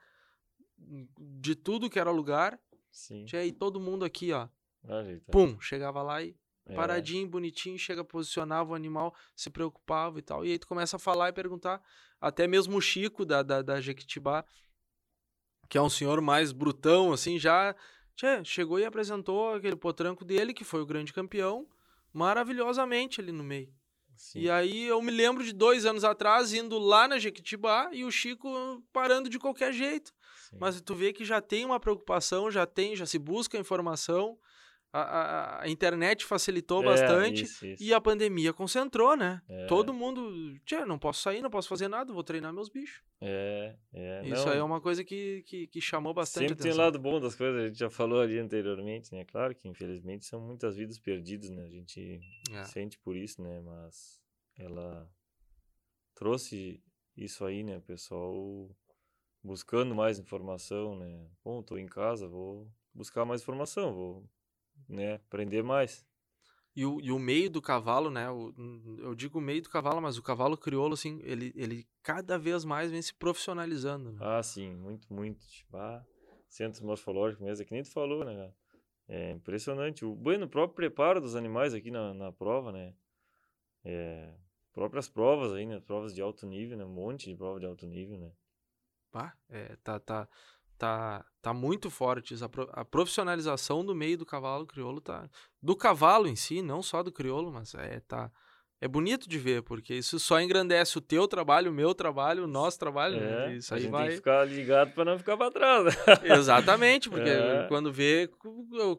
de 0.78 1.56
tudo 1.56 1.90
que 1.90 2.00
era 2.00 2.12
lugar. 2.12 2.60
Sim. 2.92 3.26
Tchê, 3.26 3.46
e 3.46 3.52
todo 3.52 3.80
mundo 3.80 4.04
aqui, 4.06 4.32
ó, 4.34 4.48
Ajeita. 4.88 5.32
pum, 5.32 5.60
chegava 5.60 6.02
lá 6.02 6.24
e 6.24 6.36
É, 6.66 6.76
paradinho, 6.76 7.28
bonitinho, 7.28 7.78
chega, 7.80 8.04
posicionava 8.04 8.72
o 8.72 8.76
animal, 8.76 9.16
se 9.36 9.50
preocupava 9.50 10.20
e 10.20 10.22
tal. 10.22 10.46
E 10.46 10.52
aí 10.52 10.60
tu 10.60 10.68
começa 10.68 10.98
a 10.98 11.00
falar 11.00 11.30
e 11.30 11.34
perguntar, 11.34 11.82
até 12.20 12.48
mesmo 12.48 12.78
o 12.78 12.82
Chico 12.82 13.26
da, 13.26 13.42
da, 13.42 13.62
da 13.62 13.80
Jequitibá, 13.80 14.44
que 15.70 15.78
é 15.78 15.82
um 15.82 15.90
senhor 15.90 16.22
mais 16.22 16.52
brutão, 16.52 17.12
assim, 17.14 17.38
já 17.38 17.76
tchê, 18.16 18.44
chegou 18.44 18.80
e 18.80 18.86
apresentou 18.86 19.54
aquele 19.54 19.76
potranco 19.76 20.26
dele, 20.26 20.54
que 20.54 20.64
foi 20.64 20.82
o 20.82 20.86
grande 20.86 21.14
campeão, 21.14 21.68
maravilhosamente 22.12 23.22
ali 23.22 23.32
no 23.32 23.44
meio. 23.44 23.74
sim. 24.16 24.40
E 24.42 24.50
aí 24.50 24.86
eu 24.86 25.02
me 25.02 25.12
lembro 25.12 25.44
de 25.44 25.54
dois 25.54 25.86
anos 25.86 26.04
atrás, 26.04 26.54
indo 26.54 26.78
lá 26.80 27.08
na 27.08 27.20
Jequitibá 27.20 27.90
e 27.94 28.04
o 28.04 28.12
Chico 28.12 28.84
parando 28.92 29.30
de 29.30 29.38
qualquer 29.38 29.72
jeito. 29.72 30.14
Sim. 30.50 30.58
Mas 30.60 30.80
tu 30.82 30.94
vê 30.96 31.12
que 31.14 31.24
já 31.26 31.42
tem 31.42 31.66
uma 31.66 31.80
preocupação, 31.80 32.50
já 32.52 32.66
tem, 32.66 32.96
já 32.96 33.06
se 33.06 33.18
busca 33.20 33.58
informação. 33.58 34.38
A, 34.94 35.02
a- 35.02 35.64
a 35.64 35.70
internet 35.70 36.24
facilitou 36.26 36.82
É, 36.82 36.86
bastante 36.86 37.44
isso, 37.44 37.66
isso. 37.66 37.84
e 37.84 37.94
a 37.94 38.00
pandemia 38.00 38.54
concentrou, 38.54 39.18
né? 39.18 39.42
É. 39.50 39.66
Todo 39.68 39.94
mundo, 39.94 40.56
não 40.88 40.98
posso 40.98 41.22
sair, 41.22 41.42
não 41.42 41.50
posso 41.50 41.68
fazer 41.68 41.90
nada, 41.90 42.14
vou 42.14 42.24
treinar 42.24 42.54
meus 42.54 42.70
bichos. 42.70 43.04
É, 43.22 43.76
é. 43.94 44.22
Isso 44.26 44.46
não, 44.46 44.54
aí 44.54 44.58
é 44.60 44.64
uma 44.64 44.80
coisa 44.80 45.04
que, 45.04 45.44
que, 45.46 45.68
que 45.68 45.82
chamou 45.82 46.14
bastante 46.14 46.48
Sempre 46.48 46.56
tem 46.64 46.72
atenção. 46.72 46.86
lado 46.86 46.98
bom 47.00 47.20
das 47.20 47.36
coisas, 47.36 47.62
a 47.64 47.68
gente 47.68 47.78
já 47.78 47.90
falou 47.90 48.22
ali 48.22 48.40
anteriormente, 48.40 49.14
né? 49.14 49.26
Claro 49.26 49.54
que 49.54 49.68
infelizmente 49.68 50.26
são 50.26 50.40
muitas 50.40 50.78
vidas 50.78 50.98
perdidas, 50.98 51.50
né? 51.50 51.64
A 51.66 51.70
gente 51.70 52.20
É. 52.54 52.64
sente 52.64 52.98
por 53.00 53.16
isso, 53.18 53.42
né? 53.42 53.60
Mas 53.60 54.22
ela 54.58 55.08
trouxe 56.16 56.82
isso 57.16 57.46
aí, 57.46 57.62
né? 57.62 57.78
O 57.78 57.82
pessoal 57.82 58.70
buscando 59.48 59.96
mais 59.96 60.20
informação, 60.20 60.98
né? 60.98 61.26
Bom, 61.44 61.64
tô 61.64 61.78
em 61.78 61.88
casa, 61.88 62.28
vou 62.28 62.70
buscar 62.94 63.24
mais 63.26 63.42
informação, 63.42 63.94
vou, 63.94 64.30
né? 64.88 65.16
Aprender 65.16 65.64
mais. 65.64 66.06
E 66.76 66.86
o, 66.86 67.02
e 67.02 67.12
o 67.12 67.18
meio 67.18 67.50
do 67.50 67.60
cavalo, 67.62 68.12
né? 68.12 68.30
o- 68.30 68.54
eu 69.00 69.16
digo 69.16 69.40
o 69.40 69.42
meio 69.42 69.62
do 69.64 69.70
cavalo, 69.70 70.00
mas 70.00 70.18
o 70.18 70.22
cavalo 70.22 70.56
crioulo, 70.58 70.94
assim, 70.94 71.20
ele, 71.24 71.52
ele 71.56 71.88
cada 72.04 72.38
vez 72.38 72.64
mais 72.64 72.92
vem 72.92 73.02
se 73.02 73.14
profissionalizando. 73.16 74.12
Né? 74.12 74.20
Ah, 74.22 74.44
sim, 74.44 74.76
muito, 74.76 75.12
muito. 75.12 75.40
Tipo, 75.48 75.78
ah, 75.78 76.06
centros 76.48 76.82
morfológicos 76.84 77.44
mesmo, 77.44 77.64
é 77.64 77.66
que 77.66 77.74
nem 77.74 77.82
tu 77.82 77.92
falou, 77.92 78.24
né, 78.24 78.36
cara? 78.36 78.56
É 79.08 79.32
impressionante. 79.32 80.06
O, 80.06 80.14
bueno, 80.14 80.46
o 80.46 80.50
próprio 80.50 80.76
preparo 80.76 81.20
dos 81.22 81.36
animais 81.36 81.74
aqui 81.74 81.90
na, 81.90 82.14
na 82.14 82.32
prova, 82.32 82.72
né? 82.72 82.94
É, 83.84 84.34
próprias 84.74 85.08
provas 85.10 85.54
aí, 85.54 85.66
né? 85.66 85.80
Provas 85.80 86.14
de 86.14 86.22
alto 86.22 86.46
nível, 86.46 86.78
né? 86.78 86.86
Um 86.86 86.94
monte 86.94 87.30
de 87.30 87.36
prova 87.36 87.60
de 87.60 87.66
alto 87.66 87.88
nível, 87.88 88.18
né? 88.20 88.32
Pá, 89.18 89.34
é, 89.50 89.76
tá, 89.84 90.00
tá, 90.00 90.28
tá, 90.78 91.26
tá 91.42 91.54
muito 91.54 91.90
forte. 91.90 92.34
isso. 92.34 92.46
A, 92.46 92.50
pro- 92.50 92.70
a 92.72 92.86
profissionalização 92.86 93.84
do 93.86 93.96
meio 93.96 94.18
do 94.18 94.26
cavalo 94.26 94.66
crioulo 94.66 95.02
tá. 95.02 95.28
Do 95.62 95.76
cavalo 95.76 96.28
em 96.28 96.36
si, 96.36 96.62
não 96.62 96.84
só 96.84 97.02
do 97.02 97.12
crioulo, 97.12 97.52
mas 97.52 97.74
é, 97.74 98.00
tá. 98.02 98.32
É 98.80 98.88
bonito 98.88 99.28
de 99.28 99.40
ver, 99.40 99.64
porque 99.64 99.96
isso 99.96 100.20
só 100.20 100.40
engrandece 100.40 101.00
o 101.00 101.02
teu 101.02 101.28
trabalho, 101.28 101.72
o 101.72 101.74
meu 101.74 101.96
trabalho, 101.96 102.44
o 102.44 102.48
nosso 102.48 102.78
trabalho. 102.78 103.20
né? 103.20 103.54
É, 103.54 103.56
Isso 103.58 103.74
a 103.74 103.78
aí 103.78 103.82
gente 103.82 103.92
vai. 103.92 104.02
tem 104.04 104.10
que 104.12 104.16
ficar 104.18 104.46
ligado 104.48 104.92
para 104.94 105.04
não 105.06 105.18
ficar 105.18 105.36
para 105.36 105.50
trás. 105.50 105.86
né? 105.86 105.92
Exatamente, 106.38 107.10
porque 107.10 107.28
É. 107.32 107.66
quando 107.68 107.92
vê, 107.92 108.30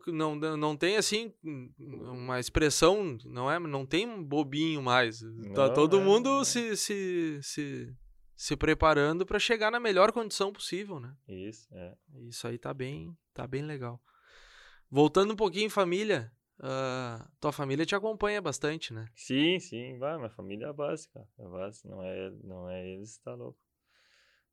não, 0.09 0.35
não 0.35 0.77
tem 0.77 0.97
assim 0.97 1.33
uma 1.79 2.41
expressão, 2.41 3.16
não 3.25 3.49
é? 3.49 3.61
Não 3.61 3.87
tem 3.87 4.21
bobinho 4.21 4.83
mais. 4.83 5.21
Tá 5.55 5.69
Não, 5.69 5.75
todo 5.75 6.01
é, 6.01 6.03
mundo 6.03 6.41
é. 6.41 6.45
se, 6.45 6.77
se, 6.77 7.39
se, 7.41 7.95
se 8.39 8.57
preparando 8.57 9.26
para 9.26 9.41
chegar 9.41 9.68
na 9.68 9.80
melhor 9.80 10.12
condição 10.12 10.53
possível, 10.53 11.01
né? 11.01 11.12
Isso, 11.26 11.66
é. 11.72 11.93
Isso 12.20 12.47
aí 12.47 12.57
tá 12.57 12.72
bem, 12.72 13.18
tá 13.34 13.49
bem 13.49 13.62
legal. 13.62 14.01
Voltando 14.89 15.32
um 15.32 15.36
pouquinho 15.36 15.66
em 15.66 15.68
família, 15.68 16.30
ah, 16.61 17.28
tua 17.41 17.51
família 17.51 17.84
te 17.84 17.97
acompanha 17.97 18.41
bastante, 18.41 18.95
né? 18.95 19.09
Sim, 19.12 19.59
sim, 19.59 19.99
vai, 19.99 20.16
minha 20.16 20.30
família 20.30 20.66
é 20.66 20.68
a 20.68 20.72
base, 20.72 21.09
cara. 21.09 21.26
É 21.36 21.45
a 21.45 21.49
base, 21.49 21.84
não 21.84 22.01
é, 22.01 22.30
não 22.45 22.70
é 22.70 22.89
eles, 22.89 23.18
tá 23.18 23.34
louco. 23.34 23.59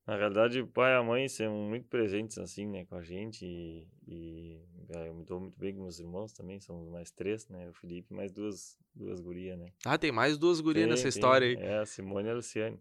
Na 0.07 0.17
realidade, 0.17 0.61
o 0.61 0.67
pai 0.67 0.91
e 0.91 0.95
a 0.97 1.03
mãe 1.03 1.27
são 1.27 1.53
muito 1.53 1.87
presentes, 1.87 2.39
assim, 2.39 2.65
né, 2.65 2.85
com 2.85 2.95
a 2.95 3.03
gente. 3.03 3.45
E, 3.45 3.87
e 4.07 4.61
é, 4.95 5.09
eu 5.09 5.13
me 5.13 5.23
dou 5.23 5.39
muito 5.39 5.59
bem 5.59 5.75
com 5.75 5.83
meus 5.83 5.99
irmãos 5.99 6.33
também, 6.33 6.59
somos 6.59 6.89
mais 6.89 7.11
três, 7.11 7.47
né? 7.49 7.69
O 7.69 7.73
Felipe 7.73 8.11
mais 8.15 8.31
duas, 8.31 8.79
duas 8.95 9.19
gurias, 9.19 9.59
né? 9.59 9.67
Ah, 9.85 9.97
tem 9.97 10.11
mais 10.11 10.39
duas 10.39 10.59
gurias 10.59 10.85
Tem, 10.85 10.89
nessa 10.89 11.03
tem, 11.03 11.09
história 11.09 11.47
aí. 11.49 11.55
É, 11.55 11.77
a 11.77 11.85
Simone 11.85 12.27
e 12.27 12.31
a 12.31 12.33
Luciane. 12.33 12.79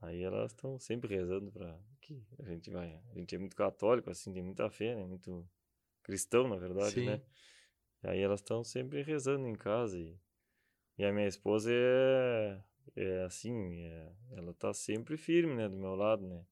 Aí 0.00 0.22
elas 0.22 0.52
estão 0.52 0.78
sempre 0.78 1.14
rezando 1.14 1.50
para 1.50 1.76
que 2.00 2.22
a 2.38 2.44
gente 2.44 2.70
vai. 2.70 3.00
A 3.10 3.18
gente 3.18 3.34
é 3.34 3.38
muito 3.38 3.56
católico, 3.56 4.10
assim, 4.10 4.32
tem 4.32 4.42
muita 4.42 4.70
fé, 4.70 4.94
né? 4.94 5.04
Muito 5.04 5.48
cristão, 6.02 6.48
na 6.48 6.56
verdade, 6.56 6.94
Sim. 6.96 7.06
né? 7.06 7.20
Aí 8.04 8.20
elas 8.20 8.40
estão 8.40 8.62
sempre 8.64 9.02
rezando 9.02 9.46
em 9.48 9.54
casa. 9.54 9.98
E, 9.98 10.16
e 10.98 11.04
a 11.04 11.12
minha 11.12 11.26
esposa 11.26 11.70
é, 11.72 12.60
é 12.96 13.24
assim, 13.24 13.80
é- 13.82 14.12
ela 14.32 14.54
tá 14.54 14.72
sempre 14.72 15.16
firme, 15.16 15.54
né? 15.54 15.68
Do 15.68 15.76
meu 15.76 15.94
lado, 15.94 16.26
né? 16.26 16.44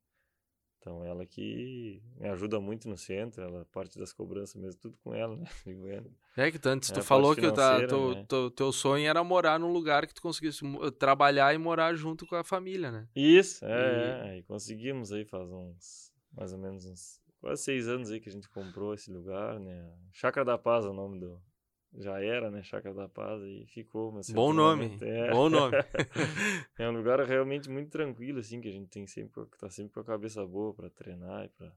Então 0.78 1.04
ela 1.04 1.26
que 1.26 2.02
me 2.16 2.28
ajuda 2.28 2.60
muito 2.60 2.88
no 2.88 2.96
centro, 2.96 3.42
ela 3.42 3.64
parte 3.66 3.98
das 3.98 4.12
cobranças 4.12 4.54
mesmo, 4.60 4.80
tudo 4.80 4.96
com 4.98 5.14
ela, 5.14 5.36
né? 5.36 5.44
É 6.36 6.50
que 6.50 6.58
tu, 6.58 6.68
antes 6.68 6.90
é, 6.90 6.94
tu 6.94 7.02
falou 7.02 7.34
que 7.34 7.50
tá, 7.50 7.86
tu, 7.86 8.14
né? 8.14 8.24
tu, 8.28 8.50
teu 8.50 8.70
sonho 8.70 9.08
era 9.08 9.24
morar 9.24 9.58
num 9.58 9.72
lugar 9.72 10.06
que 10.06 10.14
tu 10.14 10.20
conseguisse 10.20 10.62
trabalhar 10.98 11.54
e 11.54 11.58
morar 11.58 11.94
junto 11.94 12.26
com 12.26 12.36
a 12.36 12.44
família, 12.44 12.92
né? 12.92 13.08
Isso, 13.16 13.64
é, 13.64 13.68
e... 13.68 14.28
é, 14.28 14.38
e 14.38 14.42
conseguimos 14.42 15.12
aí 15.12 15.24
faz 15.24 15.50
uns, 15.50 16.12
mais 16.36 16.52
ou 16.52 16.58
menos 16.58 16.84
uns 16.84 17.20
quase 17.40 17.62
seis 17.62 17.88
anos 17.88 18.10
aí 18.10 18.20
que 18.20 18.28
a 18.28 18.32
gente 18.32 18.48
comprou 18.50 18.92
esse 18.92 19.10
lugar, 19.10 19.58
né? 19.58 19.90
Chácara 20.12 20.44
da 20.44 20.58
Paz 20.58 20.84
é 20.84 20.88
o 20.88 20.92
nome 20.92 21.18
do, 21.18 21.40
já 21.94 22.20
era, 22.20 22.50
né? 22.50 22.62
Chácara 22.62 22.94
da 22.94 23.08
Paz 23.08 23.40
e 23.42 23.64
ficou. 23.68 24.12
Mas 24.12 24.28
bom 24.30 24.52
nome, 24.52 24.98
é. 25.00 25.30
bom 25.30 25.48
nome. 25.48 25.76
é 26.78 26.88
um 26.88 26.92
lugar 26.92 27.20
realmente 27.20 27.70
muito 27.70 27.90
tranquilo, 27.90 28.40
assim, 28.40 28.60
que 28.60 28.68
a 28.68 28.72
gente 28.72 28.88
tem 28.88 29.06
sempre, 29.06 29.46
tá 29.58 29.70
sempre 29.70 29.94
com 29.94 30.00
a 30.00 30.04
cabeça 30.04 30.44
boa 30.46 30.74
para 30.74 30.90
treinar 30.90 31.44
e 31.44 31.48
para 31.48 31.72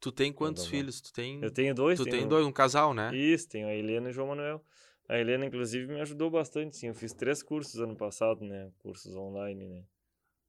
Tu 0.00 0.10
tem 0.10 0.32
quantos 0.32 0.66
filhos? 0.66 1.00
Tu 1.00 1.12
tem? 1.12 1.42
Eu 1.42 1.50
tenho 1.50 1.74
dois. 1.74 1.98
Tu 1.98 2.04
tem 2.06 2.26
dois, 2.26 2.46
um 2.46 2.52
casal, 2.52 2.94
né? 2.94 3.14
Isso, 3.14 3.48
tenho 3.48 3.68
a 3.68 3.74
Helena 3.74 4.08
e 4.08 4.10
o 4.10 4.12
João 4.12 4.28
Manuel. 4.28 4.64
A 5.06 5.18
Helena, 5.18 5.44
inclusive, 5.44 5.92
me 5.92 6.00
ajudou 6.00 6.30
bastante, 6.30 6.76
sim. 6.76 6.86
Eu 6.86 6.94
fiz 6.94 7.12
três 7.12 7.42
cursos 7.42 7.80
ano 7.80 7.94
passado, 7.94 8.44
né? 8.44 8.70
Cursos 8.78 9.14
online, 9.14 9.66
né? 9.66 9.82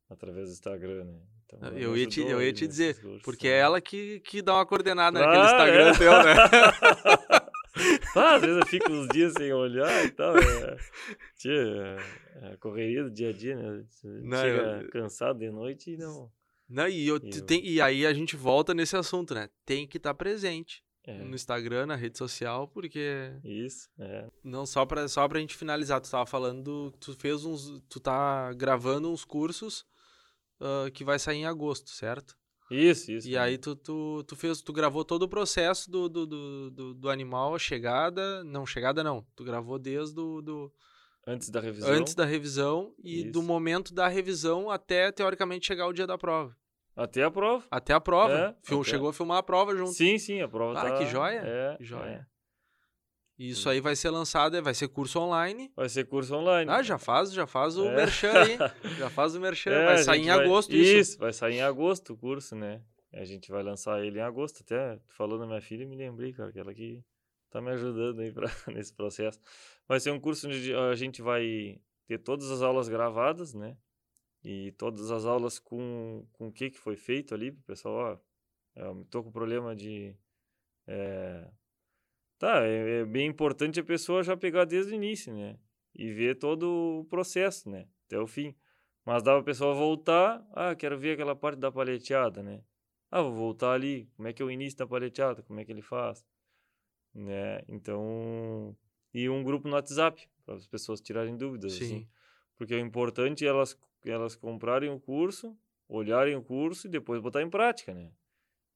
Através 0.09 0.47
do 0.47 0.53
Instagram, 0.53 1.03
né? 1.03 1.19
Então, 1.45 1.77
eu, 1.77 1.97
ia 1.97 2.07
te, 2.07 2.21
eu 2.21 2.41
ia 2.41 2.53
te 2.53 2.65
dizer, 2.65 3.01
cursos, 3.01 3.23
porque 3.23 3.47
é 3.47 3.57
ela 3.57 3.81
que, 3.81 4.21
que 4.21 4.41
dá 4.41 4.53
uma 4.53 4.65
coordenada 4.65 5.19
ah, 5.19 5.25
naquele 5.25 5.43
Instagram 5.43 5.89
é? 5.89 5.93
teu, 5.97 6.11
né? 6.23 7.41
ah, 8.15 8.35
às 8.35 8.41
vezes 8.41 8.57
eu 8.57 8.65
fico 8.67 8.89
uns 8.89 9.07
dias 9.09 9.33
sem 9.33 9.51
olhar 9.51 10.05
e 10.05 10.11
tal. 10.11 10.37
É, 10.37 10.77
tia, 11.35 11.97
é 12.41 12.53
a 12.53 12.57
correria 12.57 13.03
do 13.03 13.11
dia 13.11 13.29
a 13.29 13.33
dia, 13.33 13.55
né? 13.55 13.83
Não, 14.03 14.37
Chega 14.37 14.81
eu... 14.83 14.89
cansado 14.91 15.39
de 15.39 15.49
noite 15.49 15.91
e 15.91 15.97
não. 15.97 16.31
Não, 16.71 16.87
e, 16.87 17.05
eu, 17.05 17.19
eu... 17.21 17.45
Tem, 17.45 17.65
e 17.65 17.81
aí 17.81 18.05
a 18.05 18.13
gente 18.13 18.35
volta 18.35 18.73
nesse 18.73 18.95
assunto, 18.95 19.33
né? 19.33 19.49
Tem 19.65 19.85
que 19.85 19.97
estar 19.97 20.11
tá 20.11 20.13
presente. 20.13 20.83
É. 21.03 21.17
No 21.17 21.33
Instagram, 21.33 21.87
na 21.87 21.95
rede 21.95 22.17
social, 22.17 22.67
porque. 22.67 23.33
Isso, 23.43 23.89
é. 23.99 24.27
Não 24.43 24.67
só 24.67 24.85
pra, 24.85 25.07
só 25.07 25.27
pra 25.27 25.39
gente 25.39 25.57
finalizar, 25.57 25.99
tu 25.99 26.09
tava 26.09 26.27
falando, 26.27 26.91
tu 26.99 27.15
fez 27.15 27.43
uns. 27.43 27.81
Tu 27.89 27.99
tá 27.99 28.53
gravando 28.53 29.11
uns 29.11 29.25
cursos 29.25 29.83
uh, 30.59 30.91
que 30.91 31.03
vai 31.03 31.17
sair 31.17 31.37
em 31.37 31.45
agosto, 31.47 31.89
certo? 31.89 32.37
Isso, 32.69 33.11
isso. 33.11 33.27
E 33.27 33.35
aí 33.35 33.57
tu, 33.57 33.75
tu, 33.75 34.23
tu 34.27 34.35
fez, 34.35 34.61
tu 34.61 34.71
gravou 34.71 35.03
todo 35.03 35.23
o 35.23 35.27
processo 35.27 35.89
do, 35.89 36.07
do, 36.07 36.25
do, 36.27 36.71
do, 36.71 36.93
do 36.93 37.09
animal, 37.09 37.55
a 37.55 37.59
chegada. 37.59 38.43
Não, 38.43 38.65
chegada 38.65 39.03
não. 39.03 39.25
Tu 39.35 39.43
gravou 39.43 39.79
desde 39.79 40.13
do, 40.13 40.41
do 40.41 40.71
Antes 41.25 41.49
da 41.49 41.59
revisão. 41.59 41.89
Antes 41.89 42.15
da 42.15 42.25
revisão 42.25 42.95
e 43.03 43.21
isso. 43.21 43.31
do 43.31 43.43
momento 43.43 43.93
da 43.93 44.07
revisão 44.07 44.69
até, 44.69 45.11
teoricamente, 45.11 45.67
chegar 45.67 45.87
o 45.87 45.93
dia 45.93 46.07
da 46.07 46.17
prova. 46.17 46.55
Até 46.95 47.23
a 47.23 47.31
prova. 47.31 47.65
Até 47.71 47.93
a 47.93 47.99
prova. 47.99 48.33
É, 48.33 48.55
Film, 48.63 48.81
até... 48.81 48.89
Chegou 48.89 49.09
a 49.09 49.13
filmar 49.13 49.37
a 49.37 49.43
prova 49.43 49.75
junto. 49.75 49.93
Sim, 49.93 50.17
sim, 50.17 50.41
a 50.41 50.47
prova 50.47 50.79
ah, 50.79 50.89
tá... 50.89 50.97
que 50.97 51.05
joia. 51.05 51.41
É, 51.43 51.77
que 51.77 51.83
joia. 51.83 52.27
É. 52.27 52.31
Isso 53.43 53.67
aí 53.69 53.81
vai 53.81 53.95
ser 53.95 54.11
lançado, 54.11 54.55
é, 54.55 54.61
vai 54.61 54.73
ser 54.73 54.87
curso 54.87 55.19
online. 55.19 55.71
Vai 55.75 55.89
ser 55.89 56.05
curso 56.05 56.35
online. 56.35 56.69
Ah, 56.69 56.83
já 56.83 56.99
faz, 56.99 57.33
já 57.33 57.47
faz 57.47 57.75
o 57.75 57.87
é. 57.87 57.95
merchan 57.95 58.31
aí. 58.33 58.57
Já 58.99 59.09
faz 59.09 59.33
o 59.33 59.39
merchan. 59.39 59.71
É, 59.71 59.85
vai 59.85 59.97
sair 59.97 60.21
em 60.21 60.27
vai... 60.27 60.45
agosto 60.45 60.75
isso. 60.75 60.97
Isso, 60.97 61.17
vai 61.17 61.33
sair 61.33 61.55
em 61.55 61.61
agosto 61.63 62.13
o 62.13 62.17
curso, 62.17 62.55
né? 62.55 62.83
A 63.11 63.25
gente 63.25 63.49
vai 63.49 63.63
lançar 63.63 63.99
ele 64.05 64.19
em 64.19 64.21
agosto. 64.21 64.61
Até 64.61 64.99
falou 65.07 65.39
da 65.39 65.47
minha 65.47 65.59
filha, 65.59 65.87
me 65.87 65.95
lembrei, 65.95 66.33
cara, 66.33 66.51
que 66.51 66.59
ela 66.59 66.71
que 66.71 67.03
tá 67.49 67.59
me 67.59 67.71
ajudando 67.71 68.19
aí 68.19 68.31
pra, 68.31 68.47
nesse 68.67 68.93
processo. 68.93 69.39
Vai 69.87 69.99
ser 69.99 70.11
um 70.11 70.19
curso 70.19 70.47
onde 70.47 70.75
a 70.75 70.93
gente 70.93 71.21
vai 71.23 71.79
ter 72.05 72.19
todas 72.19 72.51
as 72.51 72.61
aulas 72.61 72.87
gravadas, 72.87 73.55
né? 73.55 73.75
E 74.43 74.71
todas 74.73 75.11
as 75.11 75.25
aulas 75.25 75.59
com, 75.59 76.25
com 76.33 76.47
o 76.47 76.51
que, 76.51 76.71
que 76.71 76.77
foi 76.79 76.95
feito 76.95 77.33
ali, 77.33 77.51
pro 77.51 77.63
pessoal, 77.63 78.19
ó, 78.75 78.81
eu 78.81 79.05
tô 79.09 79.23
com 79.23 79.31
problema 79.31 79.75
de... 79.75 80.15
É, 80.87 81.47
Tá, 82.41 82.65
é, 82.65 83.01
é, 83.01 83.05
bem 83.05 83.27
importante 83.27 83.79
a 83.79 83.83
pessoa 83.83 84.23
já 84.23 84.35
pegar 84.35 84.65
desde 84.65 84.93
o 84.93 84.95
início, 84.95 85.31
né? 85.31 85.59
E 85.93 86.11
ver 86.11 86.39
todo 86.39 87.01
o 87.01 87.05
processo, 87.05 87.69
né? 87.69 87.87
Até 88.07 88.17
o 88.19 88.25
fim. 88.25 88.55
Mas 89.05 89.21
dá 89.21 89.33
pra 89.35 89.43
pessoa 89.43 89.75
voltar, 89.75 90.43
ah, 90.53 90.73
quero 90.73 90.97
ver 90.97 91.11
aquela 91.11 91.35
parte 91.35 91.59
da 91.59 91.71
paleteada, 91.71 92.41
né? 92.41 92.63
Ah, 93.11 93.21
vou 93.21 93.31
voltar 93.31 93.73
ali, 93.73 94.09
como 94.15 94.27
é 94.27 94.33
que 94.33 94.41
é 94.41 94.45
o 94.45 94.49
início 94.49 94.75
da 94.79 94.87
paleteada, 94.87 95.43
como 95.43 95.59
é 95.59 95.65
que 95.65 95.71
ele 95.71 95.83
faz, 95.83 96.25
né? 97.13 97.61
Então, 97.67 98.75
e 99.13 99.29
um 99.29 99.43
grupo 99.43 99.67
no 99.67 99.75
WhatsApp, 99.75 100.27
para 100.43 100.55
as 100.55 100.65
pessoas 100.65 100.99
tirarem 100.99 101.37
dúvidas, 101.37 101.73
Sim. 101.73 101.85
assim. 101.85 102.07
Porque 102.57 102.73
o 102.73 102.79
importante 102.79 103.45
é 103.45 103.49
elas, 103.49 103.77
elas 104.09 104.35
comprarem 104.35 104.89
o 104.89 104.99
curso, 104.99 105.55
olharem 105.87 106.35
o 106.35 106.41
curso 106.41 106.87
e 106.87 106.89
depois 106.89 107.21
botar 107.21 107.41
em 107.41 107.49
prática, 107.49 107.93
né? 107.93 108.11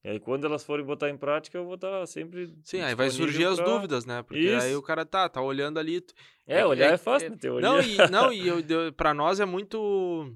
E 0.05 0.09
aí, 0.09 0.19
quando 0.19 0.45
elas 0.45 0.63
forem 0.63 0.85
botar 0.85 1.09
em 1.09 1.17
prática, 1.17 1.57
eu 1.57 1.65
vou 1.65 1.73
estar 1.73 1.89
tá 1.89 2.05
sempre. 2.05 2.53
Sim, 2.63 2.79
aí 2.81 2.93
vai 2.93 3.09
surgir 3.09 3.41
pra... 3.41 3.51
as 3.53 3.59
dúvidas, 3.59 4.05
né? 4.05 4.21
Porque 4.21 4.39
Isso. 4.39 4.63
aí 4.63 4.75
o 4.75 4.81
cara 4.83 5.03
tá, 5.03 5.27
tá 5.27 5.41
olhando 5.41 5.79
ali. 5.79 6.05
É, 6.45 6.59
é 6.59 6.65
olhar 6.65 6.91
é, 6.91 6.93
é 6.93 6.97
fácil 6.97 7.25
é, 7.25 7.29
na 7.31 7.37
teoria. 7.37 7.67
Não, 7.67 7.81
e, 7.81 7.97
não, 8.11 8.31
e 8.31 8.47
eu, 8.47 8.93
pra 8.93 9.15
nós 9.15 9.39
é 9.39 9.45
muito. 9.45 10.31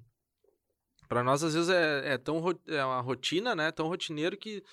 Pra 1.08 1.24
nós, 1.24 1.44
às 1.44 1.54
vezes, 1.54 1.70
é, 1.70 2.14
é 2.14 2.18
tão 2.18 2.44
é 2.68 2.84
uma 2.84 3.00
rotina, 3.00 3.56
né? 3.56 3.72
Tão 3.72 3.88
rotineiro 3.88 4.36
que 4.36 4.64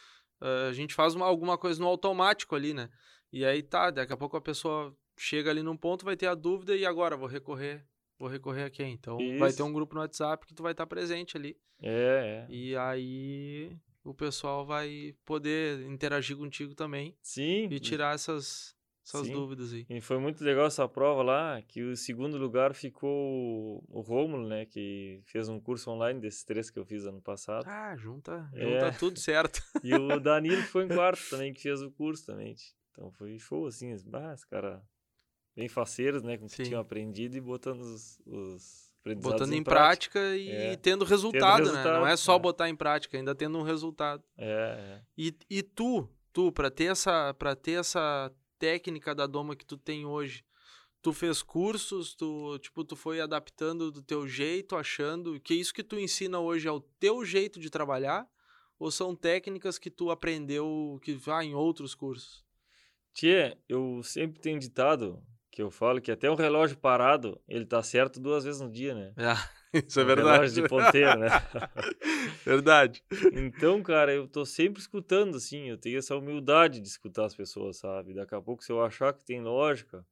uh, 0.40 0.70
a 0.70 0.72
gente 0.72 0.94
faz 0.94 1.14
uma, 1.14 1.26
alguma 1.26 1.58
coisa 1.58 1.78
no 1.78 1.86
automático 1.86 2.56
ali, 2.56 2.72
né? 2.72 2.88
E 3.30 3.44
aí 3.44 3.62
tá, 3.62 3.90
daqui 3.90 4.14
a 4.14 4.16
pouco 4.16 4.38
a 4.38 4.40
pessoa 4.40 4.96
chega 5.18 5.50
ali 5.50 5.62
num 5.62 5.76
ponto, 5.76 6.06
vai 6.06 6.16
ter 6.16 6.26
a 6.26 6.34
dúvida, 6.34 6.74
e 6.74 6.86
agora? 6.86 7.18
Vou 7.18 7.28
recorrer. 7.28 7.84
Vou 8.18 8.28
recorrer 8.28 8.64
a 8.64 8.70
quem? 8.70 8.92
Então 8.92 9.18
Isso. 9.20 9.38
vai 9.38 9.52
ter 9.52 9.62
um 9.62 9.72
grupo 9.72 9.94
no 9.94 10.00
WhatsApp 10.00 10.46
que 10.46 10.54
tu 10.54 10.62
vai 10.62 10.72
estar 10.72 10.84
tá 10.84 10.88
presente 10.88 11.36
ali. 11.36 11.56
É, 11.82 12.46
é. 12.48 12.52
E 12.52 12.76
aí 12.76 13.76
o 14.02 14.14
pessoal 14.14 14.64
vai 14.64 15.14
poder 15.24 15.82
interagir 15.82 16.36
contigo 16.36 16.74
também. 16.74 17.14
Sim. 17.20 17.68
E 17.70 17.78
tirar 17.78 18.14
essas, 18.14 18.74
essas 19.04 19.28
dúvidas 19.28 19.72
aí. 19.72 19.84
E 19.90 20.00
foi 20.00 20.18
muito 20.18 20.42
legal 20.42 20.66
essa 20.66 20.88
prova 20.88 21.22
lá, 21.22 21.60
que 21.62 21.82
o 21.82 21.96
segundo 21.96 22.38
lugar 22.38 22.74
ficou 22.74 23.84
o 23.88 24.00
Rômulo, 24.00 24.48
né, 24.48 24.64
que 24.64 25.20
fez 25.26 25.48
um 25.48 25.60
curso 25.60 25.90
online 25.90 26.20
desses 26.20 26.44
três 26.44 26.70
que 26.70 26.78
eu 26.78 26.86
fiz 26.86 27.04
ano 27.04 27.20
passado. 27.20 27.66
Ah, 27.66 27.94
junta, 27.96 28.48
é. 28.54 28.60
junta 28.60 28.86
é. 28.86 28.90
tudo 28.92 29.18
certo. 29.18 29.60
e 29.84 29.94
o 29.94 30.18
Danilo 30.20 30.62
foi 30.62 30.84
em 30.84 30.88
quarto 30.88 31.22
também, 31.28 31.52
que 31.52 31.60
fez 31.60 31.82
o 31.82 31.90
curso 31.90 32.24
também. 32.24 32.54
Então 32.92 33.10
foi 33.10 33.38
show, 33.38 33.66
assim, 33.66 33.92
ah, 33.92 34.32
os 34.32 34.44
caras 34.44 34.80
bem 35.56 35.68
faceiros, 35.68 36.22
né, 36.22 36.36
com 36.36 36.44
o 36.44 36.48
que 36.48 36.62
tinham 36.62 36.80
aprendido 36.80 37.36
e 37.36 37.40
botando 37.40 37.80
os, 37.80 38.20
os 38.26 38.86
Botando 39.22 39.52
em, 39.52 39.62
prática, 39.62 40.18
prática 40.18 40.36
e 40.36 40.50
é. 40.50 40.76
tendo, 40.76 41.04
resultado, 41.04 41.58
tendo 41.58 41.68
resultado, 41.68 41.92
né? 41.92 41.98
Não 42.00 42.06
é 42.08 42.16
só 42.16 42.34
é. 42.34 42.38
botar 42.40 42.68
em 42.68 42.74
prática, 42.74 43.16
ainda 43.16 43.36
tendo 43.36 43.56
um 43.56 43.62
resultado. 43.62 44.20
É, 44.36 44.98
é. 44.98 45.02
E, 45.16 45.32
e 45.48 45.62
tu, 45.62 46.08
tu, 46.32 46.50
para 46.50 46.72
ter 46.72 46.86
essa 46.86 47.32
para 47.34 47.54
ter 47.54 47.78
essa 47.78 48.32
técnica 48.58 49.14
da 49.14 49.24
doma 49.28 49.54
que 49.54 49.64
tu 49.64 49.76
tem 49.76 50.04
hoje, 50.04 50.44
tu 51.00 51.12
fez 51.12 51.40
cursos, 51.40 52.16
tu, 52.16 52.58
tipo, 52.58 52.82
tu 52.82 52.96
foi 52.96 53.20
adaptando 53.20 53.92
do 53.92 54.02
teu 54.02 54.26
jeito, 54.26 54.74
achando 54.74 55.38
que 55.38 55.54
isso 55.54 55.72
que 55.72 55.84
tu 55.84 55.96
ensina 55.96 56.40
hoje 56.40 56.66
é 56.66 56.72
o 56.72 56.80
teu 56.80 57.24
jeito 57.24 57.60
de 57.60 57.70
trabalhar 57.70 58.26
ou 58.76 58.90
são 58.90 59.14
técnicas 59.14 59.78
que 59.78 59.88
tu 59.88 60.10
aprendeu 60.10 60.98
que 61.00 61.14
vai 61.14 61.46
em 61.46 61.54
outros 61.54 61.94
cursos? 61.94 62.44
Tia, 63.12 63.56
eu 63.68 64.02
sempre 64.02 64.40
tenho 64.40 64.58
ditado 64.58 65.22
que 65.56 65.62
eu 65.62 65.70
falo 65.70 66.02
que 66.02 66.12
até 66.12 66.30
o 66.30 66.34
relógio 66.34 66.76
parado, 66.76 67.40
ele 67.48 67.64
tá 67.64 67.82
certo 67.82 68.20
duas 68.20 68.44
vezes 68.44 68.60
no 68.60 68.70
dia, 68.70 68.94
né? 68.94 69.14
Ah, 69.16 69.50
isso 69.88 69.98
é 69.98 70.04
verdade. 70.04 70.32
Relógio 70.32 70.62
de 70.62 70.68
ponteiro, 70.68 71.18
né? 71.18 71.28
verdade. 72.44 73.02
Então, 73.32 73.82
cara, 73.82 74.12
eu 74.12 74.28
tô 74.28 74.44
sempre 74.44 74.82
escutando, 74.82 75.34
assim, 75.38 75.70
eu 75.70 75.78
tenho 75.78 75.96
essa 75.96 76.14
humildade 76.14 76.78
de 76.78 76.86
escutar 76.86 77.24
as 77.24 77.34
pessoas, 77.34 77.78
sabe? 77.78 78.12
Daqui 78.12 78.34
a 78.34 78.42
pouco, 78.42 78.62
se 78.62 78.70
eu 78.70 78.84
achar 78.84 79.14
que 79.14 79.24
tem 79.24 79.40
lógica, 79.40 80.06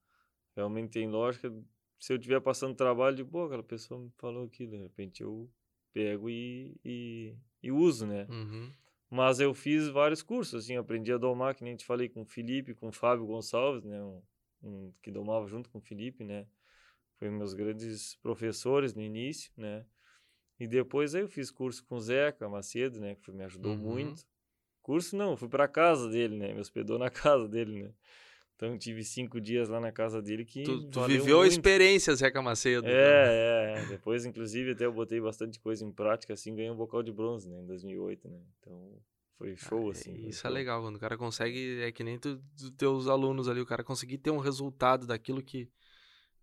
realmente 0.57 0.93
tem 0.93 1.11
lógica, 1.11 1.53
se 2.01 2.15
eu 2.15 2.17
estiver 2.17 2.41
passando 2.41 2.75
trabalho, 2.75 3.15
de 3.15 3.23
pô, 3.23 3.45
aquela 3.45 3.63
pessoa 3.63 4.01
me 4.01 4.11
falou 4.17 4.47
aquilo, 4.47 4.71
de 4.71 4.79
repente 4.79 5.23
eu 5.23 5.51
pego 5.93 6.31
e, 6.31 6.75
e, 6.83 7.37
e 7.63 7.71
uso, 7.71 8.07
né? 8.07 8.27
Uhum. 8.31 8.73
Mas 9.11 9.41
eu 9.41 9.53
fiz 9.53 9.89
vários 9.89 10.23
cursos, 10.23 10.65
assim, 10.65 10.79
aprendi 10.79 11.13
a 11.13 11.19
domar, 11.19 11.55
que 11.55 11.63
nem 11.63 11.77
te 11.77 11.85
falei, 11.85 12.09
com 12.09 12.23
o 12.23 12.27
Felipe, 12.27 12.73
com 12.73 12.89
o 12.89 12.93
Fábio 12.93 13.27
Gonçalves, 13.27 13.85
né? 13.85 14.03
Um, 14.03 14.23
um, 14.65 14.93
que 15.03 15.11
domava 15.11 15.47
junto 15.47 15.69
com 15.71 15.79
o 15.79 15.81
Felipe, 15.81 16.25
né? 16.25 16.47
Foi 17.19 17.31
meus 17.31 17.55
grandes 17.55 18.17
professores 18.17 18.95
no 18.95 19.03
início, 19.03 19.53
né? 19.57 19.85
E 20.59 20.67
depois 20.67 21.15
aí 21.15 21.23
eu 21.23 21.29
fiz 21.29 21.51
curso 21.51 21.85
com 21.85 21.97
o 21.97 22.01
Zeca 22.01 22.49
Macedo, 22.49 23.01
né? 23.01 23.17
Que 23.17 23.31
me 23.31 23.45
ajudou 23.45 23.73
uhum. 23.73 23.79
muito. 23.79 24.25
Curso 24.83 25.17
não, 25.17 25.37
fui 25.37 25.49
para 25.49 25.67
casa 25.67 26.09
dele, 26.09 26.37
né? 26.37 26.53
Me 26.53 26.61
hospedou 26.61 26.99
na 26.99 27.11
casa 27.11 27.49
dele, 27.49 27.85
né? 27.85 27.91
Então 28.57 28.79
tive 28.79 29.03
cinco 29.03 29.41
dias 29.41 29.69
lá 29.69 29.81
na 29.81 29.91
casa 29.91 30.23
dele 30.23 30.45
que. 30.45 30.63
Tu, 30.63 30.91
tu 30.91 31.05
viveu 31.07 31.39
muito. 31.39 31.51
a 31.51 31.53
experiência, 31.53 32.15
Zeca 32.15 32.41
Macedo. 32.41 32.87
É, 32.87 32.93
é, 32.93 33.79
é. 33.79 33.87
Depois, 33.87 34.25
inclusive, 34.25 34.73
até 34.73 34.87
eu 34.87 34.93
botei 34.93 35.21
bastante 35.21 35.59
coisa 35.59 35.85
em 35.85 35.91
prática, 35.91 36.35
assim, 36.35 36.55
ganhei 36.55 36.71
um 36.71 36.77
bocal 36.77 37.03
de 37.03 37.13
bronze, 37.13 37.51
né? 37.51 37.61
Em 37.61 37.67
2008, 37.67 38.29
né? 38.29 38.41
Então 38.61 39.01
foi 39.37 39.57
show, 39.57 39.89
ah, 39.89 39.93
assim. 39.93 40.15
Isso 40.27 40.43
show. 40.43 40.51
é 40.51 40.55
legal, 40.55 40.83
quando 40.83 40.97
o 40.97 41.01
cara 41.01 41.17
consegue, 41.17 41.83
é 41.83 41.91
que 41.93 42.05
nem 42.05 42.19
tu, 42.19 42.41
teus 42.77 43.09
alunos 43.09 43.49
ali, 43.49 43.61
o 43.61 43.67
cara 43.67 43.85
conseguir 43.85 44.19
ter 44.19 44.31
um 44.31 44.39
resultado 44.39 45.07
daquilo 45.07 45.43
que, 45.43 45.69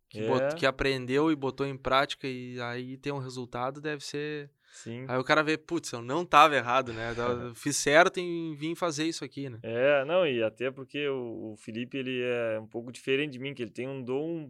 que, 0.09 0.19
é. 0.19 0.55
que 0.55 0.65
aprendeu 0.65 1.31
e 1.31 1.35
botou 1.35 1.65
em 1.65 1.77
prática 1.77 2.27
e 2.27 2.59
aí 2.61 2.97
ter 2.97 3.11
um 3.11 3.19
resultado 3.19 3.81
deve 3.81 4.03
ser... 4.03 4.51
Sim. 4.73 5.05
Aí 5.09 5.17
o 5.17 5.23
cara 5.23 5.43
vê, 5.43 5.57
putz, 5.57 5.91
eu 5.91 6.01
não 6.01 6.25
tava 6.25 6.55
errado, 6.55 6.93
né? 6.93 7.13
Eu 7.17 7.53
fiz 7.55 7.75
certo 7.75 8.19
em 8.19 8.55
vir 8.55 8.73
fazer 8.75 9.05
isso 9.05 9.25
aqui, 9.25 9.49
né? 9.49 9.59
É, 9.63 10.05
não, 10.05 10.25
e 10.25 10.41
até 10.41 10.71
porque 10.71 11.09
o, 11.09 11.51
o 11.51 11.57
Felipe, 11.57 11.97
ele 11.97 12.21
é 12.21 12.57
um 12.57 12.67
pouco 12.67 12.89
diferente 12.89 13.33
de 13.33 13.39
mim, 13.39 13.53
que 13.53 13.61
ele 13.61 13.71
tem 13.71 13.87
um 13.87 14.01
dom 14.01 14.49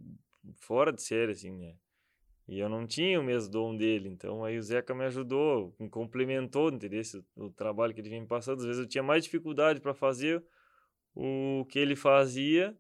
fora 0.60 0.92
de 0.94 1.02
série, 1.02 1.32
assim, 1.32 1.52
né? 1.52 1.74
E 2.48 2.60
eu 2.60 2.68
não 2.68 2.86
tinha 2.86 3.20
o 3.20 3.24
mesmo 3.24 3.52
dom 3.52 3.76
dele, 3.76 4.10
então 4.10 4.44
aí 4.44 4.58
o 4.58 4.62
Zeca 4.62 4.94
me 4.94 5.06
ajudou, 5.06 5.74
me 5.80 5.90
complementou, 5.90 6.70
entendeu? 6.70 7.02
O 7.36 7.50
trabalho 7.50 7.94
que 7.94 8.02
ele 8.02 8.10
vinha 8.10 8.22
me 8.22 8.28
passando. 8.28 8.60
Às 8.60 8.66
vezes 8.66 8.82
eu 8.82 8.88
tinha 8.88 9.04
mais 9.04 9.24
dificuldade 9.24 9.80
para 9.80 9.94
fazer 9.94 10.44
o 11.16 11.66
que 11.70 11.80
ele 11.80 11.96
fazia, 11.96 12.76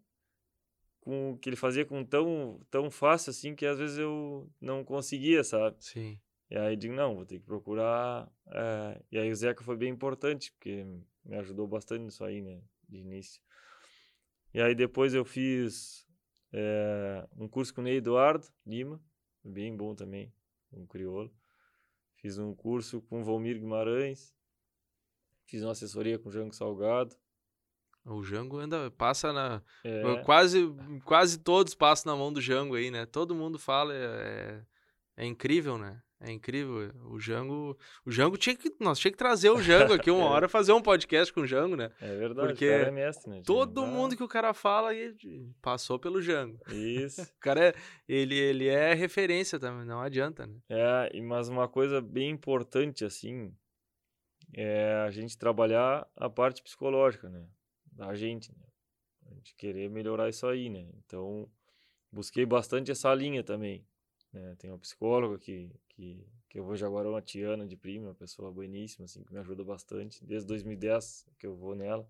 com 0.99 1.31
o 1.31 1.37
que 1.37 1.49
ele 1.49 1.55
fazia 1.55 1.85
com 1.85 2.03
tão, 2.03 2.59
tão 2.69 2.91
fácil 2.91 3.29
assim, 3.29 3.55
que 3.55 3.65
às 3.65 3.77
vezes 3.77 3.97
eu 3.97 4.49
não 4.59 4.83
conseguia, 4.83 5.43
sabe? 5.43 5.77
Sim. 5.79 6.19
E 6.49 6.57
aí 6.57 6.75
digo, 6.75 6.93
não, 6.93 7.15
vou 7.15 7.25
ter 7.25 7.39
que 7.39 7.45
procurar. 7.45 8.29
É... 8.47 9.01
E 9.11 9.17
aí 9.17 9.31
o 9.31 9.35
Zeca 9.35 9.63
foi 9.63 9.77
bem 9.77 9.89
importante, 9.89 10.51
porque 10.51 10.85
me 11.23 11.37
ajudou 11.37 11.67
bastante 11.67 12.03
nisso 12.03 12.23
aí, 12.25 12.41
né? 12.41 12.61
De 12.89 12.97
início. 12.97 13.41
E 14.53 14.61
aí 14.61 14.75
depois 14.75 15.13
eu 15.13 15.23
fiz 15.23 16.05
é, 16.51 17.25
um 17.37 17.47
curso 17.47 17.73
com 17.73 17.79
o 17.79 17.83
Ney 17.83 17.97
Eduardo 17.97 18.45
Lima, 18.65 19.01
bem 19.43 19.75
bom 19.75 19.95
também, 19.95 20.33
um 20.71 20.85
crioulo. 20.85 21.33
Fiz 22.15 22.37
um 22.37 22.53
curso 22.53 23.01
com 23.01 23.21
o 23.21 23.23
Valmir 23.23 23.59
Guimarães. 23.59 24.33
Fiz 25.45 25.63
uma 25.63 25.71
assessoria 25.71 26.19
com 26.19 26.29
o 26.29 26.31
Jango 26.31 26.53
Salgado. 26.53 27.15
O 28.05 28.23
Jango 28.23 28.59
ainda 28.59 28.89
passa 28.91 29.31
na. 29.31 29.61
É, 29.83 30.23
Quase, 30.23 30.59
quase 31.03 31.37
todos 31.39 31.75
passam 31.75 32.11
na 32.11 32.17
mão 32.17 32.31
do 32.31 32.41
Jango 32.41 32.75
aí, 32.75 32.89
né? 32.89 33.05
Todo 33.05 33.35
mundo 33.35 33.59
fala, 33.59 33.93
é, 33.93 34.63
é 35.17 35.25
incrível, 35.25 35.77
né? 35.77 36.01
É 36.23 36.31
incrível. 36.31 36.91
O 37.05 37.19
Jango. 37.19 37.75
O 38.05 38.11
Jango 38.11 38.37
tinha 38.37 38.55
que. 38.55 38.71
Nós 38.79 38.99
tinha 38.99 39.11
que 39.11 39.17
trazer 39.17 39.49
o 39.49 39.57
Jango 39.61 39.93
aqui 39.93 40.11
uma 40.11 40.21
É. 40.21 40.29
hora 40.29 40.47
fazer 40.47 40.71
um 40.71 40.81
podcast 40.81 41.33
com 41.33 41.41
o 41.41 41.47
Jango, 41.47 41.75
né? 41.75 41.91
é 41.99 42.15
verdade, 42.15 42.47
Porque 42.49 42.65
é 42.65 42.91
mestre, 42.91 43.29
né? 43.31 43.41
Todo 43.43 43.85
mundo 43.87 44.15
que 44.15 44.23
o 44.23 44.27
cara 44.27 44.53
fala 44.53 44.91
passou 45.61 45.97
pelo 45.97 46.21
Jango. 46.21 46.59
Isso. 46.71 47.21
O 47.35 47.39
cara 47.41 47.69
é, 47.69 47.73
ele, 48.07 48.37
ele 48.37 48.67
é 48.67 48.93
referência 48.93 49.59
também, 49.59 49.83
não 49.85 49.99
adianta, 49.99 50.45
né? 50.45 50.55
É, 50.69 51.19
mas 51.21 51.49
uma 51.49 51.67
coisa 51.67 51.99
bem 51.99 52.29
importante, 52.29 53.03
assim, 53.03 53.51
é 54.53 54.93
a 55.05 55.09
gente 55.09 55.35
trabalhar 55.37 56.07
a 56.15 56.29
parte 56.29 56.61
psicológica, 56.61 57.27
né? 57.29 57.43
Da 57.91 58.13
gente, 58.13 58.51
né? 58.51 58.65
A 59.25 59.33
gente 59.33 59.55
querer 59.55 59.89
melhorar 59.89 60.29
isso 60.29 60.45
aí, 60.45 60.69
né? 60.69 60.87
Então, 61.03 61.49
busquei 62.11 62.45
bastante 62.45 62.91
essa 62.91 63.11
linha 63.15 63.43
também, 63.43 63.83
né? 64.33 64.55
Tem 64.57 64.69
uma 64.69 64.79
psicóloga 64.79 65.37
que, 65.37 65.71
que, 65.89 66.25
que 66.49 66.59
eu 66.59 66.63
vou 66.63 66.75
agora, 66.85 67.09
uma 67.09 67.21
Tiana 67.21 67.67
de 67.67 67.75
Prima, 67.75 68.07
uma 68.07 68.15
pessoa 68.15 68.51
bueníssima, 68.51 69.05
assim, 69.05 69.23
que 69.23 69.33
me 69.33 69.39
ajuda 69.39 69.63
bastante. 69.63 70.23
Desde 70.25 70.47
2010 70.47 71.27
que 71.37 71.45
eu 71.45 71.55
vou 71.55 71.75
nela. 71.75 72.07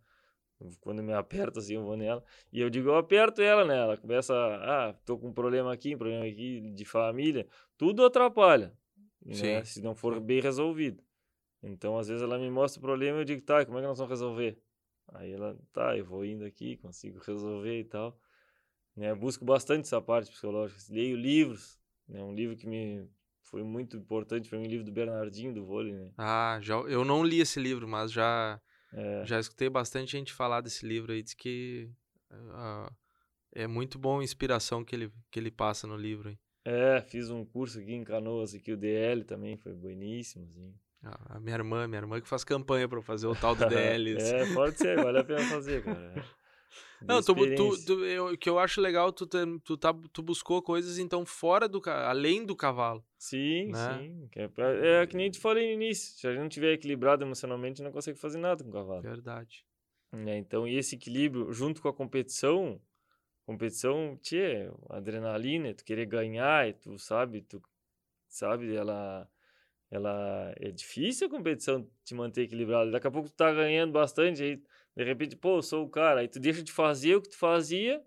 Quando 0.79 1.01
me 1.01 1.11
aperta, 1.11 1.59
assim, 1.59 1.73
eu 1.73 1.83
vou 1.83 1.97
nela. 1.97 2.23
E 2.53 2.61
eu 2.61 2.69
digo, 2.69 2.89
eu 2.89 2.95
aperto 2.95 3.41
ela, 3.41 3.65
né? 3.65 3.77
Ela 3.79 3.97
começa, 3.97 4.33
ah, 4.35 4.93
tô 5.05 5.17
com 5.17 5.29
um 5.29 5.33
problema 5.33 5.73
aqui, 5.73 5.95
um 5.95 5.97
problema 5.97 6.25
aqui 6.25 6.71
de 6.71 6.85
família. 6.85 7.47
Tudo 7.75 8.05
atrapalha, 8.05 8.71
né? 9.25 9.35
Se 9.65 9.81
não 9.81 9.95
for 9.95 10.19
bem 10.19 10.39
resolvido. 10.39 11.03
Então, 11.63 11.97
às 11.97 12.07
vezes 12.07 12.21
ela 12.21 12.37
me 12.37 12.49
mostra 12.49 12.79
o 12.79 12.81
problema 12.81 13.17
e 13.17 13.21
eu 13.21 13.25
digo, 13.25 13.41
tá, 13.41 13.65
como 13.65 13.77
é 13.79 13.81
que 13.81 13.87
nós 13.87 13.97
vamos 13.97 14.11
resolver? 14.11 14.61
Aí 15.13 15.31
ela, 15.31 15.57
tá, 15.73 15.97
eu 15.97 16.05
vou 16.05 16.23
indo 16.23 16.45
aqui, 16.45 16.77
consigo 16.77 17.19
resolver 17.19 17.79
e 17.79 17.83
tal. 17.83 18.17
Né? 18.95 19.13
Busco 19.15 19.43
bastante 19.43 19.85
essa 19.85 20.01
parte 20.01 20.29
psicológica. 20.29 20.79
Leio 20.93 21.17
livros, 21.17 21.80
né? 22.11 22.21
Um 22.23 22.33
livro 22.33 22.55
que 22.55 22.67
me 22.67 23.07
foi 23.43 23.63
muito 23.63 23.97
importante 23.97 24.47
para 24.49 24.57
mim, 24.59 24.65
o 24.65 24.69
livro 24.69 24.85
do 24.85 24.91
Bernardinho, 24.91 25.53
do 25.53 25.65
vôlei, 25.65 25.93
né? 25.93 26.11
Ah, 26.17 26.59
já, 26.61 26.75
eu 26.75 27.03
não 27.03 27.23
li 27.23 27.39
esse 27.41 27.59
livro, 27.59 27.87
mas 27.87 28.11
já, 28.11 28.61
É, 28.93 29.25
já 29.25 29.39
escutei 29.39 29.69
bastante 29.69 30.11
gente 30.11 30.31
falar 30.31 30.61
desse 30.61 30.85
livro 30.85 31.11
aí. 31.11 31.21
Diz 31.23 31.33
que 31.33 31.89
ah, 32.31 32.91
é 33.53 33.67
muito 33.67 33.97
bom 33.99 34.19
a 34.19 34.23
inspiração 34.23 34.83
que 34.85 34.95
ele, 34.95 35.11
que 35.29 35.39
ele 35.39 35.51
passa 35.51 35.85
no 35.87 35.97
livro. 35.97 36.29
Aí. 36.29 36.37
é, 36.63 37.01
fiz 37.01 37.29
um 37.29 37.43
curso 37.43 37.79
aqui 37.79 37.91
em 37.93 38.03
Canoas, 38.03 38.53
aqui 38.53 38.71
o 38.71 38.77
DL 38.77 39.23
também, 39.25 39.57
foi 39.57 39.73
bueníssimo, 39.73 40.45
assim. 40.45 40.73
A 41.03 41.37
a 41.37 41.39
minha 41.39 41.55
irmã, 41.55 41.87
minha 41.87 41.99
irmã 41.99 42.21
que 42.21 42.27
faz 42.27 42.43
campanha 42.43 42.87
pra 42.87 42.99
eu 42.99 43.01
fazer 43.01 43.25
o 43.27 43.35
tal 43.35 43.55
do 43.55 43.65
DL. 43.67 44.13
assim. 44.17 44.35
é, 44.35 44.53
pode 44.53 44.77
ser, 44.77 45.03
vale 45.03 45.17
a 45.19 45.23
pena 45.23 45.41
fazer, 45.49 45.83
cara. 45.83 46.13
É. 47.01 47.05
Não, 47.05 47.21
tu, 47.21 47.33
tu, 47.55 47.85
tu, 47.85 48.05
eu, 48.05 48.27
o 48.33 48.37
que 48.37 48.49
eu 48.49 48.59
acho 48.59 48.79
legal, 48.79 49.11
tu, 49.11 49.27
tu, 49.63 49.77
tá, 49.77 49.93
tu 50.13 50.21
buscou 50.21 50.61
coisas 50.61 50.97
então 50.99 51.25
fora 51.25 51.67
do 51.67 51.81
além 51.89 52.45
do 52.45 52.55
cavalo. 52.55 53.03
Sim, 53.17 53.67
né? 53.67 53.99
sim. 53.99 54.29
É, 54.35 54.47
pra- 54.47 54.71
é 54.73 55.05
que 55.07 55.15
nem 55.15 55.29
te 55.29 55.39
falei 55.39 55.67
no 55.67 55.73
início. 55.83 56.17
Se 56.17 56.27
a 56.27 56.31
gente 56.31 56.41
não 56.41 56.49
tiver 56.49 56.73
equilibrado 56.73 57.23
emocionalmente, 57.23 57.81
não 57.81 57.91
consegue 57.91 58.17
fazer 58.17 58.37
nada 58.37 58.63
com 58.63 58.69
o 58.69 58.73
cavalo. 58.73 59.01
Verdade. 59.01 59.65
né? 60.11 60.37
Então, 60.37 60.67
e 60.67 60.75
esse 60.77 60.95
equilíbrio 60.95 61.51
junto 61.51 61.81
com 61.81 61.87
a 61.87 61.93
competição, 61.93 62.81
competição, 63.45 64.17
tchê, 64.21 64.71
adrenalina, 64.89 65.73
tu 65.73 65.83
querer 65.83 66.05
ganhar, 66.05 66.67
e 66.67 66.73
tu 66.73 66.97
sabe, 66.97 67.41
tu 67.41 67.61
sabe, 68.27 68.75
ela 68.75 69.27
ela 69.89 70.53
é 70.57 70.71
difícil 70.71 71.27
a 71.27 71.29
competição 71.29 71.85
te 72.05 72.15
manter 72.15 72.43
equilibrado. 72.43 72.91
Daqui 72.91 73.07
a 73.07 73.11
pouco 73.11 73.29
tu 73.29 73.35
tá 73.35 73.51
ganhando 73.53 73.91
bastante, 73.91 74.41
aí 74.41 74.63
de 74.95 75.03
repente, 75.03 75.35
pô, 75.35 75.57
eu 75.57 75.61
sou 75.61 75.85
o 75.85 75.89
cara, 75.89 76.21
aí 76.21 76.27
tu 76.27 76.39
deixa 76.39 76.61
de 76.63 76.71
fazer 76.71 77.15
o 77.15 77.21
que 77.21 77.29
tu 77.29 77.37
fazia, 77.37 78.01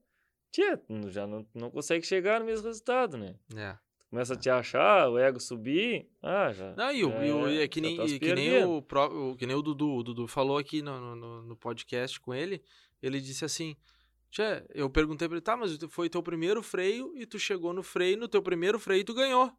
tchê, 0.52 0.76
tu 0.76 1.10
já 1.10 1.26
não, 1.26 1.46
não 1.54 1.70
consegue 1.70 2.04
chegar 2.06 2.40
no 2.40 2.46
mesmo 2.46 2.66
resultado, 2.66 3.16
né? 3.16 3.34
É. 3.56 3.76
Começa 4.10 4.34
a 4.34 4.36
te 4.36 4.48
achar, 4.48 5.08
o 5.08 5.18
ego 5.18 5.40
subir, 5.40 6.08
ah, 6.22 6.52
já. 6.52 6.72
Não, 6.76 6.92
e, 6.92 7.04
o, 7.04 7.10
já 7.10 7.26
e 7.26 7.32
o- 7.32 7.48
e 7.48 7.58
é, 7.58 7.62
é 7.64 7.68
que 7.68 7.80
nem, 7.80 7.96
tá 7.96 8.04
e 8.04 8.18
que 8.20 8.32
nem 8.34 8.62
o, 8.64 8.80
pró- 8.80 9.08
o- 9.08 9.34
que 9.36 9.44
nem 9.44 9.56
o 9.56 9.62
Dudu. 9.62 9.90
O 9.96 10.02
Dudu 10.04 10.28
falou 10.28 10.56
aqui 10.56 10.82
no, 10.82 11.16
no- 11.16 11.42
no, 11.42 11.56
podcast 11.56 12.20
com 12.20 12.32
ele. 12.32 12.62
Ele 13.02 13.20
disse 13.20 13.44
assim: 13.44 13.76
Tchê, 14.30 14.64
eu 14.72 14.88
perguntei 14.88 15.26
pra 15.26 15.36
ele, 15.36 15.42
tá, 15.42 15.56
mas 15.56 15.76
foi 15.88 16.08
teu 16.08 16.22
primeiro 16.22 16.62
freio 16.62 17.12
e 17.16 17.26
tu 17.26 17.40
chegou 17.40 17.72
no 17.72 17.82
freio, 17.82 18.16
no 18.16 18.28
teu 18.28 18.40
primeiro 18.40 18.78
freio 18.78 19.04
tu 19.04 19.14
ganhou. 19.14 19.50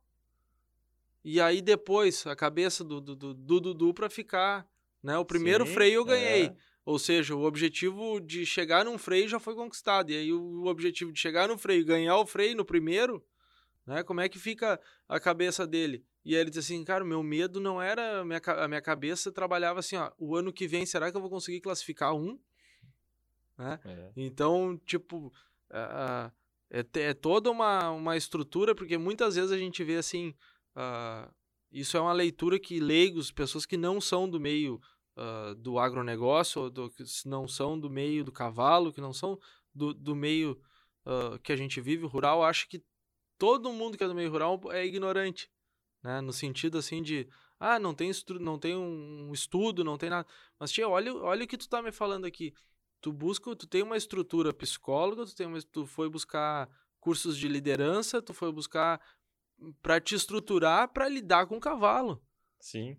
E 1.21 1.41
aí 1.41 1.61
depois, 1.61 2.25
a 2.25 2.35
cabeça 2.35 2.81
do, 2.83 3.01
do, 3.01 3.13
do, 3.15 3.33
do 3.33 3.59
Dudu 3.59 3.93
pra 3.93 4.09
ficar, 4.09 4.65
né? 5.03 5.17
O 5.17 5.25
primeiro 5.25 5.65
Sim, 5.65 5.73
freio 5.73 5.95
eu 5.95 6.05
ganhei. 6.05 6.45
é. 6.45 6.55
Ou 6.85 6.99
seja, 6.99 7.35
o 7.35 7.43
objetivo 7.43 8.19
de 8.19 8.45
chegar 8.45 8.85
num 8.85 8.97
freio 8.97 9.27
já 9.27 9.39
foi 9.39 9.55
conquistado. 9.55 10.11
E 10.11 10.17
aí 10.17 10.31
o 10.31 10.65
objetivo 10.65 11.11
de 11.11 11.19
chegar 11.19 11.47
no 11.47 11.57
freio 11.57 11.81
e 11.81 11.85
ganhar 11.85 12.15
o 12.17 12.27
freio 12.27 12.55
no 12.55 12.63
primeiro, 12.63 13.25
né? 13.85 14.03
Como 14.03 14.21
é 14.21 14.29
que 14.29 14.37
fica 14.37 14.79
a 15.09 15.19
cabeça 15.19 15.65
dele? 15.65 16.05
E 16.23 16.35
aí 16.35 16.41
ele 16.41 16.51
disse 16.51 16.73
assim, 16.73 16.83
cara, 16.83 17.03
o 17.03 17.07
meu 17.07 17.23
medo 17.23 17.59
não 17.59 17.81
era... 17.81 18.21
A 18.21 18.25
minha, 18.25 18.41
a 18.45 18.67
minha 18.67 18.81
cabeça 18.81 19.31
trabalhava 19.31 19.79
assim, 19.79 19.95
ó, 19.95 20.11
o 20.17 20.35
ano 20.35 20.53
que 20.53 20.67
vem, 20.67 20.85
será 20.85 21.09
que 21.09 21.17
eu 21.17 21.21
vou 21.21 21.29
conseguir 21.29 21.59
classificar 21.59 22.13
um? 22.13 22.39
Né? 23.57 23.79
É. 23.83 24.11
Então, 24.15 24.79
tipo, 24.85 25.33
ah, 25.71 26.31
é, 26.69 26.85
é 26.93 27.13
toda 27.13 27.49
uma, 27.49 27.89
uma 27.91 28.17
estrutura, 28.17 28.75
porque 28.75 28.97
muitas 28.97 29.35
vezes 29.35 29.51
a 29.51 29.57
gente 29.57 29.83
vê 29.83 29.97
assim, 29.97 30.35
ah, 30.75 31.31
isso 31.71 31.97
é 31.97 31.99
uma 31.99 32.13
leitura 32.13 32.59
que 32.59 32.79
leigos, 32.79 33.31
pessoas 33.31 33.65
que 33.65 33.77
não 33.77 33.99
são 33.99 34.29
do 34.29 34.39
meio 34.39 34.79
ah, 35.15 35.53
do 35.57 35.79
agronegócio, 35.79 36.63
ou 36.63 36.69
do, 36.69 36.89
que 36.89 37.03
não 37.25 37.47
são 37.47 37.79
do 37.79 37.89
meio 37.89 38.23
do 38.23 38.31
cavalo, 38.31 38.93
que 38.93 39.01
não 39.01 39.13
são 39.13 39.39
do, 39.73 39.93
do 39.93 40.15
meio 40.15 40.59
ah, 41.05 41.39
que 41.43 41.51
a 41.51 41.55
gente 41.55 41.79
vive, 41.81 42.05
rural, 42.05 42.43
acha 42.43 42.67
que 42.67 42.83
todo 43.37 43.73
mundo 43.73 43.97
que 43.97 44.03
é 44.03 44.07
do 44.07 44.15
meio 44.15 44.31
rural 44.31 44.59
é 44.71 44.85
ignorante, 44.85 45.49
né? 46.03 46.21
No 46.21 46.31
sentido 46.33 46.77
assim 46.77 47.01
de, 47.01 47.27
ah, 47.59 47.79
não 47.79 47.93
tem, 47.93 48.11
não 48.39 48.57
tem 48.57 48.75
um 48.75 49.31
estudo, 49.33 49.83
não 49.83 49.97
tem 49.97 50.09
nada. 50.09 50.27
Mas, 50.59 50.71
tia, 50.71 50.87
olha, 50.87 51.13
olha 51.13 51.43
o 51.43 51.47
que 51.47 51.57
tu 51.57 51.67
tá 51.67 51.81
me 51.81 51.91
falando 51.91 52.25
aqui 52.25 52.53
tu 53.05 53.13
busca, 53.13 53.55
tu 53.55 53.67
tem 53.67 53.83
uma 53.83 53.97
estrutura 53.97 54.51
psicóloga, 54.51 55.27
tu, 55.27 55.35
tem 55.35 55.45
uma, 55.45 55.61
tu 55.61 55.85
foi 55.85 56.09
buscar 56.09 56.67
cursos 56.99 57.37
de 57.37 57.47
liderança, 57.47 58.19
tu 58.19 58.33
foi 58.33 58.51
buscar 58.51 58.99
para 59.79 60.01
te 60.01 60.15
estruturar 60.15 60.91
para 60.91 61.07
lidar 61.07 61.45
com 61.45 61.57
o 61.57 61.59
cavalo. 61.59 62.19
Sim. 62.59 62.97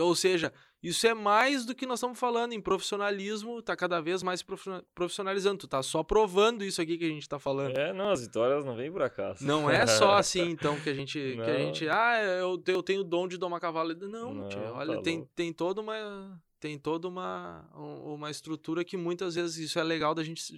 Ou 0.00 0.14
seja, 0.14 0.50
isso 0.86 1.06
é 1.06 1.14
mais 1.14 1.64
do 1.64 1.74
que 1.74 1.86
nós 1.86 1.98
estamos 1.98 2.18
falando 2.18 2.52
em 2.52 2.60
profissionalismo, 2.60 3.60
tá 3.62 3.74
cada 3.74 4.00
vez 4.00 4.22
mais 4.22 4.42
profi- 4.42 4.70
profissionalizando. 4.94 5.58
Tu 5.58 5.66
tá 5.68 5.82
só 5.82 6.02
provando 6.02 6.62
isso 6.64 6.80
aqui 6.80 6.96
que 6.98 7.04
a 7.04 7.08
gente 7.08 7.28
tá 7.28 7.38
falando. 7.38 7.76
É, 7.76 7.92
não, 7.92 8.10
as 8.10 8.20
vitórias 8.20 8.64
não 8.64 8.76
vêm 8.76 8.92
por 8.92 9.02
acaso. 9.02 9.44
Não 9.46 9.68
é 9.70 9.86
só 9.86 10.14
assim, 10.18 10.50
então, 10.50 10.78
que 10.80 10.90
a 10.90 10.94
gente. 10.94 11.18
Que 11.18 11.40
a 11.50 11.58
gente 11.58 11.88
ah, 11.88 12.22
eu, 12.22 12.62
eu 12.66 12.82
tenho 12.82 13.00
o 13.00 13.04
dom 13.04 13.26
de 13.26 13.36
domar 13.38 13.60
cavalo. 13.60 13.94
Não, 13.94 14.34
Não, 14.34 14.48
tia, 14.48 14.60
tá 14.60 14.72
olha, 14.74 15.02
tem, 15.02 15.18
louco. 15.18 15.30
tem 15.34 15.52
toda 15.52 15.80
uma. 15.80 16.40
Tem 16.60 16.78
toda 16.78 17.06
uma, 17.08 17.68
um- 17.76 18.14
uma 18.14 18.30
estrutura 18.30 18.82
que 18.82 18.96
muitas 18.96 19.34
vezes 19.34 19.58
isso 19.58 19.78
é 19.78 19.82
legal 19.82 20.14
da 20.14 20.24
gente, 20.24 20.50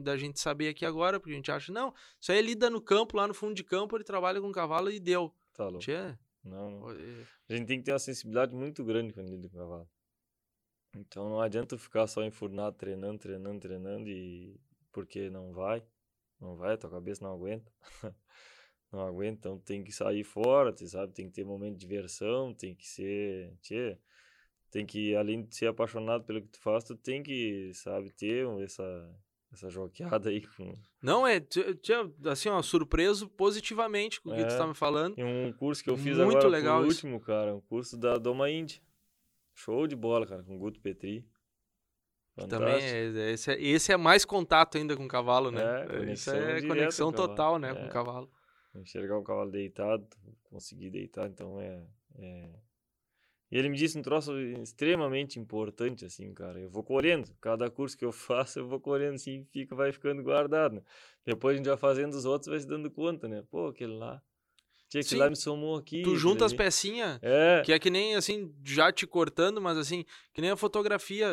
da 0.00 0.14
gente 0.14 0.38
saber 0.38 0.68
aqui 0.68 0.84
agora, 0.84 1.18
porque 1.18 1.32
a 1.32 1.36
gente 1.36 1.50
acha, 1.50 1.72
não, 1.72 1.94
isso 2.20 2.30
aí 2.30 2.38
é 2.38 2.42
lida 2.42 2.68
no 2.68 2.78
campo, 2.78 3.16
lá 3.16 3.26
no 3.26 3.32
fundo 3.32 3.54
de 3.54 3.64
campo, 3.64 3.96
ele 3.96 4.04
trabalha 4.04 4.38
com 4.38 4.52
cavalo 4.52 4.90
e 4.90 5.00
deu. 5.00 5.32
Tá 5.54 5.64
louco. 5.64 5.78
Tia, 5.78 6.18
Não, 6.46 6.86
A 7.48 7.52
gente 7.52 7.66
tem 7.66 7.78
que 7.78 7.84
ter 7.84 7.92
uma 7.92 7.98
sensibilidade 7.98 8.54
muito 8.54 8.84
grande 8.84 9.12
quando 9.12 9.30
lida 9.30 9.48
com 9.48 9.58
cavalo. 9.58 9.88
Então 10.96 11.28
não 11.28 11.40
adianta 11.40 11.76
ficar 11.76 12.06
só 12.06 12.24
enfurnado, 12.24 12.76
treinando, 12.76 13.18
treinando, 13.18 13.60
treinando 13.60 14.08
e 14.08 14.58
porque 14.92 15.28
não 15.28 15.52
vai. 15.52 15.82
Não 16.40 16.56
vai, 16.56 16.76
tua 16.76 16.90
cabeça 16.90 17.24
não 17.24 17.32
aguenta. 17.32 17.72
Não 18.92 19.00
aguenta, 19.00 19.36
então 19.40 19.58
tem 19.58 19.82
que 19.82 19.90
sair 19.90 20.22
fora, 20.22 20.74
sabe? 20.86 21.12
Tem 21.12 21.26
que 21.26 21.32
ter 21.34 21.44
momento 21.44 21.74
de 21.74 21.80
diversão, 21.80 22.54
tem 22.54 22.72
que 22.74 22.86
ser. 22.86 23.52
Tchê, 23.60 23.98
tem 24.70 24.86
que, 24.86 25.14
além 25.16 25.44
de 25.44 25.56
ser 25.56 25.66
apaixonado 25.66 26.24
pelo 26.24 26.40
que 26.40 26.48
tu 26.48 26.60
faz, 26.60 26.84
tu 26.84 26.96
tem 26.96 27.22
que, 27.22 27.72
sabe, 27.74 28.12
ter 28.12 28.46
essa, 28.62 28.84
essa 29.56 29.70
joqueada 29.70 30.28
aí 30.30 30.46
com. 30.56 30.74
Não, 31.02 31.26
é, 31.26 31.40
tinha, 31.40 32.12
assim, 32.26 32.48
ó, 32.48 32.60
surpreso 32.62 33.28
positivamente 33.28 34.20
com 34.20 34.30
o 34.30 34.34
que 34.34 34.44
tu 34.44 34.52
É. 34.54 34.58
tá 34.58 34.66
me 34.66 34.74
falando. 34.74 35.18
E 35.18 35.24
um 35.24 35.52
curso 35.52 35.82
que 35.82 35.90
eu 35.90 35.96
fiz 35.96 36.16
Muito 36.18 36.36
agora 36.36 36.48
legal 36.48 36.80
por 36.82 36.88
isso. 36.88 37.06
último, 37.06 37.20
cara, 37.20 37.54
um 37.54 37.60
curso 37.60 37.96
da 37.96 38.16
Doma 38.18 38.50
Índia. 38.50 38.80
Show 39.54 39.86
de 39.86 39.96
bola, 39.96 40.26
cara, 40.26 40.42
com 40.42 40.54
o 40.56 40.58
Guto 40.58 40.78
Petri. 40.80 41.26
Também 42.36 42.50
Fantástico. 42.50 43.18
é, 43.18 43.30
esse, 43.32 43.50
é, 43.50 43.62
esse 43.62 43.92
é 43.92 43.96
mais 43.96 44.24
contato 44.26 44.76
ainda 44.76 44.94
com 44.94 45.06
o 45.06 45.08
cavalo, 45.08 45.50
né? 45.50 45.62
É, 45.88 46.12
Isso 46.12 46.30
é 46.30 46.60
conexão 46.60 47.10
com 47.10 47.16
total, 47.16 47.58
né, 47.58 47.72
com 47.72 47.80
É. 47.80 47.86
o 47.86 47.88
cavalo. 47.88 48.30
Enxergar 48.74 49.16
o 49.16 49.22
cavalo 49.24 49.50
deitado, 49.50 50.06
conseguir 50.44 50.90
deitar, 50.90 51.26
então 51.30 51.58
é, 51.58 51.82
é... 52.18 52.50
E 53.50 53.56
ele 53.56 53.68
me 53.68 53.76
disse 53.76 53.98
um 53.98 54.02
troço 54.02 54.36
extremamente 54.38 55.38
importante, 55.38 56.04
assim, 56.04 56.32
cara. 56.34 56.58
Eu 56.58 56.68
vou 56.68 56.82
colhendo. 56.82 57.28
Cada 57.40 57.70
curso 57.70 57.96
que 57.96 58.04
eu 58.04 58.12
faço, 58.12 58.58
eu 58.58 58.66
vou 58.66 58.80
colhendo, 58.80 59.14
assim, 59.14 59.44
fica, 59.52 59.74
vai 59.74 59.92
ficando 59.92 60.22
guardado, 60.22 60.76
né? 60.76 60.82
Depois 61.24 61.54
a 61.54 61.56
gente 61.58 61.68
vai 61.68 61.76
fazendo 61.76 62.14
os 62.14 62.24
outros, 62.24 62.48
vai 62.48 62.58
se 62.58 62.66
dando 62.66 62.90
conta, 62.90 63.28
né? 63.28 63.42
Pô, 63.50 63.68
aquele 63.68 63.96
lá... 63.96 64.20
Tinha 64.88 65.02
que 65.02 65.08
Sim. 65.08 65.16
lá 65.16 65.28
me 65.28 65.34
somou 65.34 65.76
aqui. 65.76 66.02
Tu 66.02 66.14
junta 66.14 66.44
as 66.44 66.52
pecinhas, 66.52 67.18
É, 67.20 67.60
que 67.64 67.72
é 67.72 67.78
que 67.78 67.90
nem, 67.90 68.14
assim, 68.14 68.54
já 68.64 68.92
te 68.92 69.04
cortando, 69.04 69.60
mas 69.60 69.76
assim, 69.76 70.04
que 70.32 70.40
nem 70.40 70.50
a 70.50 70.56
fotografia. 70.56 71.26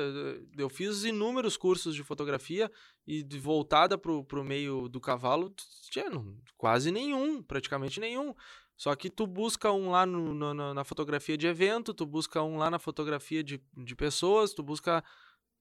Eu 0.57 0.69
fiz 0.69 1.03
inúmeros 1.03 1.55
cursos 1.55 1.93
de 1.93 2.03
fotografia 2.03 2.71
e 3.05 3.21
de 3.21 3.37
voltada 3.37 3.95
pro, 3.95 4.23
pro 4.23 4.43
meio 4.43 4.89
do 4.89 4.99
cavalo, 4.99 5.53
tinha 5.91 6.09
não, 6.09 6.35
quase 6.57 6.91
nenhum, 6.91 7.43
praticamente 7.43 7.99
nenhum. 7.99 8.33
Só 8.75 8.95
que 8.95 9.09
tu 9.09 9.25
busca 9.27 9.71
um 9.71 9.91
lá 9.91 10.05
no, 10.05 10.33
no- 10.33 10.73
na- 10.73 10.83
fotografia 10.83 11.37
de 11.37 11.47
evento, 11.47 11.93
tu 11.93 12.05
busca 12.05 12.41
um 12.41 12.57
lá 12.57 12.69
na 12.69 12.79
fotografia 12.79 13.43
de, 13.43 13.61
de 13.77 13.95
pessoas, 13.95 14.53
tu 14.53 14.63
busca 14.63 15.03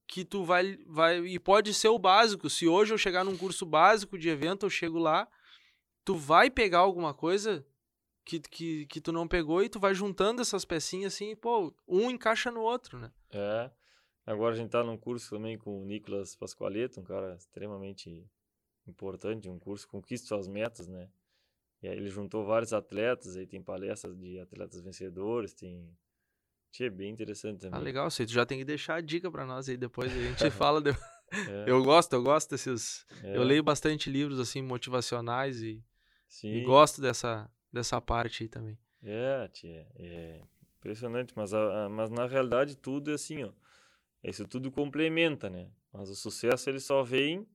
que 0.09 0.25
tu 0.25 0.45
vai, 0.45 0.79
vai. 0.87 1.19
E 1.27 1.39
pode 1.39 1.73
ser 1.75 1.89
o 1.89 1.99
básico. 1.99 2.49
Se 2.51 2.67
hoje 2.67 2.93
eu 2.93 2.99
chegar 2.99 3.25
num 3.25 3.37
curso 3.37 3.65
básico 3.67 4.19
de 4.19 4.29
evento, 4.29 4.67
eu 4.67 4.71
chego 4.71 4.99
lá, 4.99 5.29
tu 6.05 6.17
vai 6.17 6.51
pegar 6.51 6.79
alguma 6.79 7.15
coisa 7.15 7.65
que, 8.25 8.41
que, 8.41 8.87
que 8.87 9.01
tu 9.01 9.13
não 9.13 9.29
pegou 9.29 9.63
e 9.63 9.69
tu 9.69 9.79
vai 9.79 9.95
juntando 9.95 10.41
essas 10.43 10.65
pecinhas 10.65 11.15
assim, 11.15 11.31
e, 11.33 11.37
pô, 11.37 11.75
um 11.87 12.11
encaixa 12.11 12.51
no 12.51 12.61
outro, 12.61 12.99
né? 12.99 13.13
É. 13.31 13.71
Agora 14.25 14.55
a 14.55 14.57
gente 14.57 14.71
tá 14.71 14.83
num 14.85 14.97
curso 14.97 15.31
também 15.31 15.59
com 15.59 15.83
o 15.83 15.85
Nicolas 15.85 16.37
Pasqualeto, 16.37 17.01
um 17.01 17.05
cara 17.05 17.35
extremamente 17.35 18.25
importante, 18.87 19.49
um 19.49 19.59
curso 19.59 19.87
Conquiste 19.89 20.27
Suas 20.29 20.47
Metas, 20.49 20.87
né? 20.89 21.09
E 21.83 21.89
aí 21.89 21.97
ele 21.97 22.09
juntou 22.09 22.45
vários 22.45 22.73
atletas, 22.73 23.37
aí 23.37 23.47
tem 23.47 23.61
palestras 23.63 24.17
de 24.17 24.39
atletas 24.39 24.81
vencedores, 24.81 25.53
tem... 25.53 25.89
Tchê, 26.71 26.89
bem 26.89 27.11
interessante 27.13 27.67
Ah, 27.67 27.71
também. 27.71 27.83
legal, 27.83 28.11
você 28.11 28.27
já 28.27 28.47
tem 28.47 28.59
que 28.59 28.65
deixar 28.65 28.95
a 28.95 29.01
dica 29.03 29.31
pra 29.31 29.45
nós 29.45 29.69
aí 29.69 29.77
depois, 29.77 30.11
a 30.11 30.21
gente 30.23 30.51
fala. 30.51 30.81
de- 30.81 30.91
É, 30.91 31.71
Eu 31.71 31.83
gosto, 31.83 32.13
eu 32.15 32.23
gosto 32.23 32.51
desses. 32.51 33.05
é, 33.23 33.37
Eu 33.37 33.43
leio 33.43 33.63
bastante 33.63 34.09
livros 34.11 34.39
assim 34.41 34.63
motivacionais 34.63 35.61
e, 35.63 35.85
e 36.45 36.61
gosto 36.63 37.01
dessa, 37.03 37.51
dessa 37.73 38.01
parte 38.01 38.45
aí 38.45 38.49
também. 38.49 38.79
É, 39.03 39.49
tchê, 39.49 39.85
é 39.97 40.41
impressionante, 40.79 41.33
mas, 41.37 41.53
a, 41.53 41.87
a- 41.87 41.89
mas 41.89 42.09
na 42.11 42.27
realidade 42.27 42.77
tudo 42.77 43.11
é 43.11 43.15
assim, 43.15 43.43
ó. 43.45 43.53
Isso 44.23 44.47
tudo 44.47 44.71
complementa, 44.71 45.51
né? 45.51 45.69
Mas 45.93 46.09
o 46.09 46.15
sucesso 46.15 46.71
ele 46.71 46.81
só 46.81 47.03
vem 47.03 47.47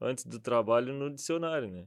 antes 0.00 0.26
do 0.26 0.38
trabalho 0.40 0.92
no 0.92 1.08
dicionário, 1.08 1.70
né? 1.70 1.86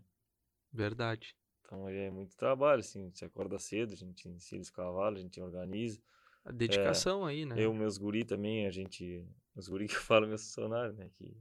Verdade. 0.72 1.36
Então 1.66 1.90
é 1.90 2.12
muito 2.12 2.36
trabalho, 2.38 2.80
assim, 2.80 3.02
a 3.02 3.06
gente 3.06 3.26
acorda 3.26 3.58
cedo, 3.58 3.94
a 3.94 3.96
gente 3.96 4.30
ensina 4.30 4.62
os 4.62 4.70
cavalos, 4.70 5.20
a 5.20 5.24
gente 5.24 5.42
organiza. 5.42 6.00
A 6.44 6.52
dedicação 6.52 7.26
aí, 7.26 7.46
né? 7.46 7.56
Eu, 7.58 7.74
meus 7.74 7.98
guri 7.98 8.24
também, 8.24 8.68
a 8.68 8.72
gente, 8.72 9.28
os 9.56 9.68
guri 9.68 9.88
que 9.90 9.96
eu 9.96 10.02
falo, 10.02 10.28
meus 10.28 10.44
funcionários, 10.44 10.96
né, 10.96 11.10
que 11.14 11.36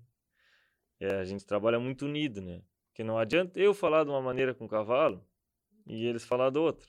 é, 0.99 1.17
a 1.17 1.25
gente 1.25 1.45
trabalha 1.45 1.79
muito 1.79 2.07
unido, 2.07 2.41
né? 2.41 2.63
Porque 2.89 3.05
não 3.05 3.19
adianta 3.19 3.59
eu 3.61 3.75
falar 3.75 4.05
de 4.05 4.11
uma 4.11 4.23
maneira 4.23 4.55
com 4.55 4.65
o 4.65 4.69
cavalo 4.69 5.23
e 5.87 6.07
eles 6.07 6.25
falar 6.25 6.51
de 6.51 6.59
outra. 6.59 6.89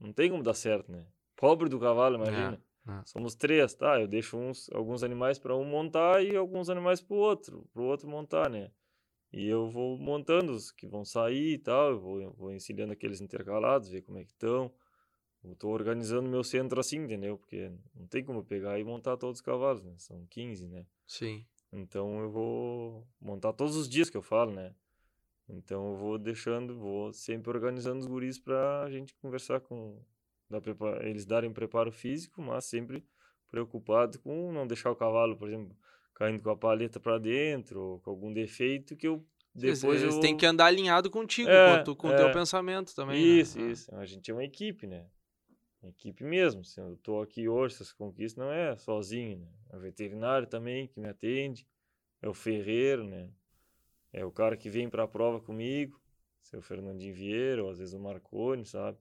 Não 0.00 0.12
tem 0.12 0.30
como 0.30 0.42
dar 0.42 0.54
certo, 0.54 0.90
né? 0.90 1.06
Pobre 1.36 1.68
do 1.68 1.78
cavalo, 1.78 2.16
imagina. 2.16 2.60
é. 2.88 3.02
Somos 3.04 3.34
três, 3.34 3.74
tá? 3.74 4.00
Eu 4.00 4.08
deixo 4.08 4.36
uns, 4.36 4.68
alguns 4.72 5.04
animais 5.04 5.38
para 5.38 5.54
um 5.54 5.64
montar 5.64 6.24
e 6.24 6.34
alguns 6.34 6.68
animais 6.68 7.00
para 7.00 7.14
o 7.14 7.18
outro, 7.18 7.68
para 7.72 7.82
o 7.82 7.84
outro 7.84 8.08
montar, 8.08 8.50
né? 8.50 8.72
E 9.32 9.46
eu 9.48 9.70
vou 9.70 9.98
montando 9.98 10.52
os 10.52 10.70
que 10.70 10.86
vão 10.86 11.04
sair 11.04 11.54
e 11.54 11.58
tal, 11.58 11.90
eu 11.92 12.00
vou, 12.00 12.20
eu 12.20 12.32
vou 12.34 12.52
ensinando 12.52 12.92
aqueles 12.92 13.20
intercalados, 13.20 13.88
ver 13.88 14.02
como 14.02 14.18
é 14.18 14.24
que 14.24 14.30
estão. 14.32 14.72
Eu 15.44 15.56
tô 15.56 15.70
organizando 15.70 16.28
meu 16.30 16.44
centro 16.44 16.80
assim, 16.80 16.98
entendeu? 16.98 17.38
Porque 17.38 17.70
não 17.94 18.06
tem 18.06 18.24
como 18.24 18.44
pegar 18.44 18.78
e 18.78 18.84
montar 18.84 19.16
todos 19.16 19.38
os 19.40 19.44
cavalos, 19.44 19.82
né? 19.82 19.94
São 19.98 20.26
15, 20.26 20.66
né? 20.68 20.86
Sim. 21.06 21.46
Então 21.72 22.20
eu 22.20 22.30
vou 22.30 23.06
montar 23.20 23.52
todos 23.52 23.76
os 23.76 23.88
dias 23.88 24.10
que 24.10 24.16
eu 24.16 24.22
falo, 24.22 24.52
né? 24.52 24.74
Então 25.48 25.90
eu 25.92 25.96
vou 25.96 26.18
deixando, 26.18 26.78
vou 26.78 27.12
sempre 27.12 27.50
organizando 27.50 28.00
os 28.00 28.06
guris 28.06 28.38
pra 28.38 28.88
gente 28.90 29.14
conversar 29.16 29.60
com 29.60 30.00
prepa- 30.62 31.00
eles 31.02 31.26
darem 31.26 31.52
preparo 31.52 31.90
físico, 31.92 32.40
mas 32.42 32.64
sempre 32.66 33.04
preocupado 33.50 34.18
com 34.20 34.52
não 34.52 34.66
deixar 34.66 34.90
o 34.90 34.96
cavalo, 34.96 35.36
por 35.36 35.48
exemplo, 35.48 35.76
caindo 36.14 36.42
com 36.42 36.50
a 36.50 36.56
paleta 36.56 37.00
pra 37.00 37.18
dentro 37.18 37.80
ou 37.80 38.00
com 38.00 38.10
algum 38.10 38.32
defeito 38.32 38.96
que 38.96 39.06
eu 39.08 39.24
depois 39.54 40.00
Eles 40.02 40.14
eu 40.14 40.20
têm 40.20 40.36
que 40.36 40.46
andar 40.46 40.66
alinhado 40.66 41.10
contigo, 41.10 41.50
É, 41.50 41.84
com, 41.94 42.08
o 42.08 42.12
é. 42.12 42.16
teu 42.16 42.32
pensamento 42.32 42.94
também. 42.94 43.22
né? 43.22 43.40
Isso, 43.40 43.58
Ah, 43.58 43.70
isso. 43.70 43.94
A 43.96 44.04
gente 44.06 44.30
é 44.30 44.34
uma 44.34 44.44
equipe, 44.44 44.86
né? 44.86 45.06
Uma 45.82 45.90
equipe 45.90 46.24
mesmo. 46.24 46.64
Se 46.64 46.80
eu 46.80 46.96
tô 47.02 47.20
aqui 47.20 47.48
hoje, 47.48 47.74
essas 47.74 47.92
conquistas 47.92 48.42
não 48.42 48.50
é 48.50 48.76
sozinho, 48.76 49.38
né? 49.40 49.48
É 49.70 49.76
o 49.76 49.80
veterinário 49.80 50.46
também 50.46 50.86
que 50.88 50.98
me 50.98 51.08
atende, 51.08 51.66
é 52.22 52.28
o 52.28 52.32
ferreiro, 52.34 53.04
né? 53.04 53.28
É 54.12 54.24
o 54.24 54.30
cara 54.32 54.56
que 54.56 54.70
vem 54.70 54.88
para 54.88 55.02
a 55.04 55.08
prova 55.08 55.40
comigo, 55.40 56.00
seu 56.40 56.62
Fernandinho 56.62 57.14
Vieira, 57.14 57.62
ou 57.62 57.70
às 57.70 57.78
vezes 57.78 57.94
o 57.94 58.00
Marconi, 58.00 58.64
sabe? 58.64 58.98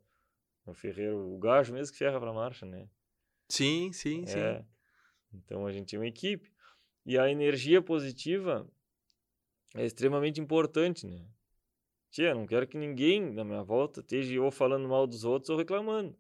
É 0.66 0.72
O 0.72 0.74
ferreiro, 0.74 1.34
o 1.34 1.38
gajo 1.40 1.74
mesmo 1.74 1.94
que 1.94 2.00
ferra 2.00 2.20
para 2.20 2.34
marcha, 2.34 2.66
né? 2.66 2.90
Sim, 3.48 3.92
sim, 3.94 4.26
sim. 4.26 4.40
É. 4.40 4.66
Então 5.34 5.66
a 5.66 5.72
gente 5.72 5.96
é 5.96 6.00
uma 6.00 6.08
equipe. 6.08 6.51
E 7.06 7.18
a 7.18 7.30
energia 7.30 7.82
positiva 7.82 8.68
é 9.76 9.86
extremamente 9.86 10.40
importante, 10.40 11.08
né? 11.08 11.26
Tia, 12.12 12.36
não 12.36 12.46
quero 12.46 12.68
que 12.68 12.78
ninguém 12.78 13.34
na 13.34 13.44
minha 13.44 13.64
volta 13.64 14.02
esteja 14.02 14.42
ou 14.42 14.52
falando 14.52 14.88
mal 14.88 15.08
dos 15.08 15.24
outros 15.24 15.50
ou 15.50 15.58
reclamando. 15.58 16.16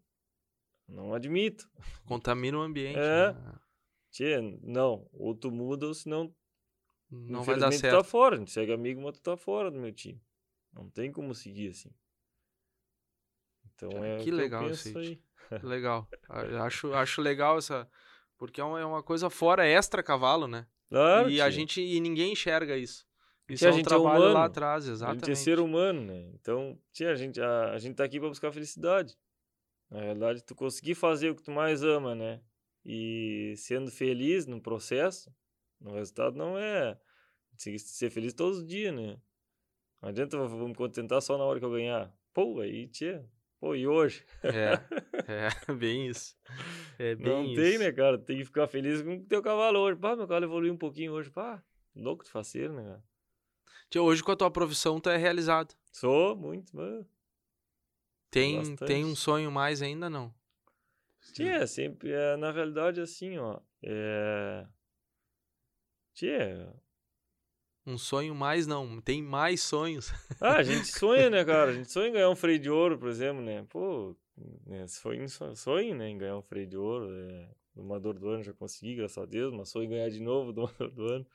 Não 0.87 1.13
admito. 1.13 1.69
Contamina 2.07 2.57
o 2.57 2.61
ambiente. 2.61 2.97
É. 2.97 3.33
né? 3.33 3.59
Tia, 4.09 4.41
não. 4.61 5.07
Ou 5.11 5.35
tu 5.35 5.51
muda 5.51 5.87
ou 5.87 5.93
senão, 5.93 6.33
Não 7.09 7.43
vai 7.43 7.57
dar 7.57 7.67
infelizmente, 7.67 7.77
tu 7.77 7.81
certo. 7.81 7.97
tá 7.97 8.03
fora. 8.03 8.35
A 8.35 8.39
gente 8.39 8.51
segue 8.51 8.71
amigo, 8.71 9.01
mas 9.01 9.13
tu 9.13 9.21
tá 9.21 9.35
fora 9.35 9.69
do 9.69 9.79
meu 9.79 9.91
time. 9.91 10.21
Não 10.73 10.89
tem 10.89 11.11
como 11.11 11.35
seguir 11.35 11.69
assim. 11.71 11.91
Então 13.75 14.03
é 14.03 14.15
o 14.15 14.17
que 14.19 14.25
que 14.25 14.31
legal 14.31 14.69
isso 14.69 14.97
aí. 14.97 15.21
Legal. 15.63 16.07
Acho, 16.63 16.93
acho 16.93 17.21
legal 17.21 17.57
essa. 17.57 17.89
Porque 18.41 18.59
é 18.59 18.63
uma, 18.63 18.79
é 18.79 18.83
uma 18.85 19.03
coisa 19.03 19.29
fora 19.29 19.67
extra 19.67 20.01
cavalo, 20.01 20.47
né? 20.47 20.65
Claro, 20.89 21.29
e 21.29 21.39
a 21.39 21.43
tia. 21.43 21.51
gente 21.51 21.79
e 21.79 21.99
ninguém 21.99 22.31
enxerga 22.31 22.75
isso. 22.75 23.05
Isso 23.47 23.59
Que 23.59 23.65
a 23.65 23.69
é 23.69 23.71
um 23.71 23.75
gente 23.75 23.85
é 23.85 23.89
trabalho 23.89 24.33
lá 24.33 24.45
atrás, 24.45 24.83
A 24.83 24.87
gente 24.87 24.95
exatamente. 24.95 25.31
é 25.31 25.35
ser 25.35 25.59
humano, 25.59 26.01
né? 26.01 26.31
Então, 26.33 26.75
tia, 26.91 27.11
a 27.11 27.15
gente, 27.15 27.39
a, 27.39 27.71
a 27.73 27.77
gente 27.77 27.93
tá 27.97 28.03
aqui 28.03 28.19
pra 28.19 28.29
buscar 28.29 28.51
felicidade. 28.51 29.15
Na 29.91 29.99
realidade, 30.01 30.41
tu 30.43 30.55
conseguir 30.55 30.95
fazer 30.95 31.29
o 31.29 31.35
que 31.35 31.43
tu 31.43 31.51
mais 31.51 31.83
ama, 31.83 32.15
né? 32.15 32.41
E 32.83 33.53
sendo 33.57 33.91
feliz 33.91 34.47
no 34.47 34.59
processo, 34.59 35.31
no 35.79 35.93
resultado 35.93 36.35
não 36.35 36.57
é 36.57 36.97
ser 37.55 38.09
feliz 38.09 38.33
todos 38.33 38.57
os 38.57 38.65
dias, 38.65 38.91
né? 38.91 39.17
Não 40.01 40.09
adianta 40.09 40.35
eu 40.35 40.67
me 40.67 40.73
contentar 40.73 41.21
só 41.21 41.37
na 41.37 41.43
hora 41.43 41.59
que 41.59 41.65
eu 41.65 41.69
ganhar. 41.71 42.11
Pô, 42.33 42.59
aí, 42.59 42.87
tia, 42.87 43.23
pô, 43.59 43.75
e 43.75 43.85
hoje? 43.85 44.25
É, 44.41 44.79
é, 45.31 45.49
bem 45.73 46.07
isso. 46.07 46.35
É 46.99 47.15
bem 47.15 47.27
não 47.27 47.45
isso. 47.45 47.55
tem, 47.61 47.77
né, 47.77 47.91
cara? 47.91 48.17
Tem 48.17 48.37
que 48.37 48.45
ficar 48.45 48.67
feliz 48.67 49.01
com 49.01 49.15
o 49.15 49.25
teu 49.25 49.41
cavalo 49.41 49.79
hoje. 49.79 49.97
Pá, 49.99 50.15
meu 50.15 50.27
cavalo 50.27 50.45
evoluiu 50.45 50.73
um 50.73 50.77
pouquinho 50.77 51.13
hoje. 51.13 51.29
Pá, 51.29 51.63
louco 51.95 52.23
de 52.23 52.31
faceiro, 52.31 52.73
né, 52.73 52.83
cara? 52.83 53.03
Tia, 53.89 54.01
hoje 54.01 54.23
com 54.23 54.31
a 54.31 54.35
tua 54.35 54.49
profissão 54.51 54.99
tu 54.99 55.09
é 55.09 55.17
realizado. 55.17 55.75
Sou 55.91 56.35
muito, 56.35 56.75
mano. 56.75 57.05
Tem, 58.29 58.57
Bastante. 58.57 58.85
tem 58.85 59.03
um 59.03 59.15
sonho 59.15 59.51
mais 59.51 59.81
ainda, 59.81 60.09
não? 60.09 60.33
Tia, 61.33 61.67
sempre, 61.67 62.11
é, 62.11 62.37
na 62.37 62.51
realidade, 62.51 63.01
assim, 63.01 63.37
ó, 63.37 63.59
é... 63.83 64.65
Tia, 66.13 66.73
Um 67.85 67.97
sonho 67.97 68.33
mais 68.35 68.65
não, 68.67 69.01
tem 69.01 69.21
mais 69.21 69.61
sonhos. 69.61 70.11
ah, 70.39 70.55
a 70.57 70.63
gente 70.63 70.87
sonha, 70.87 71.29
né, 71.29 71.43
cara, 71.43 71.71
a 71.71 71.73
gente 71.73 71.91
sonha 71.91 72.07
em 72.09 72.13
ganhar 72.13 72.29
um 72.29 72.35
freio 72.35 72.59
de 72.59 72.69
ouro, 72.69 72.97
por 72.97 73.09
exemplo, 73.09 73.41
né, 73.41 73.65
pô, 73.69 74.15
né, 74.65 74.87
sonho, 74.87 75.27
sonho, 75.55 75.95
né, 75.95 76.09
em 76.09 76.17
ganhar 76.17 76.37
um 76.37 76.41
freio 76.41 76.67
de 76.67 76.77
ouro, 76.77 77.09
é, 77.11 77.49
domador 77.75 78.17
do 78.17 78.29
ano 78.29 78.43
já 78.43 78.53
consegui, 78.53 78.95
graças 78.95 79.17
a 79.17 79.25
Deus, 79.25 79.53
mas 79.53 79.69
sonho 79.69 79.85
em 79.85 79.89
ganhar 79.89 80.09
de 80.09 80.21
novo 80.21 80.49
o 80.51 80.53
domador 80.53 80.91
do 80.91 81.05
ano, 81.05 81.27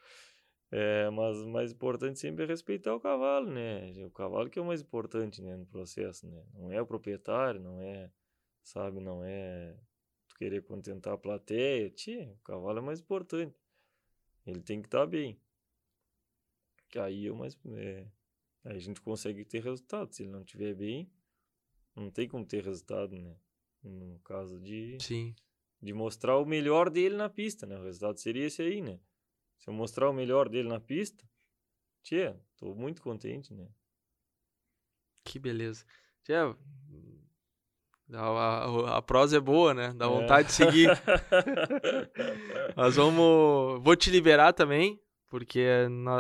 É, 0.71 1.09
mas 1.11 1.39
o 1.39 1.49
mais 1.49 1.73
importante 1.73 2.19
sempre 2.19 2.45
é 2.45 2.47
respeitar 2.47 2.95
o 2.95 3.01
cavalo, 3.01 3.49
né? 3.51 3.93
O 4.05 4.11
cavalo 4.11 4.51
que 4.51 4.59
é 4.59 4.63
o 4.63 4.65
mais 4.67 4.81
importante, 4.83 5.41
né, 5.41 5.57
no 5.57 5.67
processo, 5.67 6.27
né? 6.27 6.45
Não 6.55 6.73
é 6.73 6.83
o 6.83 6.87
proprietário, 6.87 7.61
não 7.61 7.81
é, 7.81 8.11
sabe, 8.63 9.01
não 9.01 9.25
é 9.25 9.77
tu 10.29 10.37
querer 10.37 10.63
contentar 10.63 11.15
a 11.15 11.19
plateia. 11.19 11.93
O 12.33 12.39
cavalo 12.45 12.79
é 12.79 12.83
mais 12.83 13.01
importante. 13.01 13.57
Ele 14.47 14.61
tem 14.61 14.81
que 14.81 14.89
estar 14.89 15.01
tá 15.01 15.07
bem. 15.07 15.41
Que 16.89 16.99
aí 16.99 17.27
é 17.27 17.33
o 17.33 17.37
mais 17.37 17.57
é, 17.67 18.07
aí 18.65 18.77
a 18.77 18.79
gente 18.79 19.01
consegue 19.01 19.45
ter 19.45 19.63
resultado. 19.63 20.13
Se 20.13 20.23
ele 20.25 20.33
não 20.33 20.41
estiver 20.41 20.75
bem, 20.75 21.11
não 21.97 22.11
tem 22.11 22.29
como 22.29 22.45
ter 22.45 22.63
resultado, 22.63 23.17
né? 23.17 23.35
No 23.83 24.19
caso 24.21 24.61
de 24.61 24.99
Sim. 25.01 25.35
de 25.81 25.93
mostrar 25.93 26.39
o 26.39 26.45
melhor 26.45 26.91
dele 26.91 27.17
na 27.17 27.29
pista, 27.29 27.67
né? 27.67 27.79
O 27.79 27.85
resultado 27.85 28.19
seria 28.19 28.47
esse 28.47 28.63
aí, 28.63 28.81
né? 28.81 29.01
Se 29.59 29.71
eu 29.71 29.75
mostrar 29.75 30.11
o 30.11 30.13
melhor 30.13 30.49
dele 30.49 30.69
na 30.69 30.79
pista, 30.79 31.25
tia, 32.03 32.39
tô 32.57 32.75
muito 32.75 33.01
contente, 33.01 33.55
né? 33.55 33.69
Que 35.25 35.39
beleza. 35.39 35.85
Tia, 36.23 36.57
a, 38.13 38.21
a, 38.21 38.99
a 38.99 39.03
prosa 39.03 39.39
é 39.39 39.41
boa, 39.41 39.75
né? 39.75 39.93
Dá 39.97 40.07
é. 40.07 40.09
vontade 40.09 40.43
é. 40.43 40.47
de 40.47 40.53
seguir. 40.53 40.91
Nós 42.77 42.97
vamos. 42.97 43.83
Vou 43.83 43.97
te 43.97 44.11
liberar 44.11 44.53
também. 44.53 45.01
Porque 45.29 45.67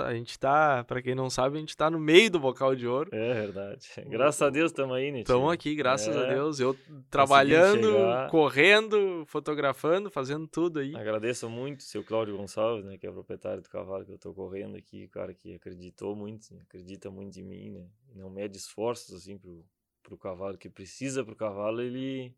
a 0.05 0.12
gente 0.15 0.37
tá, 0.37 0.83
para 0.83 1.01
quem 1.01 1.15
não 1.15 1.31
sabe, 1.31 1.57
a 1.57 1.61
gente 1.61 1.77
tá 1.77 1.89
no 1.89 1.99
meio 1.99 2.28
do 2.28 2.41
bocal 2.41 2.74
de 2.74 2.89
ouro. 2.89 3.09
É 3.15 3.35
verdade. 3.35 3.89
Graças 4.09 4.43
a 4.43 4.51
Deus 4.51 4.73
estamos 4.73 4.97
aí, 4.97 5.12
né? 5.12 5.20
Estamos 5.20 5.53
aqui, 5.53 5.77
graças 5.77 6.15
é. 6.15 6.19
a 6.19 6.35
Deus. 6.35 6.59
Eu 6.59 6.77
trabalhando, 7.09 7.89
correndo, 8.31 9.24
fotografando, 9.27 10.11
fazendo 10.11 10.49
tudo 10.49 10.81
aí. 10.81 10.97
Agradeço 10.97 11.49
muito 11.49 11.81
o 11.81 11.85
seu 11.85 12.03
Cláudio 12.03 12.37
Gonçalves, 12.37 12.85
né? 12.85 12.99
Que 12.99 13.07
é 13.07 13.11
o 13.11 13.12
proprietário 13.12 13.62
do 13.62 13.69
cavalo 13.69 14.05
que 14.05 14.11
eu 14.11 14.19
tô 14.19 14.35
correndo 14.35 14.77
aqui. 14.77 15.05
O 15.05 15.11
cara 15.11 15.33
que 15.33 15.55
acreditou 15.55 16.16
muito, 16.16 16.53
né, 16.53 16.62
acredita 16.62 17.09
muito 17.09 17.39
em 17.39 17.45
mim, 17.45 17.70
né? 17.70 17.87
Não 18.12 18.28
mede 18.28 18.57
esforços, 18.57 19.15
assim, 19.15 19.39
pro, 19.39 19.65
pro 20.03 20.19
cavalo 20.19 20.59
que 20.59 20.69
precisa 20.69 21.24
pro 21.24 21.37
cavalo, 21.37 21.81
ele... 21.81 22.35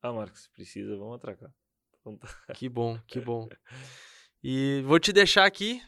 Ah, 0.00 0.12
Marcos, 0.12 0.46
precisa, 0.54 0.96
vamos 0.96 1.16
atracar. 1.16 1.50
Que 2.54 2.68
bom, 2.68 2.96
que 3.08 3.18
bom. 3.18 3.48
E 4.40 4.82
vou 4.86 5.00
te 5.00 5.12
deixar 5.12 5.44
aqui 5.44 5.82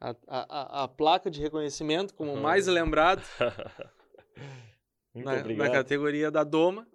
a, 0.00 0.14
a, 0.26 0.84
a 0.84 0.88
placa 0.88 1.30
de 1.30 1.40
reconhecimento 1.40 2.14
como 2.14 2.36
mais 2.36 2.66
lembrado 2.66 3.22
na, 5.14 5.42
na, 5.42 5.70
categoria 5.70 6.30
da 6.30 6.44
Doma. 6.44 6.86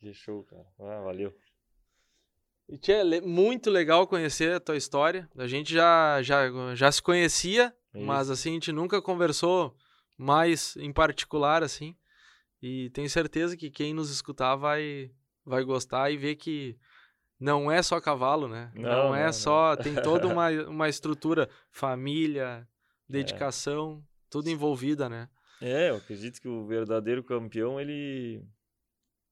Que 0.00 0.12
show, 0.12 0.44
cara. 0.44 0.66
Ah, 0.78 1.00
valeu. 1.02 1.34
E 2.68 2.76
tia, 2.76 2.96
é 2.96 3.20
muito 3.20 3.70
legal 3.70 4.06
conhecer 4.06 4.54
a 4.54 4.60
tua 4.60 4.76
história. 4.76 5.28
A 5.36 5.46
gente 5.46 5.72
já, 5.72 6.20
já, 6.22 6.74
já 6.74 6.92
se 6.92 7.00
conhecia, 7.00 7.74
Isso. 7.94 8.04
mas 8.04 8.28
assim, 8.28 8.50
a 8.50 8.54
gente 8.54 8.72
nunca 8.72 9.00
conversou 9.00 9.74
mais 10.16 10.76
em 10.76 10.92
particular, 10.92 11.62
assim. 11.62 11.96
E 12.60 12.90
tenho 12.90 13.08
certeza 13.08 13.56
que 13.56 13.70
quem 13.70 13.94
nos 13.94 14.10
escutar 14.10 14.56
vai, 14.56 15.10
vai 15.46 15.64
gostar 15.64 16.10
e 16.10 16.16
ver 16.16 16.34
que 16.34 16.76
não 17.38 17.70
é 17.70 17.82
só 17.82 18.00
cavalo, 18.00 18.48
né? 18.48 18.72
Não, 18.74 19.08
não 19.08 19.14
é 19.14 19.26
não, 19.26 19.32
só. 19.32 19.76
Não. 19.76 19.82
Tem 19.82 19.94
toda 19.94 20.26
uma, 20.26 20.48
uma 20.68 20.88
estrutura, 20.88 21.48
família, 21.70 22.68
dedicação, 23.08 24.02
é. 24.02 24.26
tudo 24.28 24.50
envolvida, 24.50 25.08
né? 25.08 25.28
É, 25.60 25.90
eu 25.90 25.96
acredito 25.96 26.40
que 26.40 26.48
o 26.48 26.66
verdadeiro 26.66 27.22
campeão, 27.22 27.80
ele. 27.80 28.44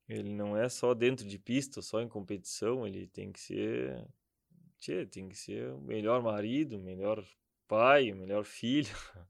Ele 0.08 0.32
não 0.32 0.56
é 0.56 0.68
só 0.68 0.94
dentro 0.94 1.26
de 1.26 1.36
pista, 1.36 1.82
só 1.82 2.00
em 2.00 2.08
competição, 2.08 2.86
ele 2.86 3.08
tem 3.08 3.32
que 3.32 3.40
ser. 3.40 4.06
Tchê, 4.78 5.04
tem 5.04 5.28
que 5.28 5.36
ser 5.36 5.72
o 5.72 5.80
melhor 5.80 6.22
marido, 6.22 6.78
melhor 6.78 7.24
pai, 7.66 8.12
melhor 8.12 8.44
filho, 8.44 8.94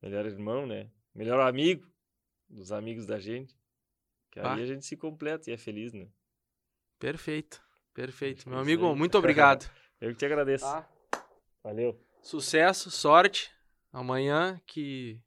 melhor 0.00 0.26
irmão, 0.26 0.64
né? 0.64 0.90
Melhor 1.12 1.40
amigo 1.40 1.90
dos 2.48 2.70
amigos 2.70 3.04
da 3.04 3.18
gente. 3.18 3.56
Que 4.30 4.38
aí 4.38 4.62
a 4.62 4.66
gente 4.66 4.84
se 4.84 4.96
completa 4.96 5.50
e 5.50 5.54
é 5.54 5.56
feliz, 5.56 5.92
né? 5.92 6.08
Perfeito. 6.98 7.65
Perfeito. 7.96 8.46
Meu 8.46 8.58
amigo, 8.58 8.94
muito 8.94 9.16
obrigado. 9.16 9.70
Eu 9.98 10.10
que 10.10 10.18
te 10.18 10.26
agradeço. 10.26 10.66
Tá? 10.66 10.86
Valeu. 11.64 11.98
Sucesso, 12.20 12.90
sorte. 12.90 13.50
Amanhã 13.90 14.60
que 14.66 15.18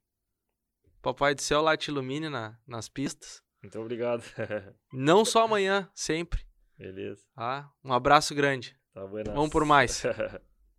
Papai 1.02 1.34
do 1.34 1.41
Céu 1.41 1.64
lá 1.64 1.76
te 1.76 1.88
ilumine 1.88 2.30
na, 2.30 2.56
nas 2.68 2.88
pistas. 2.88 3.41
Muito 3.64 3.80
obrigado. 3.80 4.24
Não 4.94 5.26
só 5.26 5.46
amanhã, 5.46 5.90
sempre. 5.96 6.46
Beleza. 6.78 7.26
Tá? 7.34 7.72
Um 7.84 7.91
abraço 7.91 8.36
grande. 8.36 8.78
Tá 8.94 9.04
buenas. 9.04 9.34
Vamos 9.34 9.50
por 9.50 9.66
mais. 9.66 10.04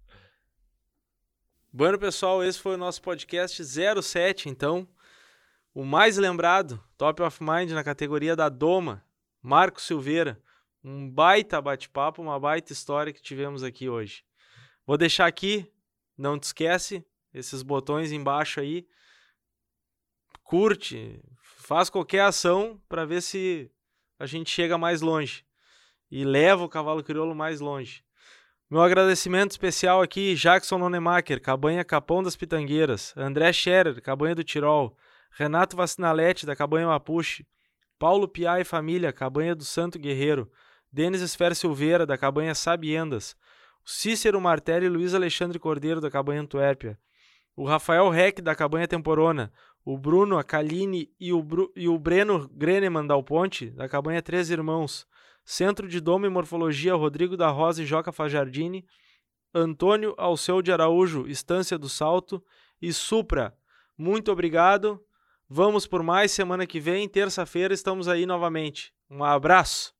bueno, 1.72 1.98
pessoal, 1.98 2.44
esse 2.44 2.60
foi 2.60 2.74
o 2.74 2.78
nosso 2.78 3.02
podcast 3.02 3.60
07, 3.64 4.48
então. 4.48 4.88
O 5.74 5.84
mais 5.84 6.16
lembrado, 6.16 6.80
Top 6.96 7.20
of 7.20 7.42
Mind 7.42 7.72
na 7.72 7.82
categoria 7.82 8.36
da 8.36 8.48
Doma, 8.48 9.04
Marco 9.42 9.80
Silveira. 9.80 10.40
Um 10.82 11.10
baita 11.10 11.60
bate-papo, 11.60 12.22
uma 12.22 12.40
baita 12.40 12.72
história 12.72 13.12
que 13.12 13.20
tivemos 13.20 13.62
aqui 13.62 13.88
hoje. 13.88 14.24
Vou 14.86 14.96
deixar 14.96 15.26
aqui, 15.26 15.70
não 16.16 16.38
te 16.38 16.44
esquece, 16.44 17.04
esses 17.34 17.62
botões 17.62 18.12
embaixo 18.12 18.60
aí. 18.60 18.86
Curte, 20.42 21.22
faz 21.42 21.90
qualquer 21.90 22.22
ação 22.22 22.80
para 22.88 23.04
ver 23.04 23.20
se 23.20 23.70
a 24.18 24.26
gente 24.26 24.50
chega 24.50 24.76
mais 24.76 25.00
longe 25.00 25.44
e 26.10 26.24
leva 26.24 26.64
o 26.64 26.68
cavalo 26.68 27.04
crioulo 27.04 27.34
mais 27.34 27.60
longe. 27.60 28.02
Meu 28.68 28.82
agradecimento 28.82 29.50
especial 29.50 30.00
aqui, 30.00 30.34
Jackson 30.34 30.78
Nonemacher, 30.78 31.40
Cabanha 31.40 31.84
Capão 31.84 32.22
das 32.22 32.36
Pitangueiras, 32.36 33.12
André 33.16 33.52
Scherer, 33.52 34.00
Cabanha 34.00 34.34
do 34.34 34.44
Tirol, 34.44 34.96
Renato 35.32 35.76
Vacinalete, 35.76 36.46
da 36.46 36.56
Cabanha 36.56 36.86
Mapuche, 36.86 37.46
Paulo 37.98 38.26
Piá 38.26 38.60
e 38.60 38.64
Família, 38.64 39.12
Cabanha 39.12 39.54
do 39.54 39.64
Santo 39.64 39.98
Guerreiro, 39.98 40.50
Denis 40.92 41.22
Esfer 41.22 41.54
Silveira, 41.54 42.04
da 42.04 42.18
Cabanha 42.18 42.54
Sabiendas, 42.54 43.36
Cícero 43.84 44.40
Martelli 44.40 44.86
e 44.86 44.88
Luiz 44.88 45.14
Alexandre 45.14 45.58
Cordeiro, 45.58 46.00
da 46.00 46.10
Cabanha 46.10 46.40
Antuérpia, 46.40 46.98
o 47.56 47.64
Rafael 47.64 48.08
Reck, 48.08 48.40
da 48.40 48.54
Cabanha 48.54 48.88
Temporona, 48.88 49.52
o 49.84 49.96
Bruno 49.96 50.38
Acaline 50.38 51.10
e 51.18 51.32
o, 51.32 51.42
Bru 51.42 51.72
e 51.74 51.88
o 51.88 51.98
Breno 51.98 52.48
Greneman 52.48 53.06
Dal 53.06 53.22
Ponte, 53.22 53.70
da 53.70 53.88
Cabanha 53.88 54.22
Três 54.22 54.50
Irmãos, 54.50 55.06
Centro 55.44 55.88
de 55.88 56.00
Doma 56.00 56.26
e 56.26 56.30
Morfologia 56.30 56.94
Rodrigo 56.94 57.36
da 57.36 57.48
Rosa 57.48 57.82
e 57.82 57.86
Joca 57.86 58.12
Fajardini, 58.12 58.84
Antônio 59.54 60.14
Alceu 60.16 60.62
de 60.62 60.70
Araújo, 60.70 61.26
Estância 61.26 61.76
do 61.76 61.88
Salto 61.88 62.42
e 62.80 62.92
Supra. 62.92 63.56
Muito 63.98 64.30
obrigado. 64.30 65.02
Vamos 65.48 65.86
por 65.86 66.02
mais 66.02 66.30
semana 66.30 66.66
que 66.66 66.78
vem, 66.78 67.08
terça-feira, 67.08 67.74
estamos 67.74 68.06
aí 68.06 68.24
novamente. 68.24 68.94
Um 69.10 69.24
abraço. 69.24 69.92